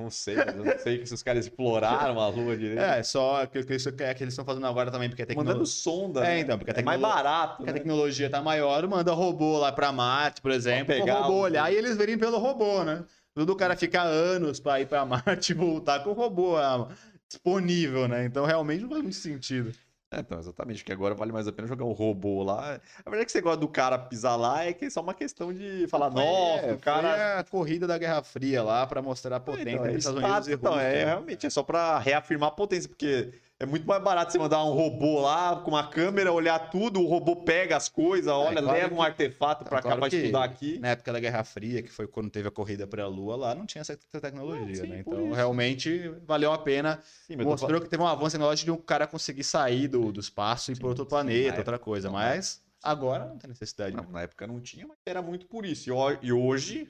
Não 0.00 0.10
sei, 0.10 0.34
eu 0.36 0.64
não 0.64 0.76
sei 0.80 1.06
se 1.06 1.14
os 1.14 1.22
caras 1.22 1.46
exploraram 1.46 2.18
a 2.18 2.26
lua 2.26 2.56
direito. 2.56 2.80
É, 2.80 3.00
só 3.04 3.42
aquilo 3.42 3.64
que, 3.64 3.76
isso 3.76 3.92
que 3.92 4.02
eles 4.02 4.32
estão 4.34 4.44
fazendo 4.44 4.66
agora 4.66 4.90
também, 4.90 5.08
porque 5.08 5.22
a 5.22 5.26
Mandando 5.26 5.60
tecnologia. 5.60 5.66
sonda, 5.66 6.20
É, 6.20 6.24
né? 6.24 6.40
então, 6.40 6.58
porque 6.58 6.72
a 6.72 6.80
É 6.80 6.82
mais 6.82 7.00
barato, 7.00 7.56
Porque 7.58 7.70
a 7.70 7.72
né? 7.72 7.78
tecnologia 7.78 8.28
tá 8.28 8.42
maior, 8.42 8.84
manda 8.88 9.12
robô 9.12 9.56
lá 9.58 9.70
pra 9.70 9.92
Marte, 9.92 10.42
por 10.42 10.50
exemplo, 10.50 10.86
Pra 10.86 10.96
o 10.96 10.98
pegar 10.98 11.20
robô 11.20 11.34
os- 11.36 11.42
olhar 11.44 11.72
e 11.72 11.76
eles 11.76 11.96
verem 11.96 12.18
pelo 12.18 12.38
robô, 12.38 12.82
né? 12.82 13.04
Tudo 13.32 13.52
o 13.52 13.56
cara 13.56 13.76
ficar 13.76 14.02
anos 14.02 14.58
pra 14.58 14.80
ir 14.80 14.86
pra 14.88 15.06
Marte 15.06 15.52
e 15.52 15.54
voltar 15.54 16.02
com 16.02 16.10
o 16.10 16.14
robô 16.14 16.56
ah, 16.56 16.88
disponível, 17.28 18.08
né? 18.08 18.24
Então 18.24 18.44
realmente 18.44 18.82
não 18.82 18.88
faz 18.90 19.00
muito 19.02 19.16
sentido. 19.16 19.72
É, 20.16 20.20
então, 20.20 20.38
exatamente, 20.38 20.78
porque 20.78 20.92
agora 20.92 21.14
vale 21.14 21.32
mais 21.32 21.48
a 21.48 21.52
pena 21.52 21.66
jogar 21.66 21.84
um 21.84 21.92
robô 21.92 22.42
lá. 22.42 22.80
A 23.04 23.10
verdade 23.10 23.22
é 23.22 23.24
que 23.24 23.32
você 23.32 23.40
gosta 23.40 23.58
do 23.58 23.68
cara 23.68 23.98
pisar 23.98 24.36
lá 24.36 24.64
é 24.64 24.72
que 24.72 24.84
é 24.84 24.90
só 24.90 25.00
uma 25.00 25.14
questão 25.14 25.52
de 25.52 25.86
falar, 25.88 26.10
Foi- 26.10 26.22
nossa, 26.22 26.66
é, 26.66 26.72
o 26.72 26.78
cara... 26.78 27.40
A 27.40 27.44
corrida 27.44 27.86
da 27.86 27.98
Guerra 27.98 28.22
Fria 28.22 28.62
lá 28.62 28.86
pra 28.86 29.02
mostrar 29.02 29.36
a 29.36 29.38
É, 29.38 29.40
potência 29.40 29.70
então, 29.70 29.84
é 29.86 29.88
dos 29.92 30.04
Estados 30.06 30.22
Unidos 30.24 30.48
e 30.48 30.52
então, 30.52 30.72
Rússia. 30.72 30.86
é 30.86 31.04
realmente 31.04 31.46
é 31.46 31.50
só 31.50 31.62
pra 31.62 31.98
reafirmar 31.98 32.48
a 32.50 32.52
potência, 32.52 32.88
porque 32.88 33.32
É 33.64 33.66
muito 33.66 33.86
mais 33.86 34.02
barato 34.02 34.30
você 34.30 34.38
mandar 34.38 34.62
um 34.62 34.74
robô 34.74 35.22
lá 35.22 35.56
com 35.56 35.70
uma 35.70 35.88
câmera, 35.88 36.30
olhar 36.30 36.58
tudo, 36.70 37.00
o 37.00 37.06
robô 37.06 37.34
pega 37.36 37.74
as 37.74 37.88
coisas, 37.88 38.30
olha, 38.30 38.60
claro 38.60 38.78
leva 38.78 38.92
um 38.94 38.98
que- 38.98 39.02
artefato 39.02 39.64
pra 39.64 39.78
É, 39.78 39.80
cá 39.80 39.88
claro 39.88 40.00
pra 40.00 40.08
estudar 40.08 40.44
aqui. 40.44 40.78
Na 40.78 40.88
época 40.88 41.10
da 41.14 41.18
Guerra 41.18 41.42
Fria, 41.44 41.82
que 41.82 41.90
foi 41.90 42.06
quando 42.06 42.28
teve 42.28 42.46
a 42.46 42.50
corrida 42.50 42.86
para 42.86 43.04
a 43.04 43.08
Lua 43.08 43.36
lá, 43.36 43.54
não 43.54 43.64
tinha 43.64 43.80
essa 43.80 43.96
tecnologia, 43.96 44.66
Não, 44.66 44.74
sim, 44.74 44.90
né? 44.90 44.98
Então, 45.00 45.26
isso. 45.28 45.34
realmente 45.34 46.08
valeu 46.26 46.52
a 46.52 46.58
pena. 46.58 47.00
Sim, 47.26 47.36
Mostrou 47.38 47.80
que 47.80 47.88
teve 47.88 48.02
um 48.02 48.06
avanço 48.06 48.32
tecnológico 48.32 48.66
de 48.66 48.70
um 48.70 48.76
cara 48.82 49.06
conseguir 49.06 49.44
sair 49.44 49.88
do, 49.88 50.12
do 50.12 50.20
espaço 50.20 50.70
e 50.70 50.74
ir 50.74 50.78
para 50.78 50.88
outro 50.88 51.06
planeta, 51.06 51.58
outra 51.58 51.78
coisa. 51.78 52.10
Mas 52.10 52.62
agora 52.82 53.24
não 53.24 53.38
tem 53.38 53.48
necessidade. 53.48 53.96
Não, 53.96 54.04
na 54.10 54.22
época 54.22 54.46
não 54.46 54.60
tinha, 54.60 54.86
mas 54.86 54.98
era 55.06 55.22
muito 55.22 55.46
por 55.46 55.64
isso. 55.64 55.88
E, 55.88 55.92
ho- 56.30 56.38
hoje, 56.38 56.86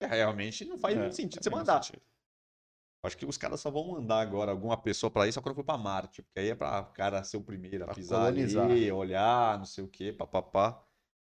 é, 0.00 0.06
realmente, 0.06 0.64
não 0.64 0.78
faz 0.78 0.96
É, 0.96 1.00
muito 1.00 1.14
sentido 1.14 1.44
faz 1.44 1.44
você 1.44 1.50
mandar. 1.50 1.84
sentido. 1.84 2.02
Acho 3.02 3.16
que 3.16 3.24
os 3.24 3.36
caras 3.36 3.60
só 3.60 3.70
vão 3.70 3.92
mandar 3.92 4.20
agora 4.20 4.50
alguma 4.50 4.76
pessoa 4.76 5.10
pra 5.10 5.26
isso 5.28 5.34
só 5.36 5.40
quando 5.40 5.54
for 5.54 5.62
pra 5.64 5.78
Marte, 5.78 6.20
porque 6.22 6.40
aí 6.40 6.50
é 6.50 6.54
pra 6.54 6.80
o 6.80 6.86
cara 6.92 7.22
ser 7.22 7.36
o 7.36 7.40
primeiro 7.40 7.84
a 7.88 7.94
pisar 7.94 8.18
colonizar. 8.26 8.64
ali, 8.64 8.90
olhar, 8.90 9.56
não 9.58 9.64
sei 9.64 9.84
o 9.84 9.88
quê, 9.88 10.12
papapá. 10.12 10.82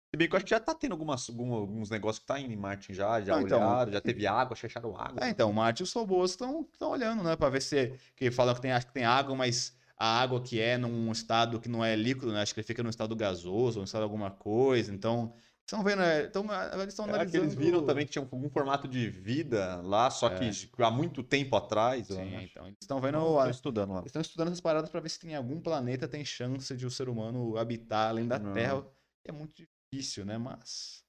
Se 0.09 0.17
bem 0.17 0.29
que 0.29 0.35
eu 0.35 0.37
acho 0.37 0.45
que 0.47 0.51
já 0.51 0.61
tá 0.61 0.73
tendo 0.75 0.93
algumas, 0.93 1.29
algum- 1.29 1.53
alguns 1.53 1.91
negócios 1.91 2.21
que 2.21 2.27
tá 2.27 2.39
indo 2.39 2.53
em 2.53 2.57
Marte 2.57 2.95
já, 2.95 3.21
já 3.21 3.35
Não, 3.37 3.43
então- 3.43 3.59
olharam, 3.59 3.93
já 3.93 4.01
teve 4.01 4.25
água, 4.29 4.55
acharam 4.55 4.97
água. 4.97 5.25
É, 5.27 5.29
então, 5.29 5.53
Marte 5.53 5.81
e 5.81 5.83
os 5.83 5.93
robôs 5.93 6.31
estão 6.31 6.65
olhando, 6.83 7.25
né? 7.25 7.35
Pra 7.35 7.49
ver 7.51 7.61
se. 7.61 7.93
Que 8.15 8.31
falam 8.31 8.55
que 8.55 8.61
tem, 8.63 8.71
acho 8.71 8.87
que 8.87 8.93
tem 8.93 9.05
água, 9.05 9.35
mas 9.35 9.77
a 9.99 10.21
água 10.21 10.41
que 10.41 10.61
é 10.61 10.79
num 10.79 11.11
estado 11.11 11.59
que 11.59 11.69
não 11.69 11.85
é 11.85 11.97
líquido, 11.97 12.33
né? 12.33 12.43
Acho 12.43 12.55
que 12.55 12.61
ele 12.61 12.67
fica 12.67 12.83
num 12.85 12.91
estado 12.91 13.17
gasoso, 13.17 13.79
ou 13.79 13.81
num 13.81 13.85
estado 13.85 14.03
de 14.03 14.05
alguma 14.05 14.31
coisa. 14.31 14.95
Então, 14.95 15.33
estão 15.67 15.83
vendo. 15.85 16.03
é, 16.03 16.25
Então, 16.25 16.43
agora 16.51 16.83
eles 16.83 16.95
estão 16.95 17.05
É 17.07 17.09
que 17.09 17.15
analisando. 17.15 17.45
eles 17.45 17.55
viram 17.55 17.85
também 17.85 18.07
que 18.07 18.13
tinha 18.13 18.23
algum 18.23 18.49
formato 18.51 18.87
de 18.89 19.09
vida 19.11 19.81
lá, 19.83 20.11
só 20.11 20.29
que 20.31 20.51
há 20.79 20.91
muito 20.91 21.23
tempo 21.23 21.57
atrás. 21.57 22.07
Sim, 22.09 22.37
acho. 22.37 22.45
então. 22.47 22.67
Eles 22.67 22.79
estão 22.81 23.01
vendo. 23.01 23.19
Tô 23.19 23.51
estudando 23.51 23.93
lá. 23.93 23.99
Eles 23.99 24.07
estão 24.09 24.23
estudando 24.23 24.49
essas 24.49 24.61
paradas 24.61 24.91
pra 24.91 25.01
ver 25.01 25.09
se 25.09 25.19
tem 25.21 25.35
algum 25.35 25.61
planeta 25.61 26.07
tem 26.09 26.25
chance 26.25 26.75
de 26.77 26.87
o 26.87 26.91
ser 26.91 27.09
humano 27.09 27.57
habitar 27.59 28.11
além 28.11 28.27
da 28.27 28.39
Não. 28.39 28.53
Terra. 28.53 28.87
É 29.25 29.33
muito 29.33 29.55
difícil, 29.55 30.25
né? 30.25 30.39
Mas. 30.39 31.05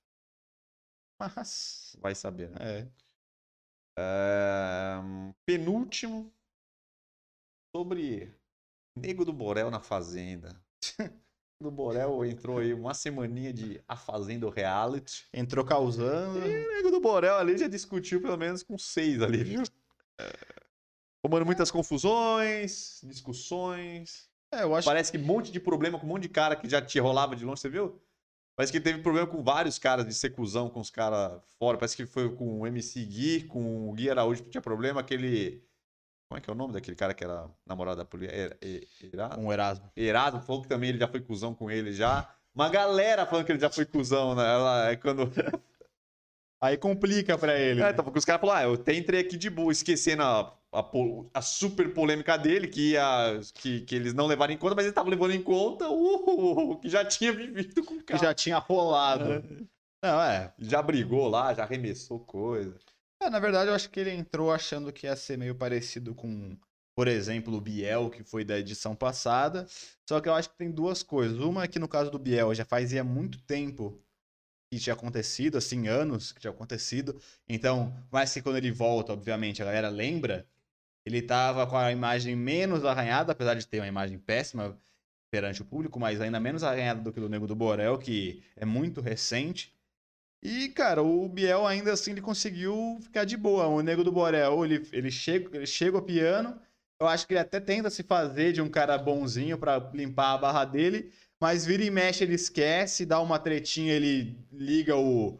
Mas. 1.20 1.96
Vai 2.00 2.14
saber, 2.16 2.50
né? 2.52 2.58
É. 2.60 2.88
É, 4.00 4.98
penúltimo 5.46 6.32
sobre 7.76 8.32
Nego 8.96 9.26
do 9.26 9.34
Borel 9.34 9.72
na 9.72 9.80
Fazenda. 9.80 10.60
do 11.60 11.72
Borel 11.72 12.24
entrou 12.24 12.60
aí 12.60 12.74
uma 12.74 12.94
semaninha 12.94 13.52
de 13.52 13.82
A 13.88 13.96
Fazenda 13.96 14.50
Reality. 14.50 15.26
Entrou 15.34 15.66
causando. 15.66 16.40
O 16.40 16.48
Nego 16.48 16.92
do 16.92 17.00
Borel 17.00 17.36
ali 17.36 17.58
já 17.58 17.68
discutiu 17.68 18.22
pelo 18.22 18.38
menos 18.38 18.64
com 18.64 18.78
seis 18.78 19.22
ali, 19.22 19.44
viu? 19.44 19.64
Tomando 21.22 21.46
muitas 21.46 21.72
confusões, 21.72 23.02
discussões. 23.04 24.30
É, 24.52 24.64
eu 24.64 24.76
acho 24.76 24.86
Parece 24.86 25.12
que 25.12 25.18
um 25.18 25.26
monte 25.26 25.52
de 25.52 25.60
problema 25.60 26.00
com 26.00 26.06
um 26.06 26.10
monte 26.10 26.24
de 26.24 26.30
cara 26.30 26.56
que 26.56 26.70
já 26.70 26.82
te 26.82 27.00
rolava 27.00 27.36
de 27.36 27.44
longe, 27.44 27.60
você 27.60 27.70
viu? 27.70 28.00
Parece 28.56 28.72
que 28.72 28.80
teve 28.80 29.02
problema 29.02 29.28
com 29.28 29.44
vários 29.44 29.78
caras 29.78 30.06
de 30.06 30.14
ser 30.14 30.32
cuzão 30.32 30.70
com 30.70 30.80
os 30.80 30.90
caras 30.90 31.42
fora. 31.60 31.78
Parece 31.78 31.96
que 31.96 32.06
foi 32.06 32.34
com 32.34 32.62
o 32.62 32.68
MC 32.68 33.04
Gui, 33.06 33.44
com 33.44 33.90
o 33.90 33.94
Gui 33.94 34.10
Araújo 34.10 34.44
que 34.44 34.50
tinha 34.50 34.62
problema. 34.62 35.02
Aquele. 35.02 35.64
Como 36.30 36.38
é 36.38 36.42
que 36.42 36.50
é 36.50 36.54
o 36.54 36.56
nome 36.56 36.74
daquele 36.74 36.96
cara 36.96 37.14
que 37.14 37.24
era 37.24 37.50
namorado 37.66 37.98
da 37.98 38.06
polícia? 38.06 38.36
Era- 38.36 38.58
Era- 39.14 39.40
o 39.40 39.52
Erasmo. 39.52 39.90
Erasmo 39.96 40.42
falou 40.42 40.62
que 40.62 40.68
também 40.68 40.90
ele 40.90 40.98
já 41.00 41.08
foi 41.08 41.22
cuzão 41.22 41.54
com 41.54 41.72
ele 41.72 41.94
já. 41.94 42.30
Uma 42.54 42.70
galera 42.70 43.26
falando 43.26 43.46
que 43.46 43.52
ele 43.52 43.60
já 43.60 43.70
foi 43.70 43.86
cuzão, 43.86 44.36
né? 44.36 44.44
Ela, 44.44 44.92
é 44.92 44.96
quando. 44.96 45.32
Aí 46.60 46.76
complica 46.76 47.38
pra 47.38 47.58
ele. 47.58 47.82
É, 47.82 47.94
né? 47.94 47.94
porque 47.94 48.18
os 48.20 48.26
caras 48.26 48.42
falaram, 48.42 48.60
ah, 48.60 48.64
eu 48.70 48.74
até 48.82 48.94
entrei 48.96 49.22
aqui 49.22 49.38
de 49.38 49.48
boa, 49.48 49.72
esquecendo 49.72 50.24
a, 50.24 50.58
a, 50.74 50.86
a 51.36 51.42
super 51.42 51.94
polêmica 51.94 52.36
dele, 52.36 52.68
que, 52.68 52.94
ia, 52.94 53.40
que, 53.54 53.82
que 53.82 53.96
eles 53.96 54.14
não 54.16 54.26
levaram 54.26 54.52
em 54.54 54.58
conta, 54.58 54.74
mas 54.74 54.86
ele 54.86 54.94
tava 54.94 55.08
levando 55.10 55.34
em 55.36 55.42
conta 55.44 55.88
o, 55.88 56.72
o 56.72 56.80
que 56.80 56.90
já 56.90 57.06
tinha 57.06 57.32
vivido 57.32 57.84
com 57.86 57.94
o 57.94 57.98
que 58.00 58.06
cara. 58.06 58.20
já 58.20 58.34
tinha 58.34 58.58
rolado. 58.58 59.44
Não, 60.04 60.20
é. 60.20 60.52
Já 60.58 60.82
brigou 60.82 61.30
lá, 61.30 61.54
já 61.54 61.62
arremessou 61.64 62.20
coisa. 62.20 62.76
É, 63.22 63.30
Na 63.30 63.40
verdade, 63.40 63.70
eu 63.70 63.76
acho 63.76 63.90
que 63.90 64.00
ele 64.00 64.12
entrou 64.12 64.52
achando 64.52 64.92
que 64.92 65.08
ia 65.08 65.16
ser 65.16 65.38
meio 65.38 65.56
parecido 65.56 66.14
com, 66.14 66.58
por 66.96 67.08
exemplo, 67.08 67.56
o 67.56 67.62
Biel, 67.62 68.10
que 68.10 68.24
foi 68.24 68.44
da 68.44 68.60
edição 68.60 68.96
passada. 68.96 69.66
Só 70.08 70.22
que 70.22 70.30
eu 70.30 70.34
acho 70.34 70.50
que 70.50 70.58
tem 70.58 70.72
duas 70.72 71.04
coisas. 71.04 71.40
Uma 71.40 71.64
é 71.64 71.68
que 71.68 71.80
no 71.80 71.88
caso 71.88 72.12
do 72.12 72.20
Biel 72.20 72.54
já 72.54 72.66
fazia 72.66 73.04
muito 73.04 73.40
tempo 73.42 74.00
que 74.72 74.80
tinha 74.80 74.94
acontecido, 74.94 75.58
assim, 75.58 75.88
anos 75.88 76.32
que 76.32 76.42
tinha 76.42 76.52
acontecido. 76.52 77.20
Então, 77.48 77.94
mas 78.12 78.34
que 78.34 78.42
quando 78.42 78.58
ele 78.58 78.72
volta, 78.72 79.14
obviamente, 79.14 79.62
a 79.62 79.66
galera 79.66 79.90
lembra. 79.90 80.48
Ele 81.06 81.22
tava 81.22 81.68
com 81.68 81.78
a 81.78 81.92
imagem 81.92 82.36
menos 82.36 82.86
arranhada, 82.86 83.32
apesar 83.32 83.56
de 83.56 83.68
ter 83.68 83.80
uma 83.80 83.88
imagem 83.88 84.20
péssima 84.20 84.78
perante 85.32 85.62
o 85.62 85.66
público, 85.66 86.00
mas 86.00 86.22
ainda 86.22 86.40
menos 86.40 86.64
arranhada 86.64 87.02
do 87.02 87.14
que 87.14 87.20
do 87.20 87.30
Nego 87.30 87.48
do 87.48 87.56
Borel, 87.56 87.98
que 87.98 88.44
é 88.56 88.66
muito 88.66 89.02
recente. 89.02 89.77
E, 90.42 90.70
cara, 90.70 91.02
o 91.02 91.28
Biel 91.28 91.66
ainda 91.66 91.92
assim 91.94 92.12
ele 92.12 92.22
conseguiu 92.22 93.00
ficar 93.02 93.26
de 93.26 93.36
boa. 93.36 93.68
O 93.68 93.82
Nego 93.82 94.04
do 94.04 94.12
Borel, 94.12 94.64
ele, 94.64 94.88
ele, 94.92 95.12
chega, 95.12 95.56
ele 95.56 95.66
chega 95.66 95.98
ao 95.98 96.04
piano. 96.04 96.60
Eu 97.00 97.08
acho 97.08 97.28
que 97.28 97.34
ele 97.34 97.40
até 97.40 97.60
tenta 97.60 97.90
se 97.90 98.04
fazer 98.04 98.54
de 98.54 98.62
um 98.62 98.70
cara 98.70 98.98
bonzinho 98.98 99.58
pra 99.58 99.78
limpar 99.94 100.34
a 100.34 100.38
barra 100.38 100.66
dele, 100.66 101.12
mas 101.40 101.66
vira 101.66 101.84
e 101.84 101.92
mexe 101.92 102.24
ele 102.24 102.34
esquece, 102.34 103.06
dá 103.06 103.20
uma 103.22 103.38
tretinha, 103.38 103.94
ele 103.94 104.36
liga 104.52 104.96
o, 104.96 105.40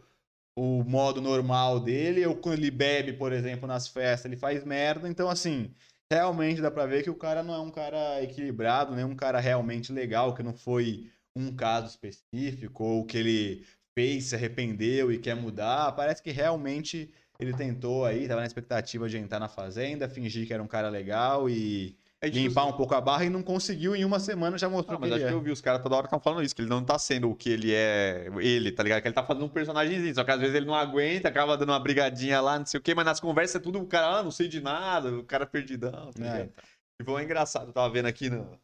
o 0.56 0.84
modo 0.84 1.20
normal 1.20 1.80
dele, 1.80 2.24
ou 2.26 2.36
quando 2.36 2.58
ele 2.58 2.70
bebe, 2.70 3.12
por 3.12 3.32
exemplo, 3.32 3.66
nas 3.66 3.88
festas, 3.88 4.26
ele 4.26 4.36
faz 4.36 4.64
merda. 4.64 5.08
Então, 5.08 5.28
assim, 5.28 5.74
realmente 6.12 6.60
dá 6.60 6.70
pra 6.70 6.86
ver 6.86 7.02
que 7.02 7.10
o 7.10 7.14
cara 7.14 7.42
não 7.42 7.54
é 7.54 7.60
um 7.60 7.70
cara 7.70 8.22
equilibrado, 8.22 8.94
nem 8.94 9.04
um 9.04 9.16
cara 9.16 9.40
realmente 9.40 9.92
legal, 9.92 10.34
que 10.34 10.42
não 10.42 10.54
foi 10.54 11.10
um 11.34 11.54
caso 11.54 11.88
específico, 11.88 12.84
ou 12.84 13.04
que 13.04 13.18
ele 13.18 13.66
fez, 13.98 14.26
se 14.26 14.34
arrependeu 14.36 15.10
e 15.10 15.18
quer 15.18 15.34
mudar. 15.34 15.90
Parece 15.92 16.22
que 16.22 16.30
realmente 16.30 17.10
ele 17.40 17.52
tentou 17.52 18.04
aí, 18.04 18.28
tava 18.28 18.40
na 18.40 18.46
expectativa 18.46 19.08
de 19.08 19.18
entrar 19.18 19.40
na 19.40 19.48
fazenda, 19.48 20.08
fingir 20.08 20.46
que 20.46 20.52
era 20.54 20.62
um 20.62 20.68
cara 20.68 20.88
legal 20.88 21.48
e 21.50 21.96
É 22.20 22.28
limpar 22.28 22.66
um 22.66 22.72
pouco 22.72 22.94
a 22.94 23.00
barra 23.00 23.24
e 23.24 23.30
não 23.30 23.42
conseguiu 23.42 23.94
em 23.96 24.04
uma 24.04 24.20
semana 24.20 24.56
já 24.56 24.68
mostrou 24.68 24.96
Ah, 24.96 25.00
mas 25.00 25.10
que 25.10 25.14
acho 25.14 25.24
ele 25.24 25.30
que 25.30 25.34
é. 25.34 25.38
eu 25.38 25.42
vi 25.42 25.50
os 25.50 25.60
caras 25.60 25.82
toda 25.82 25.96
hora 25.96 26.06
estão 26.06 26.20
falando 26.20 26.44
isso, 26.44 26.54
que 26.54 26.62
ele 26.62 26.68
não 26.68 26.84
tá 26.84 26.96
sendo 26.98 27.28
o 27.30 27.34
que 27.34 27.50
ele 27.50 27.74
é, 27.74 28.28
ele, 28.40 28.70
tá 28.72 28.82
ligado? 28.84 29.02
Que 29.02 29.08
ele 29.08 29.14
tá 29.14 29.24
fazendo 29.24 29.46
um 29.46 29.48
personagemzinho, 29.48 30.14
só 30.14 30.22
que 30.24 30.30
às 30.30 30.40
vezes 30.40 30.54
ele 30.54 30.66
não 30.66 30.74
aguenta, 30.74 31.28
acaba 31.28 31.56
dando 31.56 31.70
uma 31.70 31.80
brigadinha 31.80 32.40
lá, 32.40 32.56
não 32.58 32.66
sei 32.66 32.78
o 32.78 32.82
quê, 32.82 32.94
mas 32.94 33.04
nas 33.04 33.18
conversas 33.20 33.56
é 33.56 33.60
tudo 33.60 33.80
o 33.80 33.86
cara, 33.86 34.18
ah, 34.18 34.22
não 34.22 34.30
sei 34.30 34.46
de 34.48 34.60
nada, 34.60 35.12
o 35.12 35.24
cara 35.24 35.44
perdidão, 35.46 36.12
tá 36.12 36.24
É, 36.24 36.32
ligado? 36.32 36.52
E 37.00 37.04
foi 37.04 37.22
engraçado, 37.24 37.68
eu 37.68 37.72
tava 37.72 37.92
vendo 37.92 38.06
aqui 38.06 38.28
no- 38.30 38.58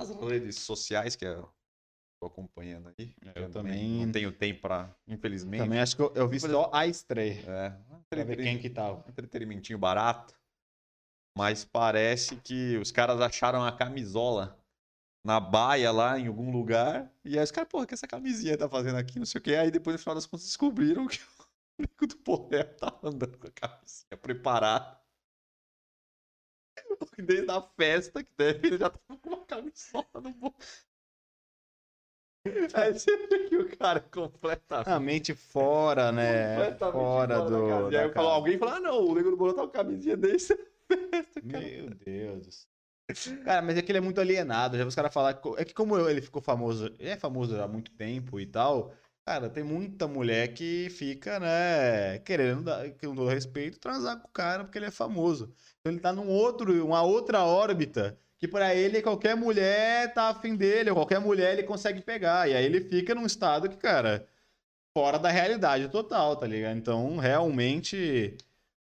nas 0.00 0.10
redes 0.20 0.56
sociais, 0.60 1.16
que 1.16 1.24
eu 1.24 1.48
tô 2.22 2.26
acompanhando 2.26 2.92
aí. 2.96 3.12
Eu 3.34 3.42
não- 3.42 3.50
também- 3.50 4.06
Não 4.06 4.12
tenho 4.12 4.30
tempo 4.30 4.60
pra, 4.62 4.94
infelizmente. 5.08 5.60
Também 5.60 5.80
acho 5.80 5.96
que 5.96 6.02
eu, 6.02 6.12
eu 6.14 6.28
vi 6.28 6.38
só 6.38 6.70
a 6.72 6.86
estreia. 6.86 7.42
É, 7.48 7.70
Pra 8.08 8.22
ver 8.22 8.36
quem 8.36 8.60
que 8.60 8.70
tava. 8.70 9.04
entretenimentinho 9.08 9.76
barato. 9.78 10.32
Mas 11.36 11.64
parece 11.64 12.36
que 12.36 12.76
os 12.76 12.92
caras 12.92 13.20
acharam 13.20 13.64
a 13.64 13.72
camisola 13.72 14.56
na 15.24 15.40
baia 15.40 15.90
lá 15.90 16.16
em 16.18 16.28
algum 16.28 16.52
lugar. 16.52 17.10
E 17.24 17.36
aí 17.38 17.42
os 17.42 17.50
caras, 17.50 17.68
porra, 17.68 17.84
o 17.84 17.86
que 17.88 17.94
essa 17.94 18.06
camisinha 18.06 18.56
tá 18.56 18.68
fazendo 18.68 18.98
aqui? 18.98 19.18
Não 19.18 19.26
sei 19.26 19.40
o 19.40 19.42
quê. 19.42 19.54
Aí 19.56 19.70
depois, 19.70 19.94
no 19.94 19.98
final 19.98 20.14
das 20.14 20.26
contas, 20.26 20.46
descobriram 20.46 21.06
que 21.08 21.18
o 21.78 21.82
Nico 21.82 22.06
do 22.06 22.16
Borel 22.18 22.76
tá 22.76 22.96
andando 23.02 23.36
com 23.38 23.48
a 23.48 23.50
camisinha 23.50 24.16
preparada. 24.20 25.00
Desde 27.18 27.50
a 27.50 27.60
festa 27.62 28.22
que 28.22 28.30
teve, 28.34 28.68
ele 28.68 28.78
já 28.78 28.90
tava 28.90 29.18
com 29.20 29.28
uma 29.30 29.44
camisola 29.44 30.06
no 30.22 30.32
bolso. 30.34 30.86
Aí 32.74 32.92
você 32.92 33.16
vê 33.28 33.48
que 33.48 33.56
o 33.56 33.76
cara 33.76 33.98
é 33.98 34.02
completamente. 34.02 35.34
Fora, 35.34 36.10
né? 36.10 36.56
completamente 36.56 36.92
Fora 36.92 37.34
da 37.36 37.44
do. 37.44 37.88
E 37.88 37.92
da 37.92 38.02
aí 38.02 38.12
falou, 38.12 38.30
casa. 38.30 38.36
alguém 38.36 38.58
falou: 38.58 38.74
ah, 38.74 38.80
não, 38.80 39.04
o 39.04 39.14
Nego 39.14 39.30
do 39.30 39.36
Borel 39.36 39.54
tá 39.54 39.62
com 39.62 39.68
camisinha 39.68 40.16
desse. 40.16 40.58
Meu 41.42 41.90
Deus. 41.90 42.46
do 42.46 42.52
céu. 42.52 43.44
Cara, 43.44 43.62
mas 43.62 43.76
é 43.76 43.82
que 43.82 43.92
ele 43.92 43.98
é 43.98 44.00
muito 44.00 44.20
alienado. 44.20 44.76
Já 44.76 44.84
vi 44.84 44.88
os 44.88 44.94
caras 44.94 45.12
falar. 45.12 45.40
É 45.56 45.64
que 45.64 45.74
como 45.74 45.98
ele 46.08 46.20
ficou 46.20 46.42
famoso. 46.42 46.86
Ele 46.98 47.10
é 47.10 47.16
famoso 47.16 47.60
há 47.60 47.68
muito 47.68 47.90
tempo 47.92 48.40
e 48.40 48.46
tal. 48.46 48.92
Cara, 49.24 49.48
tem 49.48 49.62
muita 49.62 50.08
mulher 50.08 50.52
que 50.52 50.90
fica, 50.90 51.38
né, 51.38 52.18
querendo, 52.20 52.64
dar, 52.64 52.90
com 52.90 53.14
todo 53.14 53.28
respeito, 53.28 53.78
transar 53.78 54.20
com 54.20 54.26
o 54.26 54.32
cara 54.32 54.64
porque 54.64 54.76
ele 54.78 54.86
é 54.86 54.90
famoso. 54.90 55.54
Então 55.78 55.92
ele 55.92 56.00
tá 56.00 56.12
num 56.12 56.28
outro, 56.28 56.84
uma 56.84 57.02
outra 57.02 57.44
órbita 57.44 58.18
que 58.42 58.48
pra 58.48 58.74
ele 58.74 59.00
qualquer 59.00 59.36
mulher 59.36 60.12
tá 60.14 60.30
afim 60.30 60.56
dele, 60.56 60.90
ou 60.90 60.96
qualquer 60.96 61.20
mulher 61.20 61.52
ele 61.52 61.62
consegue 61.62 62.02
pegar. 62.02 62.50
E 62.50 62.56
aí 62.56 62.64
ele 62.64 62.80
fica 62.80 63.14
num 63.14 63.24
estado 63.24 63.68
que, 63.68 63.76
cara, 63.76 64.26
fora 64.98 65.16
da 65.16 65.30
realidade 65.30 65.88
total, 65.88 66.34
tá 66.34 66.44
ligado? 66.44 66.76
Então, 66.76 67.18
realmente, 67.18 68.36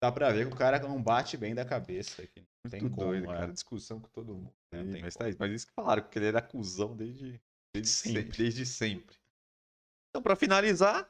dá 0.03 0.11
pra 0.11 0.33
ver 0.33 0.49
que 0.49 0.55
o 0.55 0.57
cara 0.57 0.79
não 0.79 1.03
bate 1.03 1.37
bem 1.37 1.55
da 1.55 1.67
cabeça. 1.67 2.27
Que 2.27 2.43
não 2.65 2.71
tem 2.71 2.81
Muito 2.81 2.95
como, 2.95 3.09
doido, 3.09 3.31
é. 3.31 3.35
cara. 3.35 3.53
Discussão 3.53 4.01
com 4.01 4.09
todo 4.09 4.33
mundo. 4.33 4.55
Não 4.73 4.81
Aí, 4.81 4.91
tem 4.91 5.03
mas, 5.03 5.15
tá 5.15 5.29
isso, 5.29 5.39
mas 5.39 5.53
isso 5.53 5.67
que 5.67 5.75
falaram, 5.75 6.03
porque 6.03 6.19
ele 6.19 6.29
era 6.29 6.41
cuzão 6.41 6.97
desde, 6.97 7.39
desde 7.75 7.93
sempre. 7.93 8.23
Sempre. 8.23 8.39
Desde 8.39 8.65
sempre. 8.65 9.17
Então, 10.09 10.23
pra 10.23 10.35
finalizar, 10.35 11.07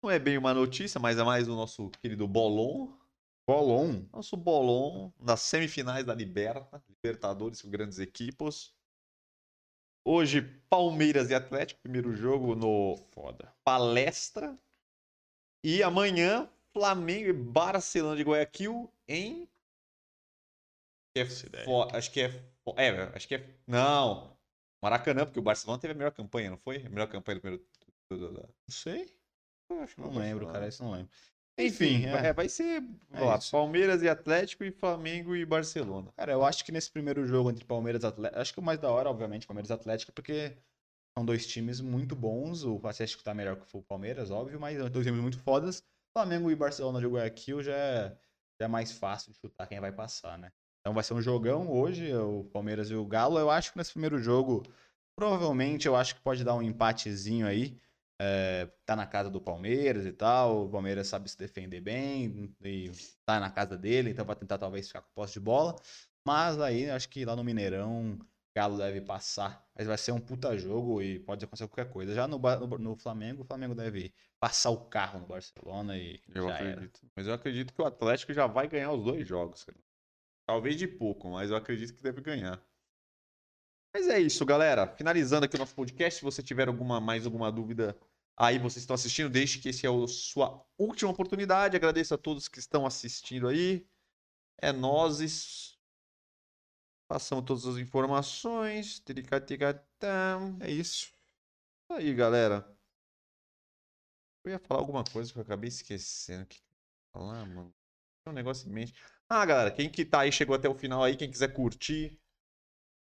não 0.00 0.12
é 0.12 0.20
bem 0.20 0.38
uma 0.38 0.54
notícia, 0.54 1.00
mas 1.00 1.18
é 1.18 1.24
mais 1.24 1.48
o 1.48 1.56
nosso 1.56 1.90
querido 2.00 2.28
Bolon. 2.28 3.01
Bolon. 3.46 4.06
Nosso 4.12 4.36
Bolon 4.36 5.10
nas 5.18 5.40
semifinais 5.42 6.04
da 6.04 6.14
Liberta. 6.14 6.82
Libertadores 6.88 7.60
com 7.62 7.70
grandes 7.70 7.98
equipes. 7.98 8.74
Hoje, 10.04 10.42
Palmeiras 10.68 11.30
e 11.30 11.34
Atlético, 11.34 11.80
primeiro 11.80 12.14
jogo 12.14 12.54
no 12.54 12.96
Foda. 13.12 13.54
Palestra. 13.64 14.58
E 15.64 15.82
amanhã, 15.82 16.50
Flamengo 16.72 17.28
e 17.28 17.32
Barcelona 17.32 18.16
de 18.16 18.22
Guayaquil 18.24 18.92
em. 19.06 19.48
É 21.14 21.24
fo- 21.64 21.88
Acho 21.94 22.10
que 22.10 22.20
é. 22.22 22.52
É, 22.76 22.90
acho 23.14 23.28
que 23.28 23.34
é. 23.36 23.54
Não. 23.66 24.36
Maracanã, 24.82 25.24
porque 25.24 25.38
o 25.38 25.42
Barcelona 25.42 25.80
teve 25.80 25.92
a 25.92 25.96
melhor 25.96 26.10
campanha, 26.12 26.50
não 26.50 26.56
foi? 26.56 26.84
A 26.84 26.88
melhor 26.88 27.06
campanha 27.08 27.36
do 27.36 27.40
primeiro. 27.40 27.64
Não 28.10 28.48
sei. 28.68 29.02
acho 29.82 29.94
que 29.94 30.00
Não 30.00 30.10
foi 30.12 30.16
o 30.16 30.24
lembro, 30.24 30.46
cara. 30.46 30.66
Isso 30.66 30.82
não 30.82 30.92
lembro. 30.92 31.12
Enfim, 31.58 32.06
é, 32.06 32.28
é. 32.28 32.32
vai 32.32 32.48
ser 32.48 32.82
É 33.12 33.20
lá. 33.20 33.38
Palmeiras 33.50 34.02
e 34.02 34.08
Atlético 34.08 34.64
e 34.64 34.70
Flamengo 34.70 35.36
e 35.36 35.44
Barcelona. 35.44 36.10
Cara, 36.16 36.32
eu 36.32 36.44
acho 36.44 36.64
que 36.64 36.72
nesse 36.72 36.90
primeiro 36.90 37.26
jogo 37.26 37.50
entre 37.50 37.64
Palmeiras 37.64 38.02
e 38.02 38.06
Atlético. 38.06 38.40
Acho 38.40 38.52
que 38.54 38.60
o 38.60 38.62
mais 38.62 38.78
da 38.78 38.90
hora, 38.90 39.10
obviamente, 39.10 39.46
Palmeiras 39.46 39.70
e 39.70 39.72
Atlético, 39.72 40.12
porque 40.12 40.56
são 41.16 41.24
dois 41.24 41.46
times 41.46 41.80
muito 41.80 42.16
bons. 42.16 42.64
O 42.64 42.80
Atlético 42.84 43.22
tá 43.22 43.34
melhor 43.34 43.56
que 43.56 43.76
o 43.76 43.82
Palmeiras, 43.82 44.30
óbvio, 44.30 44.58
mas 44.58 44.78
são 44.78 44.90
dois 44.90 45.06
times 45.06 45.20
muito 45.20 45.38
fodas. 45.38 45.84
Flamengo 46.16 46.50
e 46.50 46.56
Barcelona 46.56 47.00
de 47.00 47.06
Guayaquil 47.06 47.62
já 47.62 47.74
é, 47.74 48.16
já 48.60 48.66
é 48.66 48.68
mais 48.68 48.92
fácil 48.92 49.32
de 49.32 49.38
chutar 49.38 49.66
quem 49.66 49.80
vai 49.80 49.92
passar, 49.92 50.38
né? 50.38 50.50
Então 50.80 50.92
vai 50.92 51.04
ser 51.04 51.14
um 51.14 51.22
jogão 51.22 51.70
hoje, 51.70 52.12
o 52.14 52.44
Palmeiras 52.52 52.90
e 52.90 52.94
o 52.94 53.06
Galo. 53.06 53.38
Eu 53.38 53.50
acho 53.50 53.72
que 53.72 53.78
nesse 53.78 53.92
primeiro 53.92 54.18
jogo, 54.18 54.62
provavelmente, 55.16 55.86
eu 55.86 55.94
acho 55.94 56.16
que 56.16 56.20
pode 56.20 56.42
dar 56.42 56.54
um 56.54 56.62
empatezinho 56.62 57.46
aí. 57.46 57.78
É, 58.20 58.70
tá 58.86 58.94
na 58.94 59.06
casa 59.06 59.28
do 59.30 59.40
Palmeiras 59.40 60.06
e 60.06 60.12
tal. 60.12 60.66
O 60.66 60.70
Palmeiras 60.70 61.08
sabe 61.08 61.28
se 61.28 61.36
defender 61.36 61.80
bem 61.80 62.54
e 62.62 62.90
tá 63.24 63.40
na 63.40 63.50
casa 63.50 63.76
dele, 63.76 64.10
então 64.10 64.24
vai 64.24 64.36
tentar 64.36 64.58
talvez 64.58 64.86
ficar 64.86 65.02
com 65.02 65.10
posse 65.14 65.34
de 65.34 65.40
bola. 65.40 65.74
Mas 66.24 66.60
aí 66.60 66.88
acho 66.88 67.08
que 67.08 67.24
lá 67.24 67.34
no 67.34 67.42
Mineirão, 67.42 68.18
Galo 68.54 68.78
deve 68.78 69.00
passar. 69.00 69.66
Mas 69.74 69.86
vai 69.86 69.98
ser 69.98 70.12
um 70.12 70.20
puta 70.20 70.56
jogo 70.56 71.02
e 71.02 71.18
pode 71.18 71.44
acontecer 71.44 71.66
qualquer 71.66 71.90
coisa. 71.90 72.14
Já 72.14 72.28
no, 72.28 72.38
no, 72.38 72.78
no 72.78 72.96
Flamengo, 72.96 73.42
o 73.42 73.46
Flamengo 73.46 73.74
deve 73.74 74.14
passar 74.38 74.70
o 74.70 74.84
carro 74.86 75.20
no 75.20 75.26
Barcelona 75.26 75.96
e 75.96 76.20
Eu 76.34 76.46
já 76.46 76.58
era. 76.58 76.70
acredito. 76.70 77.00
Mas 77.16 77.26
eu 77.26 77.34
acredito 77.34 77.72
que 77.72 77.82
o 77.82 77.86
Atlético 77.86 78.32
já 78.32 78.46
vai 78.46 78.68
ganhar 78.68 78.92
os 78.92 79.02
dois 79.02 79.26
jogos. 79.26 79.64
cara. 79.64 79.78
Talvez 80.46 80.76
de 80.76 80.86
pouco, 80.86 81.30
mas 81.30 81.50
eu 81.50 81.56
acredito 81.56 81.94
que 81.94 82.02
deve 82.02 82.20
ganhar. 82.20 82.62
Mas 83.94 84.08
é 84.08 84.18
isso, 84.18 84.44
galera. 84.46 84.86
Finalizando 84.86 85.44
aqui 85.44 85.56
o 85.56 85.58
nosso 85.58 85.74
podcast. 85.74 86.18
Se 86.18 86.24
você 86.24 86.42
tiver 86.42 86.66
alguma 86.66 87.00
mais 87.00 87.26
alguma 87.26 87.52
dúvida 87.52 87.98
aí, 88.36 88.58
vocês 88.58 88.82
estão 88.82 88.94
assistindo, 88.94 89.28
deixe 89.28 89.58
que 89.58 89.68
esse 89.68 89.86
é 89.86 89.90
a 89.90 90.08
sua 90.08 90.64
última 90.78 91.10
oportunidade. 91.10 91.76
Agradeço 91.76 92.14
a 92.14 92.18
todos 92.18 92.48
que 92.48 92.58
estão 92.58 92.86
assistindo 92.86 93.48
aí. 93.48 93.86
É 94.58 94.72
nozes. 94.72 95.78
Passamos 97.06 97.44
todas 97.44 97.66
as 97.66 97.76
informações. 97.76 99.02
É 100.60 100.70
isso. 100.70 101.12
Aí, 101.90 102.14
galera. 102.14 102.66
Eu 104.44 104.52
ia 104.52 104.58
falar 104.58 104.80
alguma 104.80 105.04
coisa 105.04 105.30
que 105.30 105.38
eu 105.38 105.42
acabei 105.42 105.68
esquecendo. 105.68 106.46
Que 106.46 106.62
falar, 107.12 107.44
mano? 107.44 107.74
Tem 108.24 108.32
um 108.32 108.34
negócio 108.34 108.68
em 108.68 108.72
mente. 108.72 108.94
Ah, 109.28 109.44
galera, 109.44 109.70
quem 109.70 109.90
que 109.90 110.04
tá 110.04 110.20
aí, 110.20 110.32
chegou 110.32 110.56
até 110.56 110.68
o 110.68 110.74
final 110.74 111.04
aí, 111.04 111.16
quem 111.16 111.30
quiser 111.30 111.52
curtir 111.52 112.21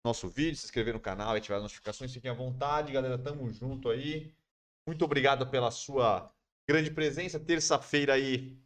nosso 0.08 0.28
vídeo, 0.30 0.56
se 0.56 0.66
inscrever 0.66 0.94
no 0.94 1.00
canal 1.00 1.36
e 1.36 1.38
ativar 1.38 1.58
as 1.58 1.64
notificações, 1.64 2.14
fiquem 2.14 2.32
à 2.32 2.34
vontade, 2.34 2.92
galera. 2.92 3.18
Tamo 3.18 3.52
junto 3.52 3.90
aí. 3.90 4.34
Muito 4.88 5.04
obrigado 5.04 5.48
pela 5.48 5.70
sua 5.70 6.32
grande 6.68 6.90
presença. 6.90 7.40
Terça-feira 7.40 8.14
aí, 8.14 8.58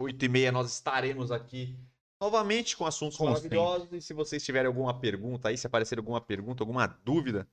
8h30, 0.00 0.50
nós 0.50 0.72
estaremos 0.72 1.30
aqui 1.30 1.78
novamente 2.20 2.76
com 2.76 2.86
assuntos 2.86 3.18
Como 3.18 3.30
maravilhosos. 3.30 3.92
E 3.92 4.00
se 4.00 4.14
vocês 4.14 4.44
tiverem 4.44 4.66
alguma 4.66 4.98
pergunta 4.98 5.48
aí, 5.48 5.58
se 5.58 5.66
aparecer 5.66 5.98
alguma 5.98 6.20
pergunta, 6.20 6.62
alguma 6.62 6.86
dúvida, 6.86 7.48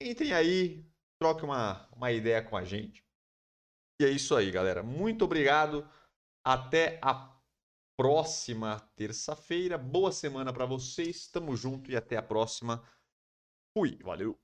entrem 0.00 0.32
aí, 0.32 0.84
troquem 1.18 1.44
uma, 1.44 1.88
uma 1.92 2.12
ideia 2.12 2.42
com 2.42 2.56
a 2.56 2.64
gente. 2.64 3.04
E 4.00 4.04
é 4.04 4.10
isso 4.10 4.36
aí, 4.36 4.50
galera. 4.50 4.82
Muito 4.82 5.24
obrigado. 5.24 5.88
Até 6.44 6.98
a 7.02 7.30
próxima 8.00 8.80
terça-feira. 8.96 9.76
Boa 9.76 10.10
semana 10.10 10.54
para 10.54 10.64
vocês. 10.64 11.26
Tamo 11.26 11.54
junto 11.54 11.90
e 11.90 11.96
até 11.96 12.16
a 12.16 12.22
próxima. 12.22 12.82
Fui. 13.74 13.98
Valeu. 14.02 14.40